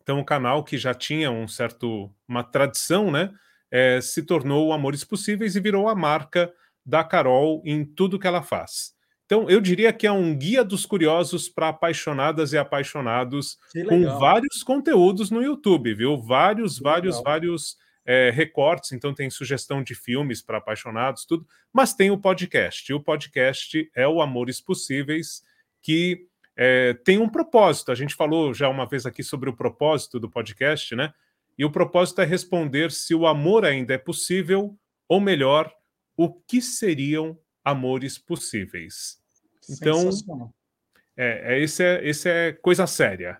Então, 0.01 0.19
o 0.19 0.25
canal 0.25 0.63
que 0.63 0.77
já 0.77 0.93
tinha 0.93 1.31
um 1.31 1.47
certo 1.47 2.11
uma 2.27 2.43
tradição, 2.43 3.11
né, 3.11 3.31
é, 3.69 4.01
se 4.01 4.23
tornou 4.23 4.73
Amores 4.73 5.03
Possíveis 5.03 5.55
e 5.55 5.59
virou 5.59 5.87
a 5.87 5.95
marca 5.95 6.51
da 6.85 7.03
Carol 7.03 7.61
em 7.65 7.85
tudo 7.85 8.19
que 8.19 8.27
ela 8.27 8.41
faz. 8.41 8.93
Então, 9.25 9.49
eu 9.49 9.61
diria 9.61 9.93
que 9.93 10.05
é 10.05 10.11
um 10.11 10.37
guia 10.37 10.61
dos 10.61 10.85
curiosos 10.85 11.47
para 11.47 11.69
apaixonadas 11.69 12.51
e 12.51 12.57
apaixonados, 12.57 13.57
com 13.87 14.19
vários 14.19 14.61
conteúdos 14.61 15.31
no 15.31 15.41
YouTube, 15.41 15.93
viu? 15.93 16.17
Vários, 16.17 16.77
que 16.77 16.83
vários, 16.83 17.15
legal. 17.15 17.23
vários 17.31 17.77
é, 18.05 18.29
recortes. 18.29 18.91
Então, 18.91 19.13
tem 19.13 19.29
sugestão 19.29 19.81
de 19.81 19.95
filmes 19.95 20.41
para 20.41 20.57
apaixonados, 20.57 21.25
tudo. 21.25 21.47
Mas 21.71 21.93
tem 21.93 22.11
o 22.11 22.17
podcast. 22.17 22.91
E 22.91 22.93
o 22.93 22.99
podcast 22.99 23.89
é 23.95 24.05
o 24.05 24.21
Amores 24.21 24.59
Possíveis, 24.59 25.41
que 25.81 26.27
é, 26.55 26.93
tem 26.93 27.17
um 27.17 27.29
propósito. 27.29 27.91
A 27.91 27.95
gente 27.95 28.15
falou 28.15 28.53
já 28.53 28.69
uma 28.69 28.85
vez 28.85 29.05
aqui 29.05 29.23
sobre 29.23 29.49
o 29.49 29.55
propósito 29.55 30.19
do 30.19 30.29
podcast, 30.29 30.95
né? 30.95 31.13
E 31.57 31.65
o 31.65 31.71
propósito 31.71 32.21
é 32.21 32.25
responder 32.25 32.91
se 32.91 33.13
o 33.13 33.27
amor 33.27 33.65
ainda 33.65 33.93
é 33.93 33.97
possível, 33.97 34.77
ou 35.07 35.19
melhor, 35.19 35.71
o 36.17 36.31
que 36.31 36.61
seriam 36.61 37.37
amores 37.63 38.17
possíveis. 38.17 39.19
Então, 39.69 40.09
é, 41.15 41.55
é, 41.55 41.61
esse, 41.61 41.83
é, 41.83 42.07
esse 42.07 42.29
é 42.29 42.51
coisa 42.53 42.87
séria. 42.87 43.39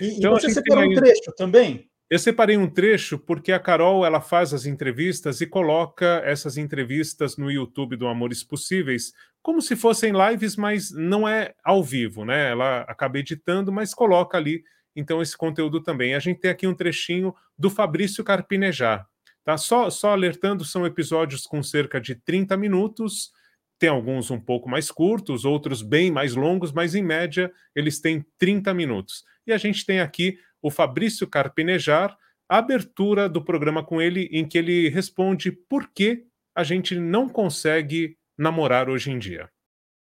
E, 0.00 0.18
então, 0.18 0.36
e 0.36 0.40
você 0.40 0.50
separou 0.50 0.84
um 0.84 0.94
trecho 0.94 1.32
também? 1.36 1.89
Eu 2.10 2.18
separei 2.18 2.56
um 2.56 2.68
trecho 2.68 3.16
porque 3.16 3.52
a 3.52 3.60
Carol 3.60 4.04
ela 4.04 4.20
faz 4.20 4.52
as 4.52 4.66
entrevistas 4.66 5.40
e 5.40 5.46
coloca 5.46 6.20
essas 6.24 6.56
entrevistas 6.56 7.36
no 7.36 7.48
YouTube 7.48 7.94
do 7.94 8.08
Amores 8.08 8.42
Possíveis 8.42 9.12
como 9.40 9.62
se 9.62 9.76
fossem 9.76 10.12
lives, 10.12 10.56
mas 10.56 10.90
não 10.90 11.28
é 11.28 11.54
ao 11.62 11.84
vivo, 11.84 12.24
né? 12.24 12.50
Ela 12.50 12.80
acaba 12.80 13.20
editando, 13.20 13.70
mas 13.70 13.94
coloca 13.94 14.36
ali 14.36 14.64
então 14.94 15.22
esse 15.22 15.36
conteúdo 15.36 15.80
também. 15.80 16.16
A 16.16 16.18
gente 16.18 16.40
tem 16.40 16.50
aqui 16.50 16.66
um 16.66 16.74
trechinho 16.74 17.32
do 17.56 17.70
Fabrício 17.70 18.24
Carpinejar, 18.24 19.06
tá? 19.44 19.56
Só, 19.56 19.88
só 19.88 20.10
alertando, 20.10 20.64
são 20.64 20.84
episódios 20.84 21.46
com 21.46 21.62
cerca 21.62 22.00
de 22.00 22.16
30 22.16 22.56
minutos. 22.56 23.30
Tem 23.78 23.88
alguns 23.88 24.32
um 24.32 24.40
pouco 24.40 24.68
mais 24.68 24.90
curtos, 24.90 25.44
outros 25.44 25.80
bem 25.80 26.10
mais 26.10 26.34
longos, 26.34 26.72
mas 26.72 26.96
em 26.96 27.04
média 27.04 27.52
eles 27.72 28.00
têm 28.00 28.26
30 28.36 28.74
minutos. 28.74 29.24
E 29.46 29.52
a 29.52 29.58
gente 29.58 29.86
tem 29.86 30.00
aqui 30.00 30.38
o 30.62 30.70
Fabrício 30.70 31.28
Carpinejar, 31.28 32.16
a 32.48 32.58
abertura 32.58 33.28
do 33.28 33.44
programa 33.44 33.84
com 33.84 34.00
ele, 34.00 34.28
em 34.32 34.46
que 34.46 34.58
ele 34.58 34.88
responde 34.88 35.52
por 35.52 35.88
que 35.92 36.26
a 36.54 36.64
gente 36.64 36.98
não 36.98 37.28
consegue 37.28 38.18
namorar 38.36 38.88
hoje 38.88 39.10
em 39.10 39.18
dia. 39.18 39.50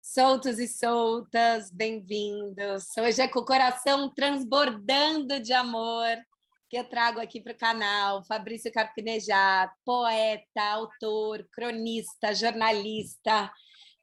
Soltos 0.00 0.58
e 0.58 0.66
soltas, 0.66 1.70
bem-vindos. 1.70 2.86
Hoje 2.96 3.20
é 3.20 3.28
com 3.28 3.40
o 3.40 3.44
coração 3.44 4.10
transbordando 4.14 5.40
de 5.40 5.52
amor 5.52 6.16
que 6.70 6.78
eu 6.78 6.84
trago 6.84 7.20
aqui 7.20 7.40
para 7.40 7.52
o 7.52 7.58
canal. 7.58 8.24
Fabrício 8.24 8.72
Carpinejar, 8.72 9.72
poeta, 9.84 10.62
autor, 10.72 11.46
cronista, 11.52 12.34
jornalista, 12.34 13.50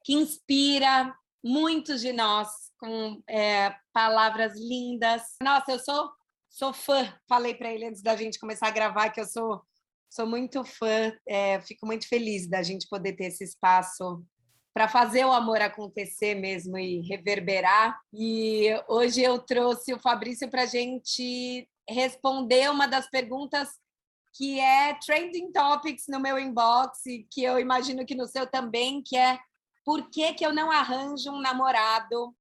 que 0.04 0.14
inspira 0.14 1.12
muitos 1.42 2.00
de 2.00 2.12
nós 2.12 2.48
com 2.78 3.22
é, 3.28 3.74
palavras 3.92 4.52
lindas. 4.56 5.22
Nossa, 5.42 5.72
eu 5.72 5.78
sou 5.78 6.10
sou 6.56 6.72
fã. 6.72 7.14
Falei 7.28 7.54
para 7.54 7.70
ele 7.70 7.84
antes 7.84 8.02
da 8.02 8.16
gente 8.16 8.38
começar 8.38 8.68
a 8.68 8.70
gravar 8.70 9.10
que 9.10 9.20
eu 9.20 9.26
sou 9.26 9.62
sou 10.08 10.26
muito 10.26 10.64
fã. 10.64 11.12
É, 11.26 11.60
fico 11.60 11.84
muito 11.86 12.08
feliz 12.08 12.48
da 12.48 12.62
gente 12.62 12.88
poder 12.88 13.12
ter 13.12 13.26
esse 13.26 13.44
espaço 13.44 14.24
para 14.72 14.88
fazer 14.88 15.24
o 15.26 15.32
amor 15.32 15.60
acontecer 15.60 16.34
mesmo 16.34 16.78
e 16.78 17.00
reverberar. 17.02 17.98
E 18.12 18.68
hoje 18.88 19.22
eu 19.22 19.38
trouxe 19.38 19.92
o 19.92 20.00
Fabrício 20.00 20.48
para 20.48 20.62
a 20.62 20.66
gente 20.66 21.68
responder 21.88 22.70
uma 22.70 22.86
das 22.86 23.08
perguntas 23.10 23.68
que 24.32 24.58
é 24.58 24.94
trending 25.04 25.52
topics 25.52 26.04
no 26.08 26.20
meu 26.20 26.38
inbox 26.38 27.04
e 27.06 27.26
que 27.30 27.42
eu 27.42 27.58
imagino 27.58 28.06
que 28.06 28.14
no 28.14 28.26
seu 28.26 28.46
também, 28.46 29.02
que 29.02 29.16
é 29.16 29.38
por 29.84 30.10
que, 30.10 30.32
que 30.34 30.44
eu 30.44 30.52
não 30.52 30.70
arranjo 30.70 31.30
um 31.30 31.40
namorado 31.40 32.34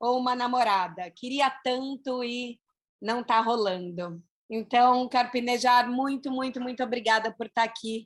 ou 0.00 0.18
uma 0.18 0.34
namorada? 0.36 1.10
Queria 1.10 1.50
tanto 1.50 2.22
e 2.22 2.58
não 3.00 3.20
está 3.20 3.40
rolando. 3.40 4.22
Então, 4.50 5.08
Carpinejar, 5.08 5.90
muito, 5.90 6.30
muito, 6.30 6.60
muito 6.60 6.82
obrigada 6.82 7.32
por 7.32 7.46
estar 7.46 7.64
tá 7.64 7.68
aqui 7.68 8.04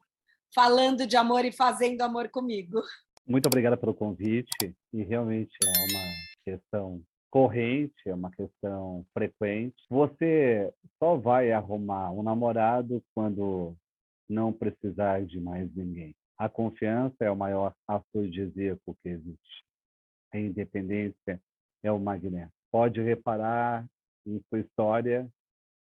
falando 0.54 1.06
de 1.06 1.16
amor 1.16 1.44
e 1.44 1.52
fazendo 1.52 2.02
amor 2.02 2.28
comigo. 2.28 2.82
Muito 3.26 3.46
obrigada 3.46 3.76
pelo 3.76 3.94
convite. 3.94 4.74
E 4.92 5.02
realmente 5.02 5.56
é 5.64 5.68
uma 5.68 6.12
questão 6.44 7.02
corrente, 7.30 7.94
é 8.06 8.14
uma 8.14 8.30
questão 8.30 9.06
frequente. 9.14 9.76
Você 9.88 10.72
só 10.98 11.16
vai 11.16 11.52
arrumar 11.52 12.10
um 12.10 12.22
namorado 12.22 13.02
quando 13.14 13.74
não 14.28 14.52
precisar 14.52 15.24
de 15.24 15.40
mais 15.40 15.74
ninguém. 15.74 16.14
A 16.36 16.48
confiança 16.48 17.16
é 17.20 17.30
o 17.30 17.36
maior 17.36 17.74
afrodisíaco 17.86 18.96
que 19.02 19.08
existe. 19.08 19.64
A 20.32 20.38
independência 20.38 21.40
é 21.82 21.92
o 21.92 21.98
magnético. 21.98 22.52
Pode 22.70 23.00
reparar 23.00 23.86
em 24.26 24.40
sua 24.48 24.60
história, 24.60 25.28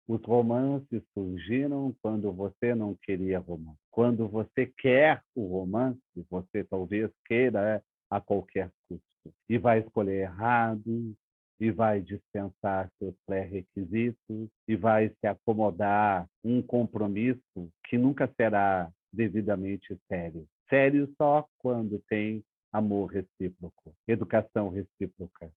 os 0.08 0.24
romances 0.24 1.04
surgiram 1.14 1.96
quando 2.02 2.32
você 2.32 2.74
não 2.74 2.96
queria 3.04 3.40
romance. 3.40 3.78
Quando 3.92 4.28
você 4.28 4.66
quer 4.66 5.22
o 5.36 5.46
romance, 5.46 6.00
você 6.30 6.64
talvez 6.64 7.12
queira 7.26 7.84
a 8.10 8.20
qualquer 8.20 8.72
custo. 8.88 9.04
E 9.48 9.58
vai 9.58 9.80
escolher 9.80 10.22
errado, 10.22 11.16
e 11.60 11.72
vai 11.72 12.02
dispensar 12.02 12.90
seus 12.98 13.14
pré-requisitos, 13.26 14.50
e 14.68 14.76
vai 14.76 15.10
se 15.10 15.28
acomodar 15.28 16.28
um 16.44 16.62
compromisso 16.62 17.70
que 17.88 17.98
nunca 17.98 18.28
será 18.36 18.92
devidamente 19.14 19.96
sério. 20.08 20.48
Sério 20.70 21.12
só 21.18 21.48
quando 21.60 22.02
tem 22.08 22.44
amor 22.72 23.12
recíproco, 23.12 23.94
educação 24.08 24.70
recíproca. 24.70 25.52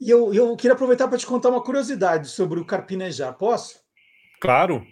E 0.00 0.08
eu, 0.08 0.32
eu 0.32 0.56
queria 0.56 0.72
aproveitar 0.72 1.08
para 1.08 1.18
te 1.18 1.26
contar 1.26 1.50
uma 1.50 1.62
curiosidade 1.62 2.28
sobre 2.28 2.58
o 2.58 2.64
Carpinejar. 2.64 3.36
Posso? 3.36 3.78
Claro. 4.40 4.86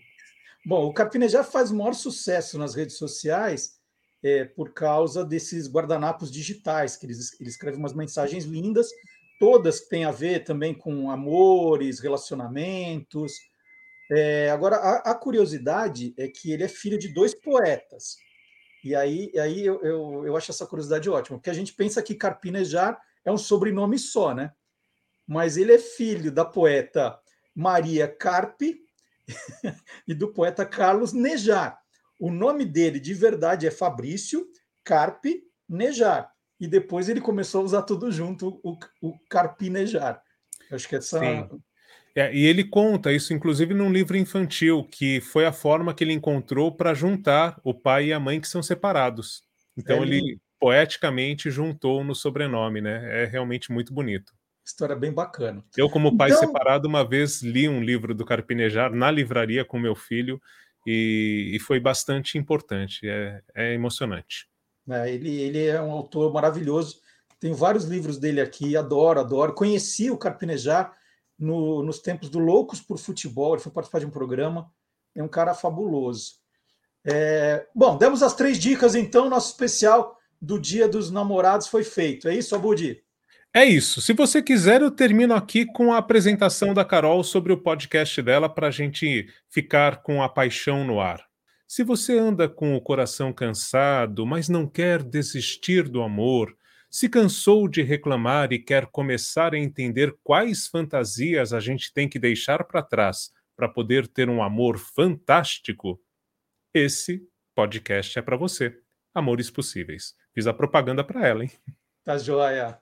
Bom, 0.67 0.85
o 0.85 0.93
Carpinejar 0.93 1.45
faz 1.45 1.71
o 1.71 1.77
maior 1.77 1.95
sucesso 1.95 2.59
nas 2.59 2.75
redes 2.75 2.99
sociais 2.99 3.79
é, 4.23 4.45
por 4.45 4.75
causa 4.75 5.25
desses 5.25 5.67
guardanapos 5.67 6.31
digitais, 6.31 6.97
que 6.97 7.07
eles, 7.07 7.41
ele 7.41 7.49
escreve 7.49 7.79
umas 7.79 7.95
mensagens 7.95 8.45
lindas, 8.45 8.91
todas 9.41 9.81
que 9.81 9.89
têm 9.89 10.05
a 10.05 10.11
ver 10.11 10.45
também 10.45 10.75
com 10.75 11.11
amores, 11.11 12.01
relacionamentos. 12.01 13.33
É, 14.11 14.51
agora, 14.51 14.77
a, 14.77 15.13
a, 15.13 15.15
curiosidade 15.15 16.13
é 16.19 16.29
que 16.29 16.53
ele 16.53 16.65
é 16.65 16.69
filho 16.69 16.99
de 16.99 17.09
dois 17.09 17.35
poetas. 17.35 18.17
E 18.85 18.95
aí, 18.95 19.33
aí 19.39 19.65
eu, 19.65 19.81
eu, 19.83 20.27
eu 20.27 20.37
acho 20.37 20.51
essa 20.51 20.67
curiosidade 20.67 21.09
ótima, 21.09 21.39
porque 21.39 21.51
a 21.51 21.55
gente 21.55 21.73
pensa 21.73 22.03
que 22.03 22.15
Carpinejar 22.15 23.01
é 23.25 23.33
um 23.33 23.39
sobrenome 23.39 23.99
só, 23.99 24.35
né? 24.35 24.53
Mas 25.29 25.59
ele 25.59 25.73
é 25.73 25.79
filho 25.79 26.33
da 26.33 26.45
poeta 26.45 27.19
Maria 27.55 28.09
Carpe 28.09 28.81
e 30.09 30.15
do 30.15 30.33
poeta 30.33 30.65
Carlos 30.65 31.13
Nejar. 31.13 31.79
O 32.19 32.31
nome 32.31 32.65
dele 32.65 32.99
de 32.99 33.13
verdade 33.13 33.67
é 33.67 33.71
Fabrício 33.71 34.47
Carpe 34.83 35.43
Nejar. 35.69 36.33
E 36.59 36.67
depois 36.67 37.09
ele 37.09 37.21
começou 37.21 37.61
a 37.61 37.65
usar 37.65 37.83
tudo 37.83 38.11
junto, 38.11 38.59
o, 38.65 38.77
o 39.03 39.19
Carpinejar. 39.29 40.21
Acho 40.73 40.89
que 40.89 40.97
essa. 40.97 41.21
Sim. 41.21 41.61
É, 42.15 42.35
e 42.35 42.47
ele 42.47 42.65
conta 42.65 43.13
isso, 43.13 43.33
inclusive, 43.33 43.75
num 43.75 43.93
livro 43.93 44.17
infantil, 44.17 44.83
que 44.83 45.21
foi 45.21 45.47
a 45.47 45.53
forma 45.53 45.95
que 45.95 46.03
ele 46.03 46.13
encontrou 46.13 46.73
para 46.73 46.95
juntar 46.95 47.61
o 47.63 47.73
pai 47.73 48.07
e 48.07 48.13
a 48.13 48.19
mãe 48.19 48.41
que 48.41 48.49
são 48.49 48.61
separados. 48.61 49.43
Então, 49.77 49.99
é 49.99 50.03
ele 50.03 50.41
poeticamente 50.59 51.49
juntou 51.49 52.03
no 52.03 52.17
sobrenome, 52.17 52.81
né? 52.81 53.23
É 53.23 53.25
realmente 53.25 53.71
muito 53.71 53.95
bonito. 53.95 54.33
História 54.69 54.95
bem 54.95 55.11
bacana. 55.11 55.65
Eu, 55.79 55.89
como 55.89 56.15
pai 56.15 56.29
então... 56.29 56.41
separado, 56.41 56.87
uma 56.87 57.03
vez 57.03 57.43
li 57.43 57.67
um 57.67 57.83
livro 57.83 58.15
do 58.15 58.23
Carpinejar 58.23 58.95
na 58.95 59.11
livraria 59.11 59.65
com 59.65 59.79
meu 59.79 59.95
filho 59.95 60.39
e, 60.87 61.53
e 61.55 61.59
foi 61.59 61.81
bastante 61.81 62.37
importante, 62.37 63.09
é, 63.09 63.41
é 63.55 63.73
emocionante. 63.73 64.47
É, 64.91 65.11
ele, 65.11 65.35
ele 65.41 65.65
é 65.65 65.81
um 65.81 65.91
autor 65.91 66.31
maravilhoso. 66.35 67.01
Tenho 67.41 67.55
vários 67.55 67.87
livros 67.87 68.19
dele 68.19 68.43
aqui, 68.43 68.77
adoro, 68.77 69.21
adoro. 69.21 69.55
Conheci 69.55 70.11
o 70.11 70.19
Carpinejar 70.19 70.93
no, 71.39 71.83
nos 71.83 71.99
tempos 71.99 72.29
do 72.29 72.39
Loucos 72.39 72.79
por 72.79 72.99
Futebol, 72.99 73.55
ele 73.55 73.63
foi 73.63 73.73
participar 73.73 74.01
de 74.01 74.07
um 74.07 74.11
programa. 74.11 74.71
É 75.15 75.23
um 75.23 75.29
cara 75.29 75.55
fabuloso. 75.55 76.35
É, 77.07 77.67
bom, 77.75 77.97
demos 77.97 78.23
as 78.23 78.35
três 78.35 78.59
dicas, 78.59 78.95
então. 78.95 79.31
Nosso 79.31 79.51
especial 79.51 80.19
do 80.39 80.61
Dia 80.61 80.87
dos 80.87 81.11
Namorados 81.11 81.69
foi 81.69 81.85
feito. 81.85 82.29
É 82.29 82.35
isso, 82.35 82.55
Abudi? 82.55 83.03
É 83.59 83.65
isso. 83.65 84.01
Se 84.01 84.13
você 84.13 84.41
quiser, 84.41 84.83
eu 84.83 84.91
termino 84.91 85.35
aqui 85.35 85.67
com 85.67 85.93
a 85.93 85.99
apresentação 85.99 86.73
da 86.73 86.85
Carol 86.85 87.25
sobre 87.25 87.53
o 87.53 87.61
podcast 87.61 88.23
dela 88.23 88.49
para 88.49 88.69
a 88.69 88.71
gente 88.71 89.29
ficar 89.49 90.01
com 90.01 90.23
a 90.23 90.29
paixão 90.29 90.85
no 90.85 91.01
ar. 91.01 91.27
Se 91.67 91.83
você 91.83 92.17
anda 92.17 92.49
com 92.49 92.77
o 92.77 92.81
coração 92.81 93.33
cansado, 93.33 94.25
mas 94.25 94.49
não 94.49 94.65
quer 94.65 95.03
desistir 95.03 95.89
do 95.89 96.03
amor, 96.03 96.57
se 96.89 97.09
cansou 97.09 97.67
de 97.67 97.83
reclamar 97.83 98.53
e 98.53 98.61
quer 98.61 98.87
começar 98.87 99.53
a 99.55 99.59
entender 99.59 100.17
quais 100.23 100.69
fantasias 100.69 101.53
a 101.53 101.59
gente 101.59 101.93
tem 101.93 102.09
que 102.09 102.21
deixar 102.21 102.63
para 102.63 102.81
trás 102.81 103.33
para 103.57 103.69
poder 103.69 104.07
ter 104.07 104.31
um 104.31 104.41
amor 104.41 104.79
fantástico, 104.79 106.01
esse 106.73 107.27
podcast 107.57 108.21
é 108.21 108.23
para 108.23 108.37
você. 108.37 108.79
Amores 109.13 109.51
Possíveis. 109.51 110.15
Fiz 110.33 110.47
a 110.47 110.55
propaganda 110.55 111.03
para 111.03 111.27
ela, 111.27 111.43
hein? 111.43 111.51
Tá 112.05 112.17
joia. 112.17 112.81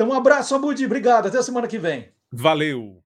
Então, 0.00 0.08
um 0.08 0.14
abraço, 0.14 0.54
Abudi. 0.54 0.86
Obrigado. 0.86 1.26
Até 1.26 1.36
a 1.36 1.42
semana 1.42 1.68
que 1.68 1.78
vem. 1.78 2.10
Valeu. 2.32 3.04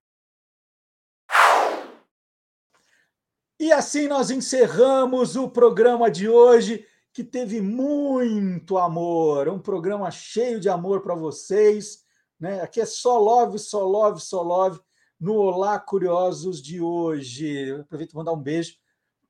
E 3.59 3.69
assim 3.73 4.07
nós 4.07 4.31
encerramos 4.31 5.35
o 5.35 5.49
programa 5.49 6.09
de 6.09 6.29
hoje, 6.29 6.87
que 7.11 7.21
teve 7.21 7.59
muito 7.59 8.77
amor. 8.77 9.49
Um 9.49 9.59
programa 9.59 10.09
cheio 10.09 10.57
de 10.57 10.69
amor 10.69 11.01
para 11.01 11.15
vocês. 11.15 12.05
Né? 12.39 12.61
Aqui 12.61 12.79
é 12.79 12.85
só 12.85 13.19
love, 13.19 13.59
só 13.59 13.85
love, 13.85 14.21
só 14.21 14.41
love. 14.41 14.79
no 15.19 15.33
Olá 15.33 15.77
Curiosos 15.77 16.63
de 16.63 16.79
hoje. 16.79 17.73
aproveito 17.73 18.11
para 18.11 18.19
mandar 18.19 18.31
um 18.31 18.41
beijo 18.41 18.77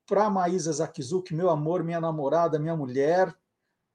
para 0.06 0.30
Maísa 0.30 0.72
Zakizuki, 0.72 1.34
meu 1.34 1.50
amor, 1.50 1.84
minha 1.84 2.00
namorada, 2.00 2.60
minha 2.60 2.76
mulher. 2.76 3.36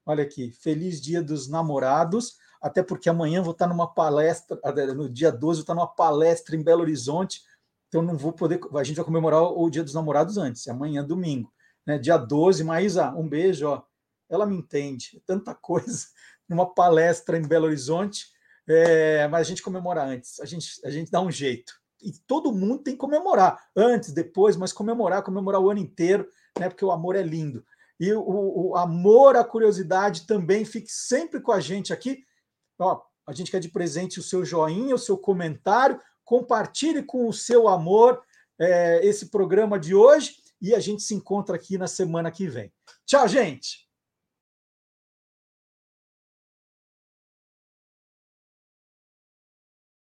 Olha 0.04 0.24
aqui, 0.24 0.50
feliz 0.50 1.00
dia 1.00 1.22
dos 1.22 1.48
namorados, 1.48 2.39
até 2.60 2.82
porque 2.82 3.08
amanhã 3.08 3.42
vou 3.42 3.52
estar 3.52 3.66
numa 3.66 3.92
palestra, 3.92 4.58
no 4.94 5.08
dia 5.08 5.32
12, 5.32 5.58
vou 5.58 5.62
estar 5.62 5.74
numa 5.74 5.86
palestra 5.86 6.54
em 6.54 6.62
Belo 6.62 6.82
Horizonte, 6.82 7.42
então 7.88 8.02
não 8.02 8.16
vou 8.16 8.32
poder, 8.32 8.60
a 8.74 8.84
gente 8.84 8.96
vai 8.96 9.04
comemorar 9.04 9.42
o 9.42 9.70
dia 9.70 9.82
dos 9.82 9.94
namorados 9.94 10.36
antes, 10.36 10.68
amanhã, 10.68 11.04
domingo, 11.04 11.52
né? 11.86 11.98
Dia 11.98 12.16
12, 12.16 12.62
Maísa, 12.62 13.10
um 13.12 13.28
beijo, 13.28 13.66
ó. 13.66 13.82
Ela 14.28 14.46
me 14.46 14.56
entende, 14.56 15.16
é 15.16 15.20
tanta 15.26 15.54
coisa, 15.54 16.06
numa 16.48 16.72
palestra 16.72 17.36
em 17.36 17.46
Belo 17.46 17.66
Horizonte, 17.66 18.26
é, 18.68 19.26
mas 19.28 19.40
a 19.40 19.44
gente 19.44 19.62
comemora 19.62 20.04
antes, 20.04 20.38
a 20.40 20.44
gente, 20.44 20.80
a 20.84 20.90
gente 20.90 21.10
dá 21.10 21.20
um 21.20 21.30
jeito 21.30 21.80
e 22.02 22.12
todo 22.26 22.52
mundo 22.52 22.82
tem 22.82 22.94
que 22.94 23.00
comemorar, 23.00 23.60
antes, 23.76 24.12
depois, 24.12 24.56
mas 24.56 24.72
comemorar, 24.72 25.22
comemorar 25.22 25.60
o 25.60 25.70
ano 25.70 25.80
inteiro, 25.80 26.26
né? 26.58 26.68
Porque 26.68 26.84
o 26.84 26.90
amor 26.90 27.16
é 27.16 27.22
lindo. 27.22 27.64
E 27.98 28.12
o, 28.12 28.70
o 28.70 28.76
amor, 28.76 29.36
a 29.36 29.44
curiosidade 29.44 30.26
também 30.26 30.64
fique 30.64 30.90
sempre 30.90 31.40
com 31.40 31.52
a 31.52 31.60
gente 31.60 31.92
aqui. 31.92 32.24
Ó, 32.80 33.02
a 33.26 33.32
gente 33.32 33.50
quer 33.50 33.60
de 33.60 33.68
presente 33.68 34.18
o 34.18 34.22
seu 34.22 34.44
joinha, 34.44 34.94
o 34.94 34.98
seu 34.98 35.16
comentário, 35.18 36.00
compartilhe 36.24 37.02
com 37.02 37.28
o 37.28 37.32
seu 37.32 37.68
amor 37.68 38.22
é, 38.58 39.06
esse 39.06 39.30
programa 39.30 39.78
de 39.78 39.94
hoje 39.94 40.34
e 40.60 40.74
a 40.74 40.80
gente 40.80 41.02
se 41.02 41.14
encontra 41.14 41.56
aqui 41.56 41.78
na 41.78 41.86
semana 41.86 42.30
que 42.30 42.46
vem. 42.46 42.72
Tchau, 43.06 43.26
gente! 43.28 43.89